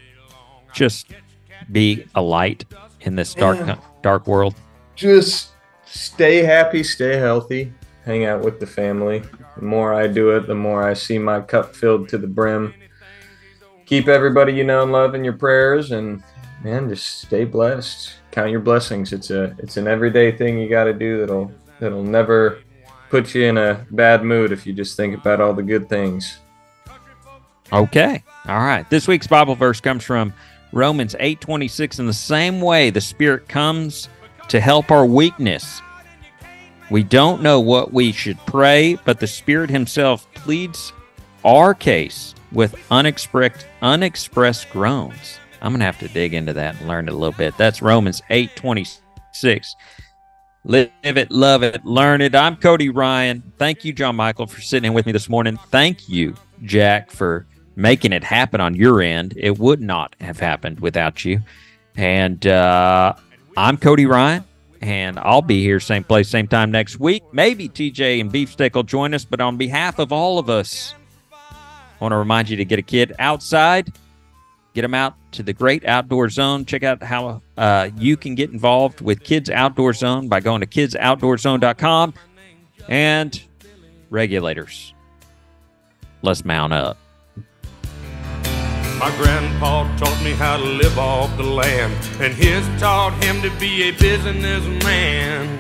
just 0.73 1.13
be 1.71 2.05
a 2.15 2.23
light 2.23 2.65
in 3.03 3.15
this 3.17 3.35
dark 3.35 3.59
Yeah. 3.59 3.77
dark 4.03 4.27
world? 4.27 4.55
Just 4.97 5.51
stay 5.85 6.43
happy, 6.43 6.83
stay 6.83 7.17
healthy, 7.17 7.73
hang 8.05 8.25
out 8.25 8.43
with 8.43 8.59
the 8.61 8.67
family. 8.67 9.23
The 9.57 9.63
more 9.65 9.95
I 9.95 10.07
do 10.09 10.31
it, 10.31 10.47
the 10.49 10.55
more 10.55 10.87
I 10.89 10.95
see 10.95 11.19
my 11.19 11.41
cup 11.41 11.75
filled 11.77 12.09
to 12.11 12.19
the 12.19 12.27
brim. 12.27 12.75
Keep 13.87 14.09
everybody 14.09 14.53
you 14.53 14.65
know 14.65 14.83
and 14.83 14.91
love 14.91 15.15
in 15.15 15.23
your 15.23 15.35
prayers, 15.35 15.93
and 15.93 16.21
man, 16.67 16.89
just 16.89 17.21
stay 17.21 17.45
blessed. 17.45 18.15
Count 18.33 18.51
your 18.51 18.61
blessings. 18.61 19.13
It's 19.13 19.31
a 19.31 19.55
it's 19.59 19.77
an 19.77 19.87
everyday 19.87 20.37
thing 20.37 20.59
you 20.59 20.69
got 20.69 20.85
to 20.85 20.93
do 20.93 21.21
that'll 21.21 21.53
that'll 21.79 22.03
never 22.03 22.59
put 23.09 23.35
you 23.35 23.45
in 23.45 23.57
a 23.57 23.87
bad 23.93 24.25
mood 24.25 24.51
if 24.51 24.67
you 24.67 24.73
just 24.73 24.97
think 24.97 25.17
about 25.17 25.41
all 25.41 25.55
the 25.55 25.63
good 25.63 25.89
things. 25.89 26.39
Okay. 27.73 28.23
All 28.47 28.59
right. 28.59 28.89
This 28.91 29.07
week's 29.07 29.29
Bible 29.29 29.55
verse 29.55 29.81
comes 29.81 30.03
from 30.03 30.33
Romans 30.73 31.15
8:26 31.21 32.01
in 32.01 32.07
the 32.07 32.13
same 32.13 32.61
way 32.61 32.91
the 32.91 33.01
Spirit 33.01 33.49
comes 33.49 34.09
to 34.49 34.59
help 34.61 34.91
our 34.91 35.07
weakness. 35.07 35.81
We 36.91 37.05
don't 37.05 37.43
know 37.43 37.61
what 37.61 37.93
we 37.93 38.11
should 38.11 38.39
pray, 38.47 38.99
but 39.05 39.21
the 39.21 39.27
Spirit 39.29 39.71
himself 39.71 40.27
pleads 40.35 40.93
our 41.45 41.75
case 41.75 42.35
with 42.51 42.75
unexpressed 42.91 43.67
unexpressed 43.83 44.69
groans. 44.71 45.39
I'm 45.67 45.73
going 45.73 45.81
to 45.81 45.87
have 45.87 45.99
to 45.99 46.09
dig 46.09 46.33
into 46.33 46.53
that 46.53 46.79
and 46.79 46.87
learn 46.87 47.09
it 47.09 47.13
a 47.13 47.17
little 47.17 47.37
bit. 47.37 47.57
That's 47.57 47.83
Romans 47.83 48.23
8:26. 48.31 49.75
Live 50.63 50.91
it, 51.03 51.29
love 51.33 51.65
it, 51.65 51.85
learn 51.85 52.21
it. 52.21 52.37
I'm 52.37 52.55
Cody 52.55 52.89
Ryan. 52.89 53.43
Thank 53.59 53.85
you, 53.85 53.93
John 53.93 54.15
Michael, 54.15 54.47
for 54.47 54.61
sitting 54.61 54.87
in 54.87 54.95
with 54.95 55.07
me 55.07 55.13
this 55.13 55.29
morning. 55.29 55.57
Thank 55.71 56.09
you, 56.09 56.37
Jack, 56.63 57.11
for 57.11 57.49
making 57.75 58.13
it 58.13 58.23
happen 58.23 58.61
on 58.61 58.77
your 58.77 59.03
end. 59.03 59.35
It 59.37 59.59
would 59.59 59.81
not 59.81 60.15
have 60.21 60.39
happened 60.39 60.79
without 60.79 61.25
you. 61.25 61.41
And 61.97 62.47
uh, 62.47 63.15
I'm 63.57 63.77
Cody 63.77 64.07
Ryan, 64.07 64.45
and 64.83 65.19
I'll 65.19 65.43
be 65.43 65.63
here 65.63 65.81
same 65.81 66.05
place, 66.05 66.29
same 66.29 66.47
time 66.47 66.71
next 66.71 67.01
week. 67.01 67.25
Maybe 67.33 67.69
TJ 67.69 68.21
and 68.21 68.31
Beefsteak 68.31 68.77
will 68.77 68.85
join 68.85 69.15
us, 69.15 69.25
but 69.25 69.41
on 69.41 69.57
behalf 69.57 69.99
of 69.99 70.13
all 70.13 70.39
of 70.39 70.49
us, 70.49 70.95
I 71.33 71.57
want 72.01 72.13
to 72.13 72.19
remind 72.19 72.49
you 72.49 72.57
to 72.57 72.65
get 72.65 72.79
a 72.79 72.83
kid 72.83 73.15
outside, 73.19 73.93
get 74.77 74.83
them 74.83 74.95
out 74.95 75.15
to 75.33 75.43
the 75.43 75.55
great 75.55 75.87
outdoor 75.87 76.29
zone. 76.29 76.67
Check 76.67 76.83
out 76.83 77.03
how 77.03 77.41
uh, 77.57 77.89
you 77.97 78.17
can 78.17 78.35
get 78.35 78.51
involved 78.51 79.01
with 79.01 79.25
Kids 79.25 79.49
Outdoor 79.49 79.95
Zone 79.95 80.29
by 80.29 80.41
going 80.41 80.61
to 80.61 80.67
kidsoutdoorzone.com 80.67 82.13
and 82.87 83.43
regulators. 84.11 84.93
Let's 86.21 86.45
mount 86.45 86.75
up. 86.75 86.99
My 88.99 89.15
grandpa 89.17 89.97
taught 89.97 90.23
me 90.23 90.33
how 90.33 90.59
to 90.59 90.65
live 90.65 90.99
off 90.99 91.35
the 91.39 91.43
land, 91.43 91.95
and 92.21 92.35
his 92.35 92.67
taught 92.79 93.13
him 93.25 93.41
to 93.43 93.51
be 93.59 93.85
a 93.85 93.93
businessman. 93.93 95.59